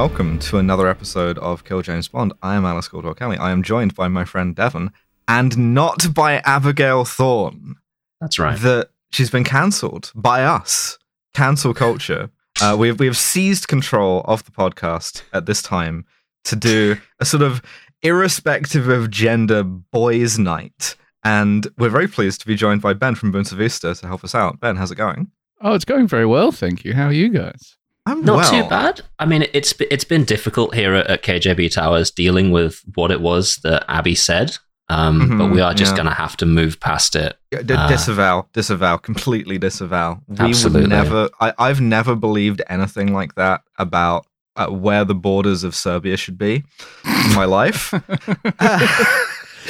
welcome 0.00 0.38
to 0.38 0.56
another 0.56 0.88
episode 0.88 1.36
of 1.40 1.62
Kill 1.62 1.82
James 1.82 2.08
Bond. 2.08 2.32
I 2.42 2.54
am 2.54 2.64
Alice 2.64 2.88
Caldwell 2.88 3.12
Kelly. 3.12 3.36
I 3.36 3.50
am 3.50 3.62
joined 3.62 3.94
by 3.94 4.08
my 4.08 4.24
friend 4.24 4.56
Devon, 4.56 4.92
and 5.28 5.74
not 5.74 6.14
by 6.14 6.38
Abigail 6.38 7.04
Thorne. 7.04 7.76
That's 8.18 8.38
right. 8.38 8.58
That 8.60 8.92
she's 9.10 9.28
been 9.28 9.44
cancelled 9.44 10.10
by 10.14 10.42
us. 10.42 10.96
Cancel 11.34 11.74
culture. 11.74 12.30
Uh, 12.62 12.76
we 12.78 12.88
have 12.88 12.98
we 12.98 13.04
have 13.04 13.16
seized 13.18 13.68
control 13.68 14.22
of 14.24 14.42
the 14.44 14.52
podcast 14.52 15.20
at 15.34 15.44
this 15.44 15.60
time 15.60 16.06
to 16.44 16.56
do 16.56 16.96
a 17.18 17.26
sort 17.26 17.42
of 17.42 17.60
irrespective 18.00 18.88
of 18.88 19.10
gender 19.10 19.62
boys' 19.62 20.38
night, 20.38 20.96
and 21.24 21.66
we're 21.76 21.90
very 21.90 22.08
pleased 22.08 22.40
to 22.40 22.46
be 22.46 22.54
joined 22.54 22.80
by 22.80 22.94
Ben 22.94 23.16
from 23.16 23.34
Bunta 23.34 23.54
Vista 23.54 23.94
to 23.94 24.06
help 24.06 24.24
us 24.24 24.34
out. 24.34 24.60
Ben, 24.60 24.76
how's 24.76 24.90
it 24.90 24.96
going? 24.96 25.30
Oh, 25.60 25.74
it's 25.74 25.84
going 25.84 26.08
very 26.08 26.24
well, 26.24 26.52
thank 26.52 26.86
you. 26.86 26.94
How 26.94 27.04
are 27.04 27.12
you 27.12 27.28
guys? 27.28 27.76
I'm 28.10 28.24
Not 28.24 28.36
well. 28.36 28.62
too 28.62 28.68
bad. 28.68 29.00
I 29.18 29.26
mean, 29.26 29.46
it's 29.52 29.72
it's 29.90 30.04
been 30.04 30.24
difficult 30.24 30.74
here 30.74 30.94
at, 30.94 31.06
at 31.06 31.22
KJB 31.22 31.72
Towers 31.72 32.10
dealing 32.10 32.50
with 32.50 32.80
what 32.94 33.10
it 33.10 33.20
was 33.20 33.56
that 33.62 33.84
Abby 33.88 34.14
said. 34.14 34.56
Um, 34.88 35.20
Mhm, 35.20 35.38
but 35.38 35.50
we 35.52 35.60
are 35.60 35.72
just 35.72 35.92
yeah. 35.92 35.96
going 35.98 36.08
to 36.08 36.14
have 36.14 36.36
to 36.38 36.46
move 36.46 36.80
past 36.80 37.14
it. 37.14 37.38
Yeah, 37.52 37.62
d- 37.62 37.74
Uh, 37.74 37.86
disavow, 37.86 38.46
disavow, 38.52 38.96
completely 38.96 39.56
disavow. 39.56 40.20
We 40.26 40.36
Absolutely. 40.46 40.80
would 40.80 40.90
never. 40.90 41.28
I, 41.40 41.52
I've 41.58 41.80
never 41.80 42.16
believed 42.16 42.60
anything 42.68 43.12
like 43.14 43.36
that 43.36 43.62
about 43.78 44.26
uh, 44.56 44.66
where 44.66 45.04
the 45.04 45.14
borders 45.14 45.62
of 45.62 45.76
Serbia 45.76 46.16
should 46.16 46.36
be 46.38 46.64
in 47.04 47.34
my 47.34 47.44
life. 47.44 47.94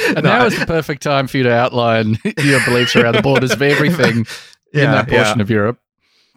And 0.06 0.24
No, 0.24 0.30
now 0.30 0.42
I- 0.44 0.46
is 0.46 0.58
the 0.58 0.66
perfect 0.66 1.02
time 1.02 1.26
for 1.26 1.36
you 1.36 1.42
to 1.42 1.52
outline 1.52 2.16
your 2.38 2.64
beliefs 2.64 2.96
around 2.96 3.16
the 3.16 3.22
borders 3.22 3.50
of 3.52 3.60
everything 3.60 4.26
in 4.72 4.90
that 4.90 5.08
portion 5.08 5.38
yeah. 5.38 5.42
of 5.42 5.50
Europe. 5.50 5.78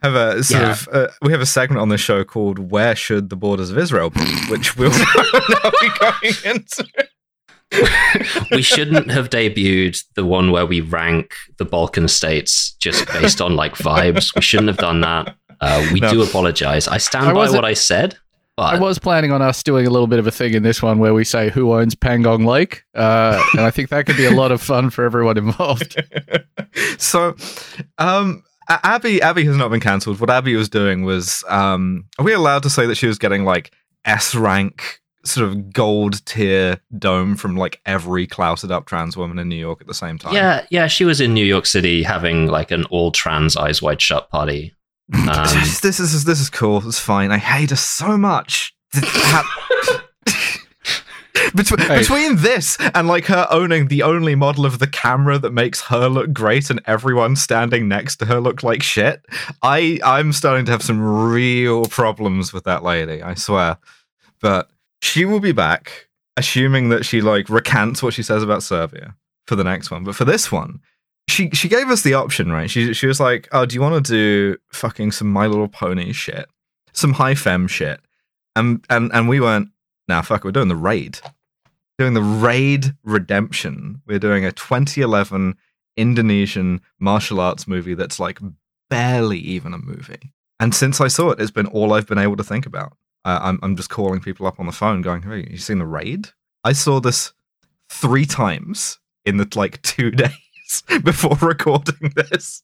Have 0.04 0.16
a 0.16 0.44
sort 0.44 0.62
Yeah. 0.62 0.72
of. 0.72 0.90
Uh, 0.92 1.08
we 1.22 1.32
have 1.32 1.42
a 1.42 1.46
segment 1.46 1.82
on 1.82 1.90
the 1.90 1.98
show 1.98 2.24
called 2.24 2.60
"Where 2.72 2.96
Should 2.96 3.30
the 3.30 3.36
Borders 3.36 3.72
of 3.72 3.78
Israel 3.78 4.10
Be," 4.10 4.22
which 4.50 4.76
we'll 4.78 4.90
now 4.92 5.72
be 5.82 5.90
going 6.00 6.36
into. 6.56 6.86
we 8.52 8.62
shouldn't 8.62 9.10
have 9.10 9.30
debuted 9.30 10.04
the 10.16 10.26
one 10.26 10.52
where 10.52 10.66
we 10.66 10.82
rank 10.82 11.34
the 11.58 11.66
Balkan 11.66 12.08
states 12.08 12.74
just 12.74 13.08
based 13.08 13.42
on 13.42 13.56
like 13.56 13.74
vibes. 13.76 14.36
We 14.36 14.42
shouldn't 14.42 14.68
have 14.70 14.78
done 14.78 15.02
that. 15.02 15.36
Uh, 15.62 15.88
we 15.92 16.00
No. 16.00 16.12
do 16.12 16.22
apologize. 16.22 16.88
I 16.88 16.98
stand 16.98 17.28
I 17.30 17.34
by 17.34 17.50
what 17.50 17.66
I 17.66 17.74
said, 17.74 18.18
I 18.58 18.78
was 18.78 19.00
planning 19.00 19.32
on 19.32 19.42
us 19.42 19.64
doing 19.64 19.88
a 19.88 19.90
little 19.90 20.06
bit 20.08 20.20
of 20.20 20.28
a 20.28 20.32
thing 20.32 20.54
in 20.54 20.62
this 20.62 20.84
one 20.84 21.00
where 21.00 21.14
we 21.16 21.24
say 21.24 21.50
who 21.50 21.74
owns 21.74 21.96
Pangong 21.96 22.46
Lake, 22.46 22.84
uh, 22.94 23.42
and 23.54 23.62
I 23.62 23.72
think 23.72 23.90
that 23.90 24.06
could 24.06 24.18
be 24.18 24.26
a 24.26 24.32
lot 24.32 24.52
of 24.52 24.62
fun 24.62 24.90
for 24.92 25.04
everyone 25.06 25.38
involved. 25.40 25.96
so 27.00 27.36
um 27.98 28.44
A- 28.44 28.53
abby 28.70 29.22
abby 29.22 29.46
has 29.46 29.58
not 29.58 29.70
been 29.70 29.80
cancelled. 29.80 30.20
What 30.20 30.30
abby 30.30 30.56
was 30.56 30.70
doing 30.70 31.04
was 31.04 31.44
um 31.48 32.06
are 32.18 32.26
we 32.26 32.34
allowed 32.34 32.64
to 32.64 32.70
say 32.70 32.86
that 32.86 32.96
she 32.96 33.08
was 33.08 33.18
getting 33.18 33.44
like 33.44 33.74
s 34.06 34.36
rank 34.36 35.02
sort 35.26 35.48
of 35.48 35.72
gold 35.72 36.26
tier 36.26 36.80
dome 36.98 37.36
from 37.36 37.56
like 37.56 37.80
every 37.86 38.28
clouted 38.28 38.72
up 38.72 38.86
trans 38.86 39.16
woman 39.16 39.40
in 39.40 39.48
new 39.48 39.56
york 39.56 39.80
at 39.82 39.88
the 39.88 39.94
same 39.94 40.18
time? 40.18 40.34
Yeah, 40.34 40.66
yeah, 40.70 40.88
she 40.88 41.06
was 41.06 41.22
in 41.22 41.34
New 41.34 41.46
York 41.46 41.66
City 41.66 42.04
having 42.04 42.48
like 42.48 42.72
an 42.72 42.84
all 42.86 43.12
trans 43.12 43.56
eyes 43.56 43.82
wide 43.82 44.02
shut 44.02 44.30
party. 44.30 44.74
Um, 45.14 45.46
this 45.82 46.00
is 46.00 46.24
this 46.24 46.40
is 46.40 46.50
cool. 46.50 46.82
It's 46.88 46.98
fine. 46.98 47.32
I 47.32 47.38
hate 47.38 47.70
her 47.72 47.76
so 47.76 48.18
much 48.18 48.74
Between, 51.56 51.80
Hey. 51.80 52.00
between 52.00 52.36
this 52.38 52.78
and 52.94 53.08
like 53.08 53.26
her 53.26 53.48
owning 53.50 53.88
the 53.88 54.04
only 54.04 54.36
model 54.36 54.66
of 54.68 54.78
the 54.80 54.88
camera 54.88 55.40
that 55.40 55.52
makes 55.52 55.82
her 55.82 56.08
look 56.08 56.32
great 56.32 56.70
and 56.70 56.80
everyone 56.86 57.36
standing 57.36 57.88
next 57.88 58.18
to 58.18 58.26
her 58.26 58.40
look 58.40 58.62
like 58.62 58.84
shit, 58.84 59.26
I 59.64 60.00
I'm 60.04 60.32
starting 60.32 60.66
to 60.66 60.72
have 60.72 60.84
some 60.84 61.02
real 61.02 61.86
problems 61.86 62.54
with 62.54 62.66
that 62.66 62.84
lady. 62.84 63.24
I 63.24 63.34
swear. 63.34 63.78
But 64.42 64.70
she 65.02 65.26
will 65.26 65.40
be 65.40 65.52
back, 65.54 66.08
assuming 66.38 66.90
that 66.90 67.04
she 67.04 67.22
like 67.22 67.50
recants 67.50 68.04
what 68.04 68.14
she 68.14 68.24
says 68.24 68.44
about 68.44 68.62
Serbia 68.62 69.16
for 69.48 69.56
the 69.56 69.64
next 69.64 69.90
one. 69.90 70.04
But 70.04 70.16
for 70.16 70.26
this 70.26 70.52
one, 70.52 70.82
she 71.28 71.50
she 71.50 71.68
gave 71.68 71.90
us 71.90 72.04
the 72.04 72.14
option, 72.14 72.52
right? 72.52 72.70
She 72.70 72.94
she 72.94 73.08
was 73.08 73.20
like, 73.20 73.48
"Oh, 73.52 73.66
do 73.66 73.74
you 73.74 73.82
want 73.82 74.06
to 74.06 74.12
do 74.12 74.58
fucking 74.72 75.12
some 75.12 75.32
My 75.32 75.48
Little 75.48 75.68
Pony 75.68 76.12
shit, 76.14 76.46
some 76.94 77.14
high 77.14 77.36
fem 77.36 77.68
shit?" 77.68 78.00
And 78.56 78.86
and 78.90 79.12
and 79.14 79.28
we 79.28 79.40
went, 79.40 79.70
"Nah, 80.14 80.22
fuck, 80.22 80.44
we're 80.44 80.52
doing 80.52 80.68
the 80.68 80.76
raid, 80.76 81.20
doing 81.98 82.14
the 82.14 82.22
raid 82.22 82.96
redemption. 83.04 84.02
We're 84.06 84.20
doing 84.20 84.46
a 84.46 84.52
2011 84.52 85.56
Indonesian 85.98 86.82
martial 87.00 87.40
arts 87.40 87.68
movie 87.68 87.94
that's 87.94 88.20
like 88.20 88.40
barely 88.90 89.40
even 89.40 89.74
a 89.74 89.78
movie." 89.78 90.32
And 90.60 90.76
since 90.76 91.02
I 91.02 91.08
saw 91.08 91.32
it, 91.32 91.42
it's 91.42 91.52
been 91.52 91.68
all 91.68 91.94
I've 91.94 92.08
been 92.08 92.18
able 92.18 92.38
to 92.38 92.44
think 92.44 92.66
about. 92.66 92.96
I'm 93.26 93.60
I'm 93.64 93.76
just 93.76 93.90
calling 93.90 94.20
people 94.20 94.46
up 94.46 94.60
on 94.60 94.66
the 94.66 94.72
phone, 94.72 95.02
going, 95.02 95.24
"Hey, 95.24 95.48
you 95.50 95.58
seen 95.58 95.80
the 95.80 95.86
raid?" 95.86 96.30
I 96.64 96.74
saw 96.74 97.00
this 97.00 97.34
three 97.90 98.26
times 98.26 99.00
in 99.26 99.38
the 99.38 99.48
like 99.56 99.82
two 99.94 100.12
days 100.12 100.84
before 101.04 101.38
recording 101.42 102.14
this. 102.16 102.64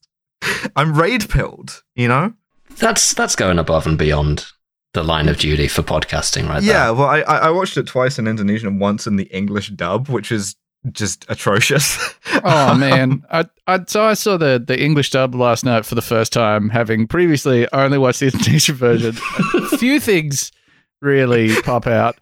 I'm 0.76 0.98
raid 0.98 1.30
pilled, 1.30 1.84
you 1.96 2.08
know? 2.08 2.34
that's 2.78 3.14
that's 3.14 3.36
going 3.36 3.60
above 3.60 3.86
and 3.86 3.98
beyond 3.98 4.46
the 4.94 5.04
line 5.04 5.28
of 5.30 5.38
duty 5.38 5.68
for 5.68 5.82
podcasting, 5.84 6.48
right? 6.50 6.64
yeah, 6.64 6.86
there. 6.86 6.94
well, 6.96 7.08
I, 7.08 7.20
I 7.22 7.38
I 7.38 7.50
watched 7.52 7.78
it 7.78 7.88
twice 7.88 8.18
in 8.20 8.28
Indonesian 8.28 8.68
and 8.68 8.80
once 8.82 9.06
in 9.08 9.16
the 9.18 9.26
English 9.26 9.70
dub, 9.70 10.08
which 10.10 10.32
is 10.32 10.56
just 10.92 11.26
atrocious. 11.30 11.98
Oh 12.42 12.74
man, 12.74 13.22
I, 13.32 13.46
I 13.68 13.84
so 13.86 14.04
I 14.04 14.14
saw 14.14 14.38
the 14.38 14.64
the 14.66 14.82
English 14.82 15.10
dub 15.10 15.36
last 15.36 15.66
night 15.66 15.86
for 15.86 15.96
the 15.96 16.02
first 16.02 16.32
time, 16.32 16.70
having 16.70 17.06
previously 17.06 17.68
only 17.74 17.98
watched 17.98 18.22
the 18.22 18.28
Indonesian 18.34 18.76
version. 18.76 19.18
a 19.56 19.78
few 19.78 20.00
things 20.00 20.52
really 21.02 21.54
pop 21.64 21.86
out. 21.86 22.16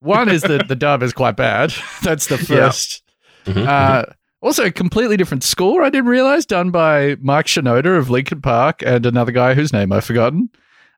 One 0.00 0.28
is 0.28 0.42
that 0.42 0.68
the 0.68 0.74
dub 0.76 1.02
is 1.02 1.12
quite 1.14 1.36
bad. 1.36 1.72
That's 2.02 2.26
the 2.26 2.34
Yeah. 2.36 2.68
1st 2.68 3.02
Mhm, 3.46 3.66
Uh, 3.66 4.04
also, 4.42 4.64
a 4.64 4.70
completely 4.72 5.16
different 5.16 5.42
score. 5.44 5.82
I 5.82 5.88
didn't 5.90 6.10
realize 6.10 6.44
done 6.44 6.70
by 6.70 7.16
Mike 7.20 7.46
Shinoda 7.46 7.96
of 7.96 8.10
Linkin 8.10 8.42
Park 8.42 8.82
and 8.84 9.06
another 9.06 9.32
guy 9.32 9.54
whose 9.54 9.72
name 9.72 9.90
I've 9.92 10.04
forgotten. 10.04 10.50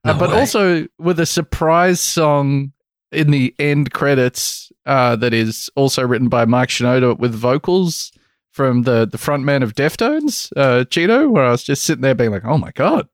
Uh, 0.04 0.18
but 0.18 0.30
way. 0.30 0.38
also 0.40 0.86
with 0.98 1.18
a 1.20 1.26
surprise 1.26 2.00
song 2.00 2.72
in 3.12 3.30
the 3.30 3.54
end 3.58 3.92
credits 3.92 4.70
uh, 4.86 5.16
that 5.16 5.32
is 5.32 5.70
also 5.76 6.06
written 6.06 6.28
by 6.28 6.44
Mike 6.44 6.68
Shinoda 6.68 7.18
with 7.18 7.32
vocals 7.34 8.12
from 8.52 8.82
the 8.82 9.06
the 9.06 9.18
frontman 9.18 9.62
of 9.62 9.74
Deftones, 9.74 10.52
uh, 10.56 10.84
Chino. 10.84 11.28
Where 11.28 11.44
I 11.44 11.50
was 11.50 11.64
just 11.64 11.82
sitting 11.84 12.02
there 12.02 12.14
being 12.14 12.30
like, 12.30 12.44
"Oh 12.44 12.58
my 12.58 12.70
god." 12.74 13.08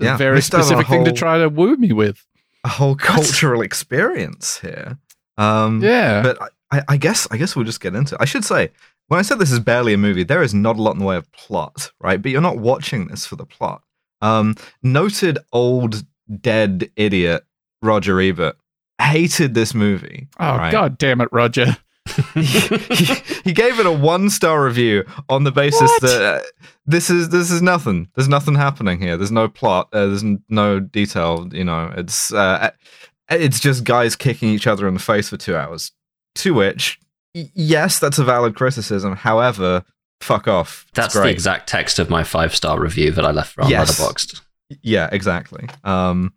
A 0.00 0.04
Yeah, 0.04 0.16
very 0.16 0.36
missed 0.36 0.54
out 0.54 0.60
a 0.60 0.64
specific 0.64 0.86
thing 0.88 1.04
to 1.04 1.12
try 1.12 1.38
to 1.38 1.48
woo 1.48 1.76
me 1.76 1.92
with. 1.92 2.24
a 2.64 2.68
whole 2.68 2.94
cultural 3.12 3.62
experience 3.62 4.58
here. 4.60 4.98
Um, 5.38 5.80
Yeah. 5.82 6.22
but 6.22 6.40
I- 6.42 6.48
I, 6.70 6.82
I 6.86 6.96
guess 6.98 7.26
I 7.30 7.38
guess 7.38 7.56
we'll 7.56 7.64
just 7.64 7.80
get 7.80 7.94
into 7.94 8.14
it. 8.14 8.20
I 8.20 8.26
should 8.26 8.44
say 8.44 8.70
when 9.06 9.18
I 9.18 9.22
said 9.22 9.38
this 9.38 9.50
is 9.50 9.58
barely 9.58 9.94
a 9.94 9.96
movie, 9.96 10.22
there 10.22 10.42
is 10.42 10.52
not 10.52 10.76
a 10.78 10.82
lot 10.82 10.92
in 10.92 10.98
the 10.98 11.06
way 11.06 11.16
of 11.16 11.32
plot, 11.32 11.90
right? 11.98 12.20
But 12.20 12.30
you're 12.30 12.42
not 12.42 12.58
watching 12.58 13.06
this 13.08 13.24
for 13.24 13.36
the 13.36 13.46
plot. 13.46 13.80
Um, 14.20 14.54
noted 14.82 15.38
old 15.50 16.04
dead 16.40 16.90
idiot 16.96 17.44
Roger 17.82 18.20
Ebert 18.20 18.56
hated 19.00 19.54
this 19.54 19.74
movie. 19.74 20.28
oh 20.40 20.56
right? 20.56 20.72
god 20.72 20.98
damn 20.98 21.20
it, 21.20 21.28
Roger. 21.32 21.76
he, 22.34 22.40
he 23.44 23.52
gave 23.52 23.78
it 23.78 23.84
a 23.84 23.92
one 23.92 24.30
star 24.30 24.64
review 24.64 25.04
on 25.28 25.44
the 25.44 25.52
basis 25.52 25.82
What? 25.82 26.00
that 26.02 26.22
uh, 26.22 26.42
this 26.86 27.10
is 27.10 27.28
this 27.28 27.50
is 27.50 27.60
nothing. 27.60 28.08
There's 28.14 28.28
nothing 28.28 28.54
happening 28.54 28.98
here. 29.00 29.16
There's 29.18 29.30
no 29.30 29.46
plot. 29.46 29.88
Uh, 29.92 30.06
there's 30.06 30.24
no 30.48 30.80
detail. 30.80 31.48
You 31.52 31.64
know, 31.64 31.92
it's 31.96 32.32
uh, 32.32 32.70
it's 33.30 33.60
just 33.60 33.84
guys 33.84 34.16
kicking 34.16 34.48
each 34.48 34.66
other 34.66 34.88
in 34.88 34.94
the 34.94 35.00
face 35.00 35.28
for 35.28 35.36
two 35.36 35.54
hours. 35.54 35.92
To 36.36 36.54
which, 36.54 36.98
y- 37.34 37.50
yes, 37.54 37.98
that's 37.98 38.18
a 38.18 38.24
valid 38.24 38.54
criticism. 38.56 39.14
However, 39.16 39.84
fuck 40.22 40.48
off. 40.48 40.86
That's 40.94 41.12
the 41.14 41.28
exact 41.28 41.68
text 41.68 41.98
of 41.98 42.08
my 42.08 42.24
five 42.24 42.56
star 42.56 42.80
review 42.80 43.10
that 43.12 43.24
I 43.26 43.32
left 43.32 43.58
on 43.58 43.68
Yes. 43.68 44.00
Letterboxd. 44.00 44.40
Yeah, 44.82 45.08
exactly. 45.12 45.68
Um, 45.84 46.32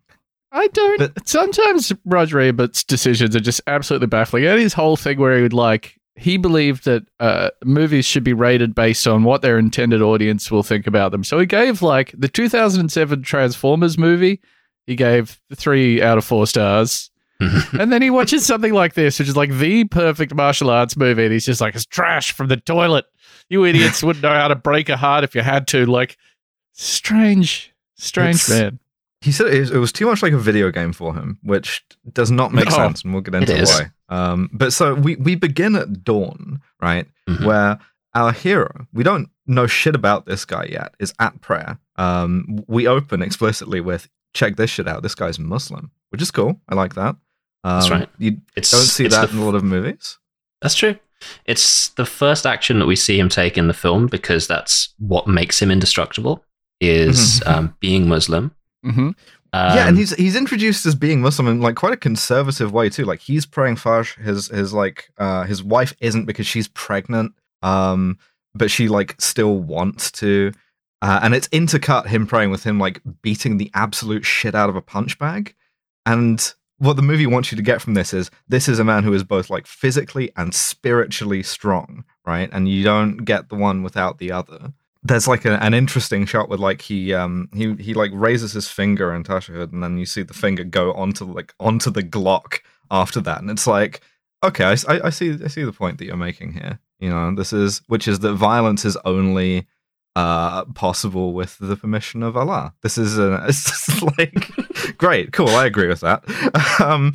I 0.50 0.68
don't. 0.68 0.98
But- 0.98 1.26
sometimes 1.28 1.92
Roger 2.04 2.38
Ebert's 2.40 2.84
decisions 2.84 3.34
are 3.36 3.40
just 3.40 3.60
absolutely 3.66 4.08
baffling. 4.08 4.44
And 4.46 4.58
his 4.58 4.74
whole 4.74 4.96
thing 4.96 5.18
where 5.18 5.36
he 5.36 5.42
would 5.42 5.52
like 5.52 5.98
he 6.14 6.36
believed 6.36 6.84
that 6.84 7.04
uh, 7.20 7.50
movies 7.64 8.04
should 8.04 8.24
be 8.24 8.34
rated 8.34 8.74
based 8.74 9.06
on 9.06 9.24
what 9.24 9.42
their 9.42 9.58
intended 9.58 10.02
audience 10.02 10.50
will 10.50 10.62
think 10.62 10.86
about 10.86 11.10
them. 11.10 11.24
So 11.24 11.38
he 11.38 11.46
gave 11.46 11.80
like 11.80 12.14
the 12.16 12.28
2007 12.28 13.22
Transformers 13.22 13.96
movie. 13.96 14.40
He 14.86 14.94
gave 14.94 15.40
three 15.54 16.02
out 16.02 16.18
of 16.18 16.24
four 16.24 16.46
stars. 16.46 17.10
and 17.40 17.90
then 17.90 18.02
he 18.02 18.10
watches 18.10 18.44
something 18.46 18.72
like 18.72 18.94
this, 18.94 19.18
which 19.18 19.28
is 19.28 19.36
like 19.36 19.50
the 19.50 19.84
perfect 19.84 20.34
martial 20.34 20.70
arts 20.70 20.96
movie, 20.96 21.24
and 21.24 21.32
he's 21.32 21.46
just 21.46 21.60
like, 21.60 21.74
"It's 21.74 21.84
trash 21.84 22.30
from 22.30 22.46
the 22.46 22.56
toilet. 22.56 23.04
You 23.48 23.64
idiots 23.64 24.00
wouldn't 24.02 24.22
know 24.22 24.32
how 24.32 24.46
to 24.46 24.54
break 24.54 24.88
a 24.88 24.96
heart 24.96 25.24
if 25.24 25.34
you 25.34 25.40
had 25.40 25.66
to." 25.68 25.84
Like, 25.86 26.18
strange, 26.72 27.71
strange 28.02 28.36
It's- 28.36 28.48
man. 28.50 28.78
he 29.20 29.30
said 29.32 29.48
it 29.54 29.60
was, 29.60 29.70
it 29.70 29.78
was 29.78 29.92
too 29.92 30.06
much 30.06 30.22
like 30.22 30.32
a 30.32 30.38
video 30.38 30.70
game 30.70 30.92
for 30.92 31.14
him, 31.14 31.38
which 31.42 31.84
does 32.12 32.30
not 32.30 32.52
make 32.52 32.66
No. 32.70 32.76
sense, 32.76 33.02
and 33.02 33.12
we'll 33.12 33.22
get 33.22 33.34
into 33.34 33.54
why. 33.64 33.90
Um, 34.08 34.50
but 34.52 34.72
so 34.72 34.94
we 34.94 35.16
we 35.16 35.34
begin 35.36 35.76
at 35.76 36.04
dawn, 36.04 36.60
right, 36.80 37.06
Mhm. 37.28 37.44
where 37.46 37.78
our 38.14 38.32
hero, 38.32 38.86
we 38.92 39.02
don't 39.04 39.30
know 39.46 39.66
shit 39.66 39.94
about 39.94 40.26
this 40.26 40.44
guy 40.44 40.66
yet, 40.70 40.94
is 40.98 41.14
at 41.18 41.40
prayer. 41.40 41.78
Um, 41.96 42.58
we 42.66 42.86
open 42.86 43.22
explicitly 43.22 43.80
with 43.80 44.08
check 44.34 44.56
this 44.56 44.70
shit 44.70 44.88
out. 44.88 45.02
This 45.02 45.14
guy's 45.14 45.38
Muslim, 45.38 45.90
which 46.10 46.20
is 46.22 46.30
cool. 46.30 46.60
I 46.68 46.74
like 46.74 46.94
that. 46.94 47.16
Um, 47.64 47.78
That's 47.78 47.90
right. 47.90 48.08
You 48.18 48.38
It's, 48.56 48.70
don't 48.70 48.80
see 48.80 49.04
it's 49.06 49.14
that 49.14 49.30
the 49.30 49.36
in 49.36 49.42
a 49.42 49.44
lot 49.44 49.54
of 49.54 49.62
movies. 49.62 50.18
That's 50.60 50.74
true. 50.74 50.96
It's 51.44 51.88
the 51.90 52.04
first 52.06 52.44
action 52.46 52.78
that 52.80 52.86
we 52.86 52.96
see 52.96 53.18
him 53.18 53.28
take 53.28 53.56
in 53.56 53.68
the 53.68 53.74
film 53.74 54.08
because 54.08 54.46
that's 54.48 54.94
what 54.98 55.28
makes 55.28 55.62
him 55.62 55.70
indestructible 55.70 56.44
is 56.82 57.40
Mhm. 57.40 57.50
um, 57.50 57.76
being 57.80 58.08
Muslim. 58.08 58.52
hmm 58.84 59.10
Um, 59.54 59.76
yeah, 59.76 59.86
and 59.88 59.98
he's 59.98 60.14
he's 60.14 60.34
introduced 60.34 60.86
as 60.86 60.94
being 60.94 61.20
Muslim 61.20 61.46
in 61.46 61.60
like 61.60 61.76
quite 61.76 61.92
a 61.92 61.96
conservative 62.08 62.72
way 62.72 62.88
too. 62.88 63.04
Like 63.04 63.20
he's 63.20 63.44
praying 63.46 63.76
Fajr. 63.76 64.16
His 64.22 64.48
his 64.48 64.72
like 64.72 65.10
uh 65.18 65.44
his 65.44 65.62
wife 65.62 65.94
isn't 66.00 66.24
because 66.24 66.46
she's 66.46 66.68
pregnant. 66.68 67.32
Um, 67.62 68.18
but 68.54 68.70
she 68.70 68.88
like 68.88 69.14
still 69.20 69.58
wants 69.58 70.10
to. 70.12 70.52
Uh, 71.02 71.20
and 71.22 71.34
it's 71.34 71.48
intercut 71.48 72.06
him 72.06 72.26
praying 72.26 72.50
with 72.50 72.64
him 72.64 72.78
like 72.78 73.00
beating 73.22 73.58
the 73.58 73.70
absolute 73.74 74.24
shit 74.24 74.54
out 74.54 74.68
of 74.70 74.76
a 74.76 74.80
punch 74.82 75.18
bag. 75.18 75.54
And 76.06 76.54
what 76.78 76.96
the 76.96 77.02
movie 77.02 77.26
wants 77.26 77.50
you 77.52 77.56
to 77.56 77.62
get 77.62 77.80
from 77.82 77.94
this 77.94 78.12
is 78.14 78.30
this 78.48 78.68
is 78.68 78.78
a 78.78 78.84
man 78.84 79.02
who 79.04 79.12
is 79.12 79.22
both 79.24 79.50
like 79.50 79.66
physically 79.66 80.30
and 80.36 80.54
spiritually 80.54 81.42
strong, 81.42 82.04
right? 82.26 82.48
And 82.52 82.68
you 82.68 82.82
don't 82.84 83.18
get 83.18 83.48
the 83.50 83.54
one 83.56 83.82
without 83.82 84.18
the 84.18 84.32
other 84.32 84.72
there's 85.02 85.26
like 85.26 85.44
a, 85.44 85.62
an 85.62 85.74
interesting 85.74 86.24
shot 86.26 86.48
with 86.48 86.60
like 86.60 86.80
he 86.80 87.12
um 87.12 87.48
he 87.54 87.74
he 87.74 87.94
like 87.94 88.10
raises 88.14 88.52
his 88.52 88.68
finger 88.68 89.12
in 89.14 89.24
Tashahud 89.24 89.72
and 89.72 89.82
then 89.82 89.98
you 89.98 90.06
see 90.06 90.22
the 90.22 90.34
finger 90.34 90.64
go 90.64 90.92
onto 90.92 91.24
like 91.24 91.54
onto 91.58 91.90
the 91.90 92.02
Glock 92.02 92.60
after 92.90 93.20
that 93.20 93.40
and 93.40 93.50
it's 93.50 93.66
like 93.66 94.02
okay 94.44 94.64
I, 94.64 94.76
I, 94.88 95.06
I 95.06 95.10
see 95.10 95.36
I 95.42 95.48
see 95.48 95.64
the 95.64 95.72
point 95.72 95.98
that 95.98 96.04
you're 96.04 96.16
making 96.16 96.52
here 96.52 96.78
you 97.00 97.10
know 97.10 97.34
this 97.34 97.52
is 97.52 97.82
which 97.88 98.06
is 98.06 98.20
that 98.20 98.34
violence 98.34 98.84
is 98.84 98.96
only 99.04 99.66
uh 100.14 100.64
possible 100.66 101.32
with 101.32 101.58
the 101.58 101.76
permission 101.76 102.22
of 102.22 102.36
Allah 102.36 102.74
this 102.82 102.98
is 102.98 103.18
a, 103.18 103.44
it's 103.48 103.64
just 103.64 104.02
like 104.18 104.50
great 104.98 105.32
cool 105.32 105.48
I 105.48 105.66
agree 105.66 105.88
with 105.88 106.00
that 106.00 106.22
um 106.80 107.14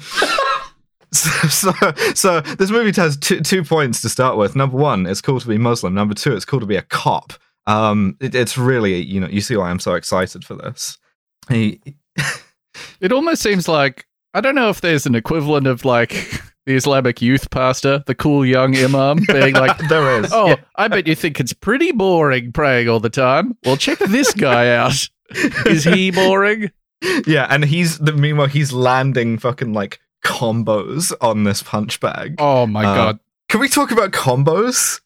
so, 1.14 1.48
so, 1.48 1.94
so 2.14 2.42
this 2.42 2.70
movie 2.70 2.92
has 3.00 3.16
two, 3.16 3.40
two 3.40 3.64
points 3.64 4.02
to 4.02 4.10
start 4.10 4.36
with. 4.36 4.58
Number 4.58 4.76
one, 4.76 5.06
it's 5.06 5.22
cool 5.22 5.40
to 5.40 5.48
be 5.48 5.58
Muslim. 5.58 5.94
Number 5.94 6.14
two, 6.14 6.36
it's 6.36 6.44
cool 6.44 6.60
to 6.60 6.66
be 6.66 6.76
a 6.76 6.82
cop. 6.82 7.32
Um, 7.68 8.16
it, 8.20 8.34
it's 8.34 8.58
really, 8.58 9.02
you 9.04 9.20
know, 9.20 9.28
you 9.28 9.42
see 9.42 9.56
why 9.56 9.70
I'm 9.70 9.80
so 9.80 9.94
excited 9.94 10.44
for 10.44 10.56
this. 10.56 10.98
He, 11.50 11.82
It 13.02 13.12
almost 13.12 13.42
seems 13.42 13.68
like 13.68 14.06
I 14.34 14.42
don't 14.42 14.56
know 14.56 14.70
if 14.70 14.82
there's 14.82 15.06
an 15.06 15.16
equivalent 15.16 15.66
of 15.68 15.84
like 15.86 16.10
the 16.66 16.76
Islamic 16.76 17.22
youth 17.22 17.50
pastor, 17.50 18.04
the 18.06 18.14
cool 18.16 18.46
young 18.46 18.76
imam, 18.78 19.20
being 19.28 19.54
like, 19.56 19.78
there 19.90 20.20
is. 20.22 20.32
"Oh, 20.32 20.50
Yeah. 20.50 20.56
I 20.76 20.88
bet 20.88 21.08
you 21.08 21.16
think 21.16 21.40
it's 21.40 21.54
pretty 21.54 21.92
boring 21.92 22.52
praying 22.52 22.88
all 22.90 23.00
the 23.00 23.10
time. 23.10 23.58
Well, 23.66 23.78
check 23.78 23.98
this 24.00 24.34
guy 24.34 24.76
out. 24.76 25.08
Is 25.66 25.84
he 25.84 26.12
boring? 26.12 26.72
yeah, 27.26 27.48
and 27.50 27.66
he's 27.66 27.98
the 28.00 28.14
meanwhile 28.14 28.48
he's 28.48 28.72
landing 28.74 29.38
fucking 29.40 29.74
like 29.74 30.00
combos 30.24 31.14
on 31.22 31.44
this 31.44 31.64
punch 31.64 32.00
bag. 32.00 32.36
Oh 32.40 32.68
my 32.68 32.86
Uh, 32.86 32.96
god." 32.96 33.20
Can 33.50 33.60
we 33.62 33.70
talk 33.70 33.92
about 33.92 34.12
combos? 34.12 35.00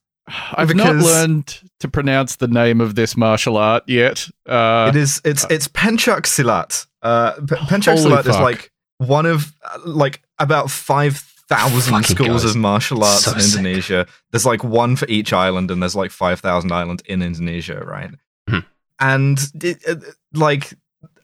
I've 0.54 0.76
not 0.76 0.96
learned 0.96 1.60
to 1.80 1.88
pronounce 1.88 2.38
the 2.38 2.48
name 2.48 2.82
of 2.82 2.96
this 2.96 3.16
martial 3.18 3.58
art 3.58 3.84
yet. 3.88 4.28
Uh, 4.46 4.88
it 4.94 4.96
is. 4.98 5.22
It's 5.26 5.46
it's 5.50 5.68
Pencak 5.68 6.24
Silat. 6.24 6.86
Uh, 7.02 7.34
Pencak 7.46 7.98
Silat 7.98 8.22
is 8.28 8.38
like 8.38 8.72
one 8.98 9.26
of 9.26 9.54
uh, 9.64 9.80
like 9.86 10.22
about 10.40 10.70
five 10.70 11.18
thousand 11.50 12.04
schools 12.06 12.44
guys. 12.44 12.52
of 12.52 12.56
martial 12.56 13.04
arts 13.04 13.26
So 13.26 13.34
in 13.34 13.40
sick. 13.42 13.58
Indonesia. 13.60 14.08
There's 14.32 14.46
like 14.46 14.64
one 14.64 14.96
for 14.96 15.08
each 15.08 15.34
island, 15.34 15.72
and 15.72 15.82
there's 15.82 15.96
like 15.96 16.12
five 16.12 16.40
thousand 16.40 16.72
islands 16.72 17.04
in 17.06 17.22
Indonesia, 17.22 17.84
right? 17.86 18.12
Mhm. 18.50 18.66
And 19.00 19.40
it, 19.64 19.82
it- 19.88 20.04
like, 20.34 20.74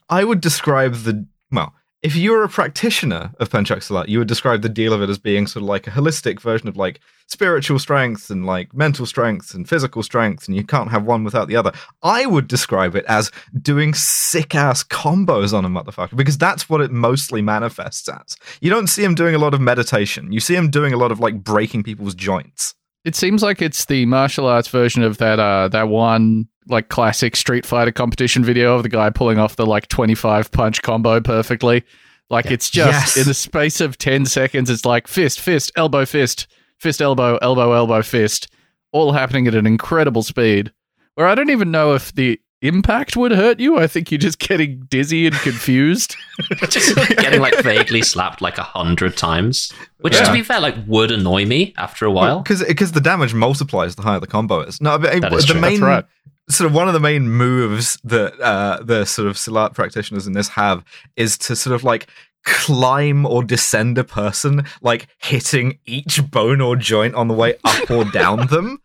I 0.09 0.24
would 0.24 0.42
describe 0.42 0.95
the 1.04 1.25
well. 1.51 1.74
If 2.04 2.15
you 2.15 2.31
were 2.31 2.44
a 2.44 2.50
practitioner 2.50 3.31
of 3.39 3.50
Pencak 3.50 3.80
Silat, 3.80 4.07
you 4.07 4.19
would 4.19 4.27
describe 4.27 4.62
the 4.62 4.69
deal 4.69 4.94
of 4.94 5.01
it 5.01 5.09
as 5.09 5.18
being 5.18 5.48
sort 5.48 5.63
of 5.63 5.68
like 5.69 5.88
a 5.88 5.92
holistic 5.92 6.39
version 6.39 6.68
of 6.68 6.77
like 6.77 7.00
spiritual 7.28 7.78
strength 7.78 8.30
and 8.30 8.46
like 8.46 8.74
mental 8.74 9.06
strength 9.06 9.54
and 9.54 9.68
physical 9.68 10.02
strength, 10.02 10.48
and 10.48 10.56
you 10.56 10.64
can't 10.64 10.90
have 10.92 11.04
one 11.04 11.24
without 11.24 11.48
the 11.48 11.56
other. 11.56 11.72
I 12.02 12.26
would 12.26 12.48
describe 12.48 12.96
it 12.96 13.06
as 13.08 13.32
doing 13.62 13.94
sick 13.94 14.56
ass 14.56 14.84
combos 14.84 15.54
on 15.54 15.66
a 15.66 15.70
motherfucker 15.70 16.16
because 16.16 16.38
that's 16.38 16.70
what 16.70 16.82
it 16.82 16.92
mostly 16.92 17.42
manifests 17.42 18.08
as. 18.10 18.38
You 18.62 18.70
don't 18.70 18.88
see 18.88 19.04
him 19.04 19.14
doing 19.16 19.36
a 19.36 19.40
lot 19.40 19.54
of 19.54 19.62
meditation. 19.62 20.32
You 20.32 20.40
see 20.40 20.56
him 20.56 20.70
doing 20.70 20.94
a 20.94 20.98
lot 20.98 21.12
of 21.12 21.20
like 21.20 21.44
breaking 21.44 21.84
people's 21.84 22.16
joints. 22.16 22.74
It 23.06 23.16
seems 23.16 23.44
like 23.44 23.62
it's 23.62 23.86
the 23.86 24.06
martial 24.06 24.48
arts 24.48 24.68
version 24.68 25.04
of 25.04 25.18
that 25.20 25.40
uh 25.40 25.68
that 25.70 25.88
one 25.90 26.48
like 26.70 26.90
classic 26.90 27.36
Street 27.38 27.66
Fighter 27.66 27.92
competition 27.94 28.44
video 28.44 28.76
of 28.76 28.84
the 28.84 28.90
guy 28.90 29.10
pulling 29.10 29.38
off 29.40 29.56
the 29.56 29.66
like 29.66 29.88
25 29.88 30.52
punch 30.52 30.82
combo 30.82 31.22
perfectly. 31.22 31.84
Like 32.30 32.48
it's 32.52 32.70
just 32.70 33.16
Yes. 33.16 33.18
in 33.18 33.24
the 33.26 33.34
space 33.34 33.80
of 33.80 33.98
10 33.98 34.26
seconds 34.26 34.70
it's 34.70 34.84
like 34.86 35.08
fist 35.08 35.40
fist 35.40 35.72
elbow 35.78 36.06
fist 36.06 36.48
fist 36.80 37.02
elbow 37.02 37.38
elbow 37.42 37.74
elbow 37.74 38.02
fist 38.02 38.48
all 38.92 39.12
happening 39.12 39.48
at 39.48 39.56
an 39.56 39.66
incredible 39.68 40.24
speed. 40.24 40.72
Where 41.16 41.28
I 41.28 41.36
don't 41.36 41.50
even 41.50 41.72
know 41.72 41.94
if 41.94 42.14
the 42.14 42.40
impact 42.62 43.16
would 43.18 43.32
hurt 43.32 43.60
you. 43.60 43.78
I 43.78 43.86
think 43.88 44.12
you're 44.12 44.18
just 44.18 44.40
getting 44.40 44.80
dizzy 44.90 45.28
and 45.28 45.36
confused. 45.38 46.16
just 46.70 46.96
getting 47.18 47.40
like 47.42 47.56
vaguely 47.64 48.02
slapped 48.02 48.42
like 48.42 48.58
a 48.58 48.64
hundred 48.64 49.18
times, 49.18 49.72
which 50.00 50.14
Yeah. 50.16 50.24
to 50.26 50.32
be 50.34 50.44
fair, 50.44 50.60
like 50.60 50.76
would 50.88 51.12
annoy 51.12 51.46
me 51.46 51.74
after 51.78 52.06
a 52.06 52.12
while. 52.12 52.40
because 52.42 52.64
because 52.64 52.92
the 52.94 53.02
damage 53.02 53.34
multiplies 53.34 53.96
the 53.96 54.02
higher 54.04 54.20
the 54.20 54.28
combo 54.28 54.62
is. 54.62 54.82
No, 54.82 54.98
but 54.98 55.22
That 55.22 55.34
is 55.34 55.46
the 55.48 55.54
true. 55.54 55.62
main 55.62 55.80
That's 55.80 55.82
right. 55.82 56.06
sort 56.50 56.68
of 56.70 56.74
one 56.76 56.88
of 56.88 56.94
the 56.94 57.00
main 57.00 57.30
moves 57.30 58.00
that 58.04 58.40
uh, 58.40 58.80
the 58.84 59.06
sort 59.06 59.28
of 59.28 59.36
Silat 59.36 59.74
practitioners 59.74 60.26
in 60.28 60.34
this 60.34 60.48
have 60.50 60.84
is 61.16 61.38
to 61.40 61.56
sort 61.56 61.76
of 61.76 61.84
like 61.84 62.08
climb 62.48 63.26
or 63.26 63.44
descend 63.44 63.98
a 63.98 64.04
person, 64.04 64.66
like 64.82 65.08
hitting 65.18 65.80
each 65.86 66.32
bone 66.32 66.62
or 66.62 66.76
joint 66.76 67.14
on 67.14 67.28
the 67.28 67.34
way 67.34 67.56
up 67.64 67.92
or 67.92 68.06
down 68.06 68.48
them. 68.52 68.82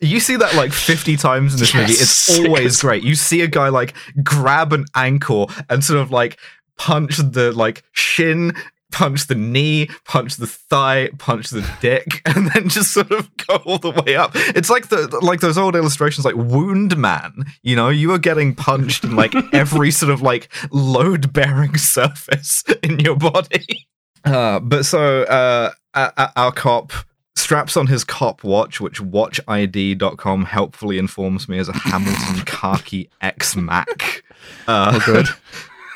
You 0.00 0.18
see 0.18 0.36
that 0.36 0.54
like 0.54 0.72
50 0.72 1.18
times 1.18 1.52
in 1.52 1.60
this 1.60 1.74
movie. 1.74 1.92
It's 1.92 2.38
always 2.38 2.80
great. 2.80 3.02
You 3.02 3.14
see 3.14 3.42
a 3.42 3.46
guy 3.46 3.68
like 3.68 3.94
grab 4.24 4.72
an 4.72 4.86
ankle 4.94 5.50
and 5.68 5.84
sort 5.84 6.00
of 6.00 6.10
like 6.10 6.38
punch 6.78 7.18
the 7.18 7.52
like 7.52 7.84
shin, 7.92 8.56
punch 8.90 9.26
the 9.26 9.34
knee, 9.34 9.88
punch 10.04 10.36
the 10.36 10.46
thigh, 10.46 11.10
punch 11.18 11.50
the 11.50 11.68
dick, 11.80 12.22
and 12.26 12.50
then 12.52 12.68
just 12.68 12.92
sort 12.92 13.10
of 13.10 13.34
go 13.36 13.56
all 13.64 13.78
the 13.78 13.90
way 13.90 14.16
up. 14.16 14.32
It's 14.34 14.70
like 14.70 14.88
the 14.88 15.08
like 15.22 15.40
those 15.40 15.58
old 15.58 15.76
illustrations 15.76 16.24
like 16.24 16.36
Wound 16.36 16.96
Man. 16.96 17.44
You 17.62 17.76
know, 17.76 17.88
you 17.88 18.12
are 18.12 18.18
getting 18.18 18.54
punched 18.54 19.04
in 19.04 19.16
like 19.16 19.34
every 19.52 19.90
sort 19.90 20.12
of 20.12 20.22
like 20.22 20.48
load 20.70 21.32
bearing 21.32 21.76
surface 21.76 22.64
in 22.82 23.00
your 23.00 23.16
body. 23.16 23.86
Uh, 24.24 24.60
but 24.60 24.84
so 24.84 25.22
uh, 25.22 25.70
our, 25.94 26.52
cop 26.52 26.92
straps 27.36 27.76
on 27.76 27.86
his 27.86 28.04
cop 28.04 28.44
watch, 28.44 28.80
which 28.80 29.00
watchid.com 29.00 30.44
helpfully 30.44 30.98
informs 30.98 31.48
me 31.48 31.58
is 31.58 31.68
a 31.68 31.72
Hamilton 31.72 32.44
khaki 32.44 33.08
X 33.22 33.56
Mac. 33.56 34.22
Uh, 34.68 34.92
Oh, 34.94 35.02
good. 35.06 35.26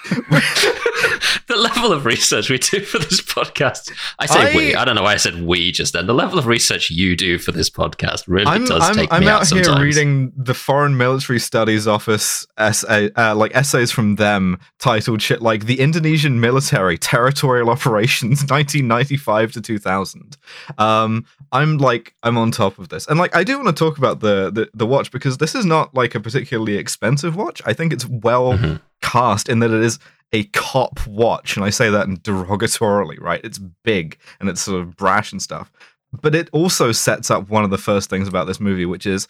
the 1.49 1.57
level 1.57 1.93
of 1.93 2.05
research 2.07 2.51
we 2.51 2.59
do 2.59 2.81
for 2.81 2.99
this 2.99 3.21
podcast. 3.21 3.91
I 4.19 4.27
say 4.27 4.53
I- 4.53 4.57
we. 4.57 4.75
I 4.75 4.85
don't 4.85 4.95
know 4.97 5.03
why 5.03 5.15
I 5.15 5.17
said 5.17 5.43
we 5.43 5.73
just 5.73 5.93
then. 5.93 6.07
The 6.07 6.15
level 6.15 6.39
of 6.39 6.47
research 6.47 6.91
you 6.91 7.17
do 7.17 7.39
for 7.39 7.53
this 7.53 7.71
podcast 7.71 8.25
really 8.27 8.47
I'm, 8.47 8.65
does 8.65 8.83
I'm, 8.83 8.95
take 8.95 9.13
I'm 9.13 9.21
me 9.21 9.29
out 9.29 9.43
out 9.43 9.49
here 9.51 9.65
sometimes. 9.65 9.83
reading 9.85 10.33
the 10.37 10.55
Foreign 10.55 10.97
Military 10.97 11.39
Studies 11.39 11.87
Office 11.87 12.47
essay, 12.59 13.11
uh, 13.17 13.35
like 13.35 13.55
essays 13.55 13.91
from 13.91 14.17
them 14.17 14.59
titled 14.79 15.23
shit 15.23 15.43
like 15.43 15.67
the 15.67 15.81
Indonesian 15.81 16.41
military 16.41 16.99
territorial 16.99 17.71
operations 17.71 18.41
1995 18.51 19.53
to 19.53 19.61
2000. 19.61 20.37
Um, 20.79 21.25
I'm 21.53 21.79
like 21.79 22.15
I'm 22.23 22.37
on 22.39 22.51
top 22.51 22.79
of 22.79 22.89
this, 22.89 23.07
and 23.07 23.19
like 23.19 23.35
I 23.35 23.45
do 23.45 23.57
want 23.57 23.75
to 23.77 23.85
talk 23.85 23.99
about 23.99 24.21
the, 24.21 24.51
the 24.51 24.69
the 24.75 24.87
watch 24.87 25.11
because 25.11 25.39
this 25.39 25.55
is 25.55 25.65
not 25.65 25.95
like 25.95 26.15
a 26.15 26.21
particularly 26.21 26.77
expensive 26.77 27.37
watch. 27.37 27.63
I 27.65 27.73
think 27.73 27.93
it's 27.93 28.07
well 28.07 28.55
Mhm. 28.55 28.81
Cast 29.13 29.49
in 29.49 29.59
that 29.61 29.71
it 29.71 29.83
is 29.83 29.99
a 30.33 30.45
cop 30.53 31.07
watch, 31.07 31.57
and 31.57 31.65
I 31.65 31.71
say 31.71 31.91
that 31.91 32.07
in 32.09 32.17
derogatorily, 32.19 33.21
right? 33.21 33.41
It's 33.45 33.61
big 33.85 34.19
and 34.41 34.49
it's 34.49 34.63
sort 34.63 34.81
of 34.81 34.97
brash 34.97 35.31
and 35.33 35.41
stuff. 35.41 35.71
But 36.23 36.35
it 36.35 36.49
also 36.53 36.93
sets 36.93 37.31
up 37.31 37.49
one 37.49 37.65
of 37.65 37.71
the 37.71 37.79
first 37.79 38.09
things 38.11 38.27
about 38.29 38.47
this 38.47 38.61
movie, 38.61 38.87
which 38.87 39.07
is 39.07 39.29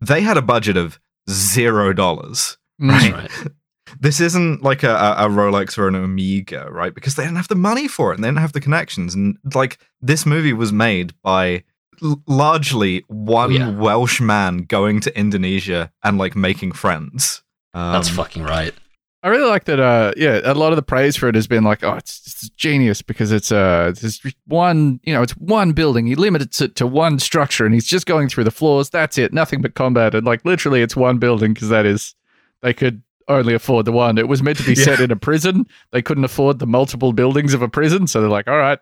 they 0.00 0.20
had 0.20 0.36
a 0.36 0.42
budget 0.42 0.76
of 0.76 0.98
zero 1.28 1.92
dollars. 1.92 2.56
Mm. 2.80 2.90
Right. 2.90 3.12
Right. 3.14 3.30
This 3.98 4.20
isn't 4.20 4.62
like 4.62 4.82
a, 4.82 4.90
a 4.94 5.24
a 5.24 5.28
Rolex 5.30 5.78
or 5.78 5.88
an 5.88 5.94
Omega, 5.96 6.68
right? 6.70 6.94
Because 6.94 7.14
they 7.14 7.22
didn't 7.24 7.38
have 7.38 7.48
the 7.48 7.54
money 7.70 7.88
for 7.88 8.12
it 8.12 8.16
and 8.16 8.22
they 8.22 8.28
didn't 8.28 8.40
have 8.40 8.52
the 8.52 8.60
connections. 8.60 9.14
And 9.14 9.38
like 9.54 9.78
this 10.02 10.26
movie 10.26 10.52
was 10.52 10.74
made 10.74 11.14
by 11.22 11.64
l- 12.02 12.20
largely 12.26 13.04
one 13.08 13.52
Yeah. 13.52 13.70
Welsh 13.70 14.20
man 14.20 14.58
going 14.58 15.00
to 15.00 15.18
Indonesia 15.18 15.90
and 16.04 16.18
like 16.18 16.36
making 16.36 16.72
friends. 16.72 17.42
Um, 17.72 17.94
That's 17.94 18.10
fucking 18.10 18.42
right. 18.42 18.74
I 19.22 19.28
really 19.28 19.48
like 19.48 19.64
that. 19.64 19.80
Uh, 19.80 20.12
yeah, 20.16 20.40
a 20.44 20.54
lot 20.54 20.70
of 20.70 20.76
the 20.76 20.82
praise 20.82 21.16
for 21.16 21.28
it 21.28 21.34
has 21.34 21.48
been 21.48 21.64
like, 21.64 21.82
oh, 21.82 21.94
it's, 21.94 22.24
it's 22.24 22.48
genius 22.50 23.02
because 23.02 23.32
it's 23.32 23.50
uh, 23.50 23.92
it's 24.00 24.20
one, 24.46 25.00
you 25.02 25.12
know, 25.12 25.22
it's 25.22 25.32
one 25.32 25.72
building. 25.72 26.06
He 26.06 26.14
limits 26.14 26.60
it 26.60 26.76
to 26.76 26.86
one 26.86 27.18
structure, 27.18 27.66
and 27.66 27.74
he's 27.74 27.86
just 27.86 28.06
going 28.06 28.28
through 28.28 28.44
the 28.44 28.52
floors. 28.52 28.90
That's 28.90 29.18
it, 29.18 29.32
nothing 29.32 29.60
but 29.60 29.74
combat, 29.74 30.14
and 30.14 30.24
like 30.24 30.44
literally, 30.44 30.82
it's 30.82 30.94
one 30.94 31.18
building 31.18 31.52
because 31.52 31.68
that 31.68 31.84
is 31.84 32.14
they 32.62 32.72
could 32.72 33.02
only 33.26 33.54
afford 33.54 33.86
the 33.86 33.92
one. 33.92 34.18
It 34.18 34.28
was 34.28 34.40
meant 34.40 34.58
to 34.58 34.64
be 34.64 34.74
set 34.76 35.00
in 35.00 35.10
a 35.10 35.16
prison. 35.16 35.66
They 35.90 36.00
couldn't 36.00 36.24
afford 36.24 36.60
the 36.60 36.66
multiple 36.66 37.12
buildings 37.12 37.54
of 37.54 37.62
a 37.62 37.68
prison, 37.68 38.06
so 38.06 38.20
they're 38.20 38.30
like, 38.30 38.46
all 38.46 38.58
right, 38.58 38.78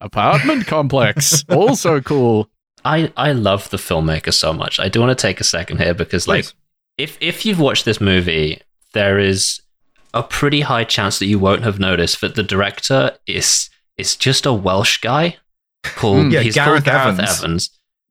apartment 0.00 0.66
complex, 0.66 1.44
also 1.48 2.00
cool. 2.00 2.50
I, 2.84 3.12
I 3.16 3.32
love 3.32 3.70
the 3.70 3.78
filmmaker 3.78 4.34
so 4.34 4.52
much. 4.52 4.80
I 4.80 4.88
do 4.88 5.00
want 5.00 5.16
to 5.16 5.20
take 5.20 5.40
a 5.40 5.44
second 5.44 5.80
here 5.80 5.94
because, 5.94 6.26
like, 6.26 6.44
Please. 6.44 6.54
if 6.98 7.18
if 7.20 7.46
you've 7.46 7.60
watched 7.60 7.84
this 7.84 8.00
movie, 8.00 8.60
there 8.92 9.18
is 9.18 9.60
a 10.18 10.22
pretty 10.22 10.60
high 10.62 10.84
chance 10.84 11.18
that 11.18 11.26
you 11.26 11.38
won't 11.38 11.62
have 11.64 11.78
noticed 11.78 12.20
that 12.20 12.34
the 12.34 12.42
director 12.42 13.16
is 13.26 13.70
is 13.96 14.16
just 14.16 14.46
a 14.46 14.52
Welsh 14.52 14.98
guy 15.00 15.36
called 15.82 16.26
Hmm. 16.26 16.30
Yeah, 16.30 16.40
he's 16.40 16.54
Gareth 16.54 16.84
called 16.84 16.84
Gareth 16.84 17.18
Evans. 17.20 17.38
Evans. 17.38 17.70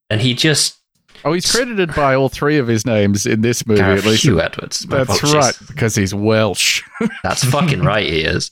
and 0.10 0.22
he 0.22 0.34
just 0.34 0.78
Oh, 1.24 1.34
he's 1.34 1.52
credited 1.52 1.96
by 1.96 2.14
all 2.14 2.30
three 2.30 2.60
of 2.60 2.68
his 2.68 2.86
names 2.86 3.26
in 3.26 3.42
this 3.42 3.66
movie, 3.66 3.82
Gareth 3.82 4.06
at 4.06 4.12
least. 4.12 4.24
Hugh 4.24 4.40
Edwards. 4.40 4.82
That's 4.82 5.24
right, 5.34 5.58
because 5.68 5.96
he's 5.96 6.14
Welsh. 6.14 6.84
That's 7.24 7.44
fucking 7.44 7.82
right. 7.82 8.06
He 8.08 8.20
is. 8.22 8.52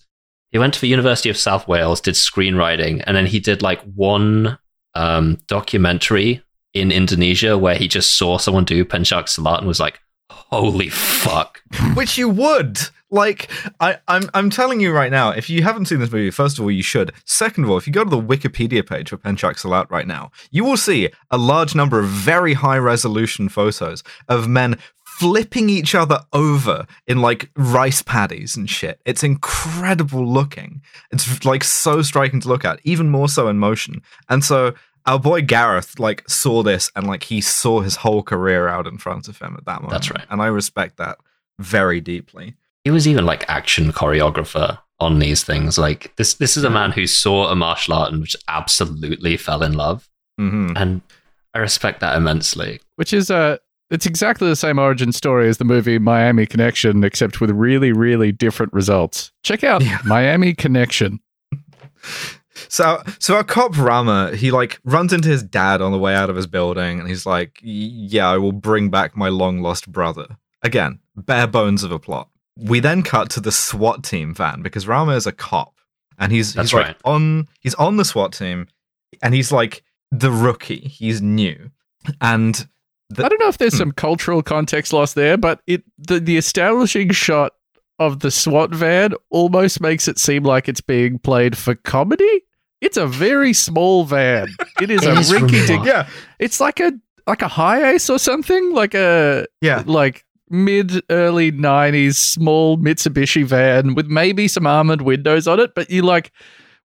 He 0.51 0.57
went 0.57 0.73
to 0.73 0.81
the 0.81 0.87
University 0.87 1.29
of 1.29 1.37
South 1.37 1.67
Wales, 1.67 2.01
did 2.01 2.15
screenwriting, 2.15 3.03
and 3.05 3.15
then 3.15 3.27
he 3.27 3.39
did 3.39 3.61
like 3.61 3.79
one 3.95 4.57
um, 4.95 5.37
documentary 5.47 6.41
in 6.73 6.91
Indonesia 6.91 7.57
where 7.59 7.75
he 7.75 7.87
just 7.87 8.17
saw 8.17 8.37
someone 8.39 8.65
do 8.65 8.83
Pencak 8.85 9.25
Silat 9.25 9.59
and 9.59 9.67
was 9.67 9.79
like, 9.79 9.99
"Holy 10.31 10.89
fuck!" 10.89 11.61
Which 11.93 12.17
you 12.17 12.27
would. 12.29 12.79
Like, 13.13 13.51
I, 13.79 13.99
I'm 14.07 14.29
I'm 14.33 14.49
telling 14.49 14.79
you 14.79 14.91
right 14.91 15.11
now, 15.11 15.29
if 15.29 15.47
you 15.47 15.61
haven't 15.61 15.85
seen 15.85 15.99
this 15.99 16.11
movie, 16.11 16.31
first 16.31 16.57
of 16.57 16.63
all, 16.63 16.71
you 16.71 16.81
should. 16.81 17.11
Second 17.25 17.63
of 17.63 17.69
all, 17.69 17.77
if 17.77 17.85
you 17.85 17.93
go 17.93 18.03
to 18.03 18.09
the 18.09 18.19
Wikipedia 18.21 18.85
page 18.85 19.09
for 19.09 19.17
Pencak 19.17 19.57
Silat 19.57 19.91
right 19.91 20.07
now, 20.07 20.31
you 20.49 20.63
will 20.63 20.77
see 20.77 21.09
a 21.29 21.37
large 21.37 21.75
number 21.75 21.99
of 21.99 22.07
very 22.07 22.53
high 22.53 22.77
resolution 22.77 23.49
photos 23.49 24.03
of 24.27 24.47
men 24.47 24.79
flipping 25.03 25.69
each 25.69 25.93
other 25.93 26.21
over 26.33 26.87
in 27.05 27.21
like 27.21 27.51
rice 27.55 28.01
paddies 28.01 28.57
and 28.57 28.67
shit. 28.67 28.99
It's 29.05 29.23
incredible 29.23 30.25
looking. 30.25 30.81
It's 31.11 31.45
like 31.45 31.63
so 31.63 32.01
striking 32.01 32.39
to 32.41 32.47
look 32.47 32.65
at, 32.65 32.79
even 32.83 33.09
more 33.09 33.29
so 33.29 33.47
in 33.47 33.59
motion. 33.59 34.01
And 34.27 34.43
so 34.43 34.73
our 35.05 35.19
boy 35.19 35.43
Gareth 35.43 35.99
like 35.99 36.27
saw 36.27 36.63
this 36.63 36.91
and 36.95 37.05
like 37.05 37.23
he 37.23 37.41
saw 37.41 37.81
his 37.81 37.97
whole 37.97 38.23
career 38.23 38.67
out 38.67 38.87
in 38.87 38.97
front 38.97 39.27
of 39.27 39.37
him 39.37 39.55
at 39.55 39.65
that 39.65 39.81
moment. 39.81 39.91
That's 39.91 40.09
right. 40.09 40.25
And 40.31 40.41
I 40.41 40.47
respect 40.47 40.97
that 40.97 41.19
very 41.59 42.01
deeply. 42.01 42.55
He 42.83 42.91
was 42.91 43.07
even 43.07 43.25
like 43.25 43.49
action 43.49 43.91
choreographer 43.93 44.79
on 44.99 45.19
these 45.19 45.43
things. 45.43 45.77
Like 45.77 46.13
this, 46.17 46.33
this 46.35 46.57
is 46.57 46.63
a 46.63 46.69
man 46.69 46.91
who 46.91 47.07
saw 47.07 47.47
a 47.49 47.55
martial 47.55 47.93
art 47.93 48.11
and 48.13 48.23
just 48.25 48.43
absolutely 48.47 49.37
fell 49.37 49.63
in 49.63 49.73
love, 49.73 50.09
hmm 50.37 50.71
and 50.75 51.01
I 51.53 51.59
respect 51.59 51.99
that 51.99 52.17
immensely. 52.17 52.79
which 52.95 53.13
is 53.13 53.29
uh 53.31 53.57
it's 53.91 54.05
exactly 54.07 54.47
the 54.49 54.55
same 54.55 54.79
origin 54.79 55.11
story 55.11 55.47
as 55.47 55.57
the 55.59 55.65
movie 55.65 55.99
Miami 55.99 56.45
Connection, 56.47 57.03
except 57.03 57.39
with 57.39 57.51
really, 57.51 57.91
really 57.91 58.31
different 58.31 58.73
results. 58.73 59.31
Check 59.43 59.63
out 59.63 59.83
Yeah. 59.83 59.99
Miami 60.05 60.53
Connection. 60.53 61.19
So, 62.69 63.01
so 63.19 63.35
our 63.35 63.43
cop 63.43 63.77
Rama, 63.77 64.35
he 64.35 64.51
like 64.51 64.79
runs 64.83 65.11
into 65.11 65.27
his 65.27 65.41
dad 65.43 65.81
on 65.81 65.91
the 65.91 65.97
way 65.97 66.15
out 66.15 66.29
of 66.29 66.35
his 66.35 66.45
building, 66.47 66.99
and 66.99 67.07
he's 67.09 67.25
like, 67.25 67.59
"Yeah, 67.63 68.29
I 68.29 68.37
will 68.37 68.51
bring 68.51 68.89
back 68.89 69.17
my 69.17 69.29
long 69.29 69.61
lost 69.61 69.91
brother." 69.91 70.37
Again, 70.61 70.99
bare 71.15 71.47
bones 71.47 71.83
of 71.83 71.91
a 71.91 71.97
plot. 71.99 72.29
We 72.57 72.79
then 72.79 73.01
cut 73.03 73.29
to 73.31 73.39
the 73.39 73.51
SWAT 73.51 74.03
team 74.03 74.33
van 74.33 74.61
because 74.61 74.87
Rama 74.87 75.13
is 75.15 75.25
a 75.27 75.31
cop, 75.31 75.73
and 76.19 76.31
he's 76.31 76.53
That's 76.53 76.69
he's 76.69 76.73
like 76.75 76.85
right. 76.87 76.97
on 77.05 77.47
he's 77.61 77.73
on 77.75 77.97
the 77.97 78.05
SWAT 78.05 78.33
team, 78.33 78.67
and 79.21 79.33
he's 79.33 79.51
like 79.51 79.83
the 80.11 80.31
rookie. 80.31 80.79
He's 80.87 81.21
new, 81.21 81.71
and 82.21 82.67
The- 83.09 83.25
I 83.25 83.29
don't 83.29 83.39
know 83.39 83.47
if 83.47 83.57
there's 83.57 83.73
Hmm. 83.73 83.79
some 83.79 83.91
cultural 83.91 84.43
context 84.43 84.93
lost 84.93 85.15
there, 85.15 85.37
but 85.37 85.61
it 85.67 85.83
the, 85.97 86.19
the 86.19 86.37
establishing 86.37 87.11
shot 87.11 87.53
of 87.99 88.19
the 88.19 88.31
SWAT 88.31 88.71
van 88.73 89.13
almost 89.29 89.81
makes 89.81 90.07
it 90.07 90.17
seem 90.19 90.43
like 90.43 90.67
it's 90.69 90.81
being 90.81 91.19
played 91.19 91.57
for 91.57 91.75
comedy. 91.75 92.41
It's 92.81 92.97
a 92.97 93.07
very 93.07 93.53
small 93.53 94.03
van. 94.03 94.47
It 94.81 94.91
is 94.91 95.03
It 95.05 95.09
a 95.09 95.19
is 95.19 95.31
rinky 95.31 95.49
dink. 95.67 95.69
remarkable. 95.69 95.87
yeah, 95.87 96.07
It's 96.39 96.59
like 96.59 96.79
a 96.79 96.93
like 97.25 97.41
a 97.41 97.47
HiAce 97.47 98.09
or 98.13 98.19
something, 98.19 98.73
like 98.73 98.93
a 98.93 99.45
yeah, 99.61 99.83
like 99.85 100.25
mid 100.53 101.01
early 101.09 101.51
90s 101.51 102.15
small 102.15 102.77
Mitsubishi 102.77 103.43
van 103.43 103.95
with 103.95 104.07
maybe 104.07 104.47
some 104.47 104.67
armored 104.67 105.01
windows 105.01 105.47
on 105.47 105.59
it, 105.59 105.75
but 105.75 105.89
you 105.89 106.03
like 106.03 106.31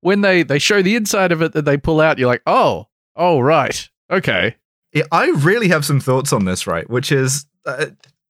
when 0.00 0.22
they 0.22 0.42
they 0.42 0.58
show 0.58 0.82
the 0.82 0.96
inside 0.96 1.30
of 1.30 1.42
it 1.42 1.52
that 1.52 1.64
they 1.64 1.76
pull 1.76 2.00
out, 2.00 2.18
you're 2.18 2.28
like, 2.28 2.42
"Oh, 2.46 2.87
oh 3.14 3.40
right. 3.40 3.88
Okay." 4.10 4.56
Yeah, 4.92 5.04
I 5.12 5.26
really 5.28 5.68
have 5.68 5.84
some 5.84 6.00
thoughts 6.00 6.32
on 6.32 6.46
this, 6.46 6.66
right? 6.66 6.88
Which 6.88 7.12
is, 7.12 7.44
uh, 7.66 7.87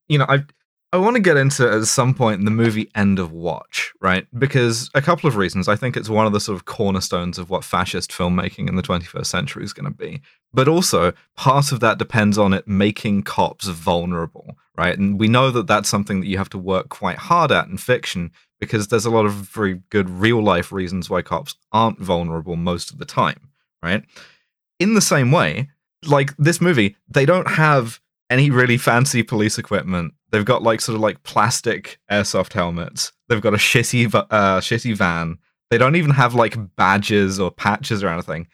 you 0.09 0.19
know, 0.19 0.27
I 0.29 0.45
I 0.91 0.97
want 0.97 1.17
to 1.17 1.23
get 1.23 1.37
into 1.37 1.71
at 1.71 1.85
some 1.85 2.15
point 2.15 2.39
in 2.39 2.47
the 2.47 2.51
movie 2.51 2.91
End 2.95 3.19
of 3.19 3.31
Watch, 3.31 3.93
right? 4.01 4.27
Because 4.39 4.91
a 4.95 5.03
couple 5.03 5.29
of 5.29 5.37
reasons. 5.37 5.69
I 5.69 5.77
think 5.77 5.99
it's 5.99 6.09
one 6.09 6.27
of 6.27 6.33
the 6.33 6.41
sort 6.41 6.57
of 6.57 6.65
cornerstones 6.65 7.39
of 7.39 7.51
what 7.51 7.63
fascist 7.63 8.11
filmmaking 8.11 8.71
in 8.71 8.77
the 8.77 8.83
21st 8.83 9.27
century 9.27 9.65
is 9.65 9.75
going 9.75 9.85
to 9.85 9.97
be. 9.97 10.23
But 10.55 10.67
also, 10.67 11.13
part 11.37 11.73
of 11.73 11.81
that 11.81 11.99
depends 11.99 12.39
on 12.39 12.55
it 12.55 12.67
making 12.67 13.25
cops 13.25 13.69
vulnerable, 13.69 14.57
right? 14.79 14.97
And 14.97 15.19
we 15.19 15.27
know 15.27 15.51
that 15.51 15.67
that's 15.67 15.89
something 15.89 16.21
that 16.21 16.29
you 16.29 16.39
have 16.39 16.49
to 16.51 16.59
work 16.59 16.89
quite 16.89 17.19
hard 17.19 17.51
at 17.51 17.67
in 17.67 17.77
fiction 17.77 18.31
because 18.61 18.89
there's 18.89 19.05
a 19.05 19.11
lot 19.11 19.27
of 19.27 19.33
very 19.33 19.83
good 19.91 20.09
real 20.09 20.41
life 20.41 20.71
reasons 20.71 21.11
why 21.11 21.21
cops 21.21 21.57
aren't 21.73 21.99
vulnerable 21.99 22.55
most 22.55 22.93
of 22.93 22.99
the 22.99 23.05
time, 23.05 23.51
right? 23.83 24.05
In 24.79 24.95
the 24.95 25.01
same 25.01 25.33
way, 25.33 25.69
like 26.07 26.37
this 26.37 26.61
movie, 26.61 26.97
they 27.09 27.27
don't 27.27 27.49
have 27.49 28.01
any 28.31 28.51
really 28.51 28.79
fancy 28.79 29.25
police 29.25 29.59
equipment. 29.59 30.15
They've 30.31 30.45
got 30.45 30.63
like 30.63 30.81
sort 30.81 30.95
of 30.95 31.01
like 31.01 31.25
plastic 31.25 31.99
airsoft 32.09 32.53
helmets. 32.53 33.13
They've 33.29 33.41
got 33.41 33.55
a 33.55 33.59
shitty, 33.59 34.15
uh, 34.15 34.61
shitty 34.61 34.97
van. 34.97 35.39
They 35.71 35.79
don't 35.79 35.97
even 35.97 36.13
have 36.13 36.35
like 36.35 36.57
badges 36.77 37.41
or 37.41 37.51
patches 37.51 38.05
or 38.05 38.09
anything 38.09 38.47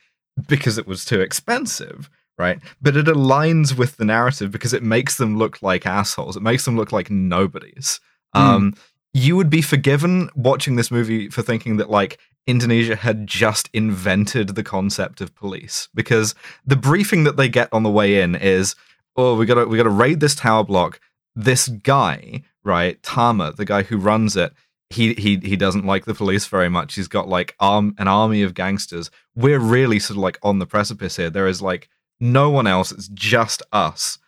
because 0.48 0.78
it 0.78 0.86
was 0.86 1.04
too 1.04 1.20
expensive, 1.20 2.08
right? 2.38 2.58
But 2.80 2.96
it 2.96 3.06
aligns 3.06 3.76
with 3.76 3.96
the 3.96 4.04
narrative 4.04 4.50
because 4.50 4.72
it 4.72 4.82
makes 4.82 5.16
them 5.16 5.36
look 5.36 5.62
like 5.62 5.86
assholes. 5.86 6.36
It 6.36 6.42
makes 6.42 6.64
them 6.64 6.76
look 6.76 6.92
like 6.92 7.10
nobodies. 7.10 8.00
Hmm. 8.34 8.40
Um, 8.40 8.74
you 9.12 9.36
would 9.36 9.50
be 9.50 9.62
forgiven 9.62 10.28
watching 10.34 10.76
this 10.76 10.90
movie 10.90 11.28
for 11.30 11.42
thinking 11.42 11.76
that 11.76 11.88
like 11.88 12.18
Indonesia 12.46 12.96
had 12.96 13.26
just 13.26 13.70
invented 13.72 14.48
the 14.48 14.64
concept 14.64 15.20
of 15.20 15.34
police 15.34 15.88
because 15.94 16.34
the 16.66 16.76
briefing 16.76 17.24
that 17.24 17.36
they 17.36 17.48
get 17.48 17.68
on 17.72 17.84
the 17.84 17.90
way 17.90 18.20
in 18.20 18.34
is, 18.34 18.74
oh, 19.16 19.36
we 19.36 19.46
gotta 19.46 19.66
we 19.66 19.76
gotta 19.76 19.88
raid 19.88 20.20
this 20.20 20.34
tower 20.34 20.64
block. 20.64 21.00
This 21.36 21.68
guy, 21.68 22.42
right, 22.64 23.02
Tama, 23.02 23.52
the 23.52 23.64
guy 23.64 23.82
who 23.82 23.96
runs 23.96 24.36
it, 24.36 24.52
he 24.90 25.14
he 25.14 25.38
he 25.38 25.56
doesn't 25.56 25.86
like 25.86 26.04
the 26.04 26.14
police 26.14 26.46
very 26.46 26.68
much. 26.68 26.94
He's 26.94 27.08
got 27.08 27.28
like 27.28 27.54
arm 27.60 27.94
an 27.98 28.08
army 28.08 28.42
of 28.42 28.54
gangsters. 28.54 29.10
We're 29.34 29.60
really 29.60 29.98
sort 29.98 30.16
of 30.16 30.22
like 30.22 30.38
on 30.42 30.58
the 30.58 30.66
precipice 30.66 31.16
here. 31.16 31.30
There 31.30 31.46
is 31.46 31.62
like 31.62 31.88
no 32.20 32.50
one 32.50 32.66
else. 32.66 32.92
It's 32.92 33.08
just 33.08 33.62
us. 33.72 34.18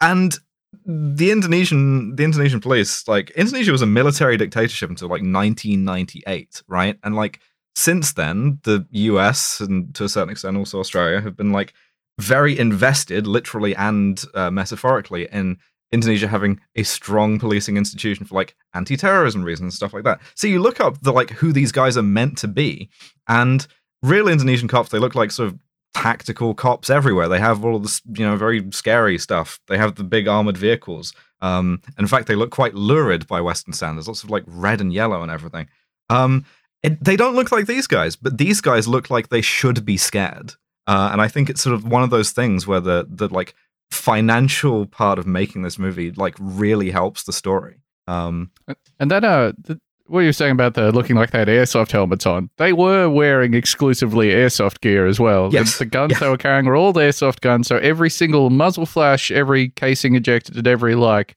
And 0.00 0.38
the 0.84 1.30
Indonesian 1.30 2.16
the 2.16 2.24
Indonesian 2.24 2.60
police, 2.60 3.06
like 3.06 3.30
Indonesia 3.30 3.72
was 3.72 3.82
a 3.82 3.86
military 3.86 4.36
dictatorship 4.36 4.90
until 4.90 5.08
like 5.08 5.22
1998, 5.22 6.62
right? 6.66 6.98
And 7.04 7.14
like 7.14 7.40
since 7.74 8.12
then, 8.12 8.58
the 8.64 8.86
US 8.90 9.60
and 9.60 9.94
to 9.94 10.04
a 10.04 10.08
certain 10.08 10.30
extent 10.30 10.56
also 10.56 10.80
Australia 10.80 11.20
have 11.20 11.36
been 11.36 11.52
like 11.52 11.74
very 12.18 12.58
invested, 12.58 13.26
literally 13.26 13.74
and 13.76 14.22
uh, 14.34 14.50
metaphorically, 14.50 15.28
in 15.32 15.58
Indonesia 15.92 16.26
having 16.26 16.60
a 16.74 16.82
strong 16.82 17.38
policing 17.38 17.76
institution 17.76 18.24
for 18.24 18.34
like 18.34 18.56
anti-terrorism 18.74 19.42
reasons 19.42 19.66
and 19.66 19.74
stuff 19.74 19.92
like 19.92 20.04
that. 20.04 20.20
So 20.34 20.46
you 20.46 20.60
look 20.60 20.80
up 20.80 21.00
the 21.02 21.12
like 21.12 21.30
who 21.30 21.52
these 21.52 21.72
guys 21.72 21.96
are 21.96 22.02
meant 22.02 22.38
to 22.38 22.48
be, 22.48 22.88
and 23.28 23.66
real 24.02 24.28
Indonesian 24.28 24.68
cops, 24.68 24.90
they 24.90 24.98
look 24.98 25.14
like 25.14 25.30
sort 25.30 25.48
of 25.48 25.58
tactical 25.94 26.54
cops 26.54 26.90
everywhere. 26.90 27.28
They 27.28 27.38
have 27.38 27.64
all 27.64 27.78
this, 27.78 28.00
you 28.16 28.24
know, 28.24 28.36
very 28.36 28.66
scary 28.72 29.18
stuff. 29.18 29.60
They 29.68 29.78
have 29.78 29.94
the 29.94 30.04
big 30.04 30.28
armored 30.28 30.56
vehicles. 30.56 31.12
Um, 31.40 31.82
in 31.98 32.06
fact, 32.06 32.28
they 32.28 32.34
look 32.34 32.50
quite 32.50 32.74
lurid 32.74 33.26
by 33.26 33.40
Western 33.40 33.74
standards. 33.74 34.08
Lots 34.08 34.22
of 34.22 34.30
like 34.30 34.44
red 34.46 34.80
and 34.80 34.92
yellow 34.92 35.22
and 35.22 35.30
everything. 35.30 35.68
Um, 36.08 36.44
it, 36.82 37.02
they 37.02 37.16
don't 37.16 37.34
look 37.34 37.52
like 37.52 37.66
these 37.66 37.86
guys, 37.86 38.16
but 38.16 38.38
these 38.38 38.60
guys 38.60 38.88
look 38.88 39.10
like 39.10 39.28
they 39.28 39.42
should 39.42 39.84
be 39.84 39.96
scared. 39.96 40.54
Uh, 40.86 41.10
and 41.12 41.20
I 41.20 41.28
think 41.28 41.48
it's 41.48 41.62
sort 41.62 41.74
of 41.74 41.84
one 41.84 42.02
of 42.02 42.10
those 42.10 42.32
things 42.32 42.66
where 42.66 42.80
the 42.80 43.06
the 43.08 43.28
like 43.28 43.54
financial 43.90 44.86
part 44.86 45.18
of 45.18 45.26
making 45.26 45.62
this 45.62 45.78
movie 45.78 46.10
like 46.12 46.34
really 46.38 46.90
helps 46.90 47.24
the 47.24 47.32
story. 47.32 47.76
Um, 48.08 48.50
And 48.98 49.10
that 49.10 49.22
uh 49.22 49.52
the, 49.58 49.80
what 50.12 50.20
you 50.20 50.26
were 50.28 50.32
saying 50.32 50.52
about 50.52 50.74
the 50.74 50.92
looking 50.92 51.16
like 51.16 51.30
they 51.30 51.38
had 51.38 51.48
airsoft 51.48 51.90
helmets 51.92 52.26
on. 52.26 52.50
They 52.58 52.72
were 52.72 53.08
wearing 53.08 53.54
exclusively 53.54 54.28
airsoft 54.28 54.80
gear 54.80 55.06
as 55.06 55.18
well. 55.18 55.48
The- 55.50 55.58
Yes. 55.58 55.78
The, 55.78 55.86
guns 55.86 56.12
Yeah. 56.12 56.18
they 56.18 56.28
were 56.28 56.36
carrying 56.36 56.66
were 56.66 56.76
all 56.76 56.92
airsoft 56.92 57.40
guns. 57.40 57.66
So 57.66 57.78
every 57.78 58.10
single 58.10 58.50
muzzle 58.50 58.86
flash, 58.86 59.30
every 59.30 59.70
casing 59.70 60.14
ejected, 60.14 60.66
every 60.66 60.94
like, 60.94 61.36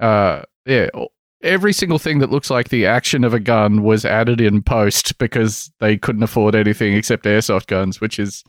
uh, 0.00 0.42
yeah, 0.64 0.88
every 1.42 1.72
single 1.72 1.98
thing 1.98 2.18
that 2.20 2.30
looks 2.30 2.50
like 2.50 2.68
the 2.68 2.86
action 2.86 3.24
of 3.24 3.34
a 3.34 3.40
gun 3.40 3.82
was 3.82 4.04
added 4.04 4.40
in 4.40 4.62
post 4.62 5.18
because 5.18 5.70
they 5.80 5.96
couldn't 5.96 6.22
afford 6.22 6.54
anything 6.54 6.94
except 6.94 7.24
airsoft 7.24 7.66
guns, 7.66 8.00
which 8.00 8.18
is 8.18 8.44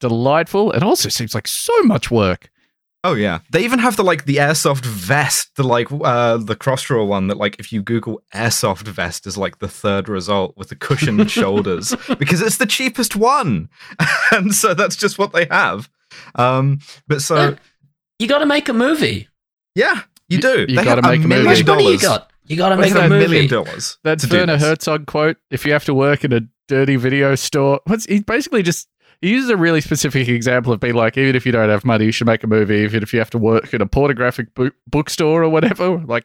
delightful. 0.00 0.72
It 0.72 0.82
also 0.82 1.08
seems 1.08 1.34
like 1.34 1.46
so 1.48 1.72
much 1.82 2.10
work. 2.10 2.50
Oh 3.10 3.14
yeah, 3.14 3.38
they 3.50 3.64
even 3.64 3.78
have 3.78 3.96
the 3.96 4.02
like 4.04 4.24
the 4.26 4.36
airsoft 4.36 4.84
vest, 4.84 5.50
the 5.56 5.62
like 5.62 5.88
uh 5.90 6.36
the 6.36 6.54
crossdraw 6.56 7.06
one 7.06 7.28
that 7.28 7.36
like 7.38 7.56
if 7.58 7.72
you 7.72 7.82
Google 7.82 8.22
airsoft 8.34 8.86
vest 8.88 9.26
is 9.26 9.38
like 9.38 9.58
the 9.60 9.68
third 9.68 10.08
result 10.08 10.56
with 10.56 10.68
the 10.68 10.76
cushioned 10.76 11.30
shoulders 11.38 11.94
because 12.18 12.42
it's 12.42 12.58
the 12.58 12.66
cheapest 12.66 13.16
one, 13.16 13.68
and 14.32 14.54
so 14.54 14.74
that's 14.74 14.96
just 14.96 15.18
what 15.18 15.32
they 15.32 15.46
have. 15.50 15.88
Um, 16.34 16.80
but 17.06 17.22
so 17.22 17.34
Look, 17.36 17.58
you 18.18 18.26
got 18.28 18.38
to 18.38 18.46
make 18.46 18.68
a 18.68 18.72
movie. 18.74 19.28
yeah, 19.74 20.02
you 20.28 20.38
do. 20.38 20.66
you 20.68 20.76
They 20.76 20.84
gotta 20.84 21.02
make 21.02 21.20
a 21.20 21.24
a 21.24 21.28
movie. 21.28 21.28
million 21.28 21.46
How 21.46 21.52
much 21.52 21.66
money 21.66 21.82
you 21.92 21.98
dollars. 21.98 22.02
got? 22.02 22.30
You 22.46 22.56
got 22.56 22.68
to 22.70 22.76
make 22.76 22.94
a 22.94 23.00
a 23.06 23.08
million 23.08 23.46
dollars. 23.48 23.98
That's 24.04 24.24
to 24.24 24.30
do 24.30 24.38
Werner. 24.38 24.58
Herzog 24.58 25.06
quote. 25.06 25.36
If 25.50 25.64
you 25.66 25.72
have 25.72 25.84
to 25.86 25.94
work 25.94 26.24
in 26.24 26.32
a 26.32 26.40
dirty 26.66 26.96
video 26.96 27.34
store, 27.34 27.80
what's 27.84 28.06
he 28.06 28.20
basically 28.20 28.62
just 28.62 28.88
he 29.20 29.30
uses 29.30 29.50
a 29.50 29.56
really 29.56 29.80
specific 29.80 30.28
example 30.28 30.72
of 30.72 30.80
being 30.80 30.94
like, 30.94 31.16
even 31.16 31.34
if 31.36 31.44
you 31.46 31.52
don't 31.52 31.68
have 31.68 31.84
money, 31.84 32.04
you 32.06 32.12
should 32.12 32.26
make 32.26 32.44
a 32.44 32.46
movie. 32.46 32.76
Even 32.76 33.02
if 33.02 33.12
you 33.12 33.18
have 33.18 33.30
to 33.30 33.38
work 33.38 33.72
in 33.74 33.80
a 33.82 33.86
pornographic 33.86 34.54
book, 34.54 34.74
bookstore 34.86 35.42
or 35.42 35.48
whatever, 35.48 35.98
like 36.06 36.24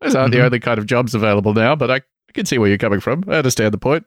those 0.00 0.14
aren't 0.14 0.32
Mhm. 0.32 0.36
the 0.38 0.44
only 0.44 0.60
kind 0.60 0.78
of 0.78 0.86
jobs 0.86 1.14
available 1.14 1.54
now. 1.54 1.74
But 1.76 1.90
I, 1.90 1.96
I 1.96 2.32
can 2.34 2.46
see 2.46 2.58
where 2.58 2.68
you're 2.68 2.78
coming 2.78 3.00
from. 3.00 3.24
I 3.28 3.34
understand 3.36 3.72
the 3.72 3.78
point. 3.78 4.04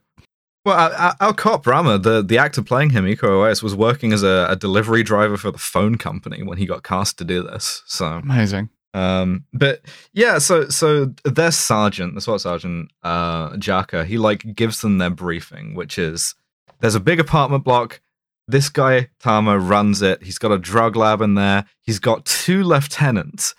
Well, 0.63 1.15
our, 1.19 1.33
cop 1.33 1.65
Rama, 1.65 1.97
the 1.97 2.21
the 2.21 2.37
actor 2.37 2.61
playing 2.61 2.91
him, 2.91 3.05
Iko 3.05 3.21
Uwais, 3.23 3.63
was 3.63 3.75
working 3.75 4.13
as 4.13 4.21
a, 4.21 4.45
a 4.47 4.55
delivery 4.55 5.01
driver 5.01 5.35
for 5.35 5.49
the 5.49 5.57
phone 5.57 5.97
company 5.97 6.43
when 6.43 6.59
he 6.59 6.67
got 6.67 6.83
cast 6.83 7.17
to 7.17 7.23
do 7.23 7.41
this. 7.41 7.81
So 7.87 8.05
Amazing. 8.05 8.69
Um, 8.93 9.45
but 9.53 9.81
yeah, 10.13 10.37
so 10.37 10.69
so 10.69 11.13
their 11.23 11.49
sergeant, 11.51 12.13
the 12.13 12.21
SWAT 12.21 12.41
sergeant, 12.41 12.91
uh, 13.01 13.51
Jaka, 13.53 14.05
he 14.05 14.17
like 14.19 14.53
gives 14.53 14.81
them 14.81 14.99
their 14.99 15.09
briefing, 15.09 15.73
which 15.73 15.97
is 15.97 16.35
there's 16.81 16.95
a 16.95 16.99
big 16.99 17.19
apartment 17.19 17.63
block. 17.63 18.01
This 18.47 18.69
guy 18.69 19.09
Tama 19.19 19.57
runs 19.59 20.01
it. 20.01 20.23
He's 20.23 20.37
got 20.37 20.51
a 20.51 20.57
drug 20.57 20.95
lab 20.95 21.21
in 21.21 21.35
there. 21.35 21.65
He's 21.81 21.99
got 21.99 22.25
two 22.25 22.63
lieutenants, 22.63 23.55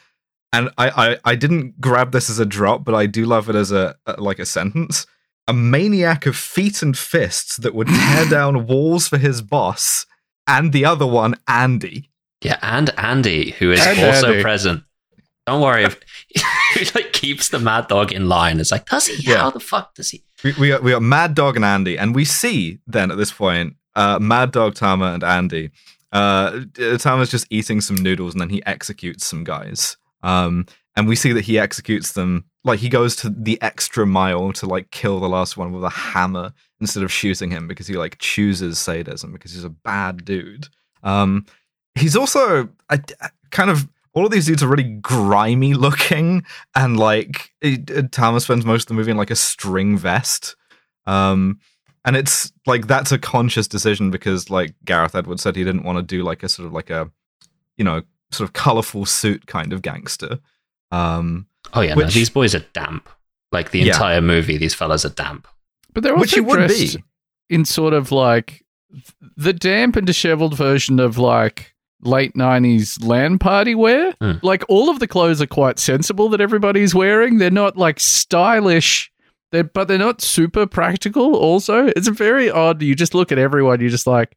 and 0.52 0.68
I 0.76 0.90
I, 1.12 1.16
I 1.24 1.34
didn't 1.36 1.80
grab 1.80 2.12
this 2.12 2.28
as 2.28 2.38
a 2.38 2.44
drop, 2.46 2.84
but 2.84 2.94
I 2.94 3.06
do 3.06 3.24
love 3.24 3.48
it 3.48 3.54
as 3.56 3.72
a, 3.72 3.96
a 4.06 4.20
like 4.20 4.38
a 4.38 4.46
sentence. 4.46 5.06
A 5.48 5.52
maniac 5.52 6.26
of 6.26 6.36
feet 6.36 6.82
and 6.82 6.96
fists 6.96 7.56
that 7.56 7.74
would 7.74 7.88
tear 7.88 8.26
down 8.30 8.66
walls 8.66 9.08
for 9.08 9.18
his 9.18 9.40
boss, 9.42 10.04
and 10.46 10.72
the 10.72 10.84
other 10.84 11.06
one, 11.06 11.36
Andy. 11.48 12.10
Yeah, 12.42 12.58
and 12.60 12.90
Andy, 12.98 13.52
who 13.52 13.70
is 13.72 13.84
And 13.86 13.98
also 14.00 14.30
Andy. 14.32 14.42
present. 14.42 14.84
Don't 15.46 15.60
worry, 15.62 15.84
if 15.84 15.98
he 16.74 16.84
like 16.94 17.12
keeps 17.12 17.48
the 17.48 17.58
Mad 17.58 17.88
Dog 17.88 18.12
in 18.12 18.28
line. 18.28 18.60
It's 18.60 18.70
like, 18.70 18.86
does 18.86 19.06
he? 19.06 19.28
Yeah. 19.30 19.38
How 19.38 19.50
the 19.50 19.58
fuck 19.60 19.94
does 19.94 20.10
he? 20.10 20.22
We, 20.44 20.52
we 20.58 20.68
got 20.90 21.02
Mad 21.02 21.34
Dog 21.34 21.56
and 21.56 21.64
Andy, 21.64 21.96
and 21.98 22.14
we 22.14 22.24
see 22.24 22.78
then 22.86 23.10
at 23.10 23.16
this 23.16 23.32
point, 23.32 23.76
uh, 23.94 24.18
Mad 24.20 24.52
Dog 24.52 24.74
Tama 24.74 25.12
and 25.14 25.24
Andy. 25.24 25.70
Uh, 26.12 26.60
Tama's 26.98 27.30
just 27.30 27.46
eating 27.50 27.80
some 27.80 27.96
noodles, 27.96 28.34
and 28.34 28.40
then 28.40 28.50
he 28.50 28.64
executes 28.66 29.26
some 29.26 29.44
guys. 29.44 29.96
Um, 30.22 30.66
and 30.96 31.08
we 31.08 31.16
see 31.16 31.32
that 31.32 31.44
he 31.44 31.58
executes 31.58 32.12
them 32.12 32.44
like 32.64 32.80
he 32.80 32.88
goes 32.88 33.16
to 33.16 33.30
the 33.30 33.60
extra 33.62 34.06
mile 34.06 34.52
to 34.52 34.66
like 34.66 34.90
kill 34.90 35.20
the 35.20 35.28
last 35.28 35.56
one 35.56 35.72
with 35.72 35.82
a 35.84 35.90
hammer 35.90 36.52
instead 36.80 37.02
of 37.02 37.10
shooting 37.10 37.50
him 37.50 37.66
because 37.66 37.86
he 37.86 37.94
like 37.96 38.18
chooses 38.18 38.78
sadism 38.78 39.32
because 39.32 39.52
he's 39.52 39.64
a 39.64 39.70
bad 39.70 40.24
dude. 40.24 40.68
Um, 41.02 41.46
he's 41.94 42.14
also 42.16 42.68
a, 42.90 43.00
a- 43.20 43.30
kind 43.50 43.70
of 43.70 43.88
all 44.14 44.26
of 44.26 44.32
these 44.32 44.46
dudes 44.46 44.62
are 44.62 44.68
really 44.68 44.84
grimy 45.00 45.74
looking 45.74 46.44
and 46.74 46.98
like 46.98 47.50
it, 47.60 47.88
it- 47.90 48.12
Tama 48.12 48.40
spends 48.40 48.64
most 48.64 48.84
of 48.84 48.88
the 48.88 48.94
movie 48.94 49.10
in 49.10 49.16
like 49.16 49.30
a 49.30 49.36
string 49.36 49.96
vest 49.96 50.54
um 51.06 51.58
and 52.04 52.16
it's 52.16 52.52
like 52.66 52.86
that's 52.86 53.12
a 53.12 53.18
conscious 53.18 53.68
decision 53.68 54.10
because 54.10 54.50
like 54.50 54.74
Gareth 54.84 55.14
Edwards 55.14 55.42
said 55.42 55.56
he 55.56 55.64
didn't 55.64 55.84
want 55.84 55.98
to 55.98 56.02
do 56.02 56.22
like 56.22 56.42
a 56.42 56.48
sort 56.48 56.66
of 56.66 56.72
like 56.72 56.90
a 56.90 57.10
you 57.76 57.84
know 57.84 58.02
sort 58.30 58.48
of 58.48 58.52
colorful 58.54 59.04
suit 59.06 59.46
kind 59.46 59.72
of 59.72 59.82
gangster 59.82 60.38
um 60.90 61.46
Oh 61.74 61.80
yeah, 61.80 61.94
no, 61.94 62.04
these 62.06 62.28
boys 62.28 62.54
are 62.54 62.64
damp. 62.74 63.08
Like 63.52 63.70
the 63.70 63.78
Yeah. 63.78 63.92
entire 63.92 64.20
movie, 64.20 64.56
these 64.58 64.74
fellas 64.74 65.04
are 65.04 65.10
damp. 65.10 65.46
But 65.94 66.02
they're 66.02 66.12
also 66.12 66.20
which 66.22 66.34
he 66.34 66.40
would 66.40 66.56
dressed 66.56 66.96
be 66.96 67.04
in 67.50 67.64
sort 67.64 67.94
of 67.94 68.10
like 68.12 68.64
the 69.36 69.52
damp 69.52 69.94
and 69.96 70.06
disheveled 70.06 70.56
version 70.56 70.98
of 71.00 71.18
like 71.18 71.72
late 72.02 72.34
90s 72.34 73.02
LAN 73.04 73.38
party 73.38 73.74
wear. 73.74 74.12
Hmm. 74.20 74.32
Like 74.42 74.64
all 74.68 74.90
of 74.90 74.98
the 74.98 75.06
clothes 75.08 75.40
are 75.40 75.46
quite 75.46 75.78
sensible 75.78 76.28
that 76.30 76.40
everybody's 76.40 76.94
wearing. 76.94 77.38
They're 77.38 77.50
not 77.50 77.76
like 77.76 78.00
stylish, 78.00 79.10
they're, 79.50 79.64
but 79.64 79.88
they're 79.88 79.98
not 79.98 80.20
super 80.20 80.66
practical 80.66 81.36
also. 81.36 81.86
It's 81.96 82.08
very 82.08 82.50
odd. 82.50 82.82
You 82.82 82.94
just 82.94 83.14
look 83.14 83.32
at 83.32 83.38
everyone, 83.38 83.80
you're 83.80 83.90
just 83.90 84.06
like, 84.06 84.36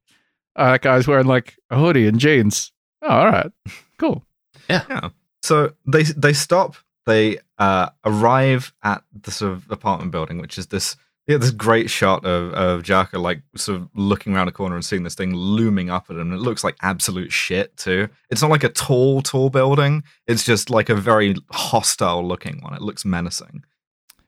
oh, 0.55 0.71
that 0.71 0.81
guy's 0.81 1.07
wearing 1.07 1.27
like 1.27 1.57
a 1.69 1.77
hoodie 1.77 2.07
and 2.07 2.19
jeans. 2.19 2.71
Oh, 3.01 3.07
all 3.09 3.25
right. 3.25 3.51
Cool. 3.97 4.25
Yeah. 4.69 5.11
So 5.41 5.71
they 5.87 6.03
they 6.03 6.33
stop. 6.33 6.75
They 7.05 7.39
uh, 7.57 7.91
arrive 8.03 8.73
at 8.83 9.03
the 9.13 9.31
sort 9.31 9.53
of 9.53 9.71
apartment 9.71 10.11
building, 10.11 10.39
which 10.39 10.57
is 10.57 10.67
this 10.67 10.97
yeah 11.27 11.37
this 11.37 11.51
great 11.51 11.89
shot 11.89 12.23
of 12.25 12.53
of 12.53 12.83
Jaka 12.83 13.19
like 13.21 13.41
sort 13.55 13.81
of 13.81 13.89
looking 13.95 14.35
around 14.35 14.47
a 14.47 14.51
corner 14.51 14.75
and 14.75 14.85
seeing 14.85 15.03
this 15.03 15.15
thing 15.15 15.33
looming 15.35 15.89
up 15.89 16.09
at 16.09 16.17
him. 16.17 16.31
It 16.31 16.37
looks 16.39 16.63
like 16.63 16.75
absolute 16.81 17.31
shit 17.31 17.75
too. 17.77 18.07
It's 18.29 18.41
not 18.41 18.51
like 18.51 18.63
a 18.63 18.69
tall 18.69 19.21
tall 19.21 19.49
building. 19.49 20.03
It's 20.27 20.43
just 20.43 20.69
like 20.69 20.89
a 20.89 20.95
very 20.95 21.35
hostile 21.51 22.25
looking 22.27 22.61
one. 22.61 22.73
It 22.73 22.81
looks 22.81 23.05
menacing. 23.05 23.63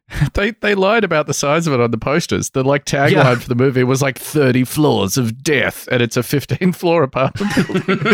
They 0.36 0.52
they 0.52 0.74
lied 0.74 1.04
about 1.04 1.28
the 1.28 1.34
size 1.34 1.68
of 1.68 1.74
it 1.74 1.82
on 1.82 1.92
the 1.92 1.98
posters. 1.98 2.52
The 2.52 2.64
like 2.64 2.86
tagline 2.86 3.12
Yeah. 3.12 3.36
for 3.36 3.50
the 3.50 3.56
movie 3.56 3.84
was 3.84 4.02
like 4.02 4.18
30 4.18 4.64
floors 4.64 5.18
of 5.18 5.44
death, 5.44 5.86
and 5.92 6.02
it's 6.02 6.16
a 6.16 6.24
15 6.24 6.72
floor 6.72 7.04
apartment 7.04 7.54
building. 7.56 8.00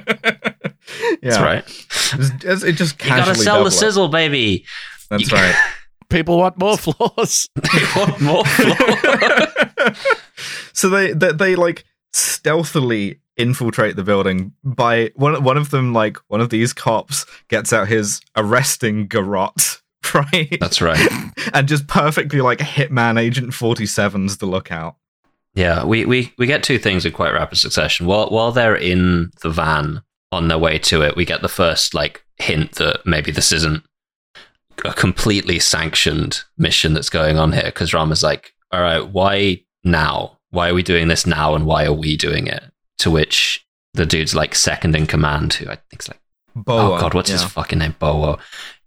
yeah, 0.00 1.16
That's 1.22 1.38
right. 1.40 1.64
It's- 1.68 2.30
it's- 2.30 2.62
it 2.62 2.72
just 2.74 3.02
You 3.02 3.08
gotta 3.10 3.34
sell 3.34 3.36
the 3.36 3.44
double 3.44 3.66
it. 3.66 3.70
sizzle, 3.72 4.08
baby. 4.08 4.64
That's 5.10 5.30
You- 5.30 5.36
right. 5.36 5.54
People 6.08 6.38
want 6.38 6.58
more 6.58 6.76
floors. 6.78 7.48
What 7.94 8.20
more 8.20 8.44
floor? 8.46 9.94
so 10.72 10.88
they, 10.88 11.12
they 11.12 11.32
they 11.32 11.54
like 11.56 11.84
stealthily 12.12 13.20
infiltrate 13.36 13.96
the 13.96 14.02
building 14.04 14.52
by 14.64 15.10
one 15.14 15.42
one 15.42 15.56
of 15.58 15.70
them 15.70 15.92
like 15.92 16.16
one 16.28 16.40
of 16.40 16.48
these 16.50 16.72
cops 16.72 17.26
gets 17.48 17.72
out 17.72 17.86
his 17.88 18.20
arresting 18.34 19.06
garrote 19.06 19.82
right 20.14 20.56
That's 20.58 20.80
right. 20.80 20.98
and 21.52 21.68
just 21.68 21.86
perfectly 21.86 22.40
like 22.40 22.60
hitman 22.60 23.20
agent 23.20 23.50
47's 23.52 24.38
the 24.38 24.46
lookout 24.46 24.96
Yeah, 25.54 25.84
we, 25.84 26.06
we, 26.06 26.32
we 26.38 26.46
get 26.46 26.62
two 26.62 26.78
things 26.78 27.04
in 27.04 27.12
quite 27.12 27.32
rapid 27.34 27.58
succession. 27.58 28.06
While 28.06 28.28
while 28.30 28.52
they're 28.52 28.76
in 28.76 29.30
the 29.42 29.50
van 29.50 30.02
on 30.32 30.48
their 30.48 30.58
way 30.58 30.78
to 30.78 31.02
it, 31.02 31.16
we 31.16 31.24
get 31.26 31.42
the 31.42 31.48
first 31.48 31.92
like 31.94 32.24
hint 32.38 32.72
that 32.76 33.00
maybe 33.04 33.30
this 33.32 33.52
isn't 33.52 33.82
a 34.84 34.92
completely 34.92 35.58
sanctioned 35.58 36.42
mission 36.58 36.92
that's 36.94 37.10
going 37.10 37.38
on 37.38 37.52
here. 37.52 37.64
Because 37.64 37.92
Rama's 37.94 38.22
like, 38.22 38.52
"All 38.72 38.80
right, 38.80 39.06
why 39.06 39.62
now? 39.84 40.38
Why 40.50 40.68
are 40.70 40.74
we 40.74 40.82
doing 40.82 41.08
this 41.08 41.26
now? 41.26 41.54
And 41.54 41.66
why 41.66 41.84
are 41.86 41.92
we 41.92 42.16
doing 42.16 42.46
it?" 42.46 42.62
To 43.00 43.10
which 43.10 43.66
the 43.94 44.06
dude's 44.06 44.34
like 44.34 44.54
second 44.54 44.94
in 44.96 45.06
command, 45.06 45.54
who 45.54 45.70
I 45.70 45.76
think's 45.90 46.08
like, 46.08 46.20
Boa, 46.54 46.96
"Oh 46.96 47.00
God, 47.00 47.14
what's 47.14 47.30
his 47.30 47.42
fucking 47.42 47.78
name?" 47.78 47.94
Bowo 48.00 48.38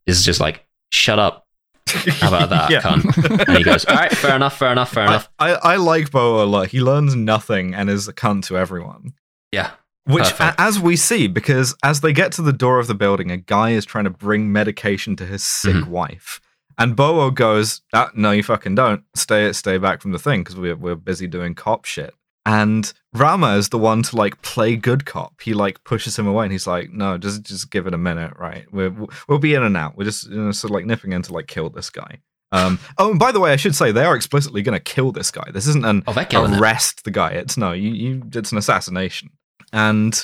is 0.07 0.23
just 0.25 0.39
like, 0.39 0.65
"Shut 0.91 1.19
up." 1.19 1.45
How 1.87 2.27
about 2.29 2.49
that, 2.51 2.69
Yeah. 2.69 2.81
cunt? 2.81 3.47
And 3.47 3.57
he 3.57 3.63
goes, 3.63 3.85
"All 3.85 3.95
right, 3.95 4.11
fair 4.11 4.35
enough, 4.35 4.57
fair 4.57 4.71
enough, 4.71 4.91
fair 4.91 5.03
I, 5.03 5.07
enough." 5.07 5.29
I, 5.39 5.49
I 5.53 5.75
like 5.77 6.09
Bowo 6.11 6.41
a 6.43 6.45
lot. 6.45 6.67
He 6.69 6.81
learns 6.81 7.15
nothing 7.15 7.73
and 7.73 7.89
is 7.89 8.07
a 8.07 8.13
cunt 8.13 8.45
to 8.45 8.57
everyone. 8.57 9.13
Yeah, 9.51 9.71
Which, 10.09 10.23
Perfect. 10.31 10.59
as 10.59 10.79
we 10.79 10.95
see, 10.95 11.27
because 11.27 11.75
as 11.83 12.01
they 12.01 12.13
get 12.13 12.31
to 12.33 12.41
the 12.41 12.53
door 12.53 12.79
of 12.79 12.87
the 12.87 12.95
building, 12.95 13.29
a 13.31 13.37
guy 13.37 13.71
is 13.71 13.85
trying 13.85 14.05
to 14.05 14.09
bring 14.09 14.51
medication 14.51 15.15
to 15.17 15.25
his 15.25 15.43
sick 15.43 15.75
Mhm. 15.75 15.87
wife. 15.87 16.41
And 16.77 16.95
Bowo 16.95 17.33
goes, 17.33 17.81
ah, 17.93 18.09
"No, 18.15 18.31
you 18.31 18.41
fucking 18.41 18.75
don't. 18.75 19.03
Stay, 19.13 19.51
stay 19.53 19.77
back 19.77 20.01
from 20.01 20.11
the 20.11 20.19
thing 20.19 20.41
because 20.41 20.55
we're 20.55 20.75
we're 20.75 20.95
busy 20.95 21.27
doing 21.27 21.53
cop 21.53 21.85
shit." 21.85 22.13
And 22.45 22.91
Rama 23.13 23.55
is 23.57 23.69
the 23.69 23.77
one 23.77 24.01
to 24.03 24.15
like 24.15 24.41
play 24.41 24.75
good 24.77 25.05
cop. 25.05 25.41
He 25.41 25.53
like 25.53 25.83
pushes 25.83 26.17
him 26.17 26.25
away, 26.25 26.45
and 26.45 26.51
he's 26.53 26.65
like, 26.65 26.91
"No, 26.91 27.17
just 27.17 27.43
just 27.43 27.69
give 27.69 27.85
it 27.85 27.93
a 27.93 27.97
minute, 27.97 28.33
right? 28.39 28.65
We're, 28.71 28.93
we'll 29.27 29.39
be 29.39 29.53
in 29.53 29.61
and 29.63 29.75
out. 29.77 29.97
We're 29.97 30.05
just 30.05 30.27
you 30.29 30.41
know, 30.41 30.51
sort 30.51 30.71
of 30.71 30.75
like 30.75 30.85
nipping 30.85 31.11
in 31.11 31.21
to 31.23 31.33
like 31.33 31.47
kill 31.47 31.69
this 31.69 31.89
guy." 31.89 32.19
Um, 32.51 32.79
oh, 32.97 33.11
and 33.11 33.19
by 33.19 33.31
the 33.31 33.39
way, 33.39 33.51
I 33.51 33.57
should 33.57 33.75
say 33.75 33.91
they 33.91 34.05
are 34.05 34.15
explicitly 34.15 34.63
going 34.63 34.73
to 34.75 34.79
kill 34.83 35.11
this 35.11 35.29
guy. 35.29 35.51
This 35.53 35.67
isn't 35.67 35.85
an 35.85 36.01
oh, 36.07 36.13
arrest 36.59 37.03
the 37.03 37.11
guy. 37.11 37.31
It's 37.31 37.57
no, 37.57 37.73
you, 37.73 37.91
you. 37.91 38.23
It's 38.33 38.51
an 38.51 38.57
assassination. 38.57 39.29
And 39.71 40.19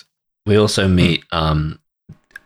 We 0.46 0.56
also 0.58 0.88
meet 0.88 1.24
um, 1.32 1.80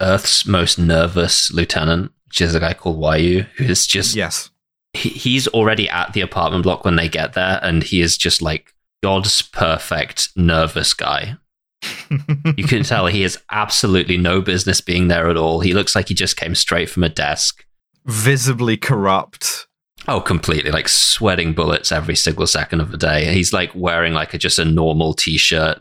Earth's 0.02 0.46
most 0.46 0.78
nervous 0.80 1.52
lieutenant, 1.52 2.12
which 2.28 2.42
is 2.42 2.56
a 2.56 2.60
guy 2.60 2.74
called 2.74 3.00
Wahyu, 3.00 3.44
who 3.56 3.66
is 3.66 3.86
just 3.88 4.16
yes, 4.16 4.50
he, 4.94 5.10
he's 5.10 5.48
already 5.50 5.90
at 5.90 6.14
the 6.14 6.22
apartment 6.22 6.64
block 6.64 6.86
when 6.86 6.96
they 6.96 7.10
get 7.10 7.34
there, 7.34 7.60
and 7.62 7.84
he 7.84 8.02
is 8.02 8.18
just 8.18 8.42
like 8.42 8.74
God's 9.04 9.42
perfect 9.42 10.30
nervous 10.36 10.94
guy. 10.94 11.36
You 12.58 12.64
can 12.66 12.84
tell 12.84 13.06
he 13.06 13.22
has 13.22 13.38
absolutely 13.52 14.18
no 14.18 14.42
business 14.42 14.82
being 14.82 15.08
there 15.08 15.30
at 15.30 15.38
all. 15.38 15.60
He 15.60 15.74
looks 15.74 15.96
like 15.96 16.08
he 16.08 16.16
just 16.16 16.36
came 16.38 16.56
straight 16.56 16.90
from 16.90 17.04
a 17.04 17.10
desk. 17.10 17.64
visibly 18.06 18.76
corrupt. 18.78 19.68
Oh, 20.08 20.20
completely 20.20 20.72
like 20.72 20.88
sweating 20.90 21.54
bullets 21.54 21.92
every 21.92 22.16
single 22.16 22.48
second 22.48 22.82
of 22.82 22.92
the 22.92 22.98
day. 22.98 23.32
He's 23.34 23.54
like 23.54 23.72
wearing 23.76 24.14
like 24.14 24.34
a, 24.34 24.40
just 24.40 24.58
a 24.58 24.66
normal 24.66 25.14
t-shirt 25.14 25.78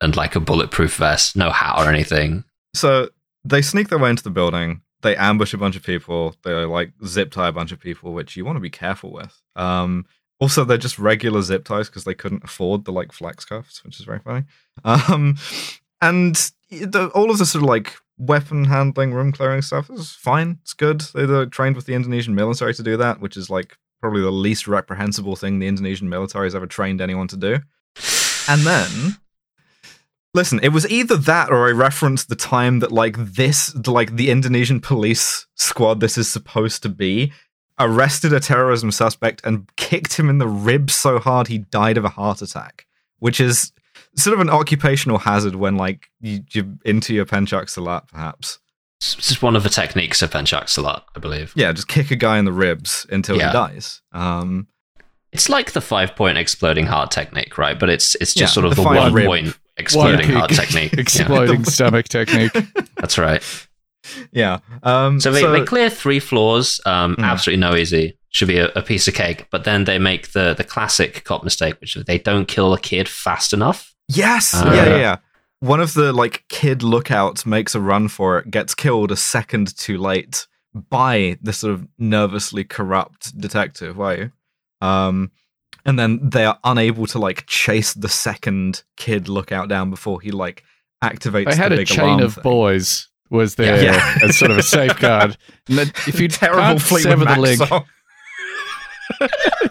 and 0.00 0.16
like 0.16 0.34
a 0.36 0.40
bulletproof 0.40 0.96
vest, 0.96 1.36
no 1.36 1.50
hat 1.50 1.74
or 1.78 1.88
anything. 1.88 2.44
So 2.74 3.10
they 3.44 3.62
sneak 3.62 3.88
their 3.88 3.98
way 3.98 4.10
into 4.10 4.22
the 4.22 4.30
building. 4.30 4.82
They 5.02 5.16
ambush 5.16 5.52
a 5.52 5.58
bunch 5.58 5.76
of 5.76 5.82
people. 5.82 6.34
They 6.44 6.52
like 6.52 6.92
zip 7.04 7.30
tie 7.30 7.48
a 7.48 7.52
bunch 7.52 7.72
of 7.72 7.80
people, 7.80 8.12
which 8.12 8.36
you 8.36 8.44
want 8.44 8.56
to 8.56 8.60
be 8.60 8.70
careful 8.70 9.12
with. 9.12 9.40
Um, 9.54 10.06
also, 10.40 10.64
they're 10.64 10.78
just 10.78 10.98
regular 10.98 11.42
zip 11.42 11.64
ties 11.64 11.88
because 11.88 12.04
they 12.04 12.14
couldn't 12.14 12.44
afford 12.44 12.84
the 12.84 12.92
like 12.92 13.12
flex 13.12 13.44
cuffs, 13.44 13.84
which 13.84 14.00
is 14.00 14.06
very 14.06 14.18
funny. 14.18 14.44
Um, 14.84 15.36
and 16.00 16.34
the, 16.70 17.10
all 17.14 17.30
of 17.30 17.38
the 17.38 17.46
sort 17.46 17.62
of 17.62 17.68
like 17.68 17.94
weapon 18.18 18.64
handling, 18.64 19.12
room 19.12 19.32
clearing 19.32 19.62
stuff 19.62 19.90
is 19.90 20.12
fine. 20.12 20.58
It's 20.62 20.72
good. 20.72 21.02
They're 21.14 21.46
trained 21.46 21.76
with 21.76 21.86
the 21.86 21.94
Indonesian 21.94 22.34
military 22.34 22.74
to 22.74 22.82
do 22.82 22.96
that, 22.96 23.20
which 23.20 23.36
is 23.36 23.50
like 23.50 23.78
probably 24.00 24.22
the 24.22 24.30
least 24.30 24.66
reprehensible 24.68 25.36
thing 25.36 25.58
the 25.58 25.66
Indonesian 25.66 26.08
military 26.08 26.46
has 26.46 26.54
ever 26.54 26.66
trained 26.66 27.00
anyone 27.00 27.28
to 27.28 27.36
do. 27.36 27.60
And 28.48 28.60
then 28.62 29.16
Listen, 30.34 30.58
it 30.62 30.70
was 30.70 30.88
either 30.90 31.16
that 31.16 31.50
or 31.50 31.68
I 31.68 31.70
referenced 31.72 32.28
the 32.28 32.34
time 32.36 32.80
that 32.80 32.90
like 32.90 33.16
this 33.16 33.74
like 33.86 34.16
the 34.16 34.30
Indonesian 34.30 34.80
police 34.80 35.46
squad 35.54 36.00
this 36.00 36.18
is 36.18 36.28
supposed 36.28 36.82
to 36.82 36.88
be 36.88 37.32
arrested 37.78 38.32
a 38.32 38.40
terrorism 38.40 38.90
suspect 38.90 39.40
and 39.44 39.68
kicked 39.76 40.18
him 40.18 40.28
in 40.28 40.38
the 40.38 40.48
ribs 40.48 40.94
so 40.94 41.18
hard 41.18 41.46
he 41.48 41.58
died 41.58 41.96
of 41.96 42.04
a 42.04 42.08
heart 42.08 42.42
attack, 42.42 42.86
which 43.20 43.40
is 43.40 43.72
sort 44.16 44.34
of 44.34 44.40
an 44.40 44.50
occupational 44.50 45.18
hazard 45.18 45.54
when 45.56 45.76
like 45.76 46.08
you, 46.20 46.40
you're 46.52 46.66
into 46.84 47.14
your 47.14 47.24
pencak 47.26 47.66
silat 47.66 48.08
perhaps. 48.08 48.58
It's 49.00 49.14
just 49.16 49.42
one 49.42 49.54
of 49.56 49.62
the 49.64 49.68
techniques 49.68 50.22
of 50.22 50.30
pencak 50.30 50.64
silat, 50.64 51.02
I 51.14 51.18
believe. 51.20 51.52
Yeah, 51.54 51.72
just 51.72 51.88
kick 51.88 52.10
a 52.10 52.16
guy 52.16 52.38
in 52.38 52.44
the 52.44 52.52
ribs 52.52 53.06
until 53.10 53.36
Yeah. 53.36 53.48
he 53.48 53.52
dies. 53.52 54.02
Um 54.12 54.66
It's 55.32 55.48
like 55.48 55.72
the 55.72 55.80
five 55.80 56.16
point 56.16 56.38
exploding 56.38 56.86
heart 56.86 57.10
technique, 57.12 57.56
right? 57.58 57.78
But 57.78 57.88
it's 57.90 58.14
it's 58.16 58.34
just 58.34 58.50
Yeah, 58.52 58.54
sort 58.54 58.66
of 58.66 58.70
the 58.76 58.82
the, 58.82 58.88
one 58.88 59.12
rib- 59.12 59.26
point 59.26 59.58
exploding 59.76 60.26
kick, 60.26 60.34
heart 60.34 60.50
technique. 60.50 60.92
Yeah, 60.94 61.00
Exploding 61.00 61.64
stomach 61.64 62.08
technique. 62.08 62.52
that's 62.96 63.18
right. 63.18 63.42
yeah. 64.32 64.58
Um 64.82 65.20
So 65.20 65.30
they, 65.32 65.44
they 65.46 65.64
clear 65.64 65.90
three 65.90 66.20
floors, 66.20 66.80
um, 66.86 67.16
Mm. 67.16 67.24
absolutely 67.24 67.60
no 67.60 67.74
easy. 67.74 68.18
Should 68.30 68.48
be 68.48 68.58
a, 68.58 68.68
a 68.74 68.82
piece 68.82 69.06
of 69.08 69.14
cake. 69.14 69.46
But 69.50 69.64
then 69.64 69.84
they 69.84 69.98
make 69.98 70.32
the 70.32 70.54
the 70.54 70.64
classic 70.64 71.24
cop 71.24 71.44
mistake, 71.44 71.80
which 71.80 71.96
is 71.96 72.04
they 72.04 72.18
don't 72.18 72.46
kill 72.46 72.72
a 72.74 72.78
kid 72.80 73.08
fast 73.08 73.52
enough. 73.52 73.94
Yes. 74.08 74.52
Uh, 74.54 74.70
yeah, 74.74 74.86
yeah, 74.86 74.96
yeah. 74.96 75.16
One 75.60 75.80
of 75.80 75.94
the 75.94 76.12
like 76.12 76.44
kid 76.48 76.82
lookouts 76.82 77.46
makes 77.46 77.74
a 77.74 77.80
run 77.80 78.08
for 78.08 78.38
it, 78.38 78.50
gets 78.50 78.74
killed 78.74 79.10
a 79.12 79.16
second 79.16 79.76
too 79.78 79.96
late 79.98 80.46
by 80.90 81.38
the 81.40 81.52
sort 81.52 81.72
of 81.74 81.86
nervously 81.98 82.64
corrupt 82.64 83.38
detective, 83.38 83.96
Wahyu? 83.96 84.32
Um 84.82 85.30
and 85.84 85.98
then 85.98 86.20
they 86.22 86.44
are 86.44 86.58
unable 86.64 87.06
to 87.08 87.18
like 87.18 87.46
chase 87.46 87.94
the 87.94 88.08
second 88.08 88.82
kid 88.96 89.28
lookout 89.28 89.68
down 89.68 89.90
before 89.90 90.20
he 90.20 90.30
like 90.30 90.62
activates 91.02 91.50
They 91.50 91.56
had 91.56 91.72
the 91.72 91.80
a 91.80 91.84
chain 91.84 92.20
of 92.20 92.34
thing. 92.34 92.42
boys 92.42 93.08
was 93.30 93.56
there 93.56 93.82
Yeah. 93.82 94.18
as 94.22 94.38
sort 94.38 94.50
of 94.50 94.58
a 94.58 94.62
safeguard. 94.76 95.36
And 95.68 95.78
that 95.78 96.08
if 96.08 96.20
you 96.20 96.28
Terrible 96.40 96.62
can't 96.62 96.82
Fleetwood 96.82 97.12
sever 97.12 97.24
the 97.24 97.30
Mac 97.30 97.38
link, 97.38 97.62
song. 97.68 97.84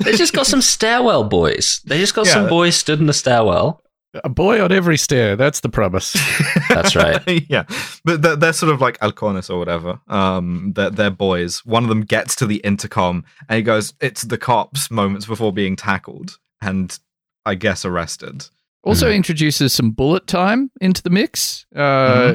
They 0.00 0.12
just 0.12 0.32
got 0.32 0.46
some 0.46 0.62
stairwell 0.62 1.24
boys. 1.24 1.82
They 1.84 1.98
just 1.98 2.14
got 2.14 2.26
Yeah. 2.26 2.32
some 2.32 2.48
boys 2.48 2.74
stood 2.74 3.00
in 3.00 3.06
the 3.06 3.12
stairwell. 3.12 3.82
A 4.22 4.28
boy 4.28 4.62
on 4.62 4.70
every 4.70 4.96
stair. 4.96 5.34
That's 5.36 5.60
the 5.60 5.68
promise. 5.68 6.12
That's 6.68 6.94
right. 6.94 7.20
yeah, 7.50 7.64
but 8.04 8.22
they're, 8.22 8.36
they're 8.36 8.52
sort 8.52 8.72
of 8.72 8.80
like 8.80 8.98
halcones 9.00 9.50
or 9.50 9.58
whatever. 9.58 9.98
Um, 10.08 10.72
they're, 10.74 10.90
they're 10.90 11.10
boys. 11.10 11.64
One 11.66 11.82
of 11.82 11.88
them 11.88 12.02
gets 12.02 12.36
to 12.36 12.46
the 12.46 12.56
intercom 12.58 13.24
and 13.48 13.56
he 13.56 13.62
goes, 13.62 13.92
"It's 14.00 14.22
the 14.22 14.38
cops." 14.38 14.90
Moments 14.90 15.26
before 15.26 15.52
being 15.52 15.74
tackled 15.76 16.38
and 16.62 16.96
I 17.44 17.54
guess 17.56 17.84
arrested. 17.84 18.46
Also 18.84 19.08
Mhm. 19.10 19.16
introduces 19.16 19.72
some 19.72 19.90
bullet 19.90 20.26
time 20.26 20.70
into 20.80 21.02
the 21.02 21.10
mix 21.10 21.64
uh, 21.74 21.80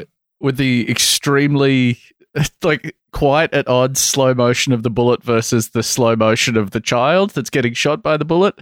Mhm. 0.00 0.04
with 0.40 0.56
the 0.56 0.90
extremely 0.90 1.98
like 2.62 2.96
quite 3.12 3.52
at 3.54 3.66
odds 3.68 4.00
slow 4.00 4.34
motion 4.34 4.72
of 4.72 4.82
the 4.82 4.90
bullet 4.90 5.22
versus 5.22 5.70
the 5.70 5.82
slow 5.82 6.14
motion 6.16 6.56
of 6.56 6.70
the 6.72 6.80
child 6.80 7.30
that's 7.30 7.50
getting 7.50 7.72
shot 7.74 8.02
by 8.02 8.16
the 8.16 8.24
bullet. 8.24 8.54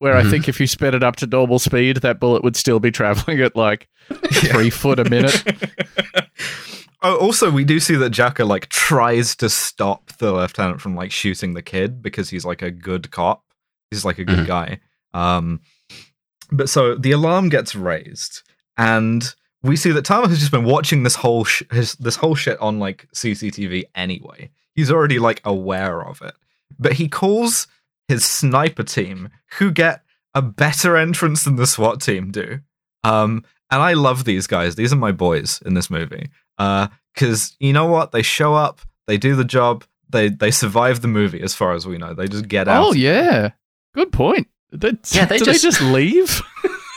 Where 0.00 0.16
I 0.16 0.22
Mhm. 0.22 0.30
think 0.30 0.48
if 0.48 0.60
you 0.60 0.66
sped 0.66 0.94
it 0.94 1.02
up 1.02 1.16
to 1.16 1.26
normal 1.26 1.58
speed, 1.58 1.98
that 1.98 2.20
bullet 2.20 2.42
would 2.42 2.56
still 2.56 2.80
be 2.80 2.90
traveling 2.90 3.40
at 3.40 3.56
like 3.56 3.88
three 4.32 4.70
foot 4.70 4.98
a 4.98 5.08
minute. 5.08 5.42
oh, 7.02 7.16
also, 7.16 7.50
we 7.50 7.64
do 7.64 7.80
see 7.80 7.94
that 7.96 8.12
Jaka 8.12 8.46
like 8.46 8.68
tries 8.68 9.34
to 9.36 9.48
stop 9.48 10.12
the 10.18 10.32
lieutenant 10.32 10.80
from 10.80 10.94
like 10.96 11.12
shooting 11.12 11.54
the 11.54 11.62
kid 11.62 12.02
because 12.02 12.30
he's 12.30 12.44
like 12.44 12.62
a 12.62 12.70
good 12.70 13.10
cop. 13.10 13.44
He's 13.90 14.04
like 14.04 14.18
a 14.18 14.24
good 14.24 14.40
Mhm. 14.40 14.46
guy. 14.46 14.80
Um, 15.12 15.60
but 16.50 16.68
so 16.68 16.96
the 16.96 17.12
alarm 17.12 17.48
gets 17.48 17.74
raised, 17.74 18.42
and 18.76 19.34
we 19.62 19.76
see 19.76 19.92
that 19.92 20.04
Tama 20.04 20.28
has 20.28 20.38
just 20.40 20.50
been 20.50 20.64
watching 20.64 21.02
this 21.04 21.14
whole 21.14 21.44
sh- 21.44 21.62
his, 21.70 21.94
this 21.94 22.16
whole 22.16 22.34
shit 22.34 22.58
on 22.60 22.78
like 22.78 23.06
CCTV 23.14 23.84
anyway. 23.94 24.50
He's 24.74 24.90
already 24.90 25.18
like 25.18 25.40
aware 25.44 26.02
of 26.04 26.20
it, 26.20 26.34
but 26.78 26.94
he 26.94 27.08
calls 27.08 27.66
his 28.08 28.24
sniper 28.24 28.82
team, 28.82 29.30
who 29.58 29.70
get 29.70 30.02
a 30.34 30.42
better 30.42 30.96
entrance 30.96 31.44
than 31.44 31.56
the 31.56 31.66
SWAT 31.66 32.00
team 32.00 32.30
do. 32.30 32.58
Um, 33.04 33.44
and 33.70 33.80
I 33.82 33.92
love 33.94 34.24
these 34.24 34.46
guys. 34.46 34.74
These 34.74 34.92
are 34.92 34.96
my 34.96 35.12
boys 35.12 35.62
in 35.64 35.74
this 35.74 35.90
movie. 35.90 36.28
Because 36.58 37.56
you 37.60 37.72
know 37.72 37.86
what? 37.86 38.12
They 38.12 38.22
show 38.22 38.54
up, 38.54 38.80
they 39.06 39.16
do 39.16 39.34
the 39.36 39.44
job, 39.44 39.84
they 40.10 40.28
they 40.28 40.50
survive 40.50 41.00
the 41.02 41.08
movie. 41.08 41.40
As 41.42 41.54
far 41.54 41.72
as 41.72 41.86
we 41.86 41.98
know, 41.98 42.14
they 42.14 42.28
just 42.28 42.48
get 42.48 42.68
out. 42.68 42.86
Oh 42.88 42.92
yeah, 42.92 43.50
good 43.94 44.12
point. 44.12 44.48
They, 44.72 44.92
Yeah, 45.12 45.24
they 45.26 45.38
do 45.38 45.44
just- 45.46 45.62
they 45.62 45.68
just 45.68 45.80
leave? 45.82 46.40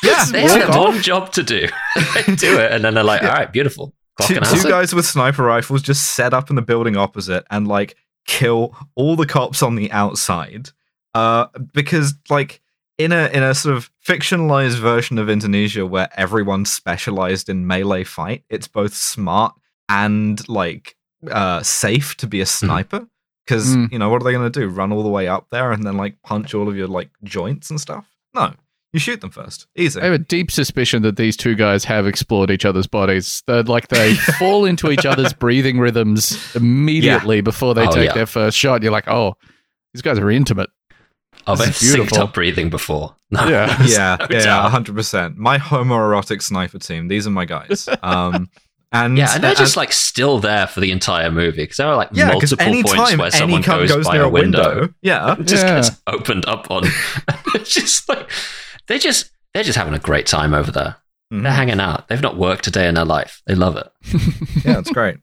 Yeah, 0.04 0.26
They 0.32 0.42
have 0.44 0.70
off? 0.70 0.94
one 0.94 1.02
job 1.02 1.32
to 1.34 1.42
do. 1.44 1.68
they 1.96 2.36
do 2.36 2.60
it, 2.60 2.72
and 2.72 2.86
then 2.86 2.94
they're 2.94 3.04
like, 3.04 3.24
"All 3.24 3.30
right, 3.30 3.52
beautiful." 3.52 3.96
two, 4.22 4.36
two 4.36 4.64
guys 4.70 4.94
with 4.94 5.06
sniper 5.08 5.42
rifles 5.44 5.82
just 5.82 6.14
set 6.14 6.36
up 6.36 6.52
in 6.52 6.56
the 6.56 6.62
building 6.62 6.96
opposite 6.96 7.44
and 7.50 7.68
like 7.68 7.96
kill 8.28 8.76
all 8.94 9.16
the 9.16 9.26
cops 9.26 9.64
on 9.64 9.74
the 9.76 9.92
outside. 9.92 10.70
Uh, 11.18 11.48
because 11.74 12.14
like 12.30 12.62
in 12.98 13.12
a 13.12 13.28
in 13.34 13.44
a 13.44 13.54
sort 13.54 13.76
of 13.76 13.90
fictionalized 14.06 14.80
version 14.80 15.18
of 15.18 15.30
Indonesia 15.30 15.86
where 15.86 16.10
everyone's 16.16 16.72
specialized 16.72 17.50
in 17.50 17.66
melee 17.68 18.04
fight, 18.04 18.44
it's 18.50 18.68
both 18.68 18.94
smart 18.94 19.54
and 19.90 20.48
like 20.50 20.96
uh 21.32 21.62
safe 21.64 22.16
to 22.18 22.28
be 22.28 22.42
a 22.42 22.46
sniper. 22.46 23.08
Because 23.46 23.76
Mm. 23.78 23.92
you 23.94 24.00
know 24.00 24.10
what 24.10 24.22
are 24.22 24.26
they 24.26 24.34
going 24.34 24.52
to 24.52 24.60
do? 24.60 24.68
Run 24.68 24.92
all 24.92 25.04
the 25.04 25.10
way 25.10 25.28
up 25.28 25.48
there 25.52 25.72
and 25.72 25.84
then 25.86 25.96
like 25.96 26.22
punch 26.22 26.54
all 26.54 26.68
of 26.68 26.76
your 26.76 26.88
like 26.88 27.10
joints 27.24 27.70
and 27.70 27.80
stuff? 27.80 28.06
No, 28.34 28.54
you 28.92 29.00
shoot 29.00 29.22
them 29.22 29.30
first. 29.32 29.68
Easy. 29.76 30.02
I 30.02 30.04
have 30.06 30.14
a 30.14 30.18
deep 30.36 30.52
suspicion 30.52 31.02
that 31.04 31.16
these 31.16 31.38
two 31.38 31.56
guys 31.56 31.86
have 31.86 32.06
explored 32.08 32.52
each 32.52 32.66
other's 32.66 32.88
bodies. 32.88 33.44
They're 33.48 33.64
like 33.64 33.88
they 33.88 34.16
fall 34.40 34.66
into 34.66 34.92
each 34.92 35.06
other's 35.06 35.32
breathing 35.34 35.80
rhythms 35.80 36.54
immediately 36.56 37.40
before 37.42 37.74
they 37.74 37.88
Oh, 37.88 37.92
take 37.92 38.08
yeah. 38.10 38.14
their 38.16 38.26
first 38.26 38.58
shot. 38.58 38.84
You're 38.84 38.92
like, 38.92 39.08
oh, 39.08 39.36
these 39.94 40.02
guys 40.02 40.20
are 40.20 40.30
intimate. 40.30 40.70
This 41.56 41.60
they've 41.66 41.70
is 41.70 41.80
beautiful. 41.96 42.18
synced 42.18 42.22
up 42.22 42.34
breathing 42.34 42.70
before. 42.70 43.16
No, 43.32 43.46
Yeah. 43.48 43.82
yeah, 43.86 44.16
no 44.20 44.28
yeah, 44.30 44.44
doubt. 44.44 44.72
hundred 44.72 44.96
percent. 44.96 45.38
My 45.38 45.58
homoerotic 45.58 46.42
sniper 46.42 46.80
team. 46.80 47.08
These 47.10 47.28
are 47.28 47.30
my 47.32 47.44
guys. 47.46 47.90
Um, 48.02 48.50
and 48.94 49.18
Yeah, 49.18 49.34
and 49.36 49.44
they're 49.44 49.54
just 49.54 49.76
like 49.76 49.92
still 49.92 50.40
there 50.40 50.66
for 50.66 50.80
the 50.80 50.92
entire 50.92 51.30
movie 51.30 51.64
because 51.64 51.76
there 51.78 51.88
are 51.88 51.98
like 51.98 52.10
yeah, 52.14 52.28
multiple 52.32 52.58
points 52.66 52.94
time 52.94 53.18
where 53.18 53.30
someone 53.32 53.62
cunt 53.64 53.80
goes, 53.80 53.92
goes 53.92 54.06
by 54.08 54.14
near 54.14 54.24
a 54.24 54.30
window, 54.30 54.94
yeah, 55.02 55.34
it 55.38 55.46
just 55.46 55.66
Yeah. 55.66 55.76
gets 55.76 55.92
opened 56.08 56.46
up 56.48 56.72
on. 56.72 56.84
it's 57.56 57.74
just 57.74 58.08
like 58.08 58.30
they 58.88 58.98
just 58.98 59.30
they're 59.54 59.64
just 59.64 59.78
having 59.78 59.94
a 59.94 60.00
great 60.00 60.26
time 60.26 60.54
over 60.54 60.72
there. 60.72 60.96
Mhm. 61.34 61.44
They're 61.44 61.52
hanging 61.52 61.82
out. 61.82 62.08
They've 62.08 62.22
not 62.22 62.38
worked 62.38 62.68
a 62.68 62.72
day 62.72 62.88
in 62.88 62.96
their 62.96 63.04
life. 63.04 63.42
They 63.46 63.56
love 63.56 63.76
it. 63.76 63.88
yeah, 64.66 64.80
it's 64.80 64.92
great. 64.92 65.18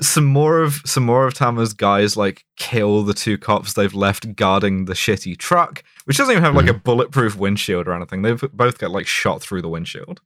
Some 0.00 0.26
more 0.26 0.60
of 0.60 0.82
some 0.84 1.04
more 1.04 1.26
of 1.26 1.34
Tama's 1.34 1.72
guys 1.72 2.16
like 2.16 2.44
kill 2.56 3.02
the 3.02 3.14
two 3.14 3.38
cops 3.38 3.72
they've 3.72 3.94
left 3.94 4.36
guarding 4.36 4.84
the 4.84 4.92
shitty 4.92 5.38
truck, 5.38 5.82
which 6.04 6.18
doesn't 6.18 6.32
even 6.32 6.44
have 6.44 6.54
like 6.54 6.66
a 6.66 6.70
mm-hmm. 6.70 6.82
bulletproof 6.82 7.36
windshield 7.36 7.88
or 7.88 7.94
anything. 7.94 8.22
They've 8.22 8.40
both 8.52 8.78
get 8.78 8.90
like 8.90 9.06
shot 9.06 9.40
through 9.40 9.62
the 9.62 9.70
windshield. 9.70 10.20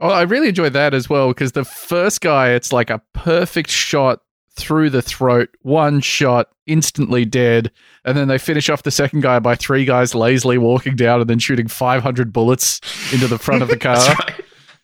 Oh, 0.00 0.08
I 0.08 0.22
really 0.22 0.48
enjoyed 0.48 0.72
that 0.72 0.94
as 0.94 1.10
well 1.10 1.28
because 1.28 1.52
the 1.52 1.64
first 1.64 2.20
guy, 2.22 2.50
it's 2.50 2.72
like 2.72 2.90
a 2.90 3.02
perfect 3.12 3.70
shot 3.70 4.20
through 4.54 4.90
the 4.90 5.02
throat, 5.02 5.50
one 5.62 6.00
shot, 6.00 6.48
instantly 6.66 7.24
dead. 7.24 7.70
And 8.04 8.16
then 8.16 8.28
they 8.28 8.38
finish 8.38 8.70
off 8.70 8.82
the 8.82 8.90
second 8.90 9.20
guy 9.20 9.38
by 9.38 9.54
three 9.56 9.84
guys 9.84 10.14
lazily 10.14 10.58
walking 10.58 10.96
down 10.96 11.20
and 11.20 11.28
then 11.28 11.38
shooting 11.38 11.68
500 11.68 12.32
bullets 12.32 12.80
into 13.12 13.26
the 13.26 13.38
front 13.38 13.62
of 13.62 13.68
the 13.68 13.76
car. 13.78 14.16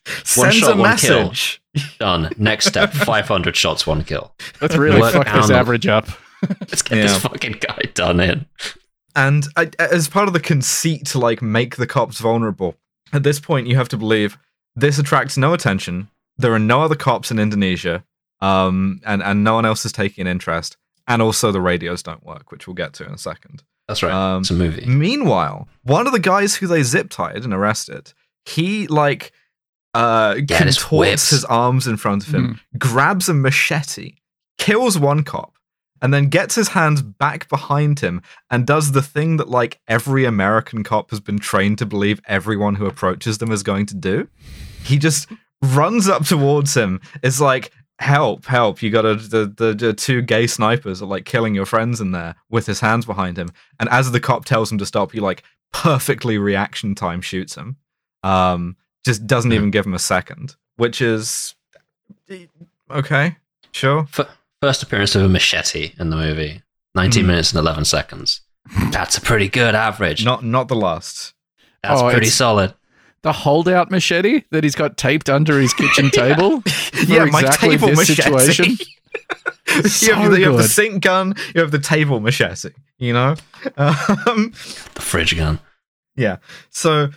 That's 0.06 0.36
right. 0.36 0.44
One 0.44 0.52
Sends 0.52 0.56
shot, 0.56 0.76
a 0.76 0.80
one 0.80 0.96
kill. 0.96 1.32
Done. 1.98 2.32
Next 2.38 2.66
step: 2.66 2.92
five 2.92 3.28
hundred 3.28 3.56
shots, 3.56 3.86
one 3.86 4.04
kill. 4.04 4.32
Let's 4.60 4.76
really 4.76 5.00
Work 5.00 5.12
fuck 5.12 5.26
this 5.26 5.50
average 5.50 5.86
up. 5.86 6.08
Let's 6.60 6.82
get 6.82 6.98
Yeah. 6.98 7.02
this 7.04 7.18
fucking 7.22 7.56
guy 7.60 7.78
done 7.94 8.20
in. 8.20 8.46
And 9.14 9.46
I, 9.56 9.70
as 9.78 10.08
part 10.08 10.28
of 10.28 10.34
the 10.34 10.40
conceit 10.40 11.06
to 11.06 11.18
like 11.18 11.40
make 11.40 11.76
the 11.76 11.86
cops 11.86 12.18
vulnerable, 12.20 12.76
at 13.12 13.22
this 13.22 13.40
point 13.40 13.66
you 13.66 13.76
have 13.76 13.88
to 13.88 13.96
believe 13.96 14.36
this 14.74 14.98
attracts 14.98 15.36
no 15.36 15.54
attention. 15.54 16.08
There 16.36 16.52
are 16.52 16.58
no 16.58 16.82
other 16.82 16.94
cops 16.94 17.30
in 17.30 17.38
Indonesia, 17.38 18.04
um, 18.40 19.00
and 19.06 19.22
and 19.22 19.42
no 19.42 19.54
one 19.54 19.64
else 19.64 19.84
is 19.86 19.92
taking 19.92 20.22
an 20.22 20.28
interest. 20.30 20.76
And 21.08 21.22
also 21.22 21.52
the 21.52 21.60
radios 21.60 22.02
don't 22.02 22.24
work, 22.26 22.50
which 22.50 22.66
we'll 22.66 22.74
get 22.74 22.92
to 22.94 23.06
in 23.06 23.12
a 23.12 23.18
second. 23.18 23.62
That's 23.88 24.02
right. 24.02 24.12
Um, 24.12 24.40
it's 24.42 24.50
a 24.50 24.54
movie. 24.54 24.84
Meanwhile, 24.84 25.68
one 25.84 26.06
of 26.06 26.12
the 26.12 26.18
guys 26.18 26.56
who 26.56 26.66
they 26.66 26.82
zip 26.82 27.08
tied 27.10 27.44
and 27.44 27.54
arrested, 27.54 28.12
he 28.44 28.86
like 28.88 29.32
uh, 29.96 30.34
Yeah, 30.48 30.64
his 30.64 30.78
contorts 30.78 31.30
his 31.30 31.44
arms 31.46 31.86
in 31.86 31.96
front 31.96 32.26
of 32.26 32.34
him, 32.34 32.60
grabs 32.78 33.28
a 33.28 33.34
machete, 33.34 34.14
kills 34.58 34.98
one 34.98 35.22
cop, 35.24 35.56
and 36.02 36.12
then 36.12 36.28
gets 36.28 36.54
his 36.54 36.68
hands 36.68 37.02
back 37.02 37.48
behind 37.48 38.00
him 38.00 38.20
and 38.50 38.66
does 38.66 38.92
the 38.92 39.02
thing 39.02 39.38
that 39.38 39.48
like 39.48 39.80
every 39.88 40.24
American 40.24 40.84
cop 40.84 41.10
has 41.10 41.20
been 41.20 41.38
trained 41.38 41.78
to 41.78 41.86
believe 41.86 42.20
everyone 42.26 42.74
who 42.76 42.86
approaches 42.86 43.38
them 43.38 43.50
is 43.50 43.62
going 43.62 43.86
to 43.86 43.94
do. 43.94 44.28
He 44.84 44.98
just 44.98 45.28
runs 45.62 46.08
up 46.08 46.24
towards 46.24 46.74
him. 46.74 47.00
It's 47.22 47.40
like, 47.40 47.72
help, 47.98 48.44
help. 48.44 48.82
You 48.82 48.90
got 48.90 49.06
a, 49.06 49.14
the, 49.14 49.52
the, 49.56 49.74
the 49.74 49.92
two 49.94 50.20
gay 50.20 50.46
snipers 50.46 51.00
are 51.02 51.06
like 51.06 51.24
killing 51.24 51.54
your 51.54 51.66
friends 51.66 52.00
in 52.00 52.10
there 52.12 52.34
with 52.50 52.66
his 52.66 52.80
hands 52.80 53.06
behind 53.06 53.38
him. 53.38 53.48
And 53.80 53.88
as 53.88 54.12
the 54.12 54.20
cop 54.20 54.44
tells 54.44 54.70
him 54.70 54.78
to 54.78 54.86
stop, 54.86 55.12
he 55.12 55.20
like 55.20 55.42
perfectly 55.72 56.38
reaction 56.38 56.94
time 56.94 57.22
shoots 57.22 57.54
him. 57.54 57.76
Um, 58.22 58.76
just 59.06 59.26
doesn't 59.26 59.50
Hmm. 59.50 59.54
even 59.56 59.70
give 59.70 59.86
him 59.86 59.94
a 59.94 59.98
second, 59.98 60.56
which 60.76 61.00
is 61.00 61.54
okay, 62.90 63.36
sure. 63.72 64.06
F- 64.18 64.28
first 64.60 64.82
appearance 64.82 65.14
of 65.14 65.22
a 65.22 65.28
machete 65.28 65.92
in 65.98 66.10
the 66.10 66.16
movie. 66.16 66.62
19 66.94 67.24
Mhm. 67.24 67.26
minutes 67.26 67.50
and 67.52 67.58
11 67.58 67.84
seconds. 67.84 68.40
That's 68.90 69.16
a 69.16 69.20
pretty 69.20 69.48
good 69.48 69.74
average. 69.74 70.24
Not 70.24 70.44
not 70.44 70.68
the 70.68 70.76
last. 70.76 71.34
That's 71.82 72.00
Oh, 72.00 72.10
pretty 72.10 72.26
solid. 72.30 72.74
The 73.22 73.32
holdout 73.32 73.90
machete 73.90 74.42
that 74.50 74.64
he's 74.64 74.74
got 74.74 74.96
taped 74.96 75.28
under 75.28 75.60
his 75.60 75.72
kitchen 75.74 76.10
table. 76.22 76.62
for 76.62 76.98
yeah, 77.04 77.24
my 77.26 77.40
exactly 77.40 77.70
table 77.70 77.88
this 77.88 77.98
machete. 77.98 78.22
situation. 78.22 78.64
you, 80.02 80.14
have 80.14 80.30
the, 80.30 80.36
you 80.40 80.46
have 80.50 80.56
the 80.56 80.68
sink 80.68 81.02
gun. 81.02 81.34
You 81.54 81.60
have 81.60 81.70
the 81.70 81.78
table 81.78 82.20
machete. 82.20 82.70
You 82.98 83.12
know. 83.12 83.36
Um, 83.76 84.52
The 84.94 85.00
fridge 85.02 85.36
gun. 85.36 85.58
Yeah. 86.16 86.36
So 86.70 87.10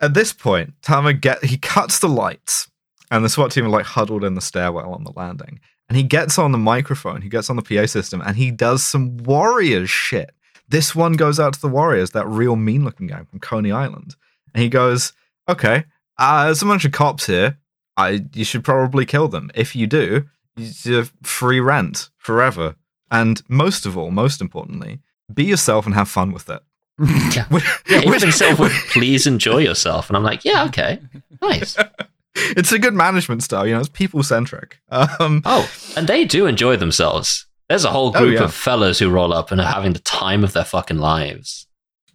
at 0.00 0.14
this 0.14 0.32
point, 0.32 0.74
Tama 0.82 1.12
get 1.12 1.44
he 1.44 1.56
cuts 1.56 1.98
the 1.98 2.08
lights, 2.08 2.70
and 3.10 3.24
the 3.24 3.28
SWAT 3.28 3.50
team 3.50 3.66
are 3.66 3.70
like 3.70 3.86
huddled 3.86 4.24
in 4.24 4.34
the 4.34 4.40
stairwell 4.40 4.92
on 4.92 5.04
the 5.04 5.12
landing. 5.16 5.60
And 5.88 5.96
he 5.96 6.02
gets 6.02 6.38
on 6.38 6.52
the 6.52 6.58
microphone, 6.58 7.22
he 7.22 7.30
gets 7.30 7.48
on 7.48 7.56
the 7.56 7.62
PA 7.62 7.86
system, 7.86 8.20
and 8.20 8.36
he 8.36 8.50
does 8.50 8.82
some 8.82 9.16
Warriors 9.18 9.88
shit. 9.88 10.32
This 10.68 10.94
one 10.94 11.14
goes 11.14 11.40
out 11.40 11.54
to 11.54 11.60
the 11.60 11.68
Warriors, 11.68 12.10
that 12.10 12.26
real 12.26 12.56
mean 12.56 12.84
looking 12.84 13.06
guy 13.06 13.22
from 13.24 13.40
Coney 13.40 13.72
Island. 13.72 14.14
And 14.54 14.62
he 14.62 14.68
goes, 14.68 15.14
Okay, 15.48 15.84
uh, 16.18 16.44
there's 16.44 16.62
a 16.62 16.66
bunch 16.66 16.84
of 16.84 16.92
cops 16.92 17.26
here. 17.26 17.58
I 17.96 18.26
you 18.34 18.44
should 18.44 18.64
probably 18.64 19.06
kill 19.06 19.28
them. 19.28 19.50
If 19.54 19.74
you 19.74 19.86
do, 19.86 20.26
you 20.56 21.04
free 21.22 21.60
rent 21.60 22.10
forever. 22.18 22.76
And 23.10 23.42
most 23.48 23.86
of 23.86 23.96
all, 23.96 24.10
most 24.10 24.40
importantly, 24.40 25.00
be 25.32 25.44
yourself 25.44 25.86
and 25.86 25.94
have 25.94 26.08
fun 26.08 26.32
with 26.32 26.50
it. 26.50 26.60
Yeah. 26.98 27.44
Which- 27.48 27.64
Yeah, 27.88 27.98
which- 27.98 28.06
even 28.08 28.20
himself 28.20 28.58
with 28.58 28.72
please 28.90 29.26
enjoy 29.26 29.58
yourself. 29.58 30.08
And 30.10 30.16
I'm 30.16 30.24
like, 30.24 30.44
yeah, 30.44 30.64
okay. 30.64 31.00
Nice. 31.40 31.76
it's 32.34 32.72
a 32.72 32.78
good 32.78 32.94
management 32.94 33.42
style, 33.42 33.66
you 33.66 33.74
know, 33.74 33.80
it's 33.80 33.88
people 33.88 34.22
centric. 34.22 34.80
Um, 34.90 35.42
Oh, 35.44 35.70
and 35.96 36.06
they 36.08 36.24
do 36.24 36.46
enjoy 36.46 36.76
themselves. 36.76 37.46
There's 37.68 37.84
a 37.84 37.90
whole 37.90 38.08
Oh, 38.16 38.20
group 38.20 38.34
yeah. 38.34 38.44
of 38.44 38.54
fellas 38.54 38.98
who 38.98 39.10
roll 39.10 39.32
up 39.32 39.50
and 39.52 39.60
are 39.60 39.66
having 39.66 39.92
the 39.92 39.98
time 40.00 40.42
of 40.44 40.52
their 40.54 40.64
fucking 40.64 40.98
lives. 40.98 41.66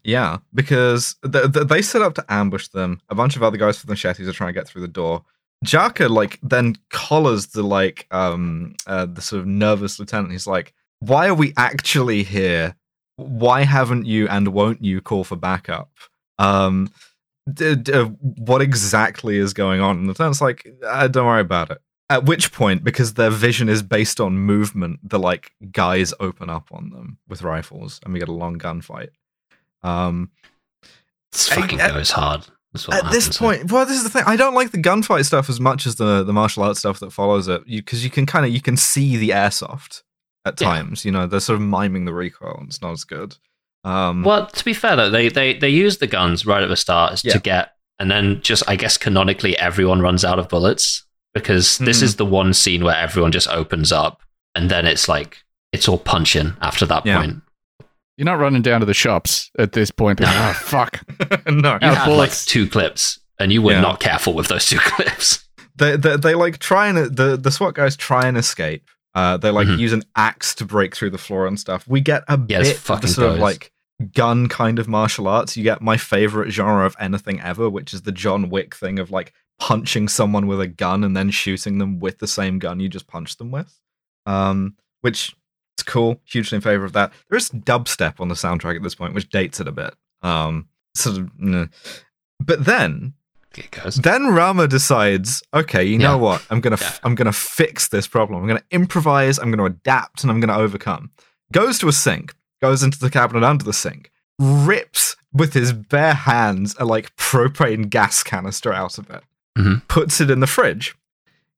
yeah, 0.04 0.40
because 0.54 1.16
th- 1.24 1.54
th- 1.54 1.68
they 1.68 1.82
set 1.82 2.02
up 2.02 2.16
to 2.16 2.26
ambush 2.28 2.68
them. 2.70 3.00
A 3.10 3.16
bunch 3.16 3.36
of 3.38 3.44
other 3.44 3.56
guys 3.58 3.82
with 3.82 3.90
machetes 3.90 4.28
are 4.28 4.34
trying 4.34 4.50
to 4.54 4.60
get 4.60 4.68
through 4.68 4.82
the 4.82 4.88
door. 4.88 5.24
Jaka 5.66 6.10
like 6.10 6.40
then 6.44 6.76
collars 6.90 7.48
the 7.48 7.64
like 7.64 8.06
um 8.12 8.76
uh, 8.86 9.06
the 9.06 9.22
sort 9.22 9.40
of 9.40 9.48
nervous 9.48 9.98
lieutenant. 10.00 10.34
He's 10.34 10.46
like, 10.48 10.74
"Why 11.00 11.28
are 11.30 11.34
we 11.34 11.54
actually 11.56 12.24
here? 12.24 12.76
Why 13.16 13.64
haven't 13.64 14.06
you 14.06 14.28
and 14.28 14.50
won't 14.50 14.84
you 14.84 15.02
call 15.02 15.24
for 15.24 15.36
backup? 15.36 15.90
Um, 16.40 16.90
d- 17.52 17.76
d- 17.76 17.94
uh, 17.94 18.06
what 18.06 18.62
exactly 18.62 19.38
is 19.38 19.54
going 19.54 19.82
on?" 19.82 19.98
And 19.98 20.06
the 20.06 20.10
lieutenant's 20.10 20.42
like, 20.42 20.68
uh, 20.86 21.08
"Don't 21.08 21.28
worry 21.28 21.42
about 21.42 21.72
it." 21.72 21.80
At 22.10 22.26
which 22.26 22.52
point, 22.52 22.84
because 22.84 23.14
their 23.14 23.30
vision 23.30 23.70
is 23.70 23.82
based 23.82 24.20
on 24.20 24.38
movement, 24.38 25.00
the 25.08 25.20
like 25.20 25.52
guys 25.72 26.14
open 26.20 26.50
up 26.50 26.68
on 26.72 26.90
them 26.90 27.18
with 27.28 27.42
rifles, 27.44 28.00
and 28.04 28.14
we 28.14 28.20
get 28.20 28.30
a 28.30 28.34
long 28.34 28.58
gunfight. 28.60 29.10
Um, 29.84 30.32
This 31.32 31.50
fucking 31.50 31.80
at- 31.80 31.92
goes 31.94 32.12
hard. 32.12 32.46
That's 32.74 32.88
what 32.88 33.06
at 33.06 33.12
this 33.12 33.38
point, 33.38 33.72
well, 33.72 33.86
this 33.86 33.98
is 33.98 34.04
the 34.04 34.10
thing. 34.10 34.24
I 34.26 34.36
don't 34.36 34.56
like 34.56 34.72
the 34.72 34.82
gunfight 34.82 35.26
stuff 35.26 35.48
as 35.48 35.60
much 35.60 35.86
as 35.86 35.96
the 35.96 36.24
the 36.24 36.34
martial 36.34 36.64
arts 36.64 36.80
stuff 36.80 37.00
that 37.02 37.14
follows 37.14 37.48
it, 37.48 37.64
because 37.68 38.04
you, 38.04 38.10
can 38.10 38.26
kind 38.26 38.46
of 38.48 38.52
you 38.52 38.62
can 38.62 38.78
see 38.78 39.16
the 39.16 39.30
airsoft 39.30 40.02
at 40.46 40.60
Yeah. 40.60 40.68
times. 40.68 41.06
You 41.06 41.12
know, 41.12 41.28
they're 41.28 41.40
sort 41.40 41.56
of 41.62 41.62
miming 41.68 42.06
the 42.06 42.14
recoil, 42.14 42.58
and 42.60 42.68
it's 42.70 42.82
not 42.82 42.92
as 42.92 43.04
good. 43.04 43.36
Um, 43.84 44.24
Well, 44.24 44.48
to 44.48 44.64
be 44.66 44.74
fair 44.74 44.96
though, 44.96 45.10
they 45.10 45.30
they 45.30 45.54
they 45.58 45.70
use 45.70 45.98
the 45.98 46.08
guns 46.08 46.46
right 46.46 46.64
at 46.64 46.70
the 46.70 46.76
start 46.78 47.22
Yeah. 47.24 47.34
to 47.34 47.40
get, 47.40 47.74
and 48.00 48.10
then 48.10 48.42
just 48.42 48.64
I 48.68 48.76
guess 48.76 48.98
canonically 48.98 49.58
everyone 49.58 50.02
runs 50.02 50.24
out 50.24 50.40
of 50.40 50.48
bullets 50.50 51.04
because 51.34 51.78
this 51.80 52.00
Mhm. 52.00 52.04
is 52.04 52.16
the 52.16 52.26
one 52.26 52.54
scene 52.54 52.84
where 52.84 52.96
everyone 52.96 53.32
just 53.32 53.48
opens 53.50 53.92
up, 53.92 54.22
and 54.56 54.70
then 54.72 54.86
it's 54.86 55.08
like 55.10 55.44
it's 55.74 55.88
all 55.90 55.98
punching 55.98 56.54
after 56.62 56.86
that 56.86 57.06
Yeah. 57.06 57.20
point. 57.20 57.42
You're 58.16 58.26
not 58.26 58.38
running 58.38 58.62
down 58.62 58.82
to 58.82 58.86
the 58.86 58.94
shops 58.94 59.50
at 59.58 59.72
this 59.72 59.90
point. 59.90 60.20
being, 60.20 60.30
oh, 60.32 60.54
fuck. 60.62 61.02
no, 61.48 61.80
You 61.82 61.88
of 61.90 61.98
had 61.98 62.10
like 62.12 62.32
two 62.32 62.68
clips, 62.70 63.20
and 63.40 63.52
you 63.52 63.62
were 63.64 63.72
Yeah. 63.74 63.82
not 63.82 64.00
careful 64.00 64.34
with 64.34 64.48
those 64.50 64.66
two 64.68 64.78
clips. 64.92 65.44
they, 65.76 65.98
they 65.98 66.16
they 66.18 66.36
like 66.36 66.60
try 66.60 66.88
and 66.88 66.98
the 67.18 67.36
the 67.38 67.52
SWAT 67.52 67.74
guys 67.74 67.96
try 67.98 68.28
and 68.28 68.38
escape. 68.38 68.84
Uh, 69.16 69.38
they 69.38 69.52
like 69.52 69.68
Mhm. 69.68 69.78
use 69.80 69.94
an 69.94 70.04
axe 70.16 70.56
to 70.56 70.66
break 70.66 70.96
through 70.96 71.12
the 71.12 71.18
floor 71.18 71.46
and 71.48 71.60
stuff. 71.60 71.88
We 71.88 72.02
get 72.02 72.24
a 72.28 72.40
Yeah, 72.48 72.62
bit 72.62 72.90
of 72.90 73.02
the 73.02 73.08
sort 73.08 73.32
of 73.34 73.40
like 73.40 73.72
gun 74.14 74.48
kind 74.50 74.80
of 74.80 74.88
martial 74.88 75.28
arts. 75.28 75.56
You 75.56 75.64
get 75.64 75.82
my 75.82 75.98
favorite 75.98 76.52
genre 76.52 76.86
of 76.86 76.96
anything 77.00 77.40
ever, 77.40 77.70
which 77.70 77.94
is 77.94 78.02
the 78.02 78.12
John 78.12 78.50
Wick 78.50 78.74
thing 78.76 78.98
of 79.00 79.12
like 79.12 79.32
punching 79.60 80.08
someone 80.08 80.48
with 80.48 80.60
a 80.60 80.68
gun 80.68 81.04
and 81.04 81.16
then 81.16 81.30
shooting 81.30 81.78
them 81.78 82.00
with 82.00 82.18
the 82.20 82.28
same 82.28 82.58
gun 82.60 82.80
you 82.80 82.90
just 82.90 83.08
punched 83.08 83.38
them 83.38 83.52
with. 83.52 83.80
Um, 84.26 84.76
which 85.02 85.36
is 85.78 85.84
cool. 85.84 86.20
Hugely 86.26 86.56
in 86.56 86.62
favor 86.62 86.84
of 86.86 86.94
that. 86.94 87.14
There 87.30 87.38
is 87.38 87.50
dubstep 87.52 88.20
on 88.20 88.30
the 88.30 88.36
soundtrack 88.36 88.76
at 88.78 88.84
this 88.84 88.96
point, 88.96 89.14
which 89.14 89.30
dates 89.30 89.60
it 89.60 89.68
a 89.68 89.72
bit. 89.72 89.94
Um, 90.24 90.70
sort 90.96 91.18
of, 91.18 91.30
nah. 91.40 91.68
but 92.40 92.66
then 92.66 93.14
It 93.58 93.72
goes. 93.72 93.96
then 93.98 94.28
Rama 94.28 94.68
decides, 94.68 95.44
okay, 95.54 95.84
you 95.84 95.98
know 95.98 96.12
Yeah. 96.16 96.22
what? 96.22 96.46
I'm 96.50 96.60
gonna 96.62 96.78
Yeah. 96.80 96.94
I'm 97.04 97.16
gonna 97.16 97.32
fix 97.34 97.88
this 97.90 98.08
problem. 98.08 98.42
I'm 98.42 98.48
gonna 98.48 98.64
improvise. 98.72 99.38
I'm 99.40 99.52
gonna 99.52 99.66
adapt, 99.66 100.24
and 100.24 100.32
I'm 100.32 100.40
gonna 100.40 100.58
overcome. 100.58 101.12
Goes 101.52 101.78
to 101.80 101.88
a 101.88 101.92
sink, 101.94 102.34
goes 102.62 102.82
into 102.84 102.98
the 103.00 103.10
cabinet 103.10 103.44
under 103.46 103.64
the 103.64 103.74
sink, 103.74 104.12
rips 104.40 105.16
with 105.32 105.54
his 105.54 105.74
bare 105.74 106.14
hands 106.14 106.76
a 106.80 106.86
like 106.86 107.16
propane 107.16 107.90
gas 107.90 108.24
canister 108.24 108.72
out 108.74 108.98
of 108.98 109.10
it, 109.10 109.24
Mhm. 109.58 109.88
puts 109.88 110.20
it 110.22 110.30
in 110.32 110.40
the 110.40 110.48
fridge, 110.48 110.96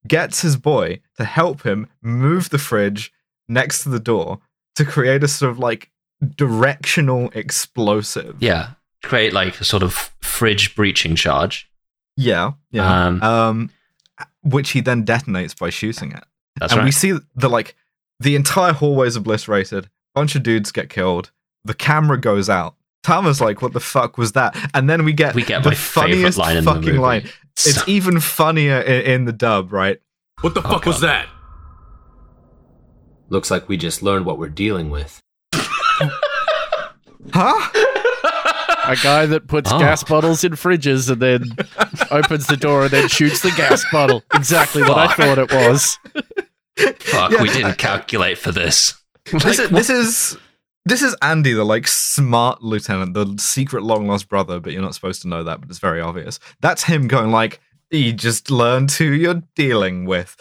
gets 0.07 0.41
his 0.41 0.55
boy 0.57 0.99
to 1.17 1.25
help 1.25 1.63
him 1.63 1.87
move 2.01 2.49
the 2.49 2.57
fridge 2.57 3.11
next 3.47 3.83
to 3.83 3.89
the 3.89 3.99
door 3.99 4.39
to 4.75 4.83
create 4.85 5.23
a 5.23 5.27
sort 5.27 5.51
of 5.51 5.59
like 5.59 5.91
directional 6.35 7.29
explosive. 7.33 8.35
Yeah, 8.39 8.71
create 9.03 9.33
like 9.33 9.59
a 9.61 9.63
sort 9.63 9.83
of 9.83 10.11
fridge 10.21 10.75
breaching 10.75 11.15
charge. 11.15 11.69
Yeah, 12.17 12.51
yeah. 12.71 13.05
Um, 13.07 13.21
um, 13.23 13.69
which 14.43 14.71
he 14.71 14.81
then 14.81 15.05
detonates 15.05 15.57
by 15.57 15.69
shooting 15.69 16.11
it. 16.11 16.23
That's 16.59 16.71
and 16.73 16.79
right. 16.79 16.85
we 16.85 16.91
see 16.91 17.17
the 17.35 17.49
like 17.49 17.75
the 18.19 18.35
entire 18.35 18.73
hallway 18.73 19.07
is 19.07 19.15
obliterated. 19.15 19.89
Bunch 20.13 20.35
of 20.35 20.43
dudes 20.43 20.71
get 20.71 20.89
killed. 20.89 21.31
The 21.65 21.73
camera 21.73 22.19
goes 22.19 22.49
out. 22.49 22.75
Tama's 23.03 23.41
like, 23.41 23.61
"What 23.61 23.73
the 23.73 23.79
fuck 23.79 24.17
was 24.17 24.31
that?" 24.31 24.55
And 24.73 24.89
then 24.89 25.03
we 25.03 25.13
get 25.13 25.35
we 25.35 25.43
get 25.43 25.63
the 25.63 25.69
my 25.71 25.75
funniest 25.75 26.37
line 26.37 26.57
in 26.57 26.63
the 26.65 26.71
fucking 26.71 26.85
movie. 26.85 26.97
line. 26.99 27.29
It's 27.53 27.75
So- 27.75 27.83
even 27.87 28.19
funnier 28.19 28.79
in, 28.81 29.01
in 29.01 29.25
the 29.25 29.33
dub, 29.33 29.71
right? 29.73 29.99
What 30.41 30.53
the 30.53 30.61
Oh, 30.61 30.69
fuck 30.69 30.85
was 30.85 31.01
that? 31.01 31.27
Looks 33.29 33.49
like 33.51 33.67
we 33.67 33.77
just 33.77 34.01
learned 34.03 34.25
what 34.25 34.37
we're 34.37 34.49
dealing 34.49 34.89
with. 34.89 35.19
Huh? 37.33 37.69
A 38.87 38.95
guy 39.01 39.25
that 39.25 39.47
puts 39.47 39.71
Oh. 39.71 39.79
gas 39.79 40.03
bottles 40.03 40.43
in 40.43 40.53
fridges 40.53 41.09
and 41.09 41.21
then 41.21 41.43
opens 42.11 42.47
the 42.47 42.57
door 42.57 42.83
and 42.83 42.91
then 42.91 43.07
shoots 43.07 43.41
the 43.41 43.51
gas 43.51 43.83
bottle. 43.91 44.23
Exactly 44.33 44.81
what 44.83 44.97
I 44.97 45.13
thought 45.13 45.37
it 45.37 45.51
was. 45.51 45.97
Fuck, 46.99 47.31
Yeah. 47.31 47.41
we 47.41 47.49
didn't 47.49 47.77
calculate 47.77 48.37
for 48.37 48.51
this. 48.51 48.93
This 49.31 49.43
Like, 49.43 49.59
is, 49.59 49.69
this 49.69 49.89
is 49.89 50.37
this 50.85 51.01
is 51.01 51.15
Andy, 51.21 51.53
the 51.53 51.63
like 51.63 51.87
smart 51.87 52.61
lieutenant, 52.61 53.13
the 53.15 53.35
secret 53.39 53.81
long 53.83 54.07
lost 54.07 54.29
brother, 54.29 54.59
but 54.59 54.71
you're 54.73 54.81
not 54.83 54.93
supposed 54.93 55.21
to 55.23 55.27
know 55.27 55.43
that, 55.43 55.59
but 55.61 55.69
it's 55.69 55.79
very 55.79 55.99
obvious. 56.01 56.39
That's 56.61 56.83
him 56.83 57.07
going 57.07 57.31
like, 57.31 57.59
"You 57.89 58.13
just 58.13 58.51
learned 58.51 58.91
who 58.91 59.05
you're 59.05 59.41
dealing 59.55 60.05
with," 60.05 60.35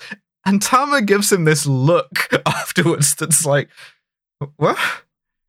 and 0.45 0.61
Tama 0.61 1.01
gives 1.03 1.33
him 1.33 1.45
this 1.45 1.67
look 1.67 2.29
afterwards 2.47 3.15
that's 3.15 3.47
like, 3.47 3.69
"What? 4.57 4.77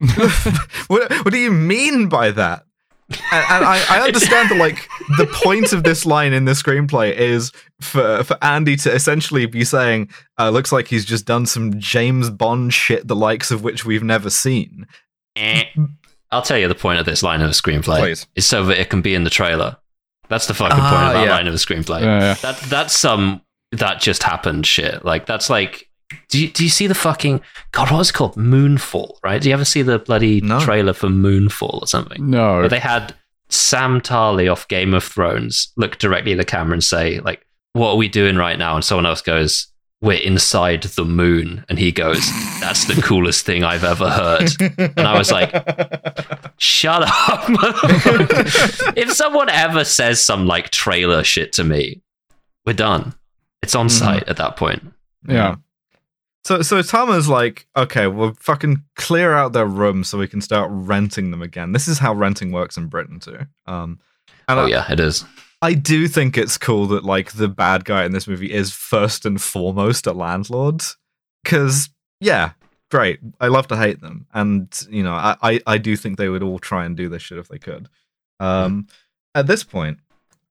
what? 0.88 1.10
What 1.24 1.30
do 1.30 1.38
you 1.38 1.50
mean 1.52 2.08
by 2.08 2.30
that?" 2.30 2.64
And, 3.08 3.44
and 3.50 3.64
I, 3.64 3.84
I 3.88 4.00
understand 4.00 4.50
that 4.50 4.56
like 4.58 4.88
the 5.16 5.26
point 5.26 5.72
of 5.72 5.84
this 5.84 6.04
line 6.04 6.32
in 6.32 6.44
the 6.44 6.52
screenplay 6.52 7.14
is 7.14 7.52
for 7.80 8.24
for 8.24 8.36
Andy 8.42 8.74
to 8.78 8.92
essentially 8.92 9.46
be 9.46 9.64
saying, 9.64 10.10
uh, 10.38 10.50
"Looks 10.50 10.72
like 10.72 10.88
he's 10.88 11.04
just 11.04 11.24
done 11.24 11.46
some 11.46 11.78
James 11.78 12.30
Bond 12.30 12.74
shit, 12.74 13.06
the 13.06 13.14
likes 13.14 13.50
of 13.52 13.62
which 13.62 13.84
we've 13.84 14.02
never 14.02 14.28
seen." 14.30 14.86
Eh. 15.36 15.64
I'll 16.32 16.42
tell 16.42 16.58
you 16.58 16.66
the 16.66 16.74
point 16.74 16.98
of 16.98 17.06
this 17.06 17.22
line 17.22 17.40
of 17.42 17.48
the 17.48 17.54
screenplay 17.54 18.00
Please. 18.00 18.26
is 18.34 18.44
so 18.44 18.64
that 18.64 18.80
it 18.80 18.90
can 18.90 19.02
be 19.02 19.14
in 19.14 19.22
the 19.22 19.30
trailer. 19.30 19.76
That's 20.28 20.46
the 20.48 20.54
fucking 20.54 20.76
Ah, 20.80 20.90
point 20.90 21.04
of 21.04 21.12
that 21.14 21.24
yeah. 21.26 21.36
line 21.36 21.46
of 21.46 21.52
the 21.52 21.58
screenplay. 21.60 22.00
Yeah, 22.00 22.18
yeah. 22.20 22.34
That 22.34 22.56
that's 22.62 22.98
some 22.98 23.42
that 23.70 24.00
just 24.00 24.24
happened 24.24 24.66
shit. 24.66 25.04
Like 25.04 25.26
that's 25.26 25.48
like 25.48 25.85
do 26.28 26.40
you, 26.40 26.48
do 26.48 26.62
you 26.64 26.70
see 26.70 26.86
the 26.86 26.94
fucking 26.94 27.40
God? 27.72 27.90
What 27.90 27.98
was 27.98 28.10
it 28.10 28.14
called? 28.14 28.36
Moonfall, 28.36 29.16
right? 29.24 29.40
Do 29.42 29.48
you 29.48 29.54
ever 29.54 29.64
see 29.64 29.82
the 29.82 29.98
bloody 29.98 30.40
No. 30.40 30.60
trailer 30.60 30.92
for 30.92 31.08
Moonfall 31.08 31.82
or 31.82 31.86
something? 31.86 32.30
No. 32.30 32.58
Where 32.58 32.68
they 32.68 32.78
had 32.78 33.14
Sam 33.48 34.00
Tarly 34.00 34.50
off 34.50 34.68
Game 34.68 34.94
of 34.94 35.04
Thrones 35.04 35.72
look 35.76 35.98
directly 35.98 36.32
at 36.32 36.38
the 36.38 36.44
camera 36.44 36.74
and 36.74 36.84
say, 36.84 37.20
like, 37.20 37.44
"What 37.72 37.90
are 37.90 37.96
we 37.96 38.08
doing 38.08 38.36
right 38.36 38.58
now?" 38.58 38.74
And 38.76 38.84
someone 38.84 39.06
else 39.06 39.20
goes, 39.22 39.66
"We're 40.00 40.18
inside 40.20 40.82
the 40.84 41.04
moon," 41.04 41.64
and 41.68 41.78
he 41.78 41.90
goes, 41.92 42.28
"That's 42.60 42.84
the 42.86 43.00
coolest 43.02 43.44
thing 43.46 43.64
I've 43.64 43.84
ever 43.84 44.08
heard." 44.10 44.50
And 44.78 45.00
I 45.06 45.16
was 45.18 45.30
like, 45.32 45.52
Shut 46.58 47.02
up. 47.02 47.44
if 48.96 49.12
someone 49.12 49.48
ever 49.50 49.84
says 49.84 50.24
some 50.24 50.46
like 50.46 50.70
trailer 50.70 51.22
shit 51.24 51.52
to 51.54 51.64
me, 51.64 52.00
we're 52.64 52.72
done. 52.72 53.14
It's 53.62 53.74
on 53.74 53.86
Mhm. 53.88 53.90
sight 53.90 54.24
at 54.28 54.36
that 54.38 54.56
point. 54.56 54.92
Yeah. 55.28 55.56
So 56.46 56.62
so 56.62 56.80
Tama's 56.80 57.28
like, 57.28 57.66
okay, 57.76 58.06
we'll 58.06 58.34
fucking 58.34 58.84
clear 58.94 59.32
out 59.32 59.52
their 59.52 59.66
rooms 59.66 60.08
so 60.08 60.16
we 60.16 60.28
can 60.28 60.40
start 60.40 60.70
renting 60.72 61.32
them 61.32 61.42
again. 61.42 61.72
This 61.72 61.88
is 61.88 61.98
how 61.98 62.14
renting 62.14 62.52
works 62.52 62.76
in 62.76 62.86
Britain 62.86 63.18
too. 63.18 63.40
Um, 63.66 63.98
Oh 64.48 64.66
I, 64.66 64.68
yeah, 64.68 64.86
it 64.88 65.00
is. 65.00 65.24
I 65.60 65.74
do 65.74 66.06
think 66.06 66.38
it's 66.38 66.56
cool 66.56 66.86
that 66.86 67.04
like 67.04 67.32
the 67.32 67.48
bad 67.48 67.84
guy 67.84 68.04
in 68.04 68.12
this 68.12 68.28
movie 68.28 68.52
is 68.52 68.72
first 68.72 69.26
and 69.26 69.42
foremost 69.42 70.06
a 70.06 70.12
landlord. 70.12 70.84
Cause 71.44 71.90
yeah, 72.20 72.52
great. 72.92 73.18
I 73.40 73.48
love 73.48 73.66
to 73.66 73.76
hate 73.76 74.00
them. 74.00 74.28
And 74.32 74.72
you 74.88 75.02
know, 75.02 75.14
I, 75.14 75.36
I, 75.42 75.60
I 75.66 75.78
do 75.78 75.96
think 75.96 76.16
they 76.16 76.28
would 76.28 76.44
all 76.44 76.60
try 76.60 76.84
and 76.84 76.96
do 76.96 77.08
this 77.08 77.22
shit 77.22 77.38
if 77.38 77.48
they 77.48 77.58
could. 77.58 77.88
Um 78.38 78.86
at 79.34 79.48
this 79.48 79.64
point, 79.64 79.98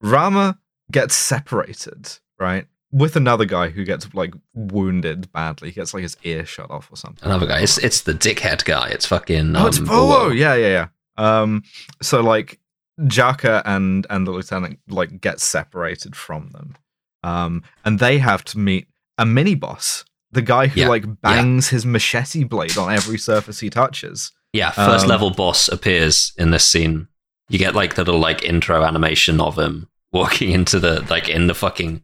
Rama 0.02 0.60
gets 0.92 1.16
separated, 1.16 2.20
right? 2.38 2.68
With 2.92 3.16
another 3.16 3.46
guy 3.46 3.70
who 3.70 3.84
gets 3.84 4.14
like 4.14 4.34
wounded 4.54 5.32
badly. 5.34 5.70
He 5.70 5.76
gets 5.76 5.94
like 5.94 6.04
his 6.04 6.16
ear 6.24 6.46
shut 6.46 6.70
off 6.72 6.90
or 6.92 6.96
something. 6.96 7.26
Another 7.28 7.46
guy. 7.48 7.60
It's 7.62 7.78
it's 7.78 8.02
the 8.02 8.14
dickhead 8.14 8.64
guy. 8.64 8.90
It's 8.90 9.06
fucking. 9.06 9.56
Oh, 9.56 9.68
it's 9.68 9.80
um, 9.80 9.88
Bowo. 9.88 10.36
Yeah, 10.38 10.56
yeah, 10.56 10.88
yeah. 11.18 11.42
Um, 11.42 11.64
so 12.02 12.22
like 12.22 12.60
Jaka 13.02 13.62
and 13.66 14.08
and 14.10 14.26
the 14.26 14.32
lieutenant 14.32 14.80
like 14.88 15.20
get 15.20 15.40
separated 15.42 16.16
from 16.16 16.50
them, 16.52 16.76
um, 17.24 17.64
and 17.84 18.00
they 18.00 18.18
have 18.20 18.44
to 18.46 18.58
meet 18.60 18.88
a 19.18 19.26
mini 19.26 19.56
boss, 19.56 20.06
the 20.32 20.42
guy 20.42 20.68
who 20.68 20.82
Yeah, 20.82 20.88
like 20.90 21.22
bangs 21.22 21.70
his 21.70 21.86
machete 21.86 22.44
blade 22.44 22.78
on 22.78 22.94
every 22.94 23.18
surface 23.18 23.60
he 23.60 23.70
touches. 23.70 24.32
Yeah, 24.54 24.72
first 24.72 25.04
Um, 25.06 25.10
level 25.10 25.32
boss 25.32 25.68
appears 25.68 26.32
in 26.38 26.52
this 26.52 26.66
scene. 26.66 27.08
You 27.50 27.60
get 27.60 27.76
like 27.76 27.96
the 27.96 28.04
little 28.06 28.22
like 28.22 28.44
intro 28.44 28.84
animation 28.84 29.42
of 29.42 29.58
him 29.60 29.90
walking 30.14 30.52
into 30.60 30.80
the 30.80 31.06
like 31.10 31.28
in 31.28 31.48
the 31.48 31.54
fucking 31.56 32.04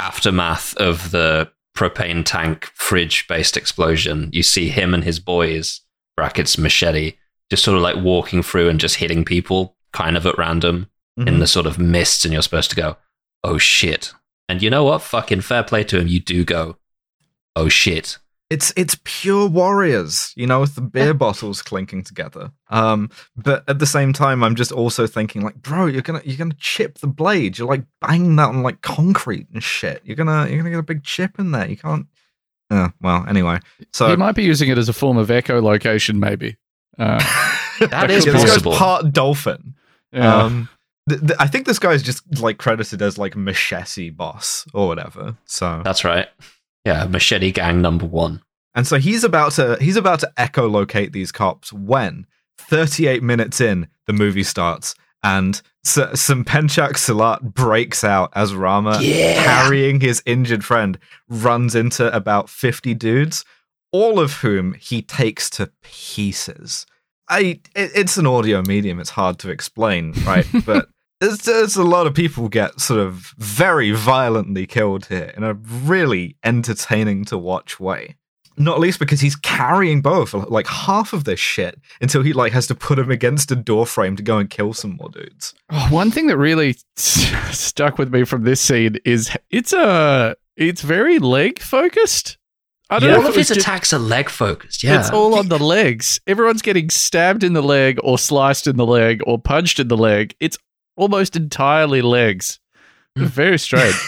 aftermath 0.00 0.76
of 0.76 1.10
the 1.10 1.50
propane 1.76 2.24
tank 2.24 2.66
fridge 2.74 3.26
based 3.28 3.56
explosion. 3.56 4.30
You 4.32 4.42
see 4.42 4.68
him 4.68 4.94
and 4.94 5.02
his 5.04 5.18
boys, 5.18 5.80
brackets 6.16 6.56
machete, 6.58 7.14
just 7.50 7.64
sort 7.64 7.76
of 7.76 7.82
like 7.82 7.96
walking 7.96 8.42
through 8.42 8.68
and 8.68 8.78
just 8.80 8.96
hitting 8.96 9.24
people 9.24 9.76
kind 9.92 10.16
of 10.16 10.26
at 10.26 10.38
random 10.38 10.88
in 11.16 11.24
Mhm. 11.26 11.38
the 11.38 11.46
sort 11.46 11.66
of 11.66 11.78
mists, 11.78 12.24
and 12.24 12.32
you're 12.32 12.42
supposed 12.42 12.70
to 12.70 12.76
go, 12.76 12.96
oh 13.44 13.58
shit. 13.58 14.12
And 14.48 14.62
you 14.62 14.68
know 14.70 14.84
what? 14.84 15.02
Fucking 15.02 15.42
fair 15.42 15.62
play 15.62 15.84
to 15.84 15.98
him. 16.00 16.08
You 16.08 16.20
do 16.20 16.44
go, 16.44 16.76
oh 17.56 17.68
shit. 17.68 18.18
It's 18.50 18.72
it's 18.76 18.96
pure 19.04 19.48
warriors, 19.48 20.32
you 20.36 20.46
know, 20.46 20.60
with 20.60 20.74
the 20.74 20.82
beer 20.82 21.14
bottles 21.14 21.62
clinking 21.62 22.04
together. 22.04 22.52
Um, 22.68 23.10
but 23.36 23.64
at 23.68 23.78
the 23.78 23.86
same 23.86 24.12
time, 24.12 24.44
I'm 24.44 24.54
just 24.54 24.70
also 24.70 25.06
thinking, 25.06 25.42
like, 25.42 25.56
bro, 25.62 25.86
you're 25.86 26.02
gonna 26.02 26.20
you're 26.24 26.36
gonna 26.36 26.54
chip 26.58 26.98
the 26.98 27.06
blade. 27.06 27.56
You're 27.58 27.68
like 27.68 27.84
banging 28.00 28.36
that 28.36 28.50
on 28.50 28.62
like 28.62 28.82
concrete 28.82 29.48
and 29.52 29.62
shit. 29.62 30.02
You're 30.04 30.16
gonna 30.16 30.46
you're 30.48 30.58
gonna 30.58 30.70
get 30.70 30.78
a 30.78 30.82
big 30.82 31.02
chip 31.04 31.38
in 31.38 31.52
there. 31.52 31.68
You 31.68 31.76
can't. 31.78 32.06
Uh, 32.70 32.88
well, 33.00 33.24
anyway, 33.28 33.60
so 33.92 34.08
he 34.08 34.16
might 34.16 34.34
be 34.34 34.42
using 34.44 34.68
it 34.68 34.78
as 34.78 34.88
a 34.88 34.92
form 34.92 35.16
of 35.16 35.28
echolocation, 35.28 36.16
maybe. 36.16 36.56
Uh, 36.98 37.18
That 37.90 38.08
is 38.10 38.24
this 38.24 38.34
guy's 38.34 38.44
possible. 38.50 38.72
part 38.74 39.12
dolphin. 39.12 39.74
yeah. 40.12 40.42
Um, 40.44 40.68
th- 41.08 41.20
th- 41.20 41.32
I 41.40 41.48
think 41.48 41.66
this 41.66 41.80
guy's 41.80 42.02
just 42.04 42.22
like 42.40 42.56
credited 42.58 43.02
as 43.02 43.18
like 43.18 43.34
machete 43.36 44.10
boss 44.10 44.64
or 44.72 44.86
whatever. 44.86 45.36
So 45.44 45.82
That's 45.84 46.04
right. 46.04 46.28
Yeah, 46.84 47.04
machete 47.04 47.52
gang 47.52 47.80
number 47.80 48.06
one. 48.06 48.42
And 48.74 48.86
so 48.86 48.98
he's 48.98 49.24
about 49.24 49.52
to 49.52 49.76
he's 49.80 49.96
about 49.96 50.20
to 50.20 50.32
echolocate 50.36 51.12
these 51.12 51.32
cops 51.32 51.72
when 51.72 52.26
38 52.58 53.22
minutes 53.22 53.60
in 53.60 53.88
the 54.06 54.12
movie 54.12 54.42
starts 54.42 54.94
and 55.22 55.62
S- 55.86 56.20
some 56.20 56.44
Pencak 56.44 56.92
Silat 56.92 57.40
breaks 57.40 58.04
out 58.04 58.30
as 58.34 58.54
Rama 58.54 58.98
carrying 59.00 60.00
his 60.00 60.22
injured 60.26 60.64
friend 60.64 60.98
runs 61.28 61.74
into 61.74 62.14
about 62.14 62.50
50 62.50 62.94
dudes 62.94 63.44
all 63.92 64.18
of 64.18 64.34
whom 64.34 64.74
he 64.74 65.00
takes 65.02 65.48
to 65.48 65.70
pieces. 65.82 66.84
I 67.28 67.60
it, 67.76 67.92
it's 67.94 68.16
an 68.16 68.26
audio 68.26 68.60
medium 68.62 68.98
it's 68.98 69.10
hard 69.10 69.38
to 69.38 69.50
explain, 69.50 70.12
right? 70.26 70.46
but 70.66 70.88
there's, 71.20 71.38
there's 71.38 71.76
a 71.76 71.84
lot 71.84 72.06
of 72.06 72.14
people 72.14 72.48
get 72.48 72.80
sort 72.80 73.00
of 73.00 73.32
very 73.38 73.92
violently 73.92 74.66
killed 74.66 75.06
here 75.06 75.32
in 75.36 75.42
a 75.44 75.54
really 75.54 76.36
entertaining 76.44 77.24
to 77.26 77.38
watch 77.38 77.78
way. 77.80 78.16
Not 78.56 78.78
least 78.78 79.00
because 79.00 79.20
he's 79.20 79.34
carrying 79.34 80.00
both 80.00 80.32
like 80.32 80.68
half 80.68 81.12
of 81.12 81.24
this 81.24 81.40
shit 81.40 81.80
until 82.00 82.22
he 82.22 82.32
like 82.32 82.52
has 82.52 82.68
to 82.68 82.74
put 82.76 83.00
him 83.00 83.10
against 83.10 83.50
a 83.50 83.56
doorframe 83.56 84.16
to 84.16 84.22
go 84.22 84.38
and 84.38 84.48
kill 84.48 84.72
some 84.72 84.96
more 84.96 85.08
dudes. 85.08 85.54
Oh, 85.70 85.88
one 85.90 86.12
thing 86.12 86.28
that 86.28 86.36
really 86.36 86.76
s- 86.96 87.32
stuck 87.58 87.98
with 87.98 88.12
me 88.12 88.22
from 88.22 88.44
this 88.44 88.60
scene 88.60 88.96
is 89.04 89.28
it's 89.50 89.72
a 89.72 90.36
it's 90.56 90.82
very 90.82 91.18
leg 91.18 91.58
focused. 91.60 92.38
I 92.90 93.00
don't 93.00 93.10
All 93.14 93.22
know 93.22 93.28
of 93.30 93.34
his 93.34 93.50
it's 93.50 93.56
just- 93.56 93.66
attacks 93.66 93.92
are 93.92 93.98
leg 93.98 94.28
focused. 94.28 94.84
Yeah. 94.84 95.00
It's 95.00 95.10
all 95.10 95.34
on 95.36 95.48
the 95.48 95.58
legs. 95.58 96.20
Everyone's 96.28 96.62
getting 96.62 96.90
stabbed 96.90 97.42
in 97.42 97.54
the 97.54 97.62
leg 97.62 97.98
or 98.04 98.18
sliced 98.18 98.68
in 98.68 98.76
the 98.76 98.86
leg 98.86 99.20
or 99.26 99.36
punched 99.40 99.80
in 99.80 99.88
the 99.88 99.96
leg. 99.96 100.36
It's 100.38 100.58
almost 100.96 101.36
entirely 101.36 102.02
legs. 102.02 102.58
Hmm. 103.16 103.24
Very 103.26 103.58
strange. 103.58 103.94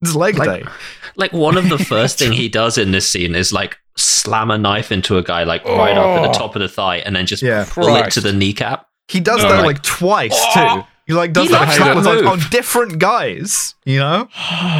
It's 0.00 0.14
leg 0.14 0.38
Like- 0.38 0.62
day. 0.64 0.70
like 1.16 1.32
one 1.32 1.56
of 1.56 1.68
the 1.68 1.76
first 1.92 2.20
thing 2.20 2.30
he 2.30 2.48
does 2.48 2.78
in 2.78 2.92
this 2.92 3.10
scene 3.10 3.34
is 3.34 3.52
like 3.52 3.78
slam 3.96 4.48
a 4.52 4.56
knife 4.56 4.92
into 4.92 5.18
a 5.18 5.24
guy 5.24 5.42
like 5.42 5.64
right 5.64 5.98
up 5.98 6.06
at 6.20 6.22
the 6.22 6.28
Oh. 6.28 6.32
top 6.32 6.54
of 6.54 6.60
the 6.62 6.68
thigh 6.68 6.98
and 6.98 7.16
then 7.16 7.26
just 7.26 7.42
Yeah. 7.42 7.66
pull 7.68 7.96
it 7.96 8.12
to 8.12 8.20
the 8.20 8.32
kneecap. 8.32 8.86
He 9.08 9.18
does 9.18 9.42
No. 9.42 9.48
that 9.48 9.56
Like- 9.56 9.66
like 9.66 9.82
twice 9.82 10.30
Oh! 10.54 10.76
too. 10.82 10.86
He 11.08 11.14
like 11.14 11.32
does 11.32 11.48
He 11.48 11.52
that 11.52 11.62
loves 11.62 11.74
a 11.74 11.78
couple 11.78 11.94
that 11.94 11.98
of 11.98 12.04
times 12.22 12.22
move. 12.22 12.44
on 12.44 12.50
different 12.50 12.98
guys, 13.00 13.74
you 13.84 13.98
know? 13.98 14.28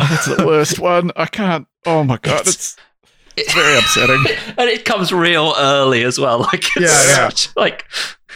That's 0.09 0.27
the 0.27 0.47
worst 0.47 0.79
one. 0.79 1.11
I 1.17 1.27
can't. 1.27 1.67
Oh 1.85 2.05
my 2.05 2.19
god, 2.19 2.47
it's 2.47 2.77
it's 3.37 3.53
very 3.55 3.77
upsetting. 3.77 4.25
and 4.57 4.71
it 4.71 4.85
comes 4.85 5.13
real 5.13 5.53
early 5.59 6.05
as 6.05 6.17
well. 6.21 6.39
Like 6.41 6.63
it's 6.77 6.77
Yeah, 6.77 6.83
yeah. 6.87 7.29
such, 7.31 7.49
like 7.57 7.87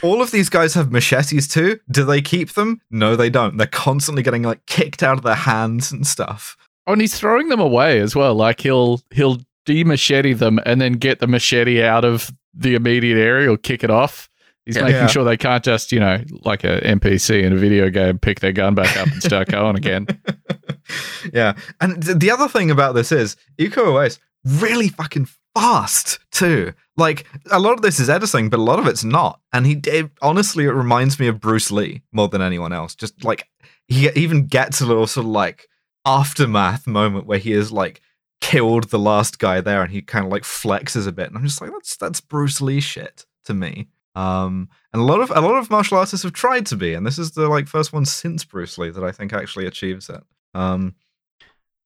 All 0.03 0.21
of 0.21 0.31
these 0.33 0.49
guys 0.49 0.75
have 0.75 0.91
machetes 0.91 1.47
too. 1.49 1.79
Do 1.91 2.05
they 2.05 2.21
keep 2.21 2.53
them? 2.55 2.81
No, 2.91 3.15
they 3.17 3.31
don't. 3.31 3.57
They're 3.57 3.67
constantly 3.67 4.23
getting 4.23 4.43
like 4.43 4.65
kicked 4.67 5.03
out 5.03 5.17
of 5.19 5.23
their 5.25 5.35
hands 5.35 5.93
and 5.93 6.07
stuff. 6.07 6.57
Oh, 6.87 6.93
and 6.93 7.01
he's 7.01 7.19
throwing 7.19 7.49
them 7.49 7.61
away 7.61 8.01
as 8.01 8.17
well. 8.17 8.35
Like 8.35 8.61
he'll 8.61 9.01
he'll 9.13 9.39
de-machete 9.65 10.33
them 10.33 10.59
and 10.67 10.81
then 10.81 10.95
get 10.95 11.21
the 11.21 11.27
machete 11.29 11.83
out 11.83 12.05
of 12.05 12.33
the 12.53 12.75
immediate 12.75 13.17
area 13.19 13.49
or 13.51 13.57
kick 13.57 13.85
it 13.85 13.91
off. 13.91 14.29
He's 14.67 14.75
Yeah. 14.77 14.83
making 14.83 14.97
Yeah. 14.97 15.07
sure 15.07 15.25
they 15.25 15.37
can't 15.37 15.63
just, 15.65 15.93
you 15.93 16.01
know, 16.01 16.23
like 16.45 16.65
a 16.65 16.81
NPC 16.85 17.43
in 17.45 17.53
a 17.53 17.57
video 17.57 17.89
game, 17.91 18.19
pick 18.19 18.41
their 18.41 18.53
gun 18.53 18.75
back 18.75 18.97
up 18.97 19.07
and 19.09 19.23
start 19.23 19.49
going 19.49 19.77
again. 19.77 20.07
yeah. 21.33 21.55
And 21.81 22.03
th- 22.05 22.19
the 22.19 22.31
other 22.31 22.49
thing 22.49 22.71
about 22.71 22.95
this 22.95 23.13
is 23.13 23.37
Iko 23.59 23.87
Uwais 23.87 24.19
really 24.45 24.89
fucking 24.89 25.29
fast 25.55 26.19
too. 26.31 26.73
Like 26.97 27.27
a 27.51 27.59
lot 27.59 27.75
of 27.75 27.83
this 27.83 28.01
is 28.01 28.11
editing, 28.11 28.51
but 28.51 28.61
a 28.61 28.63
lot 28.63 28.79
of 28.79 28.87
it's 28.87 29.05
not. 29.05 29.41
And 29.53 29.67
he 29.67 29.81
it, 29.87 30.11
honestly, 30.21 30.65
it 30.65 30.73
reminds 30.73 31.19
me 31.19 31.27
of 31.29 31.41
Bruce 31.41 31.71
Lee 31.71 32.03
more 32.13 32.29
than 32.29 32.43
anyone 32.43 32.73
else. 32.73 32.95
Just 32.95 33.25
like 33.25 33.49
he 33.89 34.11
even 34.11 34.47
gets 34.47 34.81
a 34.81 34.87
little 34.87 35.07
sort 35.07 35.27
of 35.27 35.33
like 35.33 35.69
aftermath 36.05 36.87
moment 36.87 37.27
where 37.27 37.39
he 37.39 37.53
is 37.53 37.71
like 37.73 38.01
killed 38.41 38.85
the 38.91 38.99
last 38.99 39.39
guy 39.39 39.61
there, 39.61 39.83
and 39.83 39.93
he 39.93 40.03
kind 40.03 40.27
of 40.27 40.33
like 40.33 40.43
flexes 40.43 41.07
a 41.07 41.13
bit, 41.13 41.29
and 41.29 41.37
I'm 41.37 41.45
just 41.45 41.61
like, 41.61 41.71
that's 41.71 41.97
that's 41.97 42.21
Bruce 42.21 42.61
Lee 42.61 42.81
shit 42.81 43.25
to 43.45 43.55
me. 43.55 43.89
Um, 44.15 44.69
and 44.93 45.01
a 45.01 45.05
lot 45.05 45.21
of 45.21 45.31
a 45.31 45.41
lot 45.41 45.57
of 45.57 45.71
martial 45.71 45.97
artists 45.97 46.25
have 46.25 46.33
tried 46.33 46.67
to 46.67 46.77
be, 46.77 46.93
and 46.93 47.07
this 47.07 47.19
is 47.19 47.31
the 47.31 47.49
like 47.49 47.69
first 47.69 47.93
one 47.93 48.05
since 48.05 48.45
Bruce 48.45 48.77
Lee 48.77 48.91
that 48.91 49.05
I 49.05 49.13
think 49.13 49.33
actually 49.33 49.67
achieves 49.67 50.11
it. 50.11 50.23
Um, 50.55 50.95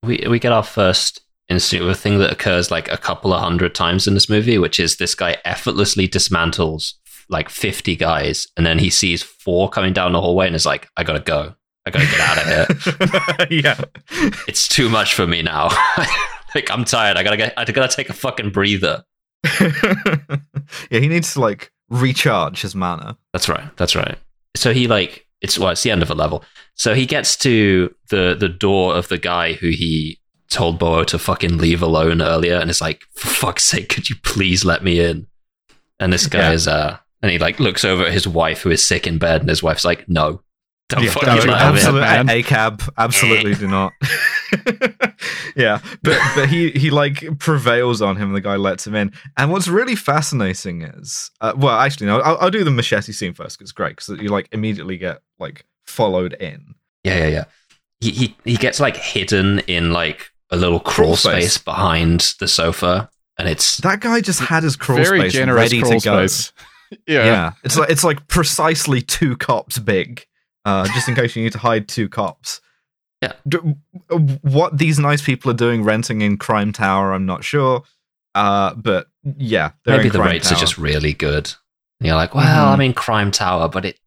we 0.02 0.24
we 0.28 0.38
get 0.38 0.52
our 0.52 0.64
first 0.64 1.22
of 1.48 1.88
a 1.88 1.94
thing 1.94 2.18
that 2.18 2.32
occurs 2.32 2.70
like 2.70 2.90
a 2.90 2.96
couple 2.96 3.32
of 3.32 3.40
hundred 3.40 3.74
times 3.74 4.06
in 4.06 4.14
this 4.14 4.28
movie, 4.28 4.58
which 4.58 4.80
is 4.80 4.96
this 4.96 5.14
guy 5.14 5.36
effortlessly 5.44 6.08
dismantles 6.08 6.94
like 7.28 7.48
50 7.48 7.96
guys 7.96 8.48
and 8.56 8.64
then 8.64 8.78
he 8.78 8.90
sees 8.90 9.22
four 9.22 9.68
coming 9.68 9.92
down 9.92 10.12
the 10.12 10.20
hallway 10.20 10.46
and 10.46 10.56
is 10.56 10.66
like, 10.66 10.88
I 10.96 11.04
gotta 11.04 11.20
go. 11.20 11.54
I 11.84 11.90
gotta 11.90 12.06
get 12.06 12.20
out 12.20 12.38
of 12.38 13.48
here. 13.48 13.48
yeah. 13.62 13.80
it's 14.48 14.66
too 14.66 14.88
much 14.88 15.14
for 15.14 15.26
me 15.26 15.42
now. 15.42 15.68
like 16.54 16.70
I'm 16.70 16.84
tired. 16.84 17.16
I 17.16 17.22
gotta 17.22 17.36
get 17.36 17.54
I 17.56 17.64
gotta 17.64 17.94
take 17.94 18.10
a 18.10 18.14
fucking 18.14 18.50
breather. 18.50 19.04
yeah, 19.60 20.98
he 21.00 21.08
needs 21.08 21.34
to 21.34 21.40
like 21.40 21.70
recharge 21.88 22.62
his 22.62 22.74
mana. 22.74 23.16
That's 23.32 23.48
right. 23.48 23.76
That's 23.76 23.94
right. 23.94 24.18
So 24.56 24.72
he 24.72 24.88
like 24.88 25.26
it's 25.40 25.58
well, 25.58 25.70
it's 25.70 25.82
the 25.82 25.92
end 25.92 26.02
of 26.02 26.10
a 26.10 26.14
level. 26.14 26.44
So 26.74 26.94
he 26.94 27.06
gets 27.06 27.36
to 27.38 27.94
the 28.10 28.36
the 28.38 28.48
door 28.48 28.96
of 28.96 29.08
the 29.08 29.18
guy 29.18 29.52
who 29.52 29.68
he 29.68 30.18
told 30.50 30.78
Bowo 30.80 31.04
to 31.06 31.18
fucking 31.18 31.58
leave 31.58 31.82
alone 31.82 32.20
earlier, 32.22 32.56
and 32.56 32.70
it's 32.70 32.80
like, 32.80 33.02
for 33.14 33.28
fuck's 33.28 33.64
sake, 33.64 33.88
could 33.88 34.08
you 34.10 34.16
please 34.22 34.64
let 34.64 34.82
me 34.84 35.00
in? 35.00 35.26
And 36.00 36.12
this 36.12 36.26
guy 36.26 36.38
Yeah. 36.40 36.52
is 36.52 36.68
uh, 36.68 36.98
and 37.22 37.30
he 37.32 37.38
like 37.38 37.58
looks 37.58 37.84
over 37.84 38.04
at 38.06 38.12
his 38.12 38.28
wife 38.28 38.62
who 38.62 38.70
is 38.70 38.84
sick 38.86 39.06
in 39.06 39.18
bed, 39.18 39.40
and 39.40 39.48
his 39.50 39.62
wife's 39.62 39.84
like, 39.84 40.08
no, 40.08 40.42
don't 40.88 41.02
Yeah, 41.02 41.10
fucking 41.10 41.28
no, 41.28 41.34
let 41.34 41.44
him 41.44 41.50
in. 41.50 41.58
absolutely, 41.76 42.00
man. 42.00 42.30
a 42.30 42.42
cab, 42.42 42.82
absolutely 42.98 43.54
do 43.54 43.66
not. 43.66 43.92
yeah, 45.56 45.80
but 46.02 46.18
but 46.34 46.48
he 46.48 46.70
he 46.72 46.90
like 46.90 47.38
prevails 47.38 48.00
on 48.02 48.16
him. 48.16 48.28
and 48.28 48.36
The 48.36 48.40
guy 48.40 48.56
lets 48.56 48.86
him 48.86 48.94
in, 48.94 49.12
and 49.36 49.50
what's 49.50 49.68
really 49.68 49.96
fascinating 49.96 50.82
is, 50.82 51.30
uh, 51.40 51.54
well, 51.56 51.78
actually, 51.78 52.06
no, 52.06 52.20
I'll, 52.20 52.36
I'll 52.38 52.50
do 52.50 52.64
the 52.64 52.70
machete 52.70 53.12
scene 53.12 53.32
first 53.32 53.58
because 53.58 53.66
it's 53.70 53.72
great 53.72 53.96
because 53.96 54.08
you 54.20 54.28
like 54.28 54.48
immediately 54.52 54.96
get 54.96 55.22
like 55.38 55.64
followed 55.86 56.34
in. 56.34 56.74
Yeah, 57.04 57.18
yeah, 57.18 57.28
yeah. 57.28 57.44
He 58.00 58.10
he 58.10 58.36
he 58.44 58.56
gets 58.56 58.78
like 58.80 58.96
hidden 58.96 59.60
in 59.60 59.92
like 59.92 60.30
a 60.50 60.56
little 60.56 60.80
crawl, 60.80 61.08
Crawl 61.08 61.16
space. 61.16 61.52
space. 61.54 61.58
behind 61.58 62.34
the 62.40 62.48
sofa, 62.48 63.10
and 63.38 63.48
it's 63.48 63.78
That 63.78 64.00
guy 64.00 64.20
just 64.20 64.40
had 64.40 64.62
his 64.62 64.76
crawl 64.76 64.98
Very 64.98 65.20
space 65.20 65.32
generous 65.32 65.62
ready 65.72 65.80
crawl 65.80 66.00
to 66.00 66.04
go. 66.04 66.26
space. 66.26 66.52
Yeah. 67.08 67.24
Yeah. 67.24 67.52
it's 67.64 67.76
like 67.76 67.90
it's 67.90 68.04
like 68.04 68.28
precisely 68.28 69.02
two 69.02 69.36
cops 69.36 69.76
big, 69.80 70.24
uh, 70.64 70.86
just 70.94 71.08
in 71.08 71.16
case 71.16 71.34
you 71.34 71.42
need 71.42 71.50
to 71.52 71.58
hide 71.58 71.88
two 71.88 72.08
cops. 72.08 72.60
Yeah. 73.20 73.32
D- 73.48 73.58
what 74.42 74.78
these 74.78 74.98
nice 75.00 75.20
people 75.20 75.50
are 75.50 75.54
doing 75.54 75.82
renting 75.82 76.20
in 76.20 76.36
Crime 76.36 76.72
Tower, 76.72 77.12
I'm 77.12 77.26
not 77.26 77.42
sure. 77.42 77.82
Uh, 78.36 78.74
but 78.74 79.08
yeah, 79.36 79.70
they're 79.84 79.96
maybe 79.96 80.08
in 80.08 80.12
the 80.12 80.18
Crime 80.20 80.30
rates 80.30 80.48
Tower. 80.50 80.58
are 80.58 80.60
just 80.60 80.78
really 80.78 81.12
good. 81.12 81.52
And 81.98 82.06
you're 82.06 82.14
like, 82.16 82.34
well, 82.36 82.44
Mhm. 82.68 82.72
I'm 82.74 82.80
in 82.82 82.92
Crime 82.92 83.32
Tower, 83.32 83.68
but 83.68 83.84
it 83.84 83.98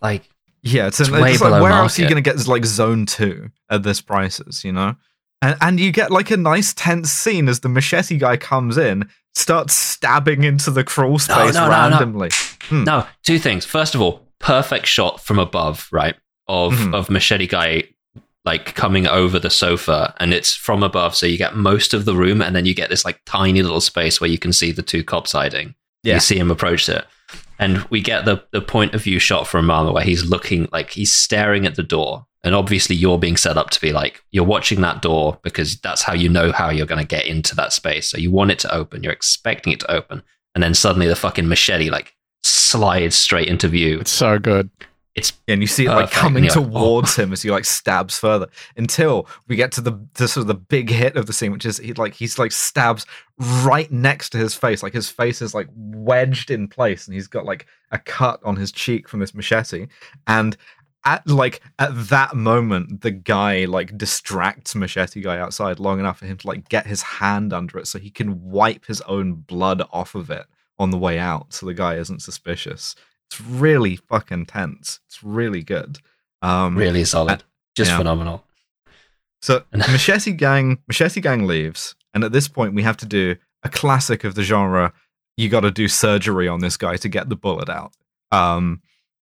like 0.00 0.28
yeah. 0.62 0.86
It's, 0.86 1.00
it's 1.00 1.08
it's 1.08 1.18
way 1.18 1.30
like, 1.32 1.38
below 1.40 1.60
where 1.62 1.72
else 1.72 1.98
are 1.98 2.02
you 2.02 2.08
going 2.08 2.22
to 2.22 2.30
get 2.30 2.46
like 2.46 2.64
Zone 2.66 3.04
Two 3.06 3.50
at 3.68 3.82
this 3.82 4.00
prices? 4.00 4.64
You 4.64 4.72
know. 4.72 4.94
And, 5.42 5.56
and 5.60 5.80
you 5.80 5.92
get 5.92 6.10
like 6.10 6.30
a 6.30 6.36
nice 6.36 6.74
tense 6.74 7.10
scene 7.12 7.48
as 7.48 7.60
the 7.60 7.68
machete 7.68 8.18
guy 8.18 8.36
comes 8.36 8.76
in, 8.76 9.08
starts 9.34 9.74
stabbing 9.74 10.42
into 10.42 10.70
the 10.70 10.82
crawl 10.84 11.18
space 11.18 11.54
no, 11.54 11.60
no, 11.60 11.66
no. 11.66 11.70
randomly. 11.70 12.30
no. 12.70 13.06
Two 13.22 13.38
things. 13.38 13.64
First 13.64 13.94
of 13.94 14.00
all, 14.00 14.26
perfect 14.40 14.86
shot 14.86 15.20
from 15.20 15.38
above, 15.38 15.88
right? 15.92 16.16
Of 16.48 16.72
Mhm. 16.72 16.94
of 16.94 17.10
machete 17.10 17.46
guy 17.46 17.84
like 18.44 18.74
coming 18.74 19.06
over 19.06 19.38
the 19.38 19.50
sofa, 19.50 20.14
and 20.18 20.32
it's 20.32 20.54
from 20.54 20.82
above, 20.82 21.14
so 21.14 21.26
you 21.26 21.36
get 21.36 21.54
most 21.54 21.92
of 21.92 22.06
the 22.06 22.14
room, 22.16 22.40
and 22.40 22.56
then 22.56 22.64
you 22.64 22.72
get 22.74 22.88
this 22.88 23.04
like 23.04 23.20
tiny 23.26 23.60
little 23.62 23.80
space 23.82 24.20
where 24.20 24.30
you 24.30 24.38
can 24.38 24.52
see 24.54 24.72
the 24.72 24.80
two 24.82 25.04
cops 25.04 25.32
hiding. 25.32 25.74
Yeah. 26.02 26.14
You 26.14 26.20
see 26.20 26.38
him 26.38 26.50
approach 26.50 26.88
it. 26.88 27.04
And 27.58 27.78
we 27.84 28.00
get 28.00 28.24
the, 28.24 28.44
the 28.52 28.60
point 28.60 28.94
of 28.94 29.02
view 29.02 29.18
shot 29.18 29.46
from 29.46 29.68
Rama 29.68 29.92
where 29.92 30.04
he's 30.04 30.24
looking 30.24 30.68
like 30.72 30.90
he's 30.90 31.12
staring 31.12 31.66
at 31.66 31.74
the 31.74 31.82
door. 31.82 32.26
And 32.44 32.54
obviously, 32.54 32.94
you're 32.94 33.18
being 33.18 33.36
set 33.36 33.58
up 33.58 33.70
to 33.70 33.80
be 33.80 33.92
like, 33.92 34.22
you're 34.30 34.44
watching 34.44 34.80
that 34.82 35.02
door 35.02 35.38
because 35.42 35.76
that's 35.80 36.02
how 36.02 36.14
you 36.14 36.28
know 36.28 36.52
how 36.52 36.70
you're 36.70 36.86
going 36.86 37.02
to 37.02 37.06
get 37.06 37.26
into 37.26 37.56
that 37.56 37.72
space. 37.72 38.08
So 38.08 38.16
you 38.16 38.30
want 38.30 38.52
it 38.52 38.60
to 38.60 38.72
open, 38.72 39.02
you're 39.02 39.12
expecting 39.12 39.72
it 39.72 39.80
to 39.80 39.90
open. 39.90 40.22
And 40.54 40.62
then 40.62 40.74
suddenly 40.74 41.08
the 41.08 41.16
fucking 41.16 41.48
machete 41.48 41.90
like 41.90 42.14
slides 42.44 43.16
straight 43.16 43.48
into 43.48 43.68
view. 43.68 43.98
It's 44.00 44.10
so 44.10 44.38
good. 44.38 44.70
It's 45.18 45.32
and 45.48 45.60
you 45.60 45.66
see 45.66 45.86
it 45.86 45.90
like 45.90 46.10
coming 46.10 46.44
you're 46.44 46.52
towards 46.64 47.16
him 47.16 47.32
as 47.32 47.42
he 47.42 47.50
like 47.50 47.64
stabs 47.64 48.18
further 48.18 48.48
until 48.76 49.28
we 49.48 49.56
get 49.56 49.72
to 49.72 49.80
the, 49.80 50.00
the 50.14 50.28
sort 50.28 50.42
of 50.42 50.46
the 50.46 50.54
big 50.54 50.90
hit 50.90 51.16
of 51.16 51.26
the 51.26 51.32
scene, 51.32 51.52
which 51.52 51.66
is 51.66 51.78
he 51.78 51.92
like 51.94 52.14
he's 52.14 52.38
like 52.38 52.52
stabs 52.52 53.04
right 53.62 53.90
next 53.90 54.30
to 54.30 54.38
his 54.38 54.54
face, 54.54 54.82
like 54.82 54.92
his 54.92 55.10
face 55.10 55.42
is 55.42 55.54
like 55.54 55.68
wedged 55.74 56.50
in 56.50 56.68
place, 56.68 57.06
and 57.06 57.14
he's 57.14 57.26
got 57.26 57.44
like 57.44 57.66
a 57.90 57.98
cut 57.98 58.40
on 58.44 58.56
his 58.56 58.72
cheek 58.72 59.08
from 59.08 59.20
this 59.20 59.34
machete, 59.34 59.88
and 60.26 60.56
at 61.04 61.26
like 61.26 61.60
at 61.78 61.90
that 62.08 62.34
moment 62.34 63.00
the 63.00 63.10
guy 63.10 63.64
like 63.64 63.96
distracts 63.96 64.74
machete 64.74 65.20
guy 65.20 65.38
outside 65.38 65.78
long 65.78 65.98
enough 65.98 66.18
for 66.18 66.26
him 66.26 66.36
to 66.36 66.46
like 66.46 66.68
get 66.68 66.86
his 66.86 67.02
hand 67.02 67.52
under 67.52 67.78
it 67.78 67.86
so 67.86 67.98
he 67.98 68.10
can 68.10 68.50
wipe 68.50 68.84
his 68.84 69.00
own 69.02 69.34
blood 69.34 69.82
off 69.92 70.14
of 70.14 70.30
it 70.30 70.46
on 70.78 70.90
the 70.90 70.98
way 70.98 71.18
out 71.18 71.52
so 71.52 71.66
the 71.66 71.74
guy 71.74 71.94
isn't 71.94 72.20
suspicious 72.20 72.94
it's 73.30 73.40
really 73.40 73.96
fucking 73.96 74.46
tense. 74.46 75.00
It's 75.06 75.22
really 75.22 75.62
good. 75.62 75.98
Um 76.42 76.76
really 76.76 77.04
solid, 77.04 77.44
just 77.76 77.90
yeah. 77.90 77.98
phenomenal. 77.98 78.44
so 79.42 79.64
machete 79.72 80.32
gang 80.32 80.78
machete 80.86 81.20
gang 81.20 81.46
leaves 81.46 81.94
and 82.14 82.24
at 82.24 82.32
this 82.32 82.48
point 82.48 82.74
we 82.74 82.82
have 82.82 82.96
to 82.98 83.06
do 83.06 83.36
a 83.62 83.68
classic 83.68 84.24
of 84.24 84.34
the 84.34 84.42
genre. 84.42 84.92
You 85.36 85.48
got 85.48 85.60
to 85.60 85.70
do 85.70 85.86
surgery 85.86 86.48
on 86.48 86.60
this 86.60 86.76
guy 86.76 86.96
to 86.96 87.08
get 87.08 87.28
the 87.28 87.36
bullet 87.36 87.68
out. 87.68 87.92
Um 88.32 88.82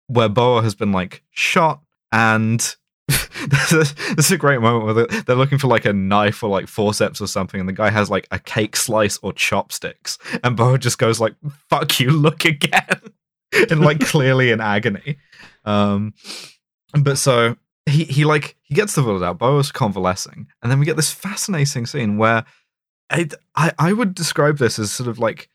where 0.06 0.28
Bowo 0.28 0.62
has 0.62 0.74
been 0.74 0.92
like 0.92 1.22
shot 1.30 1.80
and 2.12 2.76
this 3.08 3.72
is 3.72 3.94
this 3.94 4.26
is 4.26 4.32
a 4.32 4.38
great 4.38 4.60
moment 4.60 4.84
where 4.84 4.94
they're, 4.94 5.22
they're 5.22 5.36
looking 5.36 5.58
for 5.58 5.68
like 5.68 5.84
a 5.84 5.92
knife 5.92 6.42
or 6.42 6.50
like 6.50 6.66
forceps 6.66 7.20
or 7.20 7.26
something 7.26 7.60
and 7.60 7.68
the 7.68 7.72
guy 7.72 7.90
has 7.90 8.10
like 8.10 8.26
a 8.30 8.38
cake 8.38 8.76
slice 8.76 9.18
or 9.22 9.32
chopsticks 9.32 10.18
and 10.44 10.56
Bowo 10.56 10.78
just 10.78 10.98
goes 10.98 11.20
like 11.20 11.34
fuck 11.68 12.00
you 12.00 12.10
look 12.10 12.44
again 12.44 13.00
and 13.70 13.80
like 13.80 14.00
clearly 14.00 14.50
in 14.50 14.60
agony. 14.60 15.18
Um 15.64 16.14
but 16.94 17.18
so 17.18 17.56
he 17.86 18.04
he 18.04 18.24
like 18.24 18.56
he 18.62 18.74
gets 18.74 18.94
the 18.94 19.02
bullet 19.02 19.24
out 19.24 19.38
Bowo's 19.38 19.72
convalescing 19.72 20.46
and 20.62 20.70
then 20.70 20.78
we 20.78 20.86
get 20.86 20.96
this 20.96 21.12
fascinating 21.12 21.86
scene 21.86 22.16
where 22.16 22.44
I, 23.10 23.28
I 23.56 23.72
i 23.78 23.92
would 23.92 24.14
describe 24.14 24.58
this 24.58 24.78
as 24.78 24.92
sort 24.92 25.08
of 25.08 25.18
like 25.18 25.48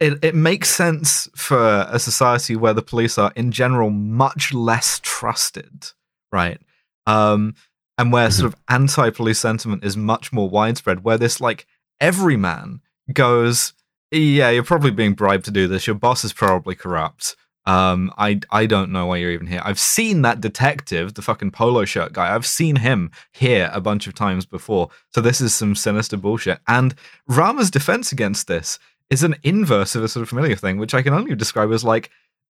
it, 0.00 0.24
it 0.24 0.34
makes 0.34 0.70
sense 0.70 1.28
for 1.36 1.86
a 1.90 1.98
society 1.98 2.56
where 2.56 2.72
the 2.72 2.82
police 2.82 3.18
are 3.18 3.32
in 3.36 3.52
general 3.52 3.90
much 3.90 4.52
less 4.52 5.00
trusted 5.02 5.88
right? 6.32 6.60
Um 7.06 7.54
and 7.98 8.12
where 8.12 8.30
sort 8.30 8.50
of 8.50 8.58
anti-police 8.68 9.38
sentiment 9.38 9.84
is 9.84 9.96
much 9.96 10.32
more 10.32 10.48
widespread 10.48 11.04
where 11.04 11.18
this 11.18 11.40
like 11.40 11.66
everyman 12.00 12.80
goes 13.12 13.74
yeah 14.10 14.50
you're 14.50 14.62
probably 14.64 14.90
being 14.90 15.14
bribed 15.14 15.44
to 15.46 15.50
do 15.50 15.66
this. 15.68 15.86
Your 15.86 15.96
boss 15.96 16.24
is 16.24 16.32
probably 16.32 16.74
corrupt. 16.74 17.36
Um 17.66 18.12
i 18.16 18.40
i 18.50 18.64
don't 18.66 18.90
know 18.90 19.06
why 19.06 19.16
you're 19.18 19.30
even 19.32 19.46
here. 19.46 19.60
I've 19.64 19.78
seen 19.78 20.22
that 20.22 20.40
detective 20.40 21.14
the 21.14 21.22
fucking 21.22 21.50
polo 21.50 21.84
shirt 21.84 22.12
guy 22.14 22.34
i've 22.34 22.46
seen 22.46 22.76
him 22.76 23.10
here 23.32 23.70
a 23.72 23.80
bunch 23.82 24.06
of 24.06 24.14
times 24.14 24.46
before. 24.46 24.88
So 25.14 25.20
this 25.20 25.40
is 25.42 25.54
some 25.54 25.74
sinister 25.74 26.16
bullshit. 26.16 26.60
And 26.66 26.94
rama's 27.28 27.70
defense 27.70 28.12
against 28.12 28.46
this 28.46 28.78
is 29.10 29.22
an 29.22 29.36
inverse 29.42 29.94
of 29.94 30.02
a 30.04 30.08
sort 30.08 30.22
of 30.22 30.28
familiar 30.30 30.56
thing 30.56 30.78
which 30.78 30.94
i 30.94 31.02
can 31.02 31.12
only 31.12 31.34
describe 31.34 31.70
as 31.72 31.84
like 31.84 32.10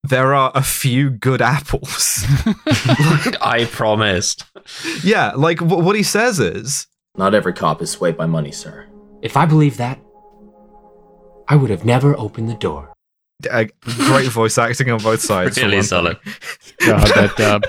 there 0.07 0.35
are 0.35 0.53
a 0.55 0.63
few 0.63 1.09
good 1.09 1.41
apples. 1.41 2.23
I 3.41 3.67
promised. 3.71 4.45
yeah 5.03 5.33
like 5.35 5.59
wh- 5.61 5.85
what 5.85 5.97
he 5.97 6.03
says 6.03 6.41
is 6.41 6.87
Not 7.17 7.35
every 7.35 7.53
cop 7.55 7.81
is 7.83 7.91
swayed 7.91 8.17
by 8.17 8.27
money, 8.27 8.53
sir. 8.53 8.87
If 9.23 9.37
I 9.37 9.47
believe 9.47 9.77
that, 9.79 9.99
I 11.49 11.57
would 11.57 11.71
have 11.71 11.85
never 11.85 12.17
opened 12.19 12.49
the 12.49 12.55
door. 12.55 12.93
uh, 13.51 13.65
great 13.83 14.29
voice 14.31 14.57
acting 14.59 14.91
on 14.91 14.99
both 15.03 15.21
sides 15.21 15.57
Really 15.59 15.83
solid. 15.83 16.19
God, 16.87 17.07
that 17.15 17.35
dub. 17.37 17.65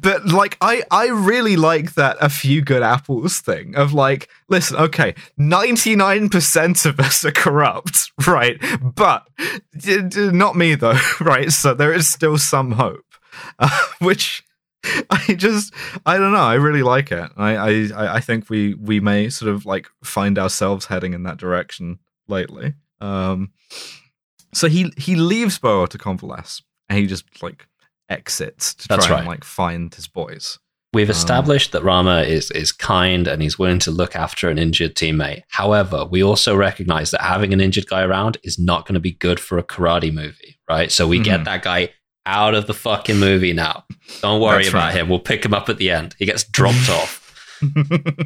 but 0.00 0.26
like 0.26 0.56
I 0.60 0.82
I 0.90 1.08
really 1.08 1.56
like 1.56 1.94
that 1.94 2.16
a 2.20 2.28
few 2.28 2.62
good 2.62 2.82
apples 2.82 3.38
thing 3.40 3.76
of 3.76 3.92
like 3.92 4.28
listen 4.48 4.76
okay 4.76 5.14
99% 5.38 6.86
of 6.86 6.98
us 7.00 7.24
are 7.24 7.30
corrupt 7.30 8.10
right 8.26 8.60
but 8.96 9.26
d- 9.76 10.02
d- 10.02 10.30
not 10.32 10.56
me 10.56 10.74
though 10.74 10.98
right 11.20 11.52
so 11.52 11.74
there 11.74 11.92
is 11.92 12.08
still 12.08 12.38
some 12.38 12.72
hope 12.72 13.04
uh, 13.60 13.70
which 14.00 14.42
I 15.10 15.34
just 15.36 15.72
I 16.06 16.18
don't 16.18 16.32
know 16.32 16.38
I 16.38 16.54
really 16.54 16.82
like 16.82 17.12
it 17.12 17.30
I, 17.36 17.56
I 17.56 17.70
I- 17.94 18.14
I 18.16 18.20
think 18.20 18.50
we 18.50 18.74
we 18.74 18.98
may 19.00 19.28
sort 19.28 19.52
of 19.54 19.64
like 19.66 19.86
find 20.02 20.38
ourselves 20.38 20.86
heading 20.86 21.14
in 21.14 21.22
that 21.24 21.36
direction 21.36 22.00
lately 22.26 22.74
um 23.00 23.50
so 24.52 24.68
he 24.68 24.92
he 24.96 25.14
leaves 25.16 25.58
Bowo 25.58 25.88
to 25.88 25.98
convalesce 25.98 26.62
and 26.88 26.98
he 26.98 27.06
just 27.06 27.24
like 27.42 27.66
exits 28.08 28.74
to 28.74 28.88
That's 28.88 29.06
try 29.06 29.14
right. 29.16 29.20
and 29.20 29.28
like 29.28 29.44
find 29.44 29.94
his 29.94 30.08
boys. 30.08 30.58
We've 30.94 31.08
Um, 31.10 31.16
established 31.16 31.72
that 31.72 31.84
Rama 31.84 32.22
is 32.22 32.50
is 32.52 32.72
kind 32.72 33.28
and 33.28 33.42
he's 33.42 33.58
willing 33.58 33.78
to 33.80 33.90
look 33.90 34.16
after 34.16 34.48
an 34.48 34.58
injured 34.58 34.94
teammate. 34.94 35.42
However, 35.48 36.06
we 36.06 36.22
also 36.22 36.56
recognize 36.56 37.10
that 37.10 37.20
having 37.20 37.52
an 37.52 37.60
injured 37.60 37.86
guy 37.88 38.02
around 38.02 38.38
is 38.42 38.58
not 38.58 38.86
going 38.86 38.94
to 38.94 39.00
be 39.00 39.12
good 39.12 39.38
for 39.38 39.58
a 39.58 39.62
karate 39.62 40.12
movie, 40.12 40.58
right? 40.68 40.90
So 40.90 41.06
we 41.06 41.18
get 41.18 41.40
Mhm. 41.40 41.44
that 41.44 41.62
guy 41.62 41.90
out 42.24 42.54
of 42.54 42.66
the 42.66 42.74
fucking 42.74 43.18
movie 43.18 43.52
now. 43.52 43.84
Don't 44.22 44.40
worry 44.40 44.62
That's 44.64 44.68
about 44.70 44.84
right. 44.86 44.94
him. 44.94 45.08
We'll 45.10 45.18
pick 45.18 45.44
him 45.44 45.52
up 45.54 45.68
at 45.68 45.76
the 45.76 45.90
end. 45.90 46.14
He 46.18 46.24
gets 46.24 46.44
dropped 46.44 46.88
off. 46.98 47.24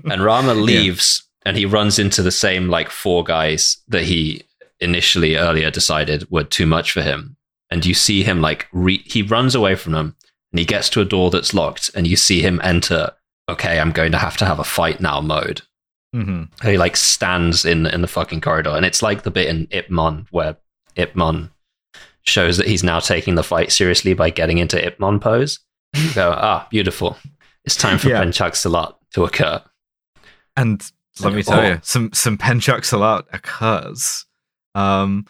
And 0.04 0.22
Rama 0.24 0.54
leaves 0.54 1.24
and 1.44 1.56
he 1.56 1.66
runs 1.66 1.98
into 1.98 2.22
the 2.22 2.30
same 2.30 2.68
like 2.68 2.90
four 2.90 3.24
guys 3.24 3.78
that 3.88 4.04
he 4.04 4.42
initially 4.82 5.36
earlier 5.36 5.70
decided 5.70 6.30
were 6.30 6.44
too 6.44 6.66
much 6.66 6.92
for 6.92 7.02
him. 7.02 7.36
And 7.70 7.86
you 7.86 7.94
see 7.94 8.22
him 8.22 8.40
like 8.40 8.68
re- 8.72 9.02
he 9.06 9.22
runs 9.22 9.54
away 9.54 9.74
from 9.76 9.92
them 9.92 10.16
and 10.52 10.58
he 10.58 10.64
gets 10.64 10.90
to 10.90 11.00
a 11.00 11.06
door 11.06 11.30
that's 11.30 11.54
locked 11.54 11.90
and 11.94 12.06
you 12.06 12.16
see 12.16 12.42
him 12.42 12.60
enter 12.62 13.12
okay, 13.48 13.80
I'm 13.80 13.92
going 13.92 14.12
to 14.12 14.18
have 14.18 14.36
to 14.38 14.46
have 14.46 14.60
a 14.60 14.64
fight 14.64 15.00
now 15.00 15.20
mode. 15.20 15.62
Mhm. 16.14 16.48
And 16.60 16.70
he 16.70 16.78
like 16.78 16.96
stands 16.96 17.64
in 17.64 17.86
in 17.86 18.02
the 18.02 18.08
fucking 18.08 18.40
corridor 18.40 18.70
and 18.70 18.84
it's 18.84 19.02
like 19.02 19.22
the 19.22 19.30
bit 19.30 19.48
in 19.48 19.66
Ip 19.70 19.90
Man 19.90 20.26
where 20.30 20.56
Ip 20.96 21.16
Man 21.16 21.50
shows 22.24 22.56
that 22.58 22.68
he's 22.68 22.84
now 22.84 23.00
taking 23.00 23.34
the 23.34 23.42
fight 23.42 23.72
seriously 23.72 24.14
by 24.14 24.30
getting 24.30 24.58
into 24.58 24.84
Ip 24.84 25.00
Man 25.00 25.18
pose. 25.18 25.58
You 25.94 26.12
go, 26.14 26.32
ah, 26.36 26.66
beautiful. 26.70 27.16
It's 27.64 27.76
time 27.76 27.98
for 27.98 28.08
Yeah. 28.08 28.20
Pencak 28.22 28.52
Silat 28.52 28.94
to 29.14 29.24
occur. 29.24 29.62
And 30.56 30.82
let 31.20 31.34
me 31.34 31.42
tell 31.42 31.60
oh. 31.60 31.68
you, 31.68 31.80
some 31.82 32.12
some 32.12 32.36
Pencak 32.38 32.82
Silat 32.82 33.24
occurs. 33.32 34.26
Um, 34.74 35.26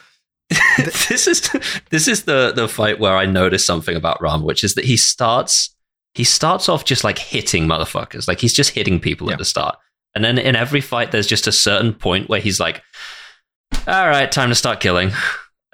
this 0.77 1.27
is 1.27 1.51
this 1.91 2.07
is 2.09 2.25
the 2.25 2.53
the 2.55 2.69
fight 2.69 3.01
where 3.01 3.17
I 3.17 3.27
noticed 3.27 3.67
something 3.67 3.97
about 3.97 4.21
Ram, 4.21 4.43
which 4.43 4.63
is 4.65 4.75
that 4.75 4.85
he 4.85 4.97
starts 4.97 5.75
he 6.15 6.25
starts 6.25 6.69
off 6.69 6.85
just 6.85 7.05
like 7.05 7.19
hitting 7.19 7.67
motherfuckers, 7.67 8.29
like 8.29 8.41
he's 8.41 8.53
just 8.53 8.71
hitting 8.71 9.01
people 9.01 9.29
Yeah. 9.29 9.33
at 9.35 9.39
the 9.39 9.45
start, 9.47 9.79
and 10.15 10.23
then 10.25 10.37
in 10.39 10.55
every 10.57 10.81
fight, 10.83 11.11
there's 11.11 11.27
just 11.27 11.47
a 11.47 11.53
certain 11.53 11.95
point 11.95 12.29
where 12.29 12.41
he's 12.41 12.61
like, 12.61 12.83
"All 13.87 14.09
right, 14.09 14.31
time 14.31 14.51
to 14.51 14.55
start 14.55 14.81
killing." 14.81 15.13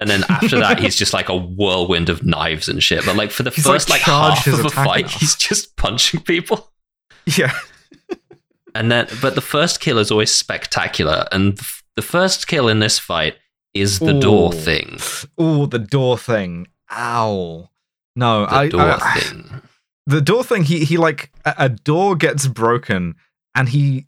And 0.01 0.09
then 0.09 0.23
after 0.29 0.57
that, 0.61 0.79
he's 0.79 0.95
just 0.95 1.11
like 1.13 1.27
a 1.27 1.35
whirlwind 1.35 2.07
of 2.07 2.23
knives 2.25 2.69
and 2.69 2.81
shit. 2.81 3.05
But 3.05 3.17
like 3.17 3.31
for 3.31 3.43
the 3.43 3.49
He's, 3.49 3.65
first 3.65 3.89
like, 3.89 3.99
charged 3.99 4.45
half 4.45 4.59
of 4.59 4.65
a 4.65 4.69
fight, 4.69 5.09
he's 5.11 5.35
just 5.35 5.75
punching 5.75 6.21
people. 6.21 6.71
yeah, 7.25 7.51
And 8.73 8.89
then, 8.89 9.07
but 9.21 9.35
the 9.35 9.41
first 9.41 9.81
kill 9.81 9.97
is 9.97 10.09
always 10.09 10.31
spectacular. 10.31 11.27
And 11.33 11.59
the 11.97 12.01
first 12.01 12.47
kill 12.47 12.69
in 12.69 12.79
this 12.79 12.97
fight 12.97 13.35
is 13.73 13.99
the 13.99 14.19
door 14.19 14.51
thing. 14.53 14.97
oh, 15.37 15.65
the 15.65 15.79
door 15.79 16.17
thing. 16.17 16.67
Ow. 16.91 17.69
No, 18.15 18.45
The 18.45 18.51
I, 18.55 18.67
door 18.69 18.81
I- 18.81 19.19
thing. 19.19 19.61
the 20.07 20.21
door 20.21 20.43
thing. 20.43 20.63
He 20.63 20.83
he 20.85 20.97
like 20.97 21.31
a, 21.45 21.53
a 21.57 21.69
door 21.69 22.15
gets 22.15 22.47
broken, 22.47 23.15
and 23.55 23.69
he 23.69 24.07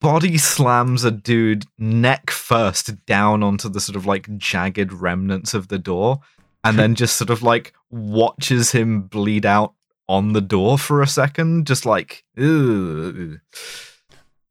body 0.00 0.38
slams 0.38 1.04
a 1.04 1.10
dude 1.10 1.64
neck 1.78 2.30
first 2.30 3.04
down 3.06 3.42
onto 3.42 3.68
the 3.68 3.80
sort 3.80 3.94
of 3.96 4.06
like 4.06 4.36
jagged 4.38 4.92
remnants 4.92 5.54
of 5.54 5.68
the 5.68 5.78
door, 5.78 6.20
and 6.64 6.78
then 6.78 6.94
just 6.94 7.16
sort 7.16 7.30
of 7.30 7.42
like 7.42 7.72
watches 7.90 8.72
him 8.72 9.02
bleed 9.02 9.44
out 9.46 9.74
on 10.08 10.32
the 10.32 10.40
door 10.40 10.78
for 10.78 11.00
a 11.02 11.06
second, 11.06 11.66
just 11.66 11.84
like 11.86 12.24
Ugh. 12.38 13.38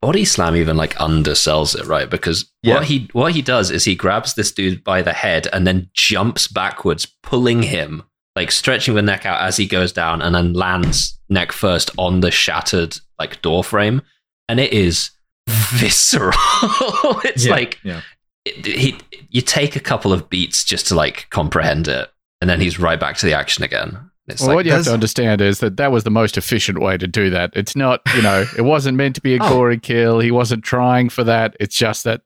Body 0.02 0.26
Slam 0.26 0.56
even 0.56 0.78
like 0.78 0.96
undersells 0.96 1.78
it, 1.80 1.86
right? 1.86 2.10
Because 2.10 2.52
Yeah. 2.64 2.76
what 2.76 2.86
he 2.86 3.08
what 3.14 3.34
he 3.34 3.42
does 3.42 3.70
is 3.70 3.84
he 3.86 3.96
grabs 3.96 4.34
this 4.34 4.52
dude 4.52 4.84
by 4.84 5.02
the 5.02 5.14
head 5.14 5.48
and 5.54 5.68
then 5.68 5.90
jumps 5.94 6.48
backwards, 6.48 7.06
pulling 7.22 7.62
him, 7.64 8.04
like 8.36 8.52
stretching 8.52 8.96
the 8.96 9.02
neck 9.04 9.26
out 9.26 9.42
as 9.42 9.58
he 9.58 9.68
goes 9.68 9.92
down, 9.94 10.22
and 10.22 10.34
then 10.34 10.54
lands 10.54 11.20
neck 11.30 11.52
first 11.52 11.92
on 11.98 12.22
the 12.22 12.32
shattered 12.32 12.98
like 13.20 13.42
door 13.44 13.64
frame, 13.64 14.02
and 14.50 14.60
it 14.60 14.74
is 14.74 15.12
visceral. 15.48 16.34
it's 17.24 17.46
Yeah, 17.46 17.52
like 17.52 17.80
yeah. 17.84 18.02
it, 18.46 18.66
he 18.66 18.98
you 19.30 19.42
take 19.42 19.76
a 19.76 19.80
couple 19.80 20.12
of 20.14 20.30
beats 20.30 20.64
just 20.64 20.88
to 20.88 20.96
like 20.96 21.28
comprehend 21.30 21.88
it, 21.88 22.10
and 22.42 22.50
then 22.50 22.60
he's 22.60 22.80
right 22.80 23.00
back 23.00 23.18
to 23.18 23.26
the 23.26 23.34
action 23.34 23.64
again. 23.64 24.10
It's 24.32 24.42
Well, 24.42 24.50
like 24.50 24.56
what 24.56 24.66
you 24.66 24.72
have 24.72 24.86
to 24.86 24.94
understand 24.94 25.42
is 25.42 25.60
that 25.60 25.78
that 25.78 25.92
was 25.92 26.04
the 26.04 26.10
most 26.12 26.38
efficient 26.38 26.80
way 26.80 26.98
to 26.98 27.08
do 27.08 27.30
that. 27.30 27.52
It's 27.56 27.76
not, 27.76 28.02
you 28.16 28.22
know, 28.22 28.46
it 28.58 28.62
wasn't 28.64 28.98
meant 28.98 29.16
to 29.16 29.22
be 29.22 29.36
a 29.36 29.40
Oh. 29.42 29.50
gory 29.50 29.80
kill. 29.80 30.20
He 30.20 30.32
wasn't 30.32 30.64
trying 30.64 31.10
for 31.10 31.24
that. 31.24 31.56
It's 31.60 31.76
just 31.76 32.04
that 32.06 32.22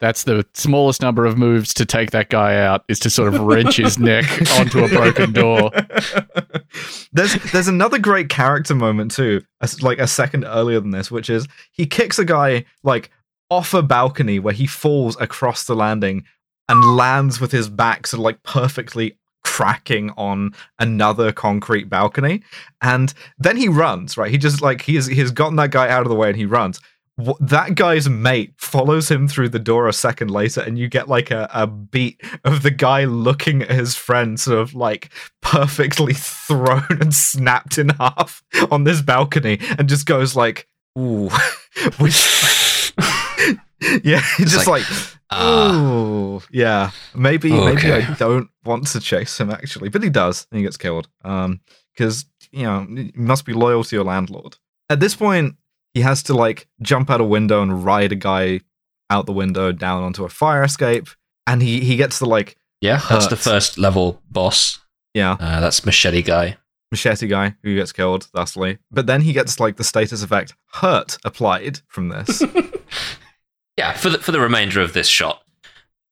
that's 0.00 0.24
the 0.24 0.44
smallest 0.54 1.00
number 1.00 1.24
of 1.24 1.38
moves 1.38 1.72
to 1.74 1.86
take 1.86 2.10
that 2.10 2.28
guy 2.28 2.56
out 2.56 2.82
is 2.88 2.98
to 3.00 3.08
sort 3.10 3.32
of 3.32 3.40
wrench 3.40 3.76
his 3.76 4.00
neck 4.00 4.24
onto 4.58 4.84
a 4.84 4.88
broken 4.88 5.32
door. 5.32 5.70
there's 7.12 7.34
there's 7.52 7.68
another 7.68 7.98
great 7.98 8.28
character 8.28 8.74
moment 8.74 9.10
too, 9.12 9.42
like 9.80 9.98
a 9.98 10.06
second 10.08 10.44
earlier 10.44 10.80
than 10.80 10.90
this, 10.90 11.10
which 11.10 11.30
is 11.30 11.46
he 11.72 11.86
kicks 11.86 12.18
a 12.18 12.24
guy 12.24 12.64
like 12.82 13.10
off 13.50 13.74
a 13.74 13.82
balcony 13.82 14.38
where 14.38 14.54
he 14.54 14.66
falls 14.66 15.16
across 15.20 15.64
the 15.64 15.76
landing 15.76 16.24
and 16.68 16.96
lands 16.96 17.40
with 17.40 17.52
his 17.52 17.68
back 17.68 18.06
sort 18.06 18.18
of 18.18 18.24
like 18.24 18.42
perfectly 18.42 19.18
cracking 19.44 20.10
on 20.16 20.54
another 20.78 21.32
concrete 21.32 21.88
balcony. 21.88 22.42
And 22.80 23.12
then 23.38 23.56
he 23.56 23.68
runs 23.68 24.16
right? 24.16 24.30
He 24.30 24.38
just 24.38 24.62
like 24.62 24.82
he 24.82 24.94
has 24.96 25.06
he 25.06 25.22
gotten 25.30 25.56
that 25.56 25.70
guy 25.70 25.88
out 25.88 26.02
of 26.02 26.08
the 26.08 26.14
way 26.14 26.28
and 26.28 26.36
he 26.36 26.46
runs. 26.46 26.80
That 27.40 27.74
guy's 27.74 28.08
mate 28.08 28.54
follows 28.56 29.10
him 29.10 29.28
through 29.28 29.50
the 29.50 29.58
door 29.58 29.86
a 29.86 29.92
second 29.92 30.30
later 30.30 30.62
and 30.62 30.78
you 30.78 30.88
get 30.88 31.08
like 31.08 31.30
a, 31.30 31.48
a 31.52 31.66
beat 31.66 32.20
of 32.44 32.62
the 32.62 32.70
guy 32.70 33.04
looking 33.04 33.62
at 33.62 33.70
his 33.70 33.94
friend 33.94 34.40
sort 34.40 34.58
of 34.58 34.74
like 34.74 35.12
perfectly 35.42 36.14
thrown 36.16 36.86
and 36.88 37.14
snapped 37.14 37.76
in 37.76 37.90
half 37.90 38.42
on 38.70 38.84
this 38.84 39.02
balcony 39.02 39.58
and 39.78 39.90
just 39.90 40.06
goes 40.06 40.34
like 40.34 40.66
ooh 40.98 41.28
yeah 44.02 44.22
just 44.38 44.66
like, 44.66 44.66
like, 44.66 44.86
ah. 45.32 45.74
ooh 45.74 46.42
yeah 46.50 46.90
maybe 47.14 47.50
maybe 47.52 47.92
i 47.92 48.14
don't 48.14 48.48
want 48.64 48.86
to 48.86 49.00
chase 49.00 49.38
him 49.40 49.50
actually 49.50 49.88
but 49.88 50.02
he 50.02 50.10
does 50.10 50.46
and 50.50 50.58
he 50.58 50.64
gets 50.64 50.76
killed 50.76 51.08
um 51.24 51.60
because 51.94 52.24
you 52.50 52.62
know 52.64 52.86
you 52.88 53.10
must 53.14 53.44
be 53.44 53.52
loyal 53.52 53.84
to 53.84 53.96
your 53.96 54.04
landlord 54.04 54.56
at 54.90 55.00
this 55.00 55.14
point 55.14 55.54
he 55.94 56.00
has 56.00 56.22
to 56.22 56.34
like 56.34 56.66
jump 56.80 57.10
out 57.10 57.20
a 57.20 57.24
window 57.24 57.62
and 57.62 57.84
ride 57.84 58.12
a 58.12 58.16
guy 58.16 58.60
out 59.10 59.26
the 59.26 59.32
window 59.32 59.72
down 59.72 60.02
onto 60.02 60.24
a 60.24 60.28
fire 60.28 60.62
escape 60.62 61.08
and 61.46 61.62
he 61.62 61.80
he 61.80 61.96
gets 61.96 62.18
the 62.18 62.26
like 62.26 62.56
yeah, 62.80 63.00
that's 63.08 63.28
the 63.28 63.36
first 63.36 63.78
level 63.78 64.20
boss. 64.30 64.80
yeah 65.14 65.36
Uh, 65.38 65.60
that's 65.60 65.84
machete 65.84 66.22
guy. 66.22 66.56
machete 66.90 67.26
guy 67.28 67.54
who 67.62 67.74
gets 67.76 67.92
killed 67.92 68.24
thusly 68.34 68.78
but 68.90 69.06
then 69.06 69.20
he 69.20 69.32
gets 69.32 69.60
like 69.60 69.76
the 69.76 69.84
status 69.84 70.22
effect 70.22 70.54
hurt 70.72 71.16
applied 71.24 71.80
from 71.88 72.08
this 72.08 72.42
Yeah, 73.76 73.92
for 73.94 74.10
the 74.10 74.18
for 74.18 74.32
the 74.32 74.40
remainder 74.40 74.80
of 74.80 74.92
this 74.92 75.08
shot. 75.08 75.42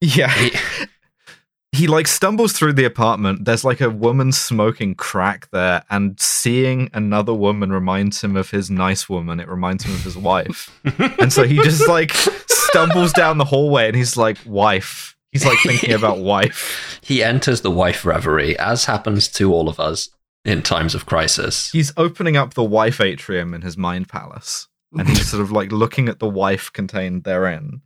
yeah. 0.01 0.31
He- 0.33 0.53
he 1.73 1.87
like 1.87 2.09
stumbles 2.09 2.53
through 2.53 2.73
the 2.73 2.85
apartment. 2.85 3.45
There's 3.45 3.65
like 3.65 3.81
a 3.81 3.89
woman 3.91 4.33
smoking 4.33 4.95
crack 4.97 5.49
there 5.53 5.85
and 5.89 6.19
seeing 6.21 6.91
another 6.93 7.33
woman 7.33 7.71
reminds 7.73 8.23
him 8.25 8.37
of 8.37 8.51
his 8.51 8.71
nice 8.71 9.09
woman. 9.09 9.39
It 9.39 9.49
reminds 9.49 9.85
him 9.85 9.95
of 9.95 10.03
his 10.03 10.17
wife. 10.17 10.69
And 11.21 11.33
so 11.33 11.45
he 11.45 11.57
just 11.63 11.87
like 11.87 12.13
stumbles 12.49 13.13
down 13.13 13.39
the 13.39 13.45
hallway 13.45 13.87
and 13.87 13.95
he's 13.97 14.17
like 14.17 14.37
wife. 14.45 15.17
He's 15.33 15.45
like 15.45 15.59
thinking 15.61 15.93
about 15.93 16.19
wife. 16.35 16.99
He 17.03 17.23
enters 17.23 17.61
the 17.61 17.71
wife 17.71 18.05
reverie, 18.05 18.59
as 18.59 18.87
happens 18.87 19.29
to 19.29 19.53
all 19.55 19.69
of 19.69 19.79
us 19.79 20.09
in 20.45 20.63
times 20.63 20.95
of 20.97 21.07
crisis. 21.07 21.71
he's 21.71 21.93
opening 21.97 22.37
up 22.37 22.55
the 22.55 22.65
wife 22.65 23.01
atrium 23.01 23.53
in 23.55 23.61
his 23.63 23.77
mind 23.77 24.09
palace 24.09 24.67
and 24.99 25.09
he's 25.09 25.29
sort 25.31 25.43
of 25.43 25.53
like 25.53 25.71
looking 25.73 26.09
at 26.09 26.19
the 26.19 26.29
wife 26.29 26.73
contained 26.73 27.25
therein 27.25 27.81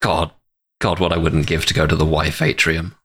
God, 0.00 0.32
God, 0.80 0.98
what 0.98 1.12
I 1.12 1.16
wouldn't 1.16 1.46
give 1.46 1.64
to 1.66 1.74
go 1.74 1.86
to 1.86 1.94
the 1.94 2.04
wife 2.04 2.42
atrium. 2.42 2.96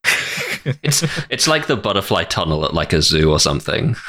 It's 0.84 1.04
it's 1.30 1.48
like 1.48 1.68
the 1.68 1.78
butterfly 1.78 2.24
tunnel 2.24 2.66
at 2.66 2.74
like 2.74 2.92
a 2.94 3.02
zoo 3.02 3.32
or 3.32 3.40
something. 3.40 3.96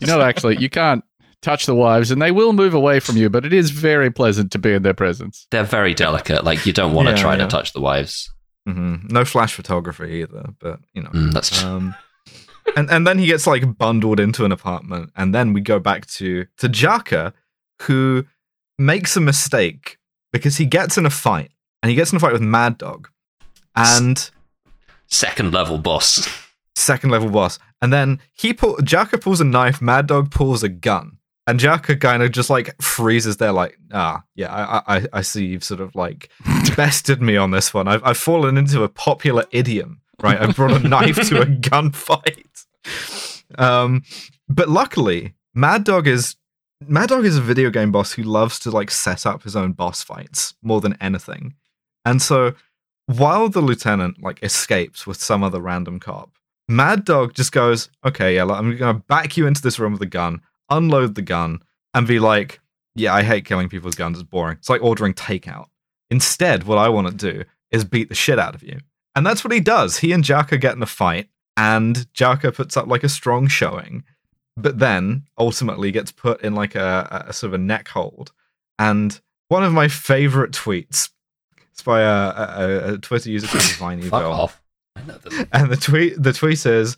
You 0.00 0.06
know, 0.06 0.20
actually, 0.20 0.56
you 0.58 0.70
can't 0.70 1.04
touch 1.42 1.66
the 1.66 1.74
wives 1.74 2.10
and 2.10 2.20
they 2.22 2.30
will 2.30 2.52
move 2.52 2.72
away 2.74 2.98
from 3.00 3.16
you, 3.16 3.28
but 3.28 3.44
it 3.44 3.52
is 3.52 3.70
very 3.70 4.10
pleasant 4.10 4.50
to 4.52 4.58
be 4.58 4.72
in 4.72 4.82
their 4.82 4.94
presence. 4.94 5.46
They're 5.50 5.62
very 5.64 5.94
delicate. 5.94 6.44
Like 6.44 6.64
you 6.66 6.72
don't 6.72 6.92
want 6.94 7.08
to 7.08 7.14
Yeah, 7.14 7.20
try 7.20 7.32
yeah. 7.36 7.44
to 7.44 7.46
touch 7.48 7.72
the 7.72 7.80
wives. 7.80 8.32
hmm 8.66 8.96
No 9.08 9.24
flash 9.24 9.52
photography 9.54 10.22
either, 10.22 10.46
but 10.60 10.80
you 10.94 11.02
know. 11.02 11.10
Mm, 11.10 11.32
that's 11.32 11.50
true. 11.60 11.68
Um, 11.68 11.94
and 12.76 12.90
and 12.90 13.06
then 13.06 13.18
he 13.18 13.26
gets 13.26 13.46
like 13.46 13.76
bundled 13.78 14.20
into 14.20 14.44
an 14.44 14.52
apartment, 14.52 15.10
and 15.16 15.34
then 15.34 15.52
we 15.52 15.60
go 15.60 15.78
back 15.78 16.06
to 16.06 16.46
to 16.58 16.68
Jaka, 16.68 17.32
who 17.82 18.26
makes 18.78 19.16
a 19.16 19.20
mistake 19.20 19.98
because 20.32 20.56
he 20.56 20.66
gets 20.66 20.96
in 20.96 21.06
a 21.06 21.10
fight, 21.10 21.50
and 21.82 21.90
he 21.90 21.96
gets 21.96 22.12
in 22.12 22.16
a 22.16 22.20
fight 22.20 22.32
with 22.32 22.42
Mad 22.42 22.78
Dog, 22.78 23.08
and 23.76 24.30
second 25.06 25.52
level 25.52 25.78
boss. 25.78 26.28
second 26.74 27.10
level 27.10 27.30
boss, 27.30 27.58
and 27.80 27.92
then 27.92 28.20
he 28.32 28.52
pull 28.52 28.76
Jaka 28.76 29.20
pulls 29.20 29.40
a 29.40 29.44
knife, 29.44 29.80
Mad 29.82 30.06
Dog 30.06 30.30
pulls 30.30 30.62
a 30.62 30.68
gun. 30.68 31.18
And 31.44 31.58
Jaka 31.58 32.00
kind 32.00 32.22
of 32.22 32.30
just 32.30 32.50
like 32.50 32.80
freezes 32.80 33.38
there, 33.38 33.50
like, 33.50 33.76
ah, 33.92 34.22
yeah, 34.36 34.52
I, 34.52 34.98
I, 34.98 35.06
I 35.12 35.22
see 35.22 35.46
you've 35.46 35.64
sort 35.64 35.80
of 35.80 35.92
like 35.96 36.30
bested 36.76 37.20
me 37.20 37.36
on 37.36 37.50
this 37.50 37.74
one. 37.74 37.88
I've, 37.88 38.02
I've 38.04 38.16
fallen 38.16 38.56
into 38.56 38.84
a 38.84 38.88
popular 38.88 39.44
idiom, 39.50 40.01
right? 40.22 40.40
I've 40.40 40.56
brought 40.56 40.72
a 40.72 40.88
knife 40.88 41.28
to 41.28 41.42
a 41.42 41.46
gunfight. 41.46 42.66
Um, 43.58 44.04
but 44.48 44.68
luckily, 44.68 45.34
Mad 45.54 45.84
Dog 45.84 46.06
is 46.06 46.36
Mad 46.86 47.10
Dog 47.10 47.24
is 47.24 47.36
a 47.36 47.42
video 47.42 47.70
game 47.70 47.92
boss 47.92 48.12
who 48.12 48.22
loves 48.22 48.58
to 48.60 48.70
like 48.70 48.90
set 48.90 49.26
up 49.26 49.42
his 49.42 49.54
own 49.54 49.72
boss 49.72 50.02
fights 50.02 50.54
more 50.62 50.80
than 50.80 50.96
anything. 51.00 51.54
And 52.04 52.20
so 52.20 52.54
while 53.06 53.48
the 53.48 53.60
lieutenant 53.60 54.22
like 54.22 54.42
escapes 54.42 55.06
with 55.06 55.22
some 55.22 55.42
other 55.42 55.60
random 55.60 56.00
cop, 56.00 56.30
Mad 56.68 57.04
Dog 57.04 57.34
just 57.34 57.52
goes, 57.52 57.88
"Okay, 58.04 58.36
yeah, 58.36 58.42
I'm 58.44 58.76
going 58.76 58.96
to 58.96 59.02
back 59.06 59.36
you 59.36 59.46
into 59.46 59.62
this 59.62 59.78
room 59.78 59.92
with 59.92 60.02
a 60.02 60.06
gun, 60.06 60.40
unload 60.70 61.14
the 61.14 61.22
gun, 61.22 61.62
and 61.94 62.06
be 62.06 62.18
like, 62.18 62.60
yeah, 62.94 63.14
I 63.14 63.22
hate 63.22 63.44
killing 63.44 63.68
people 63.68 63.86
with 63.86 63.96
guns. 63.96 64.18
It's 64.18 64.28
boring. 64.28 64.58
It's 64.58 64.68
like 64.68 64.82
ordering 64.82 65.14
takeout. 65.14 65.66
Instead, 66.10 66.64
what 66.64 66.78
I 66.78 66.88
want 66.88 67.08
to 67.08 67.32
do 67.32 67.44
is 67.70 67.84
beat 67.84 68.08
the 68.08 68.14
shit 68.14 68.38
out 68.38 68.54
of 68.54 68.62
you. 68.62 68.78
And 69.14 69.26
that's 69.26 69.44
what 69.44 69.52
he 69.52 69.60
does. 69.60 69.98
He 69.98 70.12
and 70.12 70.24
Jaka 70.24 70.60
get 70.60 70.74
in 70.74 70.82
a 70.82 70.86
fight, 70.86 71.28
and 71.56 71.96
Jaka 72.14 72.54
puts 72.54 72.76
up 72.76 72.86
like 72.86 73.04
a 73.04 73.08
strong 73.08 73.46
showing, 73.46 74.04
but 74.56 74.78
then 74.78 75.24
ultimately 75.38 75.90
gets 75.92 76.12
put 76.12 76.40
in 76.42 76.54
like 76.54 76.74
a, 76.74 77.26
a 77.28 77.32
sort 77.32 77.50
of 77.50 77.54
a 77.54 77.62
neck 77.62 77.88
hold. 77.88 78.32
And 78.78 79.20
one 79.48 79.64
of 79.64 79.72
my 79.72 79.88
favorite 79.88 80.52
tweets 80.52 81.10
it's 81.72 81.82
by 81.82 82.02
a, 82.02 82.10
a, 82.10 82.94
a 82.94 82.98
Twitter 82.98 83.30
user 83.30 83.46
called 83.46 83.62
Viney 83.78 84.08
Bill. 84.08 84.32
off. 84.32 84.62
I 84.96 85.02
know 85.02 85.16
them. 85.18 85.48
And 85.52 85.70
the 85.70 85.76
tweet 85.76 86.22
the 86.22 86.32
tweet 86.32 86.64
is 86.66 86.96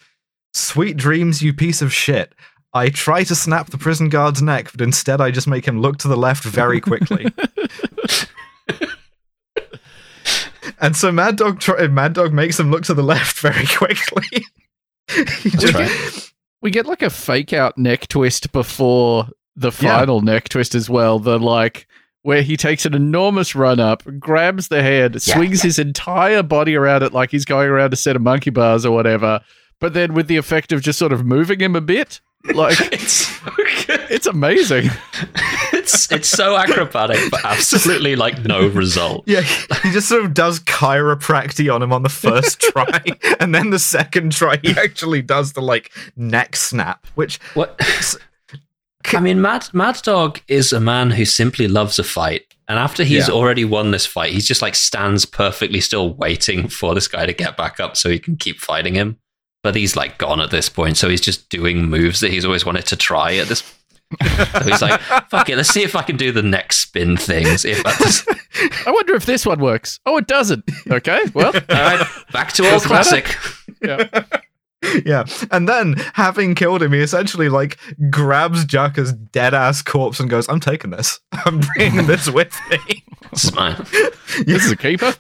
Sweet 0.53 0.97
dreams, 0.97 1.43
you 1.43 1.53
piece 1.53 1.83
of 1.83 1.93
shit. 1.93 2.33
I 2.73 2.89
try 2.89 3.25
to 3.25 3.35
snap 3.35 3.71
the 3.71 3.79
prison 3.79 4.09
guard's 4.09 4.41
neck, 4.41 4.71
but 4.71 4.81
instead 4.81 5.21
I 5.21 5.31
just 5.31 5.49
make 5.49 5.67
him 5.67 5.81
look 5.81 5.99
to 5.99 6.09
the 6.09 6.17
left 6.17 6.45
very 6.45 6.81
quickly. 6.81 7.27
and 10.85 10.97
so 10.97 11.11
Mad 11.11 11.37
Dog, 11.37 11.61
try- 11.61 11.87
Mad 11.89 12.12
Dog 12.12 12.32
makes 12.32 12.59
him 12.61 12.70
look 12.70 12.85
to 12.85 12.95
the 12.95 13.03
left 13.03 13.39
very 13.41 13.66
quickly. 13.76 14.45
He 15.09 15.22
That's 15.51 15.62
just- 15.62 15.74
right. 15.74 16.30
We 16.62 16.70
get 16.70 16.87
like 16.87 17.03
a 17.03 17.11
fake 17.11 17.53
out 17.53 17.76
neck 17.76 18.07
twist 18.09 18.51
before 18.53 19.28
the 19.57 19.68
Yeah. 19.68 19.99
final 19.99 20.20
neck 20.22 20.49
twist 20.49 20.74
as 20.74 20.89
well. 20.89 21.18
The 21.18 21.39
like 21.39 21.87
where 22.22 22.41
he 22.41 22.57
takes 22.57 22.87
an 22.87 22.95
enormous 22.95 23.55
run 23.55 23.78
up, 23.80 24.03
grabs 24.18 24.68
the 24.68 24.82
head, 24.82 25.12
Yeah. 25.14 25.35
swings 25.35 25.61
his 25.61 25.78
entire 25.78 26.43
body 26.43 26.74
around 26.74 27.03
it 27.03 27.12
like 27.12 27.30
he's 27.30 27.45
going 27.45 27.68
around 27.68 27.93
a 27.93 27.97
set 27.97 28.16
of 28.16 28.22
monkey 28.22 28.49
bars 28.51 28.87
or 28.87 28.95
whatever. 28.95 29.41
But 29.78 29.93
then 29.93 30.14
with 30.14 30.26
the 30.26 30.39
effect 30.39 30.72
of 30.72 30.80
just 30.80 30.99
sort 30.99 31.12
of 31.12 31.26
moving 31.26 31.61
him 31.61 31.76
a 31.76 31.82
bit, 31.82 32.20
like 32.55 32.78
It's 32.93 33.30
it's 34.11 34.26
amazing. 34.26 34.89
It's 35.85 36.11
it's 36.12 36.28
so 36.28 36.57
acrobatic, 36.57 37.30
but 37.30 37.45
absolutely 37.45 38.16
like 38.16 38.45
no 38.45 38.66
result. 38.68 39.24
Yeah, 39.26 39.43
he 39.82 39.93
just 39.93 40.09
sort 40.09 40.24
of 40.24 40.35
does 40.35 40.61
chiropractic 40.61 41.72
on 41.74 41.82
him 41.82 41.93
on 41.93 42.03
the 42.03 42.09
first 42.09 42.61
try, 42.72 43.03
and 43.41 43.55
then 43.55 43.70
the 43.70 43.78
second 43.78 44.32
try 44.32 44.57
he 44.62 44.70
actually 44.72 45.22
does 45.22 45.53
the 45.53 45.61
like 45.62 45.93
neck 46.16 46.57
snap, 46.57 47.07
which 47.14 47.39
What? 47.55 47.78
I 49.12 49.20
mean, 49.20 49.41
Mad 49.43 49.68
Mad 49.72 50.01
Dog 50.03 50.41
is 50.49 50.72
a 50.72 50.80
man 50.80 51.11
who 51.11 51.24
simply 51.24 51.68
loves 51.68 51.99
a 51.99 52.05
fight, 52.05 52.43
and 52.68 52.78
after 52.78 53.05
he's 53.05 53.28
Yeah. 53.28 53.35
already 53.35 53.64
won 53.64 53.91
this 53.91 54.07
fight, 54.07 54.32
he's 54.32 54.49
just 54.49 54.62
like 54.62 54.74
stands 54.74 55.26
perfectly 55.26 55.80
still, 55.80 56.14
waiting 56.14 56.68
for 56.68 56.95
this 56.95 57.07
guy 57.09 57.26
to 57.26 57.32
get 57.35 57.57
back 57.57 57.78
up 57.80 57.97
so 57.97 58.09
he 58.09 58.18
can 58.18 58.37
keep 58.37 58.61
fighting 58.61 58.95
him. 58.95 59.18
But 59.62 59.74
he's 59.76 59.95
like 59.97 60.18
gone 60.18 60.41
at 60.41 60.51
this 60.51 60.68
point, 60.68 60.97
so 60.97 61.09
he's 61.09 61.20
just 61.20 61.49
doing 61.51 61.85
moves 61.89 62.20
that 62.20 62.30
he's 62.30 62.45
always 62.45 62.64
wanted 62.66 62.87
to 62.87 62.97
try 62.97 63.37
at 63.37 63.49
this. 63.49 63.62
so 64.53 64.61
he's 64.61 64.83
like, 64.83 65.01
"Fuck 65.29 65.49
it, 65.49 65.57
let's 65.57 65.69
see 65.69 65.83
if 65.83 65.97
I 65.97 66.03
can 66.03 66.17
do 66.17 66.33
the 66.33 66.43
next 66.43 66.79
spin 66.79 67.17
things." 67.17 67.65
If 67.65 67.83
that's, 67.83 68.27
I 68.87 68.91
wonder 68.91 69.15
if 69.15 69.27
this 69.27 69.47
one 69.47 69.61
works. 69.61 70.01
Oh, 70.07 70.17
it 70.17 70.27
doesn't. 70.27 70.65
Okay, 70.91 71.21
well, 71.35 71.47
all 71.55 71.62
right, 71.69 72.07
back 72.33 72.53
to 72.55 72.71
old 72.71 72.83
classic. 72.83 73.37
yeah. 73.83 74.25
yeah, 75.05 75.25
and 75.51 75.69
then 75.69 75.95
having 76.15 76.55
killed 76.55 76.83
him, 76.83 76.93
he 76.93 77.01
essentially 77.01 77.49
like 77.49 77.79
grabs 78.11 78.65
Jaka's 78.65 79.12
dead 79.12 79.55
ass 79.55 79.83
corpse 79.83 80.21
and 80.21 80.29
goes, 80.29 80.49
"I'm 80.49 80.61
taking 80.61 80.91
this. 80.91 81.21
I'm 81.33 81.61
bringing 81.75 82.07
this 82.07 82.29
with 82.31 82.59
me." 82.71 83.05
Smile. 83.35 83.85
this 84.45 84.65
is 84.65 84.73
a 84.73 84.77
keeper. 84.77 85.15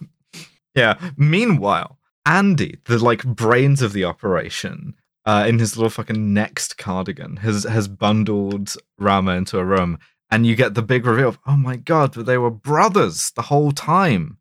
Yeah. 0.74 0.98
Meanwhile, 1.16 1.98
Andy, 2.26 2.78
the 2.86 2.98
like 2.98 3.24
brains 3.24 3.82
of 3.82 3.92
the 3.92 4.04
operation, 4.04 4.94
uh, 5.26 5.44
in 5.48 5.58
his 5.58 5.76
little 5.76 5.90
fucking 5.90 6.32
next 6.34 6.76
cardigan, 6.78 7.36
has 7.38 7.64
has 7.64 7.88
bundled 7.88 8.74
Rama 8.98 9.32
into 9.32 9.58
a 9.58 9.64
room, 9.64 9.98
and 10.30 10.46
you 10.46 10.54
get 10.56 10.74
the 10.74 10.82
big 10.82 11.06
reveal 11.06 11.28
of, 11.30 11.38
oh 11.46 11.56
my 11.56 11.76
god, 11.76 12.14
but 12.14 12.26
they 12.26 12.38
were 12.38 12.50
brothers 12.50 13.30
the 13.36 13.42
whole 13.42 13.72
time. 13.72 14.38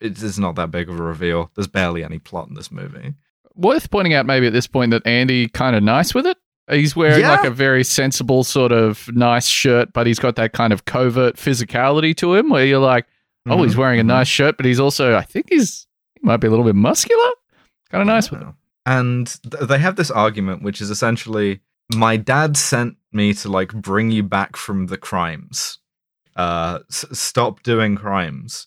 It 0.00 0.22
is 0.22 0.38
not 0.38 0.54
that 0.56 0.70
big 0.70 0.88
of 0.88 0.98
a 1.00 1.02
reveal. 1.02 1.50
There's 1.54 1.66
barely 1.66 2.04
any 2.04 2.18
plot 2.18 2.48
in 2.48 2.54
this 2.54 2.70
movie. 2.70 3.14
Worth 3.54 3.90
pointing 3.90 4.14
out 4.14 4.26
maybe 4.26 4.46
at 4.46 4.52
this 4.52 4.66
point 4.66 4.90
that 4.90 5.06
Andy 5.06 5.48
kind 5.48 5.74
of 5.76 5.82
nice 5.82 6.14
with 6.14 6.26
it. 6.26 6.36
He's 6.70 6.94
wearing 6.94 7.20
Yeah. 7.20 7.30
like 7.30 7.44
a 7.44 7.50
very 7.50 7.82
sensible 7.84 8.44
sort 8.44 8.70
of 8.72 9.10
nice 9.14 9.46
shirt, 9.48 9.92
but 9.92 10.06
he's 10.06 10.18
got 10.18 10.36
that 10.36 10.52
kind 10.52 10.72
of 10.72 10.84
covert 10.84 11.36
physicality 11.36 12.14
to 12.18 12.34
him 12.34 12.48
where 12.50 12.64
you're 12.64 12.78
like, 12.78 13.06
oh, 13.48 13.62
he's 13.62 13.74
Mhm, 13.74 13.78
wearing 13.78 14.00
a 14.00 14.04
mhm. 14.04 14.06
nice 14.08 14.28
shirt, 14.28 14.56
but 14.56 14.64
he's 14.66 14.78
also, 14.80 15.16
I 15.16 15.22
think 15.22 15.46
he's 15.50 15.86
he 16.14 16.20
might 16.26 16.36
be 16.38 16.46
a 16.46 16.50
little 16.50 16.64
bit 16.64 16.74
muscular. 16.76 17.30
Kind 17.90 18.00
of 18.02 18.06
nice 18.06 18.30
with 18.30 18.42
it. 18.42 18.48
And 18.86 19.26
th- 19.50 19.68
they 19.68 19.78
have 19.78 19.96
this 19.96 20.10
argument, 20.10 20.62
which 20.62 20.80
is 20.80 20.90
essentially, 20.90 21.60
my 21.94 22.16
dad 22.16 22.56
sent 22.56 22.96
me 23.12 23.32
to 23.34 23.48
like 23.48 23.72
bring 23.72 24.10
you 24.10 24.22
back 24.22 24.56
from 24.56 24.86
the 24.86 24.96
crimes. 24.98 25.78
Uh, 26.36 26.80
s- 26.90 27.04
stop 27.12 27.62
doing 27.62 27.96
crimes. 27.96 28.66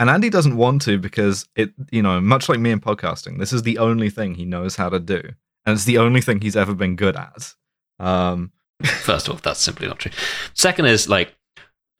And 0.00 0.10
Andy 0.10 0.28
doesn't 0.28 0.56
want 0.56 0.82
to 0.82 0.98
because 0.98 1.46
it, 1.54 1.70
you 1.92 2.02
know, 2.02 2.20
much 2.20 2.48
like 2.48 2.58
me 2.58 2.70
in 2.72 2.80
podcasting, 2.80 3.38
this 3.38 3.52
is 3.52 3.62
the 3.62 3.78
only 3.78 4.10
thing 4.10 4.34
he 4.34 4.44
knows 4.44 4.74
how 4.74 4.88
to 4.88 4.98
do, 4.98 5.20
and 5.64 5.74
it's 5.74 5.84
the 5.84 5.98
only 5.98 6.20
thing 6.20 6.40
he's 6.40 6.56
ever 6.56 6.74
been 6.74 6.96
good 6.96 7.14
at. 7.16 7.54
Um, 8.00 8.50
First 8.84 9.28
of 9.28 9.34
all, 9.34 9.40
that's 9.40 9.60
simply 9.60 9.86
not 9.86 10.00
true. 10.00 10.10
Second 10.54 10.86
is 10.86 11.08
like, 11.08 11.32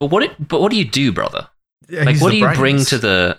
but 0.01 0.07
what? 0.07 0.23
It, 0.23 0.47
but 0.47 0.59
what 0.59 0.71
do 0.71 0.77
you 0.77 0.83
do, 0.83 1.13
brother? 1.13 1.47
yeah, 1.87 2.03
Like, 2.03 2.19
what 2.19 2.31
do 2.31 2.37
you 2.37 2.53
bring 2.53 2.83
to 2.83 2.97
the 2.97 3.37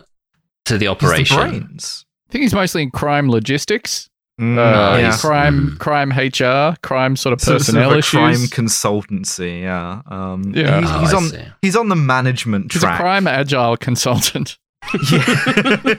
to 0.65 0.79
the 0.79 0.87
He's 1.01 1.29
the 1.29 1.35
brains. 1.37 2.06
I 2.29 2.33
think 2.33 2.43
he's 2.43 2.55
mostly 2.55 2.83
in 2.83 2.91
crime 2.91 3.31
logistics, 3.31 4.11
Mm, 4.41 4.59
uh, 4.59 4.99
yeah. 4.99 5.17
crime, 5.17 5.71
Mm. 5.73 5.79
crime 5.79 6.13
HR, 6.13 6.77
crime 6.83 7.17
sort 7.17 7.33
of 7.33 7.41
Sort 7.41 7.57
of- 7.61 7.67
sort 7.67 7.83
of 7.83 7.93
a 7.93 7.99
issues. 7.99 8.11
crime 8.11 8.67
consultancy. 8.67 9.63
Yeah, 9.63 10.03
um, 10.09 10.53
Yeah. 10.55 10.81
He's, 10.81 10.91
Oh, 10.91 10.99
he's 11.01 11.15
I 11.15 11.17
on 11.17 11.29
see. 11.31 11.45
he's 11.63 11.77
on 11.77 11.89
the 11.89 11.97
management 11.97 12.73
He's 12.73 12.83
track. 12.83 13.01
a 13.01 13.03
crime 13.03 13.27
agile 13.27 13.77
consultant. 13.77 14.59
Yeah. 15.11 15.95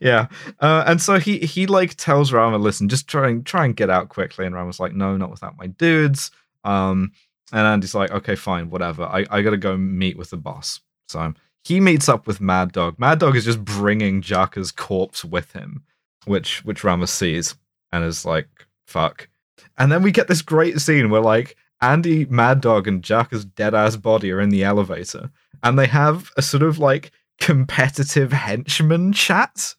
yeah. 0.00 0.26
Uh, 0.60 0.84
and 0.86 1.02
so 1.02 1.18
he 1.18 1.38
he 1.38 1.66
like 1.66 1.94
tells 1.96 2.32
Rama, 2.32 2.58
listen, 2.58 2.88
just 2.88 3.08
try 3.08 3.28
and 3.28 3.44
try 3.44 3.64
and 3.64 3.74
get 3.74 3.90
out 3.90 4.08
quickly. 4.08 4.46
And 4.46 4.54
Rama's 4.54 4.78
like, 4.78 4.94
no, 4.94 5.16
not 5.16 5.30
without 5.30 5.56
my 5.58 5.66
dudes. 5.66 6.30
Um, 6.64 7.12
and 7.52 7.66
Andy's 7.66 7.94
like, 7.94 8.10
okay, 8.10 8.36
fine, 8.36 8.70
whatever. 8.70 9.04
I, 9.04 9.24
I 9.30 9.42
gotta 9.42 9.56
go 9.56 9.76
meet 9.76 10.16
with 10.16 10.30
the 10.30 10.36
boss. 10.36 10.80
So 11.08 11.34
he 11.66 11.80
meets 11.80 12.08
up 12.08 12.28
with 12.28 12.40
Mad 12.40 12.70
Dog. 12.70 12.96
Mad 12.96 13.18
Dog 13.18 13.34
is 13.34 13.44
just 13.44 13.64
bringing 13.64 14.22
Jaka's 14.22 14.70
corpse 14.70 15.24
with 15.24 15.50
him, 15.50 15.82
which 16.24 16.64
which 16.64 16.84
Rama 16.84 17.08
sees 17.08 17.56
and 17.90 18.04
is 18.04 18.24
like, 18.24 18.48
fuck. 18.86 19.28
And 19.76 19.90
then 19.90 20.02
we 20.02 20.12
get 20.12 20.28
this 20.28 20.42
great 20.42 20.78
scene 20.80 21.10
where 21.10 21.20
like 21.20 21.56
Andy, 21.80 22.24
Mad 22.26 22.60
Dog, 22.60 22.86
and 22.86 23.02
Jaka's 23.02 23.44
dead 23.44 23.74
ass 23.74 23.96
body 23.96 24.30
are 24.30 24.40
in 24.40 24.50
the 24.50 24.62
elevator 24.62 25.30
and 25.60 25.76
they 25.76 25.88
have 25.88 26.30
a 26.36 26.42
sort 26.42 26.62
of 26.62 26.78
like 26.78 27.10
competitive 27.40 28.32
henchman 28.32 29.12
chat, 29.12 29.74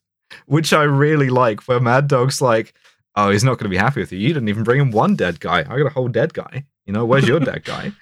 which 0.45 0.73
I 0.73 0.83
really 0.83 1.29
like. 1.29 1.69
Where 1.69 1.79
Mad 1.79 2.09
Dog's 2.09 2.41
like, 2.41 2.73
"Oh, 3.15 3.29
he's 3.29 3.45
not 3.45 3.59
going 3.59 3.71
to 3.71 3.75
be 3.75 3.77
happy 3.77 4.01
with 4.01 4.11
you. 4.11 4.19
You 4.19 4.33
didn't 4.33 4.49
even 4.49 4.65
bring 4.65 4.81
him 4.81 4.91
one 4.91 5.15
dead 5.15 5.39
guy. 5.39 5.59
I 5.59 5.77
got 5.77 5.87
a 5.87 5.91
whole 5.91 6.09
dead 6.09 6.33
guy. 6.33 6.65
You 6.85 6.91
know, 6.91 7.05
where's 7.05 7.27
your 7.29 7.39
dead 7.39 7.63
guy?" 7.63 7.93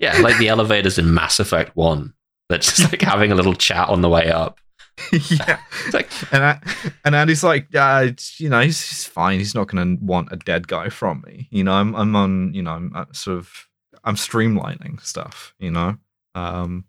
Yeah, 0.00 0.16
like 0.22 0.38
the 0.38 0.48
elevators 0.48 0.98
in 0.98 1.12
Mass 1.12 1.38
Effect 1.38 1.76
One. 1.76 2.14
That's 2.50 2.76
just 2.76 2.92
like 2.92 3.00
having 3.00 3.32
a 3.32 3.34
little 3.34 3.54
chat 3.54 3.88
on 3.88 4.02
the 4.02 4.08
way 4.10 4.30
up. 4.30 4.58
yeah, 5.30 5.58
like, 5.94 6.10
and 6.30 6.44
I, 6.44 6.60
and 7.06 7.14
Andy's 7.14 7.42
like, 7.42 7.68
"Yeah, 7.70 8.00
it's, 8.02 8.38
you 8.38 8.50
know, 8.50 8.60
he's, 8.60 8.86
he's 8.86 9.04
fine. 9.06 9.38
He's 9.38 9.54
not 9.54 9.68
going 9.68 9.96
to 9.96 10.04
want 10.04 10.28
a 10.30 10.36
dead 10.36 10.68
guy 10.68 10.90
from 10.90 11.24
me. 11.26 11.48
You 11.50 11.64
know, 11.64 11.72
I'm 11.72 11.94
I'm 11.96 12.14
on, 12.14 12.52
you 12.52 12.62
know, 12.62 12.72
I'm 12.72 12.92
uh, 12.94 13.06
sort 13.12 13.38
of 13.38 13.50
I'm 14.04 14.16
streamlining 14.16 15.00
stuff. 15.00 15.54
You 15.58 15.70
know." 15.70 15.96
Um, 16.34 16.84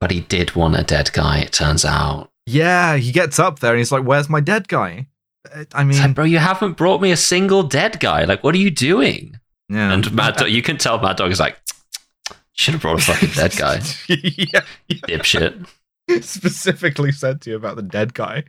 but 0.00 0.10
he 0.10 0.20
did 0.20 0.54
want 0.54 0.78
a 0.78 0.82
dead 0.84 1.12
guy. 1.12 1.40
It 1.40 1.52
turns 1.52 1.84
out. 1.84 2.30
yeah, 2.46 2.96
he 2.96 3.12
gets 3.12 3.38
up 3.38 3.58
there 3.58 3.72
and 3.72 3.78
he's 3.78 3.92
like, 3.92 4.04
"Where's 4.04 4.30
my 4.30 4.40
dead 4.40 4.66
guy?" 4.68 5.08
Uh, 5.52 5.64
I 5.74 5.84
mean, 5.84 5.98
like, 5.98 6.14
bro, 6.14 6.24
you 6.24 6.38
haven't 6.38 6.78
brought 6.78 7.02
me 7.02 7.10
a 7.10 7.16
single 7.16 7.62
dead 7.62 8.00
guy. 8.00 8.24
Like, 8.24 8.42
what 8.42 8.54
are 8.54 8.58
you 8.58 8.70
doing? 8.70 9.38
yeah, 9.68 9.92
And 9.92 10.10
Mad 10.14 10.36
Dog, 10.36 10.48
you 10.48 10.62
can 10.62 10.78
tell 10.78 10.98
Mad 11.00 11.16
Dog 11.16 11.30
is 11.30 11.40
like, 11.40 11.58
should 12.58 12.74
have 12.74 12.82
brought 12.82 12.98
a 12.98 13.02
fucking 13.02 13.30
dead 13.30 13.56
guy, 13.56 13.80
yeah, 14.08 14.60
yeah. 14.88 14.98
dipshit. 15.06 15.66
specifically 16.22 17.12
said 17.12 17.40
to 17.42 17.50
you 17.50 17.56
about 17.56 17.76
the 17.76 17.82
dead 17.82 18.14
guy. 18.14 18.42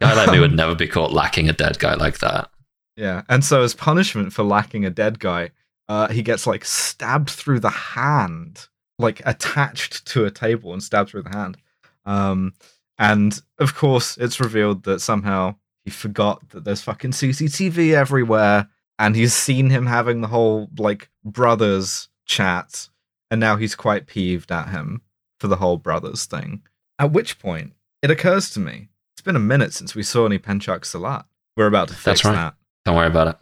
Guy 0.00 0.14
like 0.14 0.30
me 0.30 0.38
would 0.38 0.50
Um, 0.50 0.56
never 0.64 0.74
be 0.74 0.86
caught 0.86 1.12
lacking 1.12 1.48
a 1.48 1.52
dead 1.54 1.78
guy 1.78 1.94
like 1.94 2.18
that. 2.18 2.50
Yeah, 2.96 3.22
and 3.28 3.42
so 3.44 3.62
as 3.62 3.74
punishment 3.74 4.32
for 4.32 4.42
lacking 4.42 4.84
a 4.84 4.90
dead 4.90 5.18
guy, 5.18 5.50
uh, 5.88 6.08
he 6.08 6.22
gets 6.22 6.46
like 6.46 6.64
stabbed 6.64 7.30
through 7.30 7.60
the 7.60 7.70
hand, 7.70 8.68
like 8.98 9.22
attached 9.24 10.06
to 10.08 10.26
a 10.26 10.30
table 10.30 10.72
and 10.72 10.82
stabbed 10.82 11.10
through 11.10 11.22
the 11.22 11.36
hand. 11.36 11.56
Um, 12.04 12.52
and 12.98 13.40
of 13.58 13.74
course, 13.74 14.18
it's 14.18 14.40
revealed 14.40 14.84
that 14.84 15.00
somehow 15.00 15.56
he 15.84 15.90
forgot 15.90 16.50
that 16.50 16.64
there's 16.64 16.82
fucking 16.82 17.12
CCTV 17.12 17.94
everywhere, 17.94 18.68
and 18.98 19.16
he's 19.16 19.32
seen 19.32 19.70
him 19.70 19.86
having 19.86 20.20
the 20.20 20.28
whole 20.28 20.68
like 20.78 21.08
brothers 21.24 22.08
chat, 22.26 22.88
and 23.34 23.40
now 23.40 23.56
he's 23.56 23.74
quite 23.74 24.06
peeved 24.06 24.52
at 24.52 24.68
him 24.68 25.02
for 25.40 25.48
the 25.48 25.56
whole 25.56 25.76
brothers 25.76 26.24
thing. 26.24 26.62
At 27.00 27.10
which 27.10 27.40
point, 27.40 27.72
it 28.00 28.08
occurs 28.08 28.48
to 28.50 28.60
me, 28.60 28.90
it's 29.12 29.22
been 29.22 29.34
a 29.34 29.40
minute 29.40 29.72
since 29.72 29.92
we 29.92 30.04
saw 30.04 30.24
any 30.24 30.38
Pencak 30.38 30.82
Silat. 30.82 31.24
We're 31.56 31.66
about 31.66 31.88
to 31.88 31.94
fix 31.94 32.22
That's 32.22 32.24
right. 32.26 32.34
that. 32.34 32.54
Don't 32.84 32.94
worry 32.94 33.08
about 33.08 33.26
it. 33.26 33.36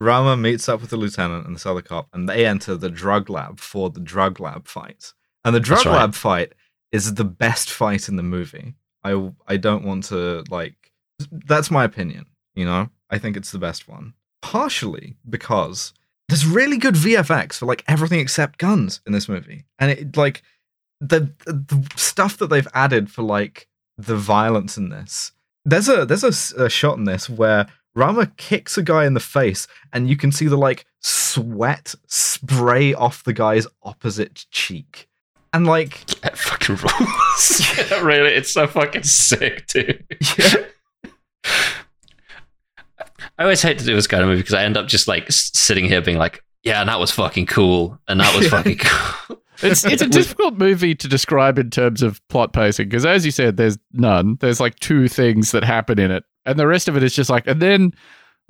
Rama 0.00 0.36
meets 0.36 0.68
up 0.68 0.80
with 0.80 0.90
the 0.90 0.96
lieutenant 0.96 1.46
and 1.46 1.54
this 1.54 1.64
other 1.64 1.80
cop, 1.80 2.08
and 2.12 2.28
they 2.28 2.44
enter 2.44 2.74
the 2.74 2.90
drug 2.90 3.30
lab 3.30 3.60
for 3.60 3.88
the 3.88 4.00
drug 4.00 4.40
lab 4.40 4.66
fight. 4.66 5.12
And 5.44 5.54
the 5.54 5.60
drug 5.60 5.86
right. 5.86 5.94
lab 5.94 6.14
fight 6.16 6.52
is 6.90 7.14
the 7.14 7.24
best 7.24 7.70
fight 7.70 8.08
in 8.08 8.16
the 8.16 8.24
movie. 8.24 8.74
I 9.04 9.30
I 9.46 9.58
don't 9.58 9.84
want 9.84 10.06
to 10.06 10.42
like. 10.50 10.90
That's 11.30 11.70
my 11.70 11.84
opinion. 11.84 12.26
You 12.56 12.64
know, 12.64 12.88
I 13.10 13.18
think 13.18 13.36
it's 13.36 13.52
the 13.52 13.60
best 13.60 13.86
one. 13.86 14.14
Partially 14.42 15.14
because 15.30 15.92
there's 16.28 16.46
really 16.46 16.76
good 16.76 16.94
VFX 16.94 17.54
for 17.54 17.66
like 17.66 17.84
everything 17.86 18.20
except 18.20 18.58
guns 18.58 19.00
in 19.06 19.12
this 19.12 19.28
movie, 19.28 19.64
and 19.78 19.90
it 19.90 20.16
like 20.16 20.42
the 21.00 21.32
the 21.46 21.86
stuff 21.96 22.38
that 22.38 22.48
they've 22.48 22.68
added 22.74 23.10
for 23.10 23.22
like 23.22 23.68
the 23.98 24.16
violence 24.16 24.76
in 24.76 24.88
this. 24.88 25.32
There's 25.64 25.88
a 25.88 26.04
there's 26.04 26.24
a 26.24 26.64
a, 26.64 26.70
shot 26.70 26.98
in 26.98 27.04
this 27.04 27.28
where 27.28 27.66
Rama 27.94 28.26
kicks 28.36 28.76
a 28.76 28.82
guy 28.82 29.06
in 29.06 29.14
the 29.14 29.20
face, 29.20 29.66
and 29.92 30.08
you 30.08 30.16
can 30.16 30.32
see 30.32 30.46
the 30.46 30.58
like 30.58 30.86
sweat 31.00 31.94
spray 32.06 32.94
off 32.94 33.24
the 33.24 33.32
guy's 33.32 33.66
opposite 33.82 34.46
cheek. 34.50 35.08
And 35.52 35.66
like, 35.66 36.04
That 36.20 36.36
fucking 36.36 36.76
rules. 36.98 37.78
Yeah, 37.78 38.00
really, 38.02 38.32
it's 38.32 38.52
so 38.52 38.66
fucking 38.66 39.04
sick, 39.04 39.66
dude. 39.68 40.04
yeah, 40.38 40.66
I 43.38 43.42
always 43.42 43.62
hate 43.62 43.78
to 43.78 43.84
do 43.84 43.94
this 43.94 44.06
kind 44.06 44.22
of 44.22 44.28
movie 44.28 44.40
because 44.42 44.54
I 44.54 44.64
end 44.64 44.76
up 44.76 44.86
just 44.88 45.08
like 45.08 45.26
sitting 45.30 45.84
here 45.84 46.00
being 46.00 46.18
like, 46.18 46.42
yeah, 46.62 46.80
and 46.80 46.88
that 46.88 46.98
was 46.98 47.10
fucking 47.10 47.46
cool, 47.46 47.98
and 48.08 48.18
that 48.20 48.34
was 48.36 48.48
fucking 48.50 48.78
cool. 48.78 49.38
It's 49.62 49.86
it's 49.86 50.02
a 50.02 50.06
difficult 50.20 50.58
movie 50.58 50.94
to 50.94 51.08
describe 51.08 51.58
in 51.58 51.70
terms 51.70 52.02
of 52.02 52.20
plot 52.28 52.52
pacing 52.52 52.90
because, 52.90 53.06
as 53.06 53.24
you 53.24 53.30
said, 53.30 53.56
there's 53.56 53.78
none. 53.94 54.36
There's 54.40 54.60
like 54.60 54.78
two 54.80 55.08
things 55.08 55.52
that 55.52 55.64
happen 55.64 55.98
in 55.98 56.10
it, 56.10 56.24
and 56.44 56.58
the 56.58 56.66
rest 56.66 56.88
of 56.88 56.96
it 56.98 57.02
is 57.02 57.14
just 57.14 57.30
like. 57.30 57.46
And 57.46 57.62
then 57.62 57.92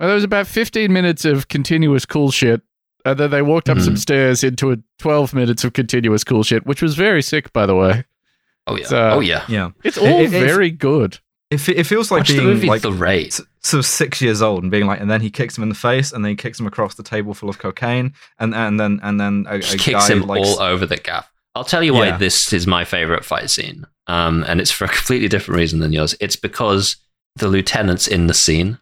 well, 0.01 0.09
there 0.09 0.17
was 0.17 0.25
about 0.25 0.49
15 0.49 0.93
minutes 0.93 1.25
of 1.25 1.47
continuous 1.47 2.07
cool 2.07 2.33
shit, 2.33 2.61
and 3.05 3.17
then 3.21 3.31
they 3.31 3.41
walked 3.43 3.69
up 3.71 3.79
Mhm. 3.79 3.85
some 3.85 3.97
stairs 3.97 4.43
into 4.43 4.73
a 4.73 4.79
12 4.99 5.33
minutes 5.33 5.63
of 5.63 5.75
continuous 5.75 6.25
cool 6.25 6.43
shit, 6.43 6.67
which 6.67 6.83
was 6.83 6.97
very 6.97 7.23
sick, 7.23 7.53
by 7.53 7.67
the 7.67 7.77
way. 7.77 8.05
Oh 8.67 8.77
yeah, 8.77 8.87
So- 8.87 9.11
oh 9.11 9.21
yeah. 9.21 9.45
yeah. 9.47 9.71
It's 9.85 9.99
all 9.99 10.07
it- 10.07 10.33
it's- 10.33 10.43
very 10.43 10.73
good. 10.73 11.21
It, 11.51 11.69
it 11.69 11.85
feels 11.85 12.11
like 12.11 12.21
Watch 12.21 12.29
being 12.29 12.67
like 12.67 12.83
The 12.83 12.93
Raid. 12.93 13.29
s- 13.29 13.41
sort 13.63 13.79
of 13.79 13.87
six 13.87 14.21
years 14.21 14.43
old 14.43 14.63
and 14.65 14.71
being 14.71 14.87
like, 14.87 15.01
and 15.01 15.09
then 15.11 15.21
he 15.21 15.31
kicks 15.31 15.57
him 15.57 15.63
in 15.63 15.69
the 15.69 15.77
face, 15.77 16.11
and 16.13 16.25
then 16.25 16.31
he 16.31 16.37
kicks 16.37 16.59
him 16.59 16.67
across 16.67 16.97
the 16.97 17.05
table 17.05 17.35
full 17.35 17.49
of 17.49 17.59
cocaine, 17.59 18.13
and 18.41 18.55
and 18.55 18.81
then 18.81 18.99
and 19.03 19.21
then 19.21 19.47
a, 19.49 19.57
a 19.59 19.61
kicks 19.61 20.09
him 20.09 20.23
like 20.23 20.41
all 20.45 20.61
over 20.61 20.87
the 20.87 20.97
gaff. 20.97 21.31
I'll 21.55 21.65
tell 21.65 21.83
you 21.85 21.95
why 21.95 22.07
Yeah. 22.09 22.17
this 22.17 22.53
is 22.53 22.67
my 22.67 22.85
favorite 22.85 23.25
fight 23.25 23.49
scene, 23.49 23.87
um, 24.09 24.45
and 24.49 24.61
it's 24.61 24.71
for 24.73 24.87
a 24.87 24.89
completely 24.89 25.29
different 25.29 25.57
reason 25.59 25.79
than 25.81 25.93
yours. 25.93 26.15
It's 26.21 26.37
because 26.37 26.97
the 27.37 27.49
lieutenant's 27.49 28.09
in 28.09 28.27
the 28.27 28.35
scene, 28.35 28.79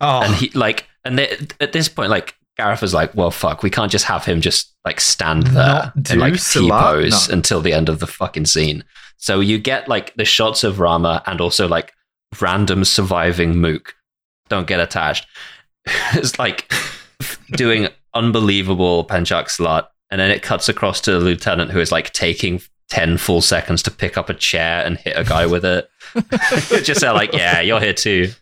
oh 0.00 0.22
and 0.22 0.34
he 0.34 0.50
like, 0.50 0.88
and 1.04 1.16
they, 1.18 1.38
at 1.60 1.72
this 1.72 1.88
point, 1.88 2.10
like 2.10 2.34
Gareth 2.58 2.82
is 2.82 2.92
like, 2.92 3.14
"Well, 3.14 3.30
fuck, 3.30 3.62
we 3.62 3.70
can't 3.70 3.92
just 3.92 4.06
have 4.06 4.24
him 4.24 4.40
just 4.40 4.74
like 4.84 5.00
stand 5.00 5.46
there 5.46 5.92
and 5.94 6.04
do 6.04 6.16
like 6.16 6.34
T 6.42 6.68
pose 6.68 7.28
No. 7.28 7.32
until 7.34 7.60
the 7.60 7.72
end 7.72 7.88
of 7.88 8.00
the 8.00 8.06
fucking 8.08 8.46
scene." 8.46 8.82
So 9.22 9.38
you 9.38 9.58
get 9.58 9.86
like 9.86 10.12
the 10.16 10.24
shots 10.24 10.64
of 10.64 10.80
Rama 10.80 11.22
and 11.26 11.40
also 11.40 11.68
like 11.68 11.92
random 12.40 12.84
surviving 12.84 13.56
Mook. 13.56 13.94
Don't 14.48 14.66
get 14.66 14.80
attached. 14.80 15.28
it's 16.14 16.40
like 16.40 16.72
doing 17.52 17.86
unbelievable 18.14 19.04
Pencak 19.04 19.46
Silat, 19.46 19.86
and 20.10 20.20
then 20.20 20.32
it 20.32 20.42
cuts 20.42 20.68
across 20.68 21.00
to 21.02 21.12
the 21.12 21.20
lieutenant 21.20 21.70
who 21.70 21.78
is 21.78 21.92
like 21.92 22.12
taking 22.12 22.60
ten 22.88 23.16
full 23.16 23.40
seconds 23.40 23.80
to 23.84 23.92
pick 23.92 24.18
up 24.18 24.28
a 24.28 24.34
chair 24.34 24.84
and 24.84 24.96
hit 24.96 25.16
a 25.16 25.22
guy 25.22 25.46
with 25.46 25.64
it. 25.64 25.88
Just 26.84 27.00
say 27.00 27.10
like, 27.10 27.32
yeah, 27.32 27.60
you're 27.60 27.80
here 27.80 27.94
too. 27.94 28.32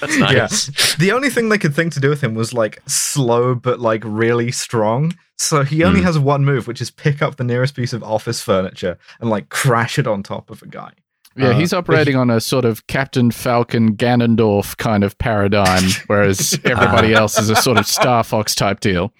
That's 0.00 0.16
nice. 0.16 0.94
the 0.96 1.12
only 1.12 1.28
thing 1.28 1.50
they 1.50 1.58
could 1.58 1.74
think 1.74 1.92
to 1.94 2.00
do 2.00 2.08
with 2.08 2.22
him 2.22 2.34
was 2.34 2.54
like 2.54 2.80
slow 2.86 3.54
but 3.54 3.78
like 3.78 4.02
really 4.06 4.52
strong. 4.52 5.12
So 5.40 5.64
he 5.64 5.82
only 5.84 6.00
Hmm. 6.00 6.06
has 6.06 6.18
one 6.18 6.44
move, 6.44 6.66
which 6.66 6.80
is 6.82 6.90
pick 6.90 7.22
up 7.22 7.36
the 7.36 7.44
nearest 7.44 7.74
piece 7.74 7.92
of 7.94 8.02
office 8.02 8.42
furniture 8.42 8.98
and 9.20 9.30
like 9.30 9.48
crash 9.48 9.98
it 9.98 10.06
on 10.06 10.22
top 10.22 10.50
of 10.50 10.60
a 10.62 10.66
guy. 10.66 10.92
Yeah, 11.36 11.48
Uh, 11.48 11.52
he's 11.58 11.70
but 11.70 11.78
operating 11.78 12.16
on 12.16 12.28
a 12.28 12.40
sort 12.40 12.64
of 12.66 12.86
Captain 12.88 13.30
Falcon 13.30 13.96
Ganondorf 13.96 14.76
kind 14.76 15.02
of 15.02 15.16
paradigm, 15.18 15.84
whereas 16.08 16.58
everybody 16.64 17.14
else 17.14 17.38
is 17.38 17.48
a 17.48 17.56
sort 17.56 17.78
of 17.78 17.86
Star 17.86 18.22
Fox 18.22 18.54
type 18.54 18.80
deal. 18.80 19.14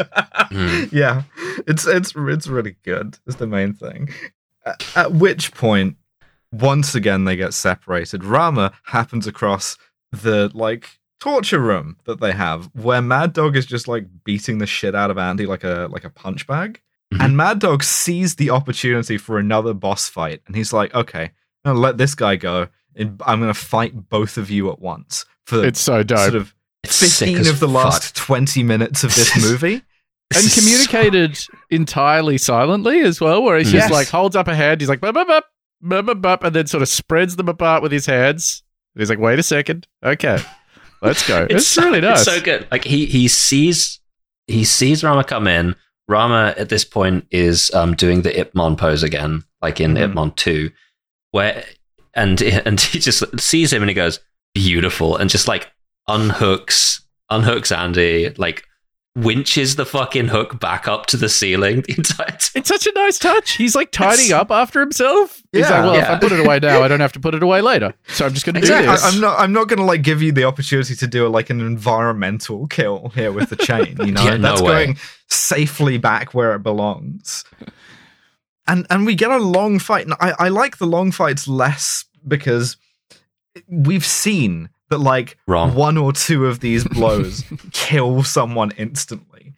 Hmm. 0.00 0.84
yeah, 0.90 1.22
it's 1.66 1.86
it's 1.86 2.12
it's 2.16 2.46
really 2.46 2.76
good. 2.84 3.18
Is 3.26 3.36
the 3.36 3.46
main 3.46 3.72
thing. 3.74 4.08
At, 4.66 4.84
at 4.96 5.12
which 5.12 5.52
point, 5.52 5.96
once 6.50 6.94
again, 6.94 7.24
they 7.24 7.36
get 7.36 7.54
separated. 7.54 8.24
Rama 8.24 8.72
happens 8.86 9.26
across 9.26 9.76
the 10.10 10.50
like 10.54 10.98
torture 11.22 11.60
room 11.60 11.96
that 12.04 12.20
they 12.20 12.32
have, 12.32 12.68
where 12.74 13.00
Mad 13.00 13.32
Dog 13.32 13.56
is 13.56 13.64
just 13.64 13.86
like 13.86 14.06
beating 14.24 14.58
the 14.58 14.66
shit 14.66 14.94
out 14.94 15.10
of 15.10 15.18
Andy 15.18 15.46
like 15.46 15.62
a 15.64 15.88
like 15.90 16.04
a 16.04 16.10
punch 16.10 16.46
bag. 16.48 16.80
Mhm. 17.14 17.24
And 17.24 17.36
Mad 17.36 17.58
Dog 17.60 17.84
sees 17.84 18.34
the 18.36 18.50
opportunity 18.50 19.16
for 19.18 19.38
another 19.38 19.72
boss 19.74 20.08
fight, 20.08 20.40
and 20.46 20.56
he's 20.56 20.72
like, 20.72 20.92
"Okay, 20.94 21.24
I'm 21.64 21.72
gonna 21.74 21.78
let 21.78 21.96
this 21.98 22.14
guy 22.16 22.34
go, 22.36 22.68
and 22.96 23.20
I'm 23.24 23.38
gonna 23.40 23.54
fight 23.54 24.08
both 24.08 24.36
of 24.36 24.50
you 24.50 24.70
at 24.72 24.80
once 24.80 25.24
for 25.46 25.64
It's 25.64 25.78
so 25.80 26.02
dope. 26.02 26.18
sort 26.18 26.34
of 26.34 26.54
It's 26.82 26.96
sick 26.96 27.10
15 27.36 27.46
of 27.48 27.60
the 27.60 27.68
fuck. 27.68 27.84
last 27.84 28.16
20 28.16 28.62
minutes 28.64 29.04
of 29.04 29.14
this 29.14 29.30
movie." 29.50 29.82
and 30.34 30.50
communicated 30.52 31.38
entirely 31.70 32.38
silently 32.38 33.00
as 33.00 33.20
well, 33.20 33.42
where 33.42 33.58
he's 33.58 33.70
Yes. 33.72 33.82
just 33.84 33.92
like 33.92 34.08
holds 34.08 34.34
up 34.34 34.48
a 34.48 34.54
hand, 34.54 34.80
he's 34.80 34.88
like, 34.88 35.00
bup, 35.02 35.14
bup, 35.14 35.28
bup, 35.28 35.44
bup, 35.82 36.06
bup, 36.06 36.20
bup, 36.22 36.42
and 36.44 36.56
then 36.56 36.66
sort 36.66 36.82
of 36.82 36.88
spreads 36.88 37.36
them 37.36 37.48
apart 37.50 37.82
with 37.82 37.92
his 37.92 38.06
hands. 38.06 38.62
And 38.94 39.02
he's 39.02 39.10
like, 39.10 39.18
wait 39.18 39.38
a 39.38 39.42
second. 39.42 39.86
Okay, 40.02 40.38
let's 41.02 41.26
go. 41.26 41.46
It's, 41.50 41.66
so- 41.66 41.82
really 41.84 42.00
nice. 42.00 42.20
It's 42.26 42.30
so 42.36 42.40
good. 42.40 42.66
Like 42.70 42.84
he 42.84 43.06
he 43.06 43.28
sees 43.28 44.00
he 44.46 44.64
sees 44.64 45.02
Rama 45.04 45.24
come 45.24 45.46
in. 45.46 45.76
Rama 46.08 46.54
at 46.58 46.68
this 46.68 46.84
point 46.84 47.26
is 47.30 47.70
um, 47.74 47.94
doing 47.94 48.22
the 48.22 48.38
Ip 48.40 48.54
Man 48.54 48.76
pose 48.76 49.02
again, 49.02 49.44
like 49.62 49.80
in 49.80 49.94
Mhm. 49.94 50.04
Ip 50.10 50.14
Man 50.14 50.30
two, 50.32 50.70
where 51.30 51.64
and 52.14 52.40
and 52.66 52.80
he 52.80 52.98
just 52.98 53.22
sees 53.40 53.72
him 53.72 53.82
and 53.82 53.88
he 53.88 53.94
goes 53.94 54.20
beautiful 54.54 55.16
and 55.16 55.30
just 55.30 55.48
like 55.48 55.70
unhooks 56.08 57.00
unhooks 57.30 57.74
Andy 57.76 58.30
like 58.36 58.64
winches 59.14 59.76
the 59.76 59.84
fucking 59.84 60.28
hook 60.28 60.58
back 60.58 60.88
up 60.88 61.04
to 61.04 61.18
the 61.18 61.28
ceiling 61.28 61.82
the 61.82 61.94
entire 61.98 62.28
time. 62.28 62.38
It's 62.54 62.68
such 62.68 62.86
a 62.86 62.92
nice 62.94 63.18
touch. 63.18 63.52
He's 63.52 63.74
like 63.76 63.90
tidying 63.90 64.28
It's- 64.28 64.40
up 64.40 64.50
after 64.50 64.80
himself. 64.80 65.42
He's 65.52 65.68
Yeah. 65.68 65.82
like, 65.84 65.92
well, 65.92 65.94
if 66.02 66.08
I 66.08 66.18
put 66.18 66.32
it 66.32 66.40
away 66.40 66.58
now, 66.60 66.82
I 66.82 66.88
don't 66.88 67.00
have 67.00 67.12
to 67.12 67.20
put 67.20 67.34
it 67.34 67.42
away 67.42 67.60
later. 67.60 67.92
So 68.08 68.24
I'm 68.24 68.32
just 68.32 68.46
going 68.46 68.54
to 68.54 68.60
Exactly. 68.60 68.86
do 68.86 68.92
this. 68.92 69.04
I'm 69.04 69.20
not. 69.20 69.38
I'm 69.38 69.52
not 69.52 69.68
going 69.68 69.80
to 69.80 69.84
like 69.84 70.00
give 70.02 70.22
you 70.22 70.32
the 70.32 70.44
opportunity 70.44 70.94
to 70.96 71.06
do 71.06 71.26
a, 71.26 71.28
like 71.28 71.50
an 71.50 71.60
environmental 71.60 72.66
kill 72.68 73.10
here 73.14 73.32
with 73.32 73.50
the 73.50 73.56
chain. 73.56 73.96
You 74.00 74.12
know, 74.12 74.24
Yeah, 74.24 74.36
that's 74.38 74.62
way. 74.62 74.68
going 74.86 74.98
safely 75.28 75.98
back 75.98 76.32
where 76.32 76.54
it 76.54 76.62
belongs. 76.62 77.44
And 78.66 78.86
and 78.88 79.04
we 79.04 79.14
get 79.14 79.30
a 79.30 79.36
long 79.38 79.78
fight. 79.78 80.06
And 80.06 80.14
I, 80.20 80.32
I 80.38 80.48
like 80.48 80.78
the 80.78 80.86
long 80.86 81.12
fights 81.12 81.46
less 81.46 82.06
because 82.26 82.78
we've 83.68 84.06
seen 84.06 84.70
that 84.92 84.98
like 84.98 85.36
Wrong. 85.48 85.74
one 85.74 85.98
or 85.98 86.12
two 86.12 86.46
of 86.46 86.60
these 86.60 86.84
blows 86.84 87.44
kill 87.72 88.22
someone 88.22 88.70
instantly. 88.78 89.52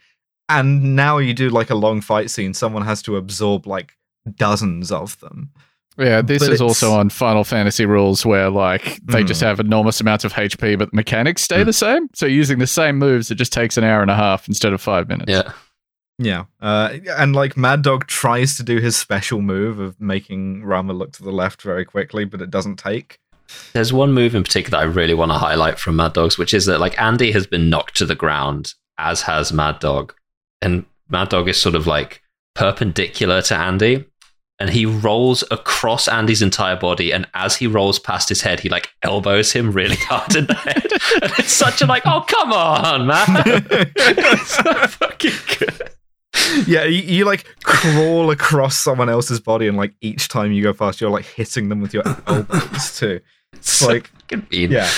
And 0.49 0.97
now 0.97 1.19
you 1.19 1.33
do 1.35 1.49
like 1.51 1.71
a 1.71 1.75
long 1.75 2.01
fight 2.01 2.31
scene, 2.31 2.55
someone 2.55 2.83
has 2.85 3.03
to 3.03 3.17
absorb 3.17 3.67
like 3.67 3.93
dozens 4.37 4.91
of 4.91 5.19
them. 5.21 5.51
Yeah, 5.97 6.23
this 6.23 6.43
But 6.43 6.53
is 6.53 6.61
also 6.61 6.93
on 6.93 7.09
Final 7.09 7.45
Fantasy 7.45 7.87
rules 7.87 8.27
where 8.27 8.51
like 8.51 9.01
they 9.05 9.23
Mm. 9.23 9.29
just 9.29 9.41
have 9.43 9.61
enormous 9.61 10.01
amounts 10.01 10.25
of 10.25 10.33
HP, 10.33 10.77
but 10.77 10.91
the 10.91 10.97
mechanics 10.97 11.43
stay 11.43 11.63
Mm. 11.63 11.67
the 11.67 11.73
same. 11.73 12.09
So 12.15 12.27
using 12.27 12.59
the 12.59 12.67
same 12.67 12.99
moves, 12.99 13.31
it 13.31 13.37
just 13.37 13.53
takes 13.53 13.77
an 13.77 13.85
hour 13.85 14.03
and 14.03 14.11
a 14.11 14.17
half 14.17 14.49
instead 14.49 14.73
of 14.73 14.81
five 14.81 15.09
minutes. 15.09 15.31
Yeah. 15.31 15.53
Yeah, 16.19 16.45
uh, 16.61 16.97
and 17.17 17.35
like 17.35 17.57
Mad 17.57 17.83
Dog 17.83 18.07
tries 18.07 18.57
to 18.57 18.63
do 18.63 18.79
his 18.79 18.97
special 18.97 19.41
move 19.43 19.81
of 19.81 20.01
making 20.01 20.63
Rama 20.65 20.93
look 20.93 21.11
to 21.15 21.25
the 21.25 21.33
left 21.33 21.61
very 21.63 21.85
quickly, 21.85 22.25
but 22.25 22.41
it 22.41 22.51
doesn't 22.53 22.77
take. 22.77 23.19
There's 23.73 23.93
one 23.93 24.13
move 24.13 24.35
in 24.35 24.43
particular 24.43 24.79
that 24.79 24.85
I 24.85 24.91
really 24.91 25.15
want 25.15 25.33
to 25.33 25.39
highlight 25.39 25.79
from 25.79 25.97
Mad 25.97 26.13
Dogs, 26.13 26.39
which 26.39 26.55
is 26.55 26.67
that 26.67 26.81
like 26.81 27.01
Andy 27.01 27.33
has 27.33 27.47
been 27.47 27.69
knocked 27.69 27.97
to 27.97 28.07
the 28.07 28.15
ground, 28.15 28.75
as 28.99 29.23
has 29.23 29.53
Mad 29.53 29.79
Dog, 29.81 30.15
and 30.63 30.85
Mad 31.09 31.29
Dog 31.29 31.49
is 31.49 31.61
sort 31.61 31.75
of 31.75 31.87
like 31.87 32.23
perpendicular 32.55 33.43
to 33.43 33.57
Andy, 33.57 34.05
and 34.59 34.71
he 34.71 34.87
rolls 34.87 35.43
across 35.51 36.09
Andy's 36.09 36.43
entire 36.43 36.77
body, 36.77 37.13
and 37.13 37.27
as 37.35 37.57
he 37.57 37.67
rolls 37.67 37.99
past 37.99 38.29
his 38.29 38.43
head, 38.43 38.61
he 38.61 38.69
like 38.69 38.91
elbows 39.03 39.53
him 39.53 39.73
really 39.73 39.97
hard 40.01 40.37
in 40.37 40.47
the 40.47 40.55
head. 40.55 40.93
And 41.23 41.33
it's 41.39 41.53
such 41.53 41.83
a 41.83 41.87
like, 41.87 42.03
oh 42.07 42.25
come 42.27 42.53
on, 42.53 43.07
man, 43.07 43.25
it's 43.97 44.57
so 44.57 44.87
fucking 44.87 45.33
good. 45.59 45.91
yeah, 46.67 46.85
you, 46.85 47.03
you 47.03 47.25
like 47.25 47.45
crawl 47.63 48.31
across 48.31 48.77
someone 48.77 49.09
else's 49.09 49.41
body, 49.41 49.67
and 49.67 49.77
like 49.77 49.95
each 50.01 50.29
time 50.29 50.53
you 50.53 50.63
go 50.63 50.73
past, 50.73 51.01
you're 51.01 51.11
like 51.11 51.27
hitting 51.27 51.69
them 51.69 51.81
with 51.81 51.93
your 51.93 52.05
elbows 52.27 52.97
too. 52.99 53.21
It's 53.57 53.71
so 53.71 53.89
like- 53.89 54.09
fucking 54.21 54.47
mean. 54.51 54.73
Yeah, 54.73 54.91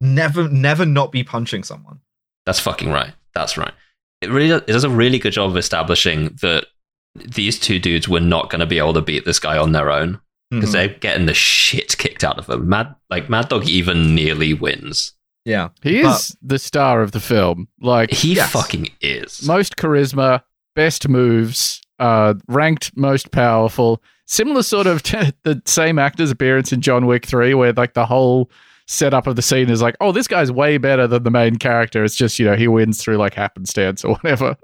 never, 0.00 0.48
never 0.48 0.84
not 0.86 1.12
be 1.12 1.22
punching 1.24 1.64
someone. 1.64 2.00
That's 2.46 2.60
fucking 2.60 2.90
right. 2.90 3.12
That's 3.34 3.56
right. 3.56 3.72
It 4.20 4.30
really 4.30 4.48
does, 4.48 4.62
it 4.62 4.72
does 4.72 4.84
a 4.84 4.90
really 4.90 5.18
good 5.18 5.32
job 5.32 5.50
of 5.50 5.56
establishing 5.56 6.36
that 6.42 6.66
these 7.14 7.58
two 7.58 7.78
dudes 7.78 8.08
were 8.08 8.20
not 8.20 8.50
going 8.50 8.60
to 8.60 8.66
be 8.66 8.78
able 8.78 8.94
to 8.94 9.02
beat 9.02 9.24
this 9.24 9.38
guy 9.38 9.58
on 9.58 9.72
their 9.72 9.90
own 9.90 10.20
because 10.50 10.70
Mhm. 10.70 10.72
they're 10.72 10.88
getting 10.88 11.26
the 11.26 11.34
shit 11.34 11.96
kicked 11.98 12.24
out 12.24 12.38
of 12.38 12.46
them. 12.46 12.68
Mad 12.68 12.94
like 13.10 13.28
Mad 13.30 13.48
Dog 13.48 13.68
even 13.68 14.14
nearly 14.14 14.54
wins. 14.54 15.12
yeah, 15.44 15.68
He 15.82 16.00
is 16.00 16.36
the 16.42 16.58
star 16.58 17.02
of 17.02 17.12
the 17.12 17.20
film. 17.20 17.68
Like 17.80 18.10
He 18.12 18.34
Yes. 18.34 18.50
fucking 18.52 18.88
is. 19.00 19.42
most 19.46 19.76
charisma, 19.76 20.42
best 20.76 21.08
moves, 21.08 21.80
uh, 21.98 22.34
ranked 22.48 22.96
most 22.96 23.30
powerful. 23.32 24.02
Similar 24.26 24.62
sort 24.62 24.86
of 24.86 25.02
to 25.04 25.32
the 25.42 25.60
same 25.66 25.98
actor's 25.98 26.30
appearance 26.30 26.72
in 26.72 26.80
John 26.80 27.06
Wick 27.06 27.26
3, 27.26 27.54
where 27.54 27.72
like 27.72 27.94
the 27.94 28.06
whole 28.06 28.50
setup 28.86 29.26
of 29.26 29.36
the 29.36 29.42
scene 29.42 29.70
is 29.70 29.80
like, 29.82 29.96
oh, 30.00 30.12
this 30.12 30.26
guy's 30.28 30.50
way 30.52 30.76
better 30.78 31.06
than 31.06 31.22
the 31.22 31.30
main 31.30 31.56
character. 31.56 32.04
It's 32.04 32.16
just, 32.16 32.38
you 32.38 32.44
know, 32.46 32.56
he 32.56 32.68
wins 32.68 33.00
through 33.02 33.16
like 33.16 33.34
happenstance 33.34 34.04
or 34.04 34.14
whatever. 34.22 34.56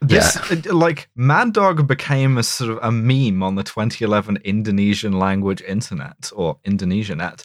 this 0.00 0.36
uh, 0.50 0.74
like 0.74 1.08
Mad 1.16 1.52
Dog 1.52 1.86
became 1.86 2.36
a 2.38 2.42
sort 2.42 2.70
of 2.70 2.78
a 2.82 2.90
meme 2.92 3.42
on 3.42 3.54
the 3.54 3.62
2011 3.62 4.38
Indonesian 4.44 5.12
language 5.18 5.62
internet 5.62 6.30
or 6.34 6.58
Indonesianet, 6.66 7.44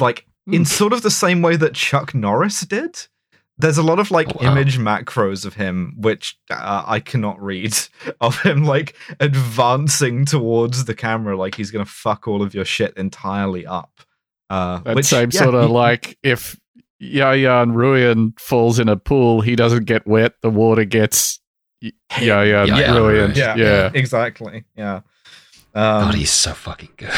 like 0.00 0.26
in 0.46 0.60
Hmm. 0.60 0.64
sort 0.64 0.92
of 0.92 1.02
the 1.02 1.10
same 1.10 1.40
way 1.42 1.56
that 1.56 1.74
Chuck 1.74 2.14
Norris 2.14 2.60
did. 2.62 3.06
There's 3.58 3.78
a 3.78 3.82
lot 3.82 3.98
of 4.00 4.10
like 4.10 4.28
Oh, 4.34 4.38
wow. 4.44 4.52
image 4.52 4.78
macros 4.78 5.44
of 5.46 5.54
him 5.54 5.94
which 5.96 6.36
uh, 6.50 6.82
I 6.86 6.98
cannot 7.00 7.40
read 7.40 7.76
of 8.20 8.40
him 8.42 8.64
like 8.64 8.96
advancing 9.20 10.24
towards 10.24 10.84
the 10.86 10.94
camera 10.94 11.36
like 11.36 11.54
he's 11.54 11.70
gonna 11.70 11.84
fuck 11.84 12.26
all 12.26 12.42
of 12.42 12.54
your 12.54 12.64
shit 12.64 12.96
entirely 12.96 13.64
up. 13.66 14.00
Uh, 14.50 14.78
That 14.80 14.96
which, 14.96 15.06
same 15.06 15.30
yeah, 15.32 15.42
sort 15.42 15.54
of 15.54 15.66
he- 15.68 15.72
like 15.72 16.18
if 16.22 16.58
Yayan 17.02 17.74
Ruhian 17.74 18.38
falls 18.40 18.78
in 18.78 18.88
a 18.88 18.96
pool, 18.96 19.40
he 19.40 19.56
doesn't 19.56 19.84
get 19.84 20.06
wet, 20.06 20.34
the 20.42 20.50
water 20.50 20.84
gets 20.84 21.40
Y- 21.82 21.92
Yayan 22.12 22.68
Yeah, 22.68 22.88
Ruhian. 22.94 23.36
yeah, 23.36 23.56
yeah. 23.56 23.90
exactly, 23.92 24.64
yeah. 24.76 24.96
Um, 25.74 26.04
God, 26.06 26.14
he's 26.14 26.30
so 26.30 26.52
fucking 26.54 26.90
good. 26.96 27.10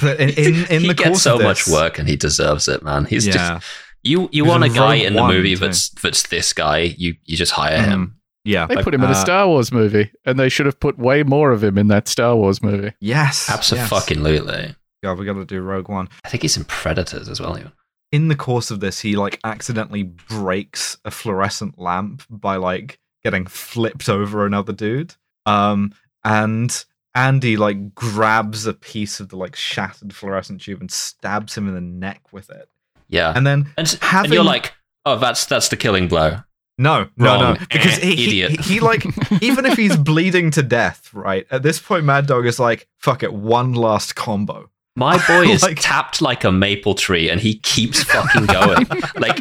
but 0.00 0.20
in 0.20 0.28
in, 0.30 0.54
in 0.70 0.80
he 0.82 0.88
the 0.88 0.94
gets 0.94 1.08
course 1.08 1.22
so 1.22 1.36
of 1.36 1.42
much 1.42 1.66
work 1.66 1.98
and 1.98 2.06
he 2.08 2.16
deserves 2.16 2.68
it, 2.68 2.82
man. 2.82 3.04
He's 3.06 3.26
yeah, 3.26 3.32
just 3.32 3.66
you. 4.04 4.28
You 4.32 4.44
He's 4.44 4.50
want 4.50 4.64
a 4.64 4.68
guy 4.68 4.96
in 4.96 5.14
the 5.14 5.26
movie 5.26 5.54
too. 5.54 5.60
that's 5.60 5.88
that's 6.02 6.28
this 6.28 6.52
guy. 6.52 6.94
You 6.96 7.14
you 7.24 7.36
just 7.36 7.52
hire 7.52 7.80
him. 7.82 8.16
yeah, 8.44 8.66
They 8.66 8.76
Like, 8.76 8.84
put 8.84 8.94
him 8.94 9.02
in 9.02 9.08
a 9.08 9.12
uh, 9.12 9.14
Star 9.14 9.48
Wars 9.48 9.72
movie, 9.72 10.10
and 10.24 10.38
they 10.38 10.48
should 10.48 10.66
have 10.66 10.78
put 10.78 10.98
way 10.98 11.22
more 11.22 11.50
of 11.50 11.64
him 11.64 11.78
in 11.78 11.88
that 11.88 12.08
Star 12.08 12.36
Wars 12.36 12.62
movie. 12.62 12.92
yes, 13.00 13.48
yes. 13.48 13.90
Absolutely. 13.92 14.74
God, 15.02 15.18
we 15.18 15.24
got 15.26 15.34
to 15.34 15.44
do 15.44 15.60
Rogue 15.60 15.88
One. 15.88 16.08
I 16.24 16.28
think 16.28 16.42
he's 16.42 16.56
in 16.56 16.64
Predators 16.64 17.28
as 17.28 17.40
well. 17.40 17.58
Even. 17.58 17.72
in 18.12 18.28
the 18.28 18.36
course 18.36 18.70
of 18.70 18.80
this, 18.80 19.00
he 19.00 19.16
like 19.16 19.38
accidentally 19.44 20.02
breaks 20.04 20.96
a 21.04 21.10
fluorescent 21.10 21.78
lamp 21.78 22.22
by 22.30 22.56
like 22.56 22.98
getting 23.22 23.46
flipped 23.46 24.08
over 24.08 24.46
another 24.46 24.72
dude. 24.72 25.14
Um, 25.46 25.92
and 26.24 26.84
Andy 27.14 27.56
like 27.56 27.94
grabs 27.94 28.66
a 28.66 28.72
piece 28.74 29.20
of 29.20 29.28
the 29.28 29.36
like 29.36 29.56
shattered 29.56 30.14
fluorescent 30.14 30.60
tube 30.62 30.80
and 30.80 30.90
stabs 30.90 31.56
him 31.56 31.68
in 31.68 31.74
the 31.74 31.80
neck 31.80 32.32
with 32.32 32.48
it. 32.50 32.68
Yeah, 33.14 33.32
And 33.34 33.46
then 33.46 33.66
and, 33.78 33.88
having- 34.02 34.26
and 34.26 34.34
you're 34.34 34.44
like, 34.44 34.72
oh, 35.06 35.16
that's 35.18 35.46
that's 35.46 35.68
the 35.68 35.76
killing 35.76 36.08
blow. 36.08 36.38
no, 36.78 37.08
no, 37.16 37.24
Wrong. 37.26 37.54
no, 37.54 37.56
because 37.70 37.96
he, 37.98 38.16
he, 38.16 38.24
idiot. 38.26 38.60
he, 38.64 38.74
he, 38.74 38.80
like 38.80 39.04
even 39.42 39.64
if 39.66 39.76
he's 39.78 39.96
bleeding 39.96 40.50
to 40.52 40.62
death, 40.62 41.08
right? 41.14 41.46
At 41.50 41.62
this 41.62 41.78
point, 41.78 42.04
Mad 42.04 42.26
Dog 42.26 42.46
is 42.46 42.58
like, 42.58 42.88
fuck 42.98 43.22
it, 43.22 43.32
one 43.32 43.72
last 43.74 44.16
combo. 44.16 44.70
My 44.96 45.16
boy 45.26 45.46
is 45.50 45.62
Like- 45.62 45.78
tapped 45.80 46.22
like 46.22 46.44
a 46.44 46.52
maple 46.52 46.94
tree, 46.94 47.28
and 47.28 47.40
he 47.40 47.58
keeps 47.58 48.02
fucking 48.12 48.46
going. 48.46 48.86
like, 49.16 49.40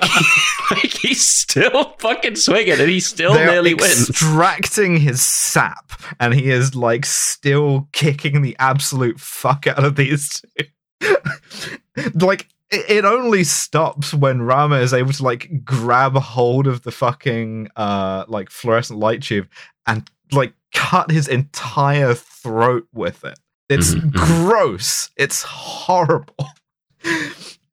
like 0.71 0.93
he's 1.01 1.27
still 1.27 1.93
fucking 1.99 2.35
swinging, 2.35 2.79
and 2.79 2.89
he 2.89 2.99
still 2.99 3.33
nearly 3.35 3.73
wins. 3.75 4.09
extracting 4.09 4.97
his 4.97 5.21
sap, 5.21 5.91
and 6.19 6.33
he 6.33 6.49
is 6.49 6.73
like 6.75 7.05
still 7.05 7.87
kicking 7.91 8.41
the 8.41 8.55
absolute 8.59 9.19
fuck 9.19 9.65
out 9.67 9.83
of 9.83 9.95
these 9.95 10.41
two. 10.57 11.15
like 12.15 12.47
it, 12.73 13.05
only 13.05 13.43
stops 13.43 14.13
when 14.13 14.41
Rama 14.41 14.77
is 14.77 14.93
able 14.93 15.13
to 15.13 15.23
like 15.23 15.63
grab 15.63 16.15
hold 16.15 16.67
of 16.67 16.83
the 16.83 16.91
fucking 16.91 17.69
uh 17.75 18.25
like 18.27 18.49
fluorescent 18.49 18.99
light 18.99 19.21
tube 19.23 19.47
and 19.87 20.09
like 20.31 20.53
cut 20.73 21.11
his 21.11 21.27
entire 21.27 22.13
throat 22.13 22.87
with 22.93 23.23
it. 23.23 23.39
It's 23.69 23.93
Mhm, 23.93 24.11
mhm. 24.11 24.11
gross. 24.13 25.09
It's 25.17 25.43
horrible. 25.43 26.47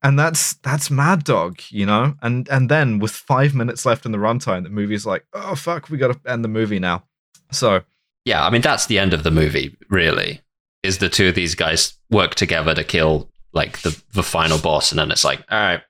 And 0.02 0.18
that's 0.18 0.54
that's 0.54 0.90
Mad 0.90 1.24
Dog, 1.24 1.60
you 1.68 1.84
know. 1.84 2.14
And 2.22 2.48
and 2.48 2.70
then 2.70 2.98
with 3.00 3.10
five 3.10 3.54
minutes 3.54 3.84
left 3.84 4.06
in 4.06 4.12
the 4.12 4.18
runtime, 4.18 4.62
the 4.62 4.70
movie's 4.70 5.04
like, 5.04 5.26
oh 5.34 5.54
fuck, 5.54 5.90
we 5.90 5.98
got 5.98 6.12
to 6.24 6.30
end 6.30 6.42
the 6.42 6.48
movie 6.48 6.78
now. 6.78 7.04
So 7.52 7.82
Yeah, 8.24 8.44
I 8.46 8.50
mean 8.50 8.62
that's 8.62 8.86
the 8.86 8.98
end 8.98 9.12
of 9.12 9.24
the 9.24 9.30
movie. 9.30 9.76
Really, 9.90 10.40
is 10.82 10.98
the 10.98 11.10
two 11.10 11.28
of 11.28 11.34
these 11.34 11.54
guys 11.54 11.94
work 12.10 12.34
together 12.34 12.74
to 12.74 12.82
kill 12.84 13.28
like 13.52 13.80
the 13.82 14.00
the 14.12 14.22
final 14.22 14.58
boss, 14.58 14.92
and 14.92 14.98
then 14.98 15.10
it's 15.10 15.24
like, 15.24 15.40
all 15.50 15.58
right, 15.58 15.82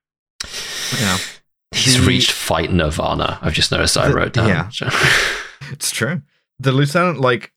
Yeah. 1.01 1.19
he's 1.73 1.99
The- 2.01 2.07
reached 2.07 2.33
fight 2.33 2.73
nirvana. 2.73 3.39
I've 3.43 3.55
just 3.55 3.71
noticed 3.73 3.97
I 3.97 4.09
The- 4.09 4.15
wrote 4.15 4.33
down. 4.33 4.49
yeah. 4.49 4.69
So- 4.71 4.89
it's 5.73 5.91
true. 5.91 6.23
The 6.59 6.73
lieutenant 6.73 7.21
like 7.21 7.53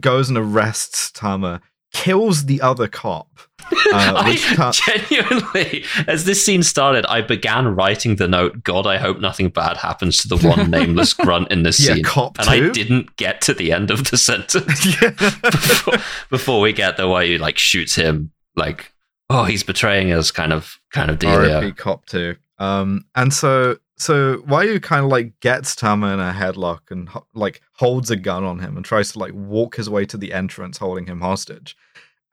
goes 0.00 0.28
and 0.28 0.38
arrests 0.38 1.10
Tama, 1.10 1.60
kills 1.92 2.46
the 2.46 2.60
other 2.62 2.88
cop. 2.88 3.28
Uh, 3.60 3.72
I 3.92 4.36
ta- 4.54 4.70
genuinely, 4.86 5.84
as 6.06 6.24
this 6.24 6.44
scene 6.46 6.62
started, 6.62 7.04
I 7.06 7.20
began 7.20 7.74
writing 7.74 8.16
the 8.16 8.28
note. 8.28 8.62
God, 8.62 8.86
I 8.86 8.96
hope 8.98 9.18
nothing 9.20 9.48
bad 9.48 9.76
happens 9.78 10.18
to 10.18 10.28
the 10.28 10.36
one 10.36 10.70
nameless 10.70 11.12
grunt 11.14 11.50
in 11.50 11.64
this 11.64 11.80
yeah, 11.80 11.94
scene. 11.94 12.04
cop 12.04 12.38
And 12.38 12.48
two. 12.48 12.68
I 12.68 12.70
didn't 12.70 13.16
get 13.16 13.40
to 13.42 13.54
the 13.54 13.72
end 13.72 13.90
of 13.90 14.08
the 14.10 14.16
sentence 14.16 14.86
Yeah. 15.02 15.10
before, 15.10 15.94
before 16.30 16.60
we 16.60 16.72
get 16.72 16.96
there, 16.96 17.08
where 17.08 17.24
he 17.24 17.38
like 17.38 17.58
shoots 17.58 17.94
him, 17.96 18.30
like, 18.54 18.92
oh, 19.30 19.44
he's 19.44 19.62
betraying 19.62 20.12
us, 20.12 20.30
kind 20.30 20.52
of, 20.52 20.78
kind 20.92 21.10
of 21.10 21.18
dealio. 21.18 21.62
RIP 21.62 21.76
Cop 21.76 22.06
2. 22.06 22.36
Um, 22.58 23.04
and 23.14 23.32
so 23.32 23.78
so 23.96 24.38
Wahyu 24.38 24.82
kind 24.82 25.04
of 25.04 25.10
like 25.10 25.38
gets 25.40 25.74
Tama 25.74 26.12
in 26.12 26.20
a 26.20 26.32
headlock 26.32 26.90
and 26.90 27.08
ho- 27.08 27.26
like 27.34 27.62
holds 27.72 28.10
a 28.10 28.16
gun 28.16 28.44
on 28.44 28.58
him 28.58 28.76
and 28.76 28.84
tries 28.84 29.12
to 29.12 29.18
like 29.18 29.32
walk 29.32 29.76
his 29.76 29.88
way 29.88 30.04
to 30.06 30.16
the 30.18 30.32
entrance 30.32 30.78
holding 30.78 31.06
him 31.06 31.20
hostage. 31.20 31.76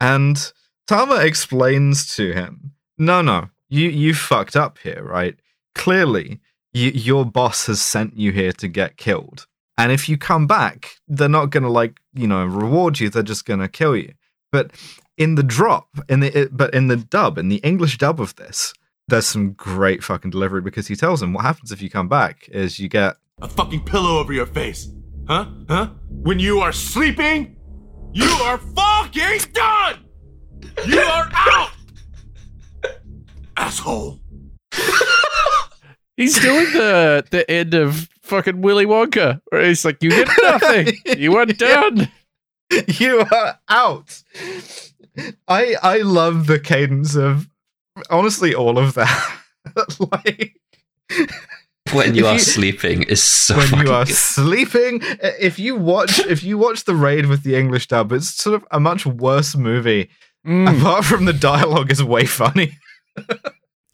And 0.01 0.51
Tama 0.87 1.17
explains 1.17 2.13
to 2.15 2.33
him, 2.33 2.73
"No, 2.97 3.21
no, 3.21 3.49
you 3.69 3.89
you 3.89 4.13
fucked 4.13 4.55
up 4.55 4.77
here, 4.79 5.03
right? 5.03 5.35
Clearly, 5.73 6.41
you, 6.73 6.89
your 6.91 7.25
boss 7.25 7.67
has 7.67 7.81
sent 7.81 8.17
you 8.17 8.31
here 8.31 8.53
to 8.53 8.67
get 8.67 8.97
killed. 8.97 9.47
And 9.77 9.91
if 9.91 10.07
you 10.07 10.17
come 10.17 10.45
back, 10.45 10.97
they're 11.07 11.29
not 11.29 11.49
going 11.49 11.63
to 11.63 11.69
like, 11.69 11.99
you 12.13 12.27
know, 12.27 12.45
reward 12.45 12.99
you, 12.99 13.09
they're 13.09 13.23
just 13.23 13.45
going 13.45 13.61
to 13.61 13.69
kill 13.69 13.95
you." 13.95 14.13
But 14.51 14.71
in 15.17 15.35
the 15.35 15.43
drop, 15.43 15.87
in 16.09 16.19
the 16.21 16.37
it, 16.37 16.49
but 16.55 16.73
in 16.73 16.87
the 16.87 16.97
dub, 16.97 17.37
in 17.37 17.49
the 17.49 17.57
English 17.57 17.97
dub 17.97 18.19
of 18.19 18.35
this, 18.35 18.73
there's 19.07 19.27
some 19.27 19.53
great 19.53 20.03
fucking 20.03 20.31
delivery 20.31 20.61
because 20.61 20.87
he 20.87 20.95
tells 20.95 21.21
him 21.21 21.33
what 21.33 21.43
happens 21.43 21.71
if 21.71 21.81
you 21.81 21.89
come 21.89 22.07
back 22.07 22.47
is 22.49 22.79
you 22.79 22.87
get 22.89 23.15
A 23.41 23.47
fucking 23.47 23.83
pillow 23.83 24.19
over 24.19 24.33
your 24.33 24.45
face. 24.45 24.89
Huh? 25.27 25.47
Huh? 25.69 25.89
When 26.09 26.39
you 26.39 26.59
are 26.59 26.71
sleeping, 26.71 27.55
you 28.13 28.29
are 28.43 28.57
fucking 28.57 29.39
done! 29.53 30.05
You 30.85 30.99
are 30.99 31.29
out! 31.33 31.71
Asshole. 33.57 34.19
He's 36.17 36.39
doing 36.39 36.65
the 36.73 37.25
the 37.31 37.49
end 37.49 37.73
of 37.73 38.07
fucking 38.21 38.61
Willy 38.61 38.85
Wonka, 38.85 39.41
where 39.49 39.65
he's 39.65 39.83
like, 39.83 40.01
"You 40.03 40.11
get 40.11 40.29
nothing. 40.43 40.93
You 41.17 41.35
are 41.37 41.45
done." 41.47 42.11
you 42.87 43.19
are 43.19 43.59
out. 43.67 44.23
I 45.47 45.75
I 45.81 45.97
love 45.99 46.47
the 46.47 46.59
cadence 46.59 47.15
of 47.15 47.47
honestly 48.09 48.53
all 48.55 48.77
of 48.77 48.93
that. 48.95 49.37
like 49.99 50.55
when 51.91 52.15
you 52.15 52.23
If 52.25 52.29
are 52.31 52.33
you- 52.33 52.39
sleeping 52.39 53.03
is 53.03 53.21
so 53.21 53.57
when 53.57 53.67
fucking 53.67 53.87
you 53.87 53.93
are 53.93 54.05
good. 54.05 54.15
sleeping, 54.15 54.99
if 55.39 55.59
you 55.59 55.75
watch 55.75 56.19
if 56.19 56.43
you 56.43 56.57
watch 56.57 56.85
the 56.85 56.95
raid 56.95 57.27
with 57.27 57.43
the 57.43 57.55
English 57.55 57.87
dub, 57.87 58.11
it's 58.11 58.29
sort 58.33 58.55
of 58.55 58.65
a 58.71 58.79
much 58.79 59.05
worse 59.05 59.55
movie. 59.55 60.09
Mm. 60.47 60.79
Apart 60.79 61.05
from 61.05 61.25
the 61.25 61.33
dialogue 61.33 61.91
is 61.91 62.03
way 62.03 62.25
funny. 62.25 62.77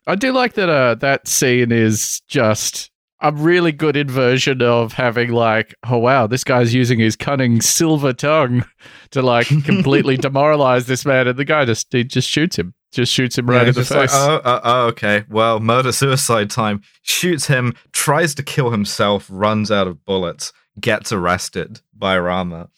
I 0.07 0.15
do 0.15 0.32
like 0.32 0.53
that. 0.53 0.70
Uh, 0.70 0.95
that 0.95 1.28
scene 1.28 1.72
is 1.72 2.22
just 2.28 2.89
a 3.22 3.32
really 3.34 3.72
good 3.72 3.97
inversion 3.97 4.61
of 4.61 4.93
having 4.93 5.32
like, 5.32 5.76
oh 5.89 5.97
wow, 5.97 6.26
this 6.28 6.43
guy's 6.43 6.74
using 6.74 6.99
his 6.99 7.15
cunning 7.15 7.61
silver 7.61 8.13
tongue 8.13 8.63
to 9.11 9.22
like 9.22 9.47
completely 9.65 10.15
demoralize 10.26 10.88
this 10.88 11.05
man, 11.05 11.28
and 11.28 11.38
the 11.38 11.45
guy 11.45 11.65
just 11.65 11.91
he 11.91 12.03
just 12.03 12.30
shoots 12.30 12.57
him, 12.57 12.74
just 12.91 13.11
shoots 13.11 13.38
him 13.38 13.49
right 13.49 13.63
Yeah, 13.63 13.67
in 13.70 13.74
the 13.74 13.82
just 13.82 13.91
like, 13.91 14.09
face. 14.09 14.17
oh, 14.17 14.41
oh, 14.45 14.59
oh, 14.63 14.86
okay. 14.88 15.26
Well, 15.30 15.59
murder 15.59 15.91
suicide 15.91 16.49
time. 16.49 16.82
Shoots 17.01 17.47
him, 17.47 17.74
tries 17.91 18.34
to 18.36 18.43
kill 18.43 18.70
himself, 18.72 19.28
runs 19.30 19.70
out 19.72 19.88
of 19.88 20.05
bullets, 20.05 20.53
gets 20.80 21.11
arrested 21.11 21.82
by 21.93 22.17
Rama. 22.17 22.70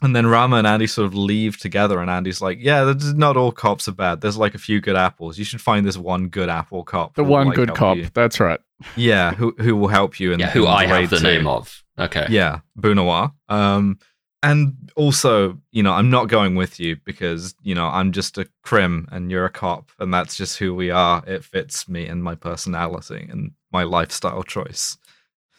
And 0.00 0.14
then 0.14 0.28
Rama 0.28 0.58
and 0.58 0.66
Andy 0.68 0.86
sort 0.86 1.06
of 1.06 1.14
leave 1.16 1.58
together, 1.58 1.98
and 2.00 2.08
Andy's 2.08 2.40
like, 2.40 2.58
"Yeah, 2.60 2.94
not 3.16 3.36
all 3.36 3.50
cops 3.50 3.88
are 3.88 3.92
bad. 3.92 4.20
There's 4.20 4.36
like 4.36 4.54
a 4.54 4.58
few 4.58 4.80
good 4.80 4.94
apples. 4.94 5.38
You 5.40 5.44
should 5.44 5.60
find 5.60 5.84
this 5.84 5.96
one 5.98 6.28
good 6.28 6.48
apple 6.48 6.84
cop. 6.84 7.16
the 7.16 7.24
one 7.24 7.48
like, 7.48 7.56
good 7.56 7.74
cop. 7.74 7.96
you." 7.96 8.08
That's 8.14 8.38
right. 8.38 8.60
Yeah, 8.96 9.32
who 9.34 9.54
who 9.58 9.76
will 9.76 9.88
help 9.88 10.20
you? 10.20 10.32
In, 10.32 10.40
yeah, 10.40 10.50
who 10.50 10.62
in 10.62 10.68
I 10.68 10.82
raid 10.82 11.00
have 11.02 11.10
the 11.10 11.16
too. 11.18 11.22
name 11.24 11.46
of. 11.46 11.82
Okay. 11.98 12.26
Yeah, 12.30 12.60
Bunawar. 12.78 13.32
Um, 13.48 13.98
and 14.42 14.92
also, 14.94 15.58
you 15.72 15.82
know, 15.82 15.92
I'm 15.92 16.10
not 16.10 16.28
going 16.28 16.54
with 16.54 16.78
you 16.78 16.96
because 17.04 17.54
you 17.62 17.74
know 17.74 17.86
I'm 17.86 18.12
just 18.12 18.38
a 18.38 18.48
crim 18.62 19.08
and 19.10 19.30
you're 19.30 19.44
a 19.44 19.50
cop, 19.50 19.90
and 19.98 20.14
that's 20.14 20.36
just 20.36 20.58
who 20.58 20.74
we 20.74 20.90
are. 20.90 21.24
It 21.26 21.44
fits 21.44 21.88
me 21.88 22.06
and 22.06 22.22
my 22.22 22.34
personality 22.34 23.26
and 23.28 23.52
my 23.72 23.82
lifestyle 23.82 24.42
choice. 24.44 24.96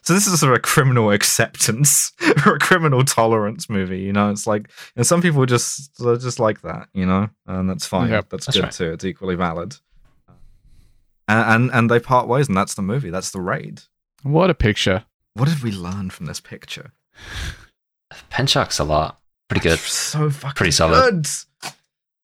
So 0.01 0.13
this 0.13 0.27
is 0.27 0.39
sort 0.39 0.53
of 0.53 0.57
a 0.57 0.61
criminal 0.61 1.11
acceptance 1.17 2.13
or 2.45 2.55
a 2.55 2.59
criminal 2.59 3.03
tolerance 3.03 3.69
movie. 3.69 3.99
You 3.99 4.13
know, 4.13 4.29
it's 4.29 4.47
like, 4.47 4.71
and 4.95 5.05
some 5.05 5.21
people 5.21 5.45
just 5.45 5.99
are 6.01 6.17
just 6.17 6.39
like 6.39 6.61
that. 6.61 6.87
You 6.93 7.05
know, 7.05 7.29
and 7.47 7.69
that's 7.69 7.85
fine. 7.85 8.09
Yep, 8.09 8.29
that's, 8.29 8.45
that's 8.45 8.57
good 8.57 8.63
right. 8.63 8.71
too. 8.71 8.93
It's 8.93 9.05
equally 9.05 9.35
valid. 9.35 9.75
And, 11.29 11.63
and 11.63 11.71
and 11.71 11.91
they 11.91 11.99
part 11.99 12.27
ways, 12.27 12.47
and 12.49 12.57
that's 12.57 12.73
the 12.73 12.81
movie. 12.81 13.09
That's 13.11 13.31
the 13.31 13.39
raid. 13.41 13.81
What 14.23 14.49
a 14.49 14.53
picture. 14.53 15.05
What 15.35 15.47
did 15.47 15.61
we 15.63 15.71
learn 15.71 16.09
from 16.09 16.25
this 16.25 16.39
picture? 16.41 16.91
Penchak's 18.29 18.79
a 18.79 18.83
lot. 18.83 19.19
Pretty 19.47 19.67
good. 19.67 19.79
So 19.79 20.29
fucking 20.29 20.55
Pretty 20.55 20.71
solid. 20.71 21.23
good. 21.23 21.27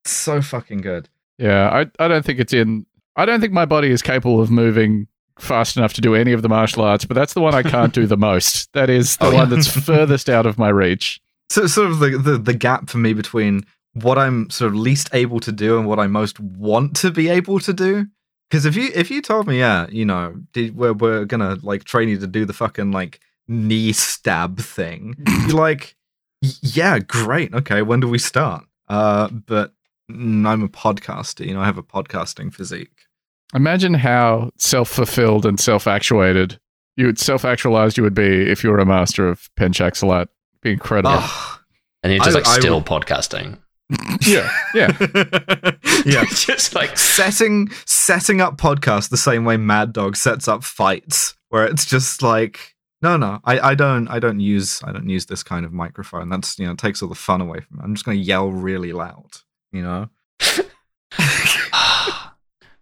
So 0.06 0.42
fucking 0.42 0.82
good. 0.82 1.10
Yeah, 1.38 1.70
I 1.70 2.04
I 2.04 2.08
don't 2.08 2.26
think 2.26 2.40
it's 2.40 2.54
in. 2.54 2.86
I 3.16 3.26
don't 3.26 3.40
think 3.42 3.54
my 3.54 3.66
body 3.66 3.90
is 3.92 4.02
capable 4.02 4.42
of 4.42 4.52
moving 4.52 5.08
fast 5.40 5.78
enough 5.78 5.94
to 5.94 6.02
do 6.02 6.16
any 6.16 6.32
of 6.32 6.42
the 6.42 6.50
martial 6.50 6.84
arts, 6.84 7.06
but 7.06 7.14
that's 7.16 7.34
the 7.34 7.42
one 7.42 7.54
I 7.54 7.64
can't 7.64 7.94
do 7.94 8.06
the 8.08 8.18
most. 8.18 8.72
That 8.74 8.90
is 8.90 9.18
the 9.18 9.26
Oh, 9.28 9.32
yeah. 9.32 9.38
one 9.40 9.50
that's 9.50 9.68
furthest 9.86 10.30
out 10.30 10.46
of 10.46 10.58
my 10.58 10.70
reach. 10.70 11.20
So 11.50 11.68
sort 11.68 11.92
of 11.92 12.00
the, 12.00 12.18
the 12.18 12.38
the 12.38 12.54
gap 12.54 12.90
for 12.90 12.98
me 12.98 13.14
between 13.14 13.66
what 13.94 14.18
I'm 14.18 14.50
sort 14.50 14.72
of 14.72 14.78
least 14.80 15.10
able 15.14 15.40
to 15.42 15.52
do 15.52 15.78
and 15.78 15.88
what 15.88 16.00
I 16.00 16.08
most 16.08 16.40
want 16.40 16.96
to 16.98 17.12
be 17.12 17.30
able 17.30 17.60
to 17.60 17.74
do. 17.74 18.08
Because 18.50 18.66
if 18.66 18.76
you 18.76 18.90
if 18.94 19.10
you 19.10 19.22
told 19.22 19.48
me, 19.48 19.60
yeah, 19.60 19.88
you 19.90 20.06
know, 20.06 20.36
did, 20.54 20.76
we're 20.76 20.94
we're 20.94 21.26
gonna 21.26 21.58
like 21.64 21.84
train 21.84 22.10
you 22.10 22.18
to 22.20 22.28
do 22.28 22.46
the 22.46 22.54
fucking 22.54 22.92
like 22.92 23.20
knee 23.48 23.92
stab 23.92 24.60
thing, 24.60 25.16
you're 25.48 25.50
like, 25.58 25.96
yeah, 26.62 27.00
great, 27.00 27.54
okay, 27.54 27.82
when 27.82 28.00
do 28.00 28.08
we 28.08 28.20
start? 28.20 28.64
Uh, 28.88 29.30
but 29.30 29.74
mm, 30.12 30.46
I'm 30.48 30.64
a 30.64 30.70
podcaster, 30.70 31.46
you 31.46 31.54
know, 31.54 31.62
I 31.62 31.66
have 31.66 31.78
a 31.78 31.84
podcasting 31.84 32.54
physique. 32.54 32.92
Imagine 33.54 33.94
how 33.96 34.52
self 34.58 34.90
fulfilled 34.90 35.46
and 35.46 35.60
self 35.60 35.88
actuated 35.88 36.60
you 36.98 37.08
would 37.08 37.20
self 37.20 37.44
actualized 37.44 37.98
you 37.98 38.04
would 38.04 38.14
be 38.16 38.50
if 38.50 38.64
you 38.64 38.70
were 38.70 38.78
a 38.80 38.86
master 38.86 39.28
of 39.28 39.50
Pencak 39.60 39.94
Silat. 39.96 40.28
Be 40.62 40.72
incredible. 40.72 41.18
Ugh. 41.20 41.60
And 42.04 42.14
you're 42.14 42.24
just 42.24 42.36
I- 42.38 42.40
like 42.40 42.48
I 42.48 42.60
still 42.60 42.76
would- 42.76 42.86
podcasting. 42.86 43.58
Yeah, 44.26 44.50
yeah. 44.74 44.92
yeah. 46.14 46.24
just 46.26 46.76
like 46.76 46.98
setting 46.98 47.70
setting 47.86 48.42
up 48.42 48.58
podcasts 48.58 49.10
the 49.10 49.18
same 49.18 49.44
way 49.46 49.58
Mad 49.58 49.92
Dog 49.94 50.16
sets 50.16 50.48
up 50.48 50.64
fights, 50.64 51.36
where 51.50 51.66
it's 51.66 51.86
just 51.86 52.22
like, 52.22 52.76
no, 53.02 53.18
no, 53.18 53.40
I, 53.44 53.60
I 53.72 53.76
don't, 53.76 54.08
I 54.08 54.20
don't 54.20 54.40
use, 54.40 54.82
I 54.84 54.92
don't 54.92 55.10
use 55.10 55.26
this 55.26 55.44
kind 55.44 55.66
of 55.66 55.74
microphone. 55.74 56.30
That's 56.30 56.58
you 56.60 56.66
know, 56.68 56.76
takes 56.76 57.02
all 57.02 57.10
the 57.10 57.16
fun 57.16 57.42
away 57.42 57.60
from 57.62 57.80
it. 57.80 57.84
I'm 57.84 57.94
just 57.96 58.06
going 58.06 58.18
to 58.18 58.24
yell 58.24 58.50
really 58.52 58.94
loud, 58.94 59.30
you 59.72 59.82
know. 59.82 60.10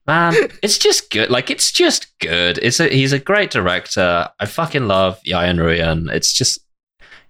Man, 0.05 0.33
it's 0.61 0.77
just 0.77 1.09
good. 1.11 1.29
Like 1.29 1.49
it's 1.49 1.71
just 1.71 2.07
good. 2.19 2.59
It's 2.61 2.81
a 2.81 2.89
he's 2.89 3.13
a 3.13 3.19
great 3.19 3.51
director. 3.51 4.27
I 4.37 4.45
fucking 4.45 4.85
love 4.87 5.17
Yayan 5.25 5.55
Ruhian. 5.57 6.11
It's 6.11 6.33
just 6.33 6.59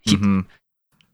He- 0.02 0.18
Mhm. 0.18 0.46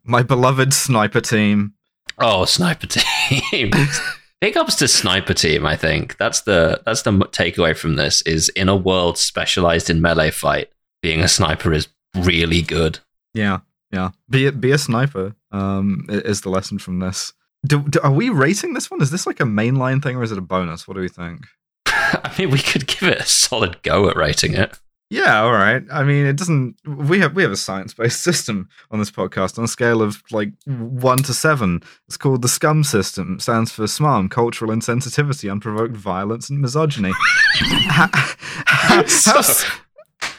My 0.05 0.23
beloved 0.23 0.73
sniper 0.73 1.19
team. 1.21 1.73
oh, 2.17 2.45
Sniper 2.45 2.87
Team. 2.87 3.71
Big 4.41 4.55
ups 4.55 4.75
to 4.75 4.87
Sniper 4.87 5.33
Team. 5.33 5.65
I 5.65 5.75
think 5.75 6.15
that's 6.17 6.41
the 6.41 6.81
that's 6.85 7.01
the 7.01 7.11
takeaway 7.11 7.75
from 7.75 7.97
this. 7.97 8.21
Is 8.21 8.49
in 8.49 8.69
a 8.69 8.75
world 8.75 9.17
specialized 9.17 9.89
in 9.89 10.01
melee 10.01 10.31
fight, 10.31 10.69
being 11.01 11.21
a 11.21 11.27
sniper 11.27 11.73
is 11.73 11.89
really 12.15 12.61
good. 12.61 12.99
Yeah, 13.33 13.59
yeah. 13.91 14.11
Be 14.29 14.47
a, 14.47 14.51
be 14.51 14.71
a 14.71 14.77
sniper. 14.77 15.35
Um, 15.51 16.05
is 16.09 16.41
the 16.41 16.49
lesson 16.49 16.79
from 16.79 16.99
this. 16.99 17.33
Do, 17.65 17.81
do, 17.81 17.99
are 18.01 18.11
we 18.11 18.29
rating 18.29 18.73
this 18.73 18.89
one? 18.89 19.01
Is 19.01 19.11
this 19.11 19.27
like 19.27 19.41
a 19.41 19.43
mainline 19.45 20.01
thing 20.01 20.15
or 20.15 20.23
is 20.23 20.31
it 20.31 20.37
a 20.37 20.41
bonus? 20.41 20.87
What 20.87 20.93
do 20.93 21.01
we 21.01 21.09
think? 21.09 21.45
I 21.85 22.33
mean, 22.37 22.51
we 22.51 22.59
could 22.59 22.87
give 22.87 23.03
it 23.03 23.19
a 23.19 23.25
solid 23.25 23.81
go 23.83 24.07
at 24.09 24.15
rating 24.15 24.53
it. 24.53 24.79
Yeah, 25.11 25.41
all 25.41 25.51
right. 25.51 25.81
I 25.91 26.03
mean, 26.03 26.27
it 26.27 26.37
doesn't. 26.37 26.75
We 26.85 27.19
have 27.19 27.33
we 27.35 27.41
have 27.41 27.51
a 27.51 27.57
science 27.57 27.95
based 27.95 28.21
system 28.23 28.69
on 28.91 28.99
this 28.99 29.09
podcast 29.09 29.57
on 29.57 29.65
a 29.65 29.67
scale 29.67 30.03
of 30.03 30.21
like 30.31 30.51
one 30.67 31.17
to 31.19 31.33
seven. 31.33 31.81
It's 32.07 32.17
called 32.17 32.43
the 32.43 32.47
SCUM 32.47 32.83
system. 32.83 33.35
It 33.35 33.41
stands 33.41 33.71
for 33.71 33.87
SMARM: 33.87 34.29
cultural 34.29 34.71
insensitivity, 34.71 35.51
unprovoked 35.51 35.95
violence, 35.95 36.49
and 36.49 36.61
misogyny. 36.61 37.11
how, 37.87 38.09
how, 38.13 39.03
how, 39.03 39.41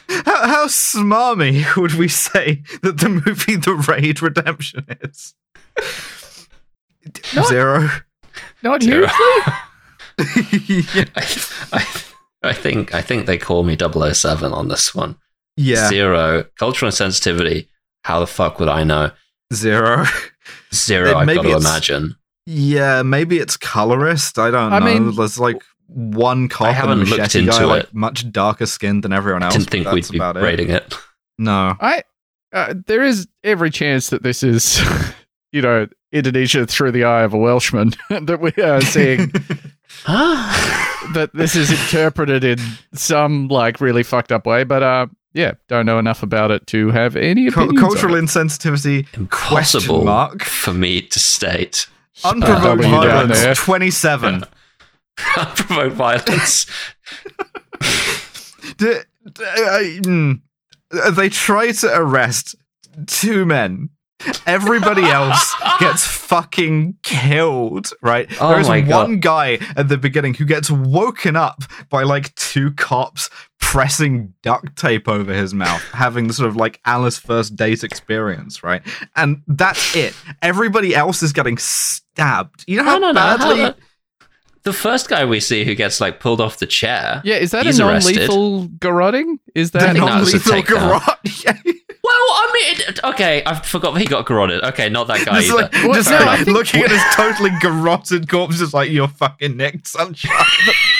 how, 0.07 0.47
how 0.47 0.67
smarmy 0.67 1.75
would 1.81 1.95
we 1.95 2.07
say 2.07 2.63
that 2.81 2.97
the 2.99 3.09
movie 3.09 3.57
The 3.57 3.73
Raid 3.73 4.21
Redemption 4.21 4.85
is? 5.01 5.35
Zero. 7.47 7.89
Not 8.63 8.83
Zero. 8.83 9.07
yeah. 10.17 11.05
I, 11.15 11.45
I, 11.73 12.03
I 12.43 12.53
think 12.53 12.93
I 12.93 13.01
think 13.01 13.25
they 13.25 13.37
call 13.37 13.63
me 13.63 13.77
007 13.77 14.51
on 14.51 14.67
this 14.67 14.95
one. 14.95 15.15
yeah, 15.57 15.87
Zero 15.89 16.45
cultural 16.57 16.91
insensitivity. 16.91 17.67
How 18.03 18.19
the 18.19 18.27
fuck 18.27 18.59
would 18.59 18.69
I 18.69 18.83
know? 18.83 19.11
zero. 19.53 20.05
Zero. 20.73 21.15
I've 21.15 21.27
maybe 21.27 21.43
got 21.43 21.49
to 21.49 21.55
imagine. 21.57 22.15
Yeah, 22.45 23.03
maybe 23.03 23.37
it's 23.37 23.57
colorist. 23.57 24.39
I 24.39 24.49
don't 24.49 24.73
I 24.73 24.79
know. 24.79 24.85
mean- 24.85 25.15
There's 25.15 25.37
like 25.39 25.61
one 25.87 26.47
cop 26.47 26.67
and 26.67 26.71
a 26.71 26.79
haven't 26.79 26.99
looked 26.99 27.19
machete 27.21 27.45
guy, 27.45 27.53
into 27.55 27.67
like 27.67 27.93
much 27.93 28.31
darker 28.31 28.65
skinned 28.65 29.03
than 29.03 29.11
everyone 29.13 29.43
else. 29.43 29.53
I 29.53 29.57
else. 29.57 29.65
didn't 29.65 29.83
think 29.85 29.93
we'd 29.93 30.09
be 30.09 30.17
about 30.17 30.37
it. 30.37 30.41
rating 30.41 30.69
it. 30.69 30.95
No, 31.37 31.75
I 31.81 32.03
uh, 32.53 32.73
there 32.87 33.03
is 33.03 33.27
every 33.43 33.69
chance 33.71 34.09
that 34.09 34.23
this 34.23 34.41
is, 34.41 34.79
you 35.51 35.61
know, 35.61 35.87
Indonesia 36.13 36.65
through 36.65 36.91
the 36.93 37.03
eye 37.03 37.23
of 37.23 37.33
a 37.33 37.37
Welshman 37.37 37.91
that 38.09 38.39
we 38.39 38.51
are 38.63 38.79
seeing 38.81 39.31
Huh? 40.03 41.13
that 41.13 41.31
this 41.33 41.55
is 41.55 41.69
interpreted 41.71 42.43
in 42.43 42.57
some 42.93 43.47
like 43.47 43.81
really 43.81 44.03
fucked 44.03 44.31
up 44.31 44.45
way. 44.45 44.63
But 44.63 44.83
uh, 44.83 45.07
yeah, 45.33 45.53
don't 45.67 45.85
know 45.85 45.99
enough 45.99 46.23
about 46.23 46.51
it 46.51 46.65
to 46.67 46.89
have 46.91 47.15
any 47.15 47.49
Cul- 47.51 47.63
opinions. 47.65 47.83
on 47.83 47.89
cultural 47.89 48.15
it. 48.15 48.21
insensitivity, 48.23 49.05
question 49.11 49.21
Impossible 49.21 50.03
mark, 50.05 50.43
for 50.43 50.73
me 50.73 51.01
to 51.01 51.19
state. 51.19 51.87
unprovoked 52.23 52.63
W 52.63 52.81
down 52.89 53.01
violence, 53.01 53.39
there. 53.41 53.55
twenty-seven. 53.55 54.43
Unprovoked 55.37 55.95
violence. 55.95 56.65
D- 58.77 58.93
d- 59.33 59.43
uh, 59.43 59.79
mm, 60.01 60.41
they 61.15 61.29
try 61.29 61.71
to 61.71 61.95
arrest 61.97 62.55
two 63.07 63.45
men. 63.45 63.89
Everybody 64.45 65.03
else 65.03 65.53
gets 65.79 66.05
fucking 66.05 66.97
killed, 67.03 67.91
right? 68.01 68.27
Oh 68.41 68.49
There's 68.49 68.67
my 68.67 68.81
God. 68.81 69.07
one 69.09 69.19
guy 69.19 69.59
at 69.75 69.87
the 69.87 69.97
beginning 69.97 70.33
who 70.33 70.45
gets 70.45 70.69
woken 70.71 71.35
up 71.35 71.63
by 71.89 72.03
like 72.03 72.33
two 72.35 72.71
cops 72.71 73.29
pressing 73.59 74.33
duct 74.43 74.75
tape 74.75 75.07
over 75.07 75.33
his 75.33 75.53
mouth, 75.53 75.81
having 75.93 76.27
the 76.27 76.33
sort 76.33 76.49
of 76.49 76.55
like 76.55 76.79
Alice 76.85 77.17
first 77.17 77.55
date 77.55 77.83
experience, 77.83 78.63
right? 78.63 78.81
And 79.15 79.41
that's 79.47 79.95
it. 79.95 80.13
Everybody 80.41 80.93
else 80.95 81.23
is 81.23 81.31
getting 81.31 81.57
stabbed. 81.57 82.63
You 82.67 82.77
know 82.77 82.83
how 82.83 82.97
No, 82.97 83.11
no, 83.11 83.11
no. 83.11 83.13
badly 83.37 83.55
the- 83.61 83.75
The 84.63 84.73
first 84.73 85.09
guy 85.09 85.25
we 85.25 85.39
see 85.39 85.65
who 85.65 85.73
gets 85.73 85.99
like 85.99 86.19
pulled 86.19 86.39
off 86.39 86.59
the 86.59 86.67
chair. 86.67 87.21
Yeah, 87.23 87.37
is 87.37 87.51
that 87.51 87.65
a 87.65 87.75
non-lethal 87.75 88.67
garroting? 88.67 89.39
Is 89.55 89.71
that 89.71 89.93
think 89.93 90.05
that 90.05 90.19
was 90.19 90.33
a 90.33 90.37
non-lethal. 90.37 91.01
Yeah. 91.43 91.57
Well, 92.03 92.13
I 92.13 92.51
mean, 92.53 92.87
it, 92.89 93.03
okay, 93.03 93.43
I 93.45 93.59
forgot 93.59 93.97
he 93.97 94.05
got 94.05 94.25
garroted. 94.25 94.63
Okay, 94.63 94.89
not 94.89 95.07
that 95.07 95.23
guy 95.25 95.41
Just 95.41 95.51
either. 95.51 95.61
like, 95.87 95.95
just 95.95 96.09
no, 96.09 96.17
like 96.17 96.47
looking 96.47 96.81
at 96.83 96.89
his 96.89 97.01
totally 97.15 97.51
garroted 97.61 98.27
corpse, 98.27 98.57
just 98.57 98.73
like 98.73 98.89
you're 98.89 99.07
fucking 99.07 99.55
Nick 99.55 99.85
Sunshine. 99.87 100.31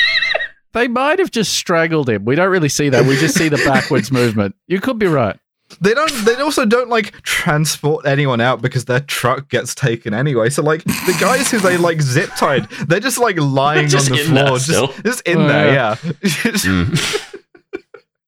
they 0.74 0.88
might 0.88 1.18
have 1.20 1.32
just 1.32 1.54
strangled 1.54 2.08
him? 2.08 2.24
We 2.24 2.36
don't 2.36 2.52
really 2.52 2.70
see 2.70 2.90
that. 2.90 3.06
We 3.06 3.18
just 3.18 3.36
see 3.36 3.50
the 3.50 3.58
backwards 3.58 4.12
movement. 4.12 4.56
You 4.68 4.80
could 4.80 5.00
be 5.00 5.08
right. 5.08 5.38
They 5.80 5.94
don't. 5.94 6.12
They 6.26 6.36
also 6.36 6.66
don't 6.66 6.90
like 6.90 7.12
transport 7.24 8.06
anyone 8.06 8.42
out 8.42 8.62
because 8.62 8.86
their 8.86 9.00
truck 9.00 9.50
gets 9.50 9.74
taken 9.74 10.14
anyway. 10.14 10.50
So 10.50 10.62
like 10.64 10.84
the 10.84 11.18
guys 11.20 11.50
who 11.52 11.60
they 11.60 11.78
like 11.78 12.02
zip 12.02 12.30
tied, 12.38 12.70
they're 12.88 13.00
just 13.00 13.18
like 13.20 13.38
lying 13.40 13.88
Just 13.88 14.12
on 14.12 14.18
the 14.18 14.24
in 14.26 14.34
there 14.34 14.46
floor, 14.48 14.58
just 14.60 15.04
just 15.06 15.22
in 15.28 15.38
Oh, 15.42 15.48
there. 15.48 15.74
yeah. 15.74 15.96
Yeah. 16.04 16.10
Mm. 16.12 17.28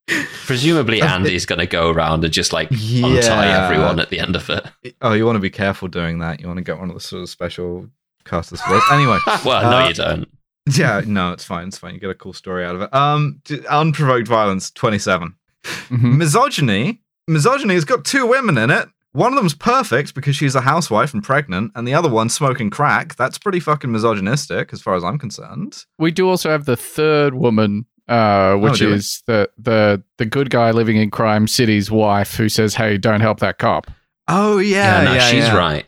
Presumably, 0.45 1.01
Andy's 1.01 1.45
going 1.45 1.59
to 1.59 1.65
go 1.65 1.89
around 1.89 2.25
and 2.25 2.33
just 2.33 2.51
like 2.51 2.69
untie 2.71 3.47
everyone 3.65 3.99
at 3.99 4.09
the 4.09 4.19
end 4.19 4.35
of 4.35 4.49
it. 4.49 4.95
oh, 5.01 5.13
you 5.13 5.25
want 5.25 5.37
to 5.37 5.39
be 5.41 5.49
careful 5.49 5.87
doing 5.87 6.19
that. 6.19 6.41
You 6.41 6.47
want 6.47 6.57
to 6.57 6.63
get 6.63 6.77
one 6.77 6.89
of 6.89 6.93
the 6.95 6.99
sort 6.99 7.23
of 7.23 7.29
special 7.29 7.87
casters 8.25 8.59
for 8.61 8.73
this. 8.73 8.83
Anyway, 8.91 9.17
well, 9.45 9.61
no, 9.71 9.77
Uh, 9.77 9.87
you 9.87 9.93
don't. 9.93 10.29
yeah, 10.75 11.01
no, 11.05 11.31
it's 11.31 11.45
fine. 11.45 11.69
It's 11.69 11.77
fine. 11.77 11.93
You 11.93 11.99
get 12.01 12.09
a 12.09 12.15
cool 12.15 12.33
story 12.33 12.65
out 12.65 12.75
of 12.75 12.81
it. 12.81 12.93
Um, 12.93 13.41
unprovoked 13.69 14.27
violence, 14.27 14.69
twenty-seven. 14.71 15.35
Mhm. 15.63 16.17
Misogyny. 16.17 16.99
Misogyny 17.27 17.73
has 17.75 17.85
got 17.85 18.05
two 18.05 18.25
women 18.25 18.57
in 18.57 18.69
it. 18.69 18.89
One 19.13 19.31
of 19.31 19.37
them's 19.37 19.53
perfect 19.53 20.15
because 20.15 20.35
she's 20.35 20.55
a 20.55 20.61
housewife 20.61 21.13
and 21.13 21.23
pregnant, 21.23 21.71
and 21.75 21.87
the 21.87 21.93
other 21.93 22.09
one's 22.09 22.33
smoking 22.33 22.69
crack. 22.71 23.15
That's 23.15 23.37
pretty 23.37 23.59
fucking 23.59 23.91
misogynistic, 23.91 24.73
as 24.73 24.81
far 24.81 24.95
as 24.95 25.03
I'm 25.03 25.19
concerned. 25.19 25.85
We 25.99 26.09
do 26.09 26.27
also 26.27 26.49
have 26.49 26.65
the 26.65 26.75
third 26.75 27.35
woman, 27.35 27.85
uh, 28.07 28.55
which 28.55 28.79
do 28.79 28.87
we? 28.87 28.93
is 28.95 29.21
the 29.27 29.49
the 29.57 30.01
the 30.17 30.25
good 30.25 30.49
guy 30.49 30.71
living 30.71 30.97
in 30.97 31.11
Crime 31.11 31.47
City's 31.47 31.91
wife, 31.91 32.35
who 32.35 32.49
says, 32.49 32.73
"Hey, 32.73 32.97
don't 32.97 33.21
help 33.21 33.39
that 33.41 33.59
cop." 33.59 33.91
Oh 34.27 34.57
Yeah, 34.57 35.03
no, 35.03 35.19
she's 35.19 35.51
right. 35.51 35.85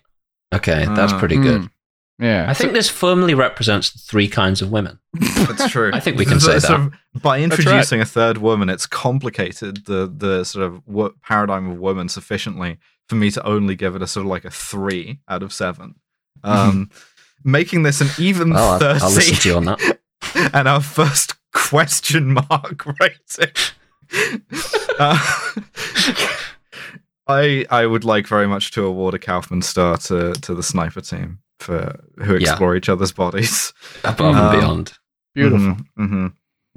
Okay, 0.53 0.85
that's 0.89 1.13
Uh, 1.13 1.19
pretty 1.19 1.37
good. 1.37 1.61
Mm. 1.63 1.69
Yeah, 2.17 2.45
I 2.47 2.53
think 2.53 2.71
this 2.71 2.89
firmly 2.89 3.33
represents 3.33 3.89
the 3.89 3.99
three 3.99 4.29
kinds 4.29 4.61
of 4.61 4.71
women. 4.71 4.99
That's 5.13 5.69
true. 5.69 5.91
I 5.93 5.99
think 5.99 6.17
we 6.17 6.25
can 6.25 6.39
say 6.39 6.59
so 6.59 6.89
that. 7.13 7.21
by 7.21 7.35
right. 7.37 7.43
introducing 7.43 7.99
a 7.99 8.05
third 8.05 8.37
woman, 8.37 8.69
it's 8.69 8.85
complicated 8.85 9.85
the 9.85 10.11
the 10.15 10.45
sort 10.45 10.65
of 10.65 10.81
wo- 10.87 11.13
paradigm 11.21 11.69
of 11.69 11.79
women 11.79 12.07
sufficiently 12.07 12.77
for 13.09 13.15
me 13.15 13.31
to 13.31 13.45
only 13.45 13.75
give 13.75 13.95
it 13.95 14.01
a 14.01 14.07
sort 14.07 14.25
of 14.25 14.29
like 14.29 14.45
a 14.45 14.49
three 14.49 15.19
out 15.27 15.43
of 15.43 15.51
seven. 15.51 15.95
Um, 16.43 16.89
making 17.43 17.83
this 17.83 17.99
an 17.99 18.07
even 18.17 18.51
Well, 18.51 18.73
I'll, 18.73 18.79
thirty. 18.79 19.01
I'll 19.01 19.11
listen 19.11 19.35
to 19.35 19.49
you 19.49 19.55
on 19.55 19.65
that. 19.65 19.99
and 20.53 20.69
our 20.69 20.81
first 20.81 21.35
question 21.51 22.33
mark 22.33 22.85
rating. 22.99 23.51
Uh, 24.97 25.19
I 27.27 27.65
I 27.69 27.85
would 27.85 28.05
like 28.05 28.25
very 28.25 28.47
much 28.47 28.71
to 28.71 28.85
award 28.85 29.15
a 29.15 29.19
Kaufman 29.19 29.61
star 29.63 29.97
to 29.97 30.31
to 30.33 30.55
the 30.55 30.63
sniper 30.63 31.01
team 31.01 31.39
for 31.65 31.99
who 32.23 32.33
Yeah. 32.37 32.49
explore 32.51 32.75
each 32.75 32.89
other's 32.89 33.11
bodies. 33.11 33.73
Above 34.03 34.35
Um, 34.35 34.45
and 34.49 34.59
beyond. 34.59 34.93
beautiful. 35.33 35.77
hmm 35.97 36.27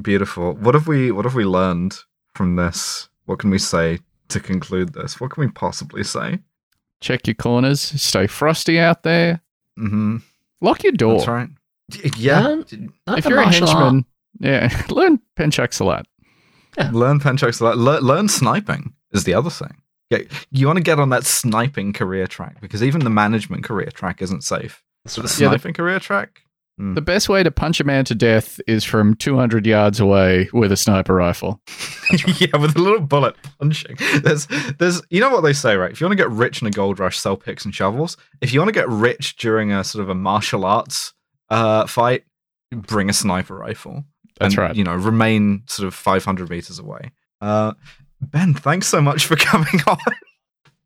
Beautiful. 0.01 0.55
What 0.55 0.74
have 0.74 0.86
we 0.89 1.11
what 1.12 1.24
have 1.24 1.34
we 1.34 1.45
learned 1.45 1.99
from 2.34 2.57
this? 2.57 3.09
What 3.26 3.39
can 3.41 3.51
we 3.51 3.59
say 3.59 3.99
to 4.28 4.41
conclude 4.41 4.93
this? 4.95 5.20
What 5.20 5.30
can 5.32 5.41
we 5.45 5.51
possibly 5.51 6.05
say? 6.05 6.39
Check 7.01 7.26
your 7.26 7.34
corners. 7.34 7.80
Stay 7.80 8.26
frosty 8.26 8.78
out 8.80 9.03
there. 9.03 9.41
Mm-hmm. 9.78 10.16
Lock 10.61 10.82
your 10.84 10.93
door. 10.93 11.16
That's 11.18 11.28
right. 11.28 11.49
Yeah. 12.16 12.41
Learn- 12.47 12.64
learn 13.07 13.18
If 13.18 13.24
you're 13.26 13.39
a 13.39 13.43
martial 13.43 13.68
art. 13.68 13.76
henchman, 13.78 14.05
yeah, 14.41 14.82
learn 14.91 15.20
Pencak 15.36 15.70
Silat. 15.70 16.05
Learn 16.93 17.18
Penchak's 17.18 17.61
learn, 17.61 17.78
learn 17.78 18.28
sniping 18.28 18.93
is 19.12 19.24
the 19.24 19.34
other 19.34 19.51
thing. 19.51 19.82
Get, 20.11 20.32
you 20.50 20.66
want 20.66 20.78
to 20.78 20.82
get 20.82 20.98
on 20.98 21.11
that 21.11 21.24
sniping 21.24 21.92
career 21.92 22.26
track 22.26 22.61
because 22.61 22.82
even 22.82 23.04
the 23.04 23.11
management 23.11 23.64
career 23.64 23.90
track 23.90 24.22
isn't 24.22 24.42
safe. 24.42 24.82
So 25.06 25.20
the 25.20 25.28
Yeah, 25.28 25.48
the- 25.48 25.59
sniping 25.59 25.74
career 25.74 26.00
track. 26.00 26.42
Mm. 26.80 26.94
The 26.94 27.02
best 27.02 27.28
way 27.28 27.42
to 27.42 27.50
punch 27.50 27.80
a 27.80 27.84
man 27.84 28.04
to 28.04 28.14
death 28.14 28.61
is 28.68 28.84
from 28.84 29.14
200 29.16 29.66
yards 29.66 29.98
away 29.98 30.48
with 30.52 30.70
a 30.70 30.76
sniper 30.76 31.12
rifle. 31.12 31.61
yeah, 32.38 32.56
with 32.56 32.76
a 32.76 32.78
little 32.78 33.00
bullet 33.00 33.34
punching. 33.59 33.96
There's, 34.22 34.46
there's, 34.78 35.02
you 35.11 35.20
know 35.20 35.30
what 35.30 35.40
they 35.40 35.52
say, 35.52 35.76
right? 35.76 35.90
If 35.90 36.00
you 36.00 36.06
want 36.06 36.16
to 36.16 36.22
get 36.22 36.30
rich 36.30 36.62
in 36.62 36.68
a 36.68 36.70
gold 36.70 37.00
rush, 37.00 37.18
sell 37.18 37.36
picks 37.36 37.64
and 37.64 37.74
shovels. 37.74 38.16
If 38.40 38.52
you 38.52 38.61
want 38.61 38.68
to 38.68 38.72
get 38.80 38.88
rich 38.88 39.36
during 39.36 39.72
a 39.72 39.82
sort 39.82 40.02
of 40.04 40.09
a 40.09 40.14
martial 40.14 40.64
arts 40.64 41.14
uh, 41.50 41.86
fight, 41.86 42.22
bring 42.70 43.11
a 43.11 43.12
sniper 43.12 43.56
rifle. 43.56 44.04
That's 44.38 44.54
and, 44.54 44.62
right. 44.62 44.76
You 44.76 44.84
know, 44.84 44.94
remain 44.94 45.64
sort 45.66 45.88
of 45.88 45.94
500 45.94 46.48
meters 46.48 46.78
away. 46.78 47.11
Uh, 47.40 47.72
ben, 48.20 48.54
thanks 48.54 48.86
so 48.88 49.00
much 49.00 49.26
for 49.26 49.36
coming 49.50 49.80
on. 49.86 49.98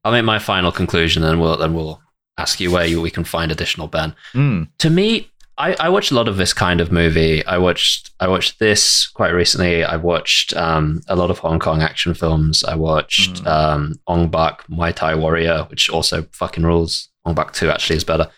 I'll 0.05 0.13
make 0.13 0.25
my 0.25 0.39
final 0.39 0.73
conclusion, 0.73 1.23
and 1.25 1.41
we'll 1.41 1.57
then 1.57 1.75
we'll 1.75 2.01
ask 2.39 2.61
you 2.61 2.71
where 2.71 2.87
you, 2.87 3.01
we 3.01 3.11
can 3.11 3.25
find 3.25 3.53
additional 3.53 3.87
Ben. 3.89 4.15
Mm, 4.35 4.69
to 4.79 4.91
me, 4.91 5.29
I, 5.59 5.77
I 5.79 5.89
watch 5.91 6.11
a 6.11 6.15
lot 6.15 6.29
of 6.29 6.39
this 6.39 6.53
kind 6.55 6.81
of 6.81 6.91
movie. 6.91 7.45
I 7.45 7.59
watched 7.59 8.11
I 8.19 8.27
watched 8.27 8.59
this 8.59 9.07
quite 9.09 9.31
recently. 9.31 9.85
I 9.85 9.97
watched 9.97 10.57
um, 10.57 11.01
a 11.09 11.15
lot 11.15 11.31
of 11.31 11.39
Hong 11.39 11.59
Kong 11.59 11.83
action 11.83 12.15
films. 12.15 12.65
I 12.65 12.75
watched 12.75 13.43
Mm. 13.45 13.47
um, 13.47 13.95
Ong 14.07 14.29
Bak 14.29 14.67
Muay 14.69 14.95
Thai 14.95 15.15
Warrior, 15.15 15.65
which 15.71 15.89
also 15.91 16.23
fucking 16.33 16.65
rules. 16.65 17.09
Ong 17.25 17.35
Bak 17.35 17.53
Two 17.53 17.71
actually 17.71 17.97
is 17.97 18.05
better. 18.05 18.29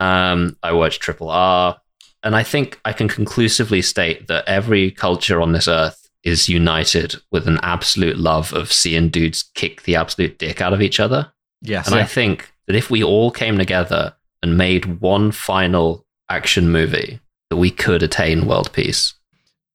Um, 0.00 0.56
I 0.62 0.72
watched 0.72 1.00
Triple 1.00 1.30
R, 1.30 1.80
and 2.22 2.36
I 2.36 2.42
think 2.42 2.78
I 2.84 2.92
can 2.92 3.08
conclusively 3.08 3.80
state 3.80 4.26
that 4.28 4.44
every 4.46 4.90
culture 4.90 5.40
on 5.40 5.52
this 5.52 5.68
earth 5.68 6.05
is 6.26 6.48
united 6.48 7.14
with 7.30 7.46
an 7.46 7.58
absolute 7.62 8.16
love 8.18 8.52
of 8.52 8.72
seeing 8.72 9.08
dudes 9.08 9.44
kick 9.54 9.82
the 9.82 9.94
absolute 9.96 10.38
dick 10.38 10.60
out 10.60 10.72
of 10.72 10.82
each 10.82 10.98
other. 11.00 11.32
yes. 11.62 11.86
And 11.86 11.94
I 11.94 12.04
think 12.04 12.52
that 12.66 12.74
if 12.76 12.90
we 12.90 13.02
all 13.02 13.30
came 13.30 13.56
together 13.58 14.14
and 14.42 14.58
made 14.58 15.00
one 15.00 15.30
final 15.32 16.04
action 16.28 16.70
movie, 16.70 17.20
that 17.50 17.56
we 17.56 17.70
could 17.70 18.02
attain 18.02 18.46
world 18.48 18.72
peace. 18.72 19.14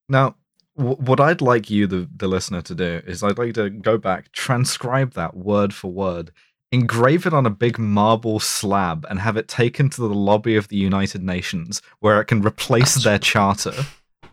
Now, 0.09 0.35
w- 0.77 0.97
what 0.97 1.21
I'd 1.21 1.39
like 1.39 1.69
you, 1.69 1.87
the, 1.87 2.09
the 2.15 2.27
listener, 2.27 2.61
to 2.63 2.75
do 2.75 3.01
is 3.07 3.23
I'd 3.23 3.37
like 3.37 3.53
to 3.53 3.69
go 3.69 3.97
back, 3.97 4.31
transcribe 4.33 5.13
that 5.13 5.37
word 5.37 5.73
for 5.73 5.89
word, 5.89 6.31
engrave 6.73 7.25
it 7.25 7.33
on 7.33 7.45
a 7.45 7.49
big 7.49 7.79
marble 7.79 8.39
slab, 8.41 9.05
and 9.09 9.19
have 9.19 9.37
it 9.37 9.47
taken 9.47 9.89
to 9.91 10.01
the 10.01 10.13
lobby 10.13 10.57
of 10.57 10.67
the 10.67 10.75
United 10.75 11.23
Nations, 11.23 11.81
where 12.01 12.19
it 12.19 12.25
can 12.25 12.41
replace 12.41 12.95
That's- 12.95 13.03
their 13.05 13.19
charter. 13.19 13.73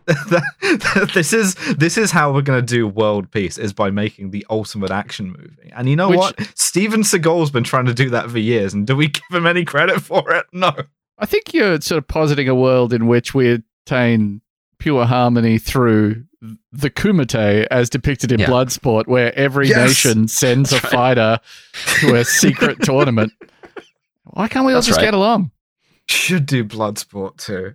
this 1.14 1.32
is 1.32 1.54
this 1.76 1.98
is 1.98 2.10
how 2.10 2.32
we're 2.32 2.42
going 2.42 2.60
to 2.64 2.74
do 2.74 2.86
world 2.86 3.30
peace 3.30 3.58
is 3.58 3.72
by 3.72 3.90
making 3.90 4.30
the 4.30 4.44
ultimate 4.50 4.90
action 4.90 5.30
movie. 5.32 5.70
And 5.74 5.88
you 5.88 5.96
know 5.96 6.08
Which- 6.08 6.18
what? 6.18 6.52
Steven 6.54 7.02
Seagal's 7.02 7.50
been 7.50 7.64
trying 7.64 7.86
to 7.86 7.94
do 7.94 8.10
that 8.10 8.30
for 8.30 8.38
years, 8.38 8.72
and 8.74 8.86
do 8.86 8.96
we 8.96 9.08
give 9.08 9.22
him 9.30 9.46
any 9.46 9.64
credit 9.64 10.00
for 10.00 10.30
it? 10.32 10.46
No. 10.52 10.72
I 11.18 11.26
think 11.26 11.52
you're 11.52 11.80
sort 11.80 11.98
of 11.98 12.06
positing 12.08 12.48
a 12.48 12.54
world 12.54 12.92
in 12.92 13.06
which 13.08 13.34
we 13.34 13.60
attain 13.86 14.40
pure 14.78 15.04
harmony 15.04 15.58
through 15.58 16.24
the 16.70 16.88
Kumite 16.90 17.66
as 17.72 17.90
depicted 17.90 18.30
in 18.30 18.38
Yeah. 18.38 18.46
Bloodsport, 18.46 19.08
where 19.08 19.36
every 19.36 19.68
Yes! 19.68 19.88
nation 19.88 20.28
sends 20.28 20.70
a 20.70 20.76
That's 20.76 20.84
right. 20.84 20.92
fighter 21.16 21.40
to 22.00 22.14
a 22.14 22.24
secret 22.24 22.80
tournament. 22.82 23.32
Why 24.24 24.46
can't 24.46 24.64
we 24.64 24.72
all 24.72 24.76
That's 24.76 24.86
just 24.86 24.98
right. 24.98 25.06
get 25.06 25.14
along? 25.14 25.50
Should 26.08 26.46
do 26.46 26.64
Bloodsport 26.64 27.38
too. 27.38 27.74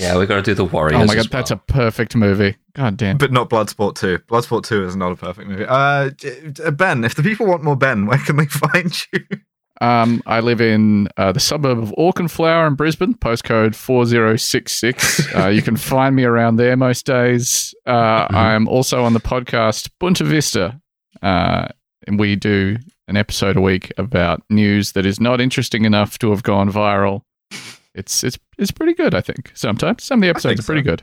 Yeah, 0.00 0.18
we 0.18 0.26
got 0.26 0.36
to 0.36 0.42
do 0.42 0.54
the 0.54 0.64
Warriors. 0.64 1.00
Oh 1.02 1.06
my 1.06 1.14
god, 1.14 1.26
as 1.26 1.28
that's 1.28 1.50
a 1.50 1.56
perfect 1.56 2.16
movie. 2.16 2.56
God 2.74 2.96
damn. 2.96 3.18
But 3.18 3.32
not 3.32 3.50
Bloodsport 3.50 3.96
2. 3.96 4.18
Bloodsport 4.28 4.64
2 4.64 4.84
is 4.84 4.96
not 4.96 5.12
a 5.12 5.16
perfect 5.16 5.48
movie. 5.48 5.64
Uh, 5.66 6.10
j- 6.10 6.50
j- 6.50 6.70
Ben, 6.70 7.04
if 7.04 7.14
the 7.14 7.22
people 7.22 7.46
want 7.46 7.62
more 7.62 7.76
Ben, 7.76 8.06
where 8.06 8.18
can 8.18 8.36
they 8.36 8.46
find 8.46 8.94
you? 9.12 9.20
Um, 9.82 10.22
I 10.26 10.40
live 10.40 10.60
in 10.60 11.08
uh, 11.16 11.32
the 11.32 11.40
suburb 11.40 11.78
of 11.78 11.90
Auchenflower 11.96 12.66
in 12.66 12.74
Brisbane, 12.74 13.14
postcode 13.14 13.74
4066. 13.74 15.34
uh, 15.36 15.48
you 15.48 15.62
can 15.62 15.76
find 15.76 16.14
me 16.14 16.24
around 16.24 16.56
there 16.56 16.76
most 16.76 17.06
days. 17.06 17.74
Uh, 17.86 18.26
Mhm. 18.28 18.34
I 18.34 18.52
am 18.54 18.68
also 18.68 19.04
on 19.04 19.12
the 19.14 19.20
podcast 19.20 19.88
Bunta 20.00 20.24
Vista, 20.26 20.80
uh, 21.22 21.68
and 22.06 22.18
we 22.18 22.36
do 22.36 22.76
an 23.08 23.16
episode 23.16 23.56
a 23.56 23.60
week 23.60 23.92
about 23.96 24.42
news 24.50 24.92
that 24.92 25.04
is 25.06 25.18
not 25.20 25.40
interesting 25.40 25.84
enough 25.84 26.18
to 26.18 26.30
have 26.30 26.42
gone 26.42 26.70
viral. 26.70 27.22
It's 27.94 28.22
it's 28.24 28.38
it's 28.58 28.70
pretty 28.70 28.94
good, 28.94 29.14
I 29.14 29.20
think. 29.20 29.52
Sometimes 29.54 30.04
some 30.04 30.20
of 30.20 30.22
the 30.22 30.28
episodes 30.30 30.60
are 30.60 30.62
pretty 30.62 30.82
so. 30.82 30.90
good. 30.90 31.02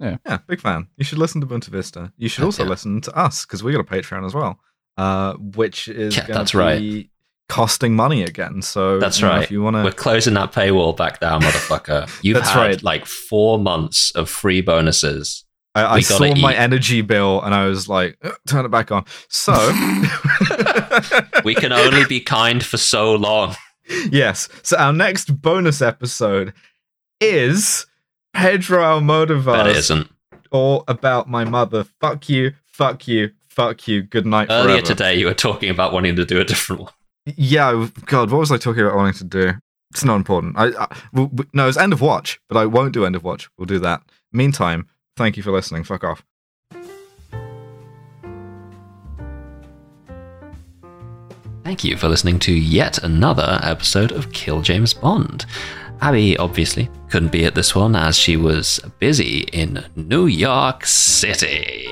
Yeah, 0.00 0.16
yeah, 0.24 0.38
big 0.46 0.60
fan. 0.60 0.86
You 0.96 1.04
should 1.04 1.18
listen 1.18 1.40
to 1.40 1.46
Bunta 1.46 1.68
Vista. 1.68 2.12
You 2.16 2.28
should 2.28 2.44
also 2.44 2.62
yeah. 2.62 2.68
listen 2.70 3.00
to 3.02 3.16
us 3.18 3.44
because 3.44 3.64
we 3.64 3.72
got 3.72 3.80
a 3.80 3.84
Patreon 3.84 4.24
as 4.24 4.32
well, 4.34 4.60
uh, 4.96 5.34
which 5.34 5.88
is 5.88 6.16
Yeah, 6.16 6.26
gonna 6.26 6.38
that's 6.38 6.54
right. 6.54 7.10
costing 7.48 7.96
money 7.96 8.22
again. 8.22 8.62
So 8.62 9.00
That's 9.00 9.18
you 9.18 9.26
know, 9.26 9.32
right. 9.32 9.42
If 9.42 9.50
you 9.50 9.60
want 9.62 9.74
to, 9.74 9.82
We're 9.82 9.90
closing 9.92 10.34
that 10.34 10.52
paywall 10.52 10.96
back 10.96 11.18
down, 11.18 11.40
motherfucker. 11.42 12.08
You've 12.22 12.36
That's 12.36 12.50
had 12.50 12.60
right. 12.60 12.82
like 12.82 13.06
four 13.06 13.58
months 13.58 14.12
of 14.12 14.30
free 14.30 14.60
bonuses. 14.60 15.44
I, 15.74 15.96
I 15.96 16.00
saw 16.00 16.18
gotta 16.20 16.40
my 16.40 16.54
energy 16.54 17.02
bill 17.02 17.42
and 17.42 17.54
I 17.54 17.66
was 17.66 17.88
like, 17.88 18.18
turn 18.48 18.64
it 18.64 18.68
back 18.70 18.90
on. 18.92 19.04
So, 19.28 19.52
We 21.44 21.54
can 21.54 21.72
only 21.72 22.04
be 22.06 22.20
kind 22.20 22.64
for 22.64 22.76
so 22.76 23.14
long. 23.14 23.54
Yes. 24.10 24.48
So 24.62 24.76
our 24.76 24.92
next 24.92 25.40
bonus 25.40 25.80
episode 25.82 26.52
is 27.20 27.86
Pedro 28.34 28.82
Almodovar. 29.00 29.66
it 29.66 29.66
Almodovar's 29.66 29.76
isn't. 29.78 30.10
all 30.50 30.84
about 30.88 31.28
my 31.28 31.44
mother. 31.44 31.84
Fuck 32.00 32.28
you, 32.28 32.52
fuck 32.66 33.08
you, 33.08 33.30
fuck 33.48 33.88
you. 33.88 34.02
Good 34.02 34.26
night 34.26 34.48
Earlier 34.50 34.76
forever. 34.76 34.86
today, 34.86 35.14
you 35.16 35.26
were 35.26 35.34
talking 35.34 35.70
about 35.70 35.92
wanting 35.92 36.16
to 36.16 36.24
do 36.24 36.40
a 36.40 36.44
different 36.44 36.82
one. 36.82 36.92
Yeah, 37.36 37.88
God, 38.06 38.30
what 38.30 38.38
was 38.38 38.52
I 38.52 38.56
talking 38.56 38.82
about 38.82 38.96
wanting 38.96 39.14
to 39.14 39.24
do? 39.24 39.52
It's 39.90 40.04
not 40.04 40.16
important. 40.16 40.54
I, 40.56 40.68
I 40.68 40.96
no, 41.52 41.68
it's 41.68 41.76
end 41.78 41.92
of 41.92 42.00
watch, 42.00 42.40
but 42.48 42.56
I 42.58 42.66
won't 42.66 42.92
do 42.92 43.04
end 43.04 43.16
of 43.16 43.24
watch. 43.24 43.48
We'll 43.58 43.66
do 43.66 43.78
that. 43.80 44.02
Meantime, 44.32 44.86
thank 45.16 45.36
you 45.36 45.42
for 45.42 45.50
listening. 45.50 45.84
Fuck 45.84 46.04
off. 46.04 46.22
Thank 51.68 51.84
you 51.84 51.98
for 51.98 52.08
listening 52.08 52.38
to 52.38 52.52
yet 52.52 52.96
another 53.04 53.60
episode 53.62 54.10
of 54.10 54.32
Kill 54.32 54.62
James 54.62 54.94
Bond. 54.94 55.44
Abby 56.00 56.34
obviously 56.38 56.88
couldn't 57.10 57.30
be 57.30 57.44
at 57.44 57.54
this 57.54 57.74
one 57.74 57.94
as 57.94 58.16
she 58.16 58.38
was 58.38 58.80
busy 58.98 59.40
in 59.52 59.84
New 59.94 60.28
York 60.28 60.86
City. 60.86 61.86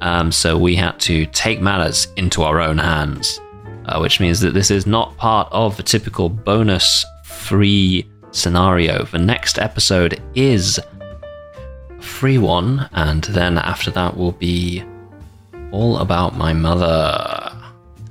Um, 0.00 0.32
so 0.32 0.58
we 0.58 0.74
had 0.74 0.98
to 1.02 1.24
take 1.26 1.60
matters 1.60 2.08
into 2.16 2.42
our 2.42 2.60
own 2.60 2.78
hands, 2.78 3.40
uh, 3.84 4.00
which 4.00 4.18
means 4.18 4.40
that 4.40 4.54
this 4.54 4.72
is 4.72 4.88
not 4.88 5.16
part 5.16 5.46
of 5.52 5.76
the 5.76 5.84
typical 5.84 6.28
bonus 6.28 7.06
free 7.22 8.10
scenario. 8.32 9.04
The 9.04 9.18
next 9.18 9.60
episode 9.60 10.20
is 10.34 10.80
a 10.80 12.02
free 12.02 12.38
one, 12.38 12.88
and 12.90 13.22
then 13.22 13.56
after 13.56 13.92
that 13.92 14.16
will 14.16 14.32
be 14.32 14.82
all 15.70 15.98
about 15.98 16.36
my 16.36 16.52
mother 16.52 17.49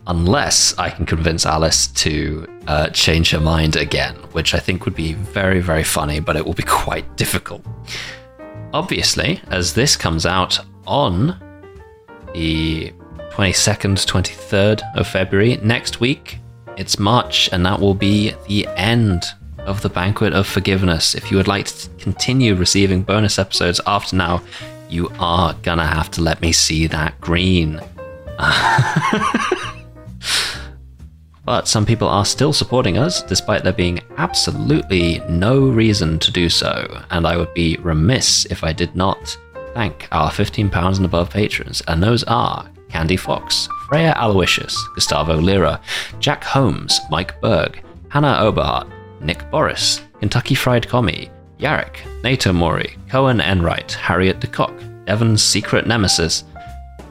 unless 0.10 0.77
I 0.80 0.90
can 0.90 1.06
convince 1.06 1.45
Alice 1.45 1.88
to 1.88 2.48
uh, 2.68 2.90
change 2.90 3.30
her 3.30 3.40
mind 3.40 3.76
again, 3.76 4.15
which 4.31 4.56
I 4.56 4.60
think 4.60 4.86
would 4.86 4.95
be 4.95 5.14
very, 5.14 5.61
very 5.61 5.84
funny, 5.84 6.19
but 6.19 6.36
it 6.36 6.45
will 6.45 6.56
be 6.56 6.64
quite 6.68 7.15
difficult. 7.15 7.64
Obviously, 8.73 9.40
as 9.49 9.73
this 9.73 9.95
comes 9.95 10.26
out 10.26 10.60
on 10.86 11.40
the 12.34 12.91
22nd, 13.31 14.06
23rd 14.06 14.81
of 14.95 15.07
February, 15.07 15.57
next 15.57 15.99
week, 15.99 16.40
it's 16.76 16.98
March, 16.98 17.49
and 17.52 17.64
that 17.65 17.80
will 17.80 17.94
be 17.94 18.34
the 18.48 18.68
end 18.76 19.23
of 19.60 19.81
the 19.81 19.90
Banquet 19.90 20.34
of 20.34 20.48
Forgiveness. 20.48 21.14
If 21.14 21.30
you 21.30 21.38
would 21.38 21.48
like 21.48 21.68
to 21.68 21.90
continue 21.99 22.56
receiving 22.56 23.03
bonus 23.03 23.38
episodes 23.38 23.80
after 23.86 24.15
now, 24.15 24.41
you 24.90 25.11
are 25.19 25.53
gonna 25.61 25.86
have 25.86 26.10
to 26.11 26.22
let 26.22 26.41
me 26.41 26.52
see 26.52 26.88
that 26.88 27.22
green. 27.22 27.80
But 31.49 31.67
some 31.67 31.84
people 31.84 32.07
are 32.07 32.26
still 32.26 32.53
supporting 32.53 32.99
us, 32.99 33.23
despite 33.23 33.63
there 33.63 33.73
being 33.73 34.01
absolutely 34.17 35.19
no 35.27 35.67
reason 35.67 36.19
to 36.19 36.31
do 36.31 36.47
so, 36.47 37.01
and 37.09 37.26
I 37.26 37.38
would 37.38 37.51
be 37.55 37.76
remiss 37.77 38.45
if 38.51 38.63
I 38.63 38.71
did 38.71 38.95
not 38.95 39.35
thank 39.73 40.07
our 40.11 40.30
£15 40.30 40.97
and 40.97 41.05
above 41.05 41.31
patrons, 41.31 41.81
and 41.88 42.03
those 42.03 42.23
are 42.26 42.69
Candy 42.89 43.17
Fox, 43.17 43.67
Freya 43.88 44.13
Aloysius, 44.17 44.77
Gustavo 44.93 45.38
Lira, 45.38 45.81
Jack 46.19 46.43
Holmes, 46.43 46.99
Mike 47.09 47.41
Berg, 47.41 47.81
Hannah 48.09 48.41
Oberhart, 48.41 48.88
Nick 49.19 49.49
Boris, 49.49 50.01
Kentucky 50.19 50.53
Fried 50.53 50.88
Commie, 50.88 51.31
Yarek, 51.57 51.95
Nato 52.21 52.53
Mori, 52.53 52.95
Cohen 53.09 53.41
Enright, 53.41 53.93
Harriet 53.93 54.39
DeCock, 54.39 55.05
Devon's 55.05 55.41
secret 55.41 55.88
nemesis. 55.88 56.43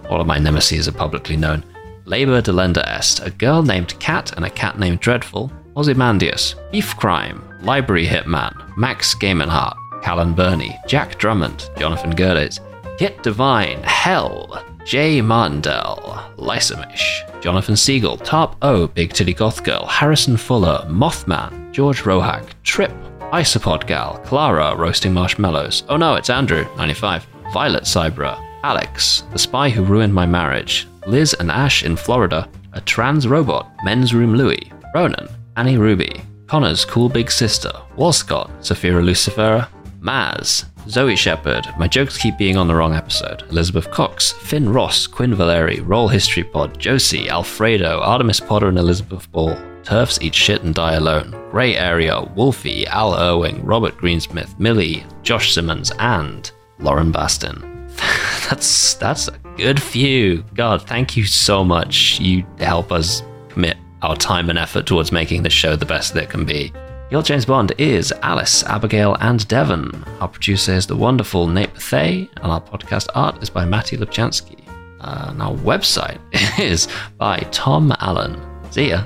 All 0.08 0.20
of 0.20 0.28
my 0.28 0.38
nemesis 0.38 0.86
are 0.86 0.92
publicly 0.92 1.36
known. 1.36 1.64
Labor 2.08 2.40
Delenda 2.40 2.82
Est, 2.86 3.20
a 3.20 3.30
girl 3.30 3.62
named 3.62 3.98
Cat 4.00 4.32
and 4.32 4.44
a 4.46 4.50
cat 4.50 4.78
named 4.78 5.00
Dreadful, 5.00 5.52
Ozymandias, 5.76 6.54
Beef 6.72 6.96
Crime, 6.96 7.42
Library 7.60 8.06
Hitman, 8.06 8.54
Max 8.78 9.14
Gamenhart, 9.14 9.76
Callan 10.02 10.32
Burney, 10.32 10.74
Jack 10.86 11.18
Drummond, 11.18 11.68
Jonathan 11.78 12.14
Gerdes, 12.14 12.60
Kit 12.98 13.22
Divine, 13.22 13.82
Hell, 13.82 14.64
Jay 14.86 15.20
Martindale, 15.20 16.32
Lysamish, 16.38 17.42
Jonathan 17.42 17.76
Siegel, 17.76 18.16
Top 18.16 18.56
O, 18.62 18.86
Big 18.86 19.12
Titty 19.12 19.34
Goth 19.34 19.62
Girl, 19.62 19.84
Harrison 19.84 20.38
Fuller, 20.38 20.86
Mothman, 20.88 21.70
George 21.72 22.04
Rohack, 22.04 22.54
Trip, 22.62 22.92
Isopod 23.32 23.86
Gal, 23.86 24.18
Clara, 24.24 24.74
Roasting 24.74 25.12
Marshmallows. 25.12 25.84
Oh 25.90 25.98
no, 25.98 26.14
it's 26.14 26.30
Andrew, 26.30 26.64
95. 26.78 27.26
Violet 27.52 27.84
Cybra, 27.84 28.47
Alex, 28.64 29.24
The 29.32 29.38
Spy 29.38 29.70
Who 29.70 29.82
Ruined 29.84 30.12
My 30.12 30.26
Marriage, 30.26 30.88
Liz 31.06 31.34
and 31.34 31.50
Ash 31.50 31.84
in 31.84 31.96
Florida, 31.96 32.48
A 32.72 32.80
Trans 32.80 33.28
Robot, 33.28 33.70
Men's 33.84 34.14
Room 34.14 34.34
Louie, 34.34 34.72
Ronan, 34.94 35.28
Annie 35.56 35.78
Ruby, 35.78 36.20
Connor's 36.46 36.84
Cool 36.84 37.08
Big 37.08 37.30
Sister, 37.30 37.72
Walscott, 37.96 38.50
Sophia 38.64 38.92
Lucifera, 38.94 39.68
Maz, 40.00 40.64
Zoe 40.88 41.16
Shepard, 41.16 41.66
my 41.78 41.86
jokes 41.86 42.16
keep 42.16 42.38
being 42.38 42.56
on 42.56 42.66
the 42.66 42.74
wrong 42.74 42.94
episode, 42.94 43.42
Elizabeth 43.50 43.90
Cox, 43.90 44.32
Finn 44.32 44.68
Ross, 44.72 45.06
Quinn 45.06 45.34
Valeri, 45.34 45.80
Roll 45.80 46.08
History 46.08 46.44
Pod, 46.44 46.78
Josie, 46.78 47.28
Alfredo, 47.28 48.00
Artemis 48.00 48.40
Potter 48.40 48.68
and 48.68 48.78
Elizabeth 48.78 49.30
Ball, 49.30 49.56
Turfs 49.82 50.20
Eat 50.20 50.34
Shit 50.34 50.62
and 50.62 50.74
Die 50.74 50.94
Alone, 50.94 51.30
Grey 51.50 51.76
Area, 51.76 52.22
Wolfie, 52.34 52.86
Al 52.86 53.12
Irwing, 53.14 53.64
Robert 53.64 53.96
Greensmith, 53.98 54.58
Millie, 54.58 55.04
Josh 55.22 55.52
Simmons, 55.52 55.92
and 55.98 56.50
Lauren 56.78 57.12
Bastin. 57.12 57.77
that's 58.48 58.94
that's 58.94 59.28
a 59.28 59.38
good 59.56 59.82
few. 59.82 60.44
God, 60.54 60.86
thank 60.86 61.16
you 61.16 61.24
so 61.24 61.64
much. 61.64 62.18
You 62.20 62.46
help 62.58 62.92
us 62.92 63.22
commit 63.48 63.76
our 64.02 64.16
time 64.16 64.50
and 64.50 64.58
effort 64.58 64.86
towards 64.86 65.12
making 65.12 65.42
this 65.42 65.52
show 65.52 65.76
the 65.76 65.86
best 65.86 66.14
that 66.14 66.24
it 66.24 66.30
can 66.30 66.44
be. 66.44 66.72
Your 67.10 67.22
James 67.22 67.46
Bond 67.46 67.72
is 67.78 68.12
Alice, 68.22 68.62
Abigail, 68.64 69.16
and 69.20 69.46
Devon. 69.48 70.04
Our 70.20 70.28
producer 70.28 70.72
is 70.72 70.86
the 70.86 70.96
wonderful 70.96 71.46
Nate 71.46 71.72
Bethay, 71.72 72.28
and 72.36 72.52
our 72.52 72.60
podcast 72.60 73.08
art 73.14 73.42
is 73.42 73.48
by 73.48 73.64
Matty 73.64 73.96
Lubchansky. 73.96 74.58
Uh, 75.00 75.28
and 75.28 75.42
our 75.42 75.54
website 75.54 76.18
is 76.58 76.86
by 77.16 77.38
Tom 77.50 77.94
Allen. 78.00 78.38
See 78.70 78.90
ya. 78.90 79.04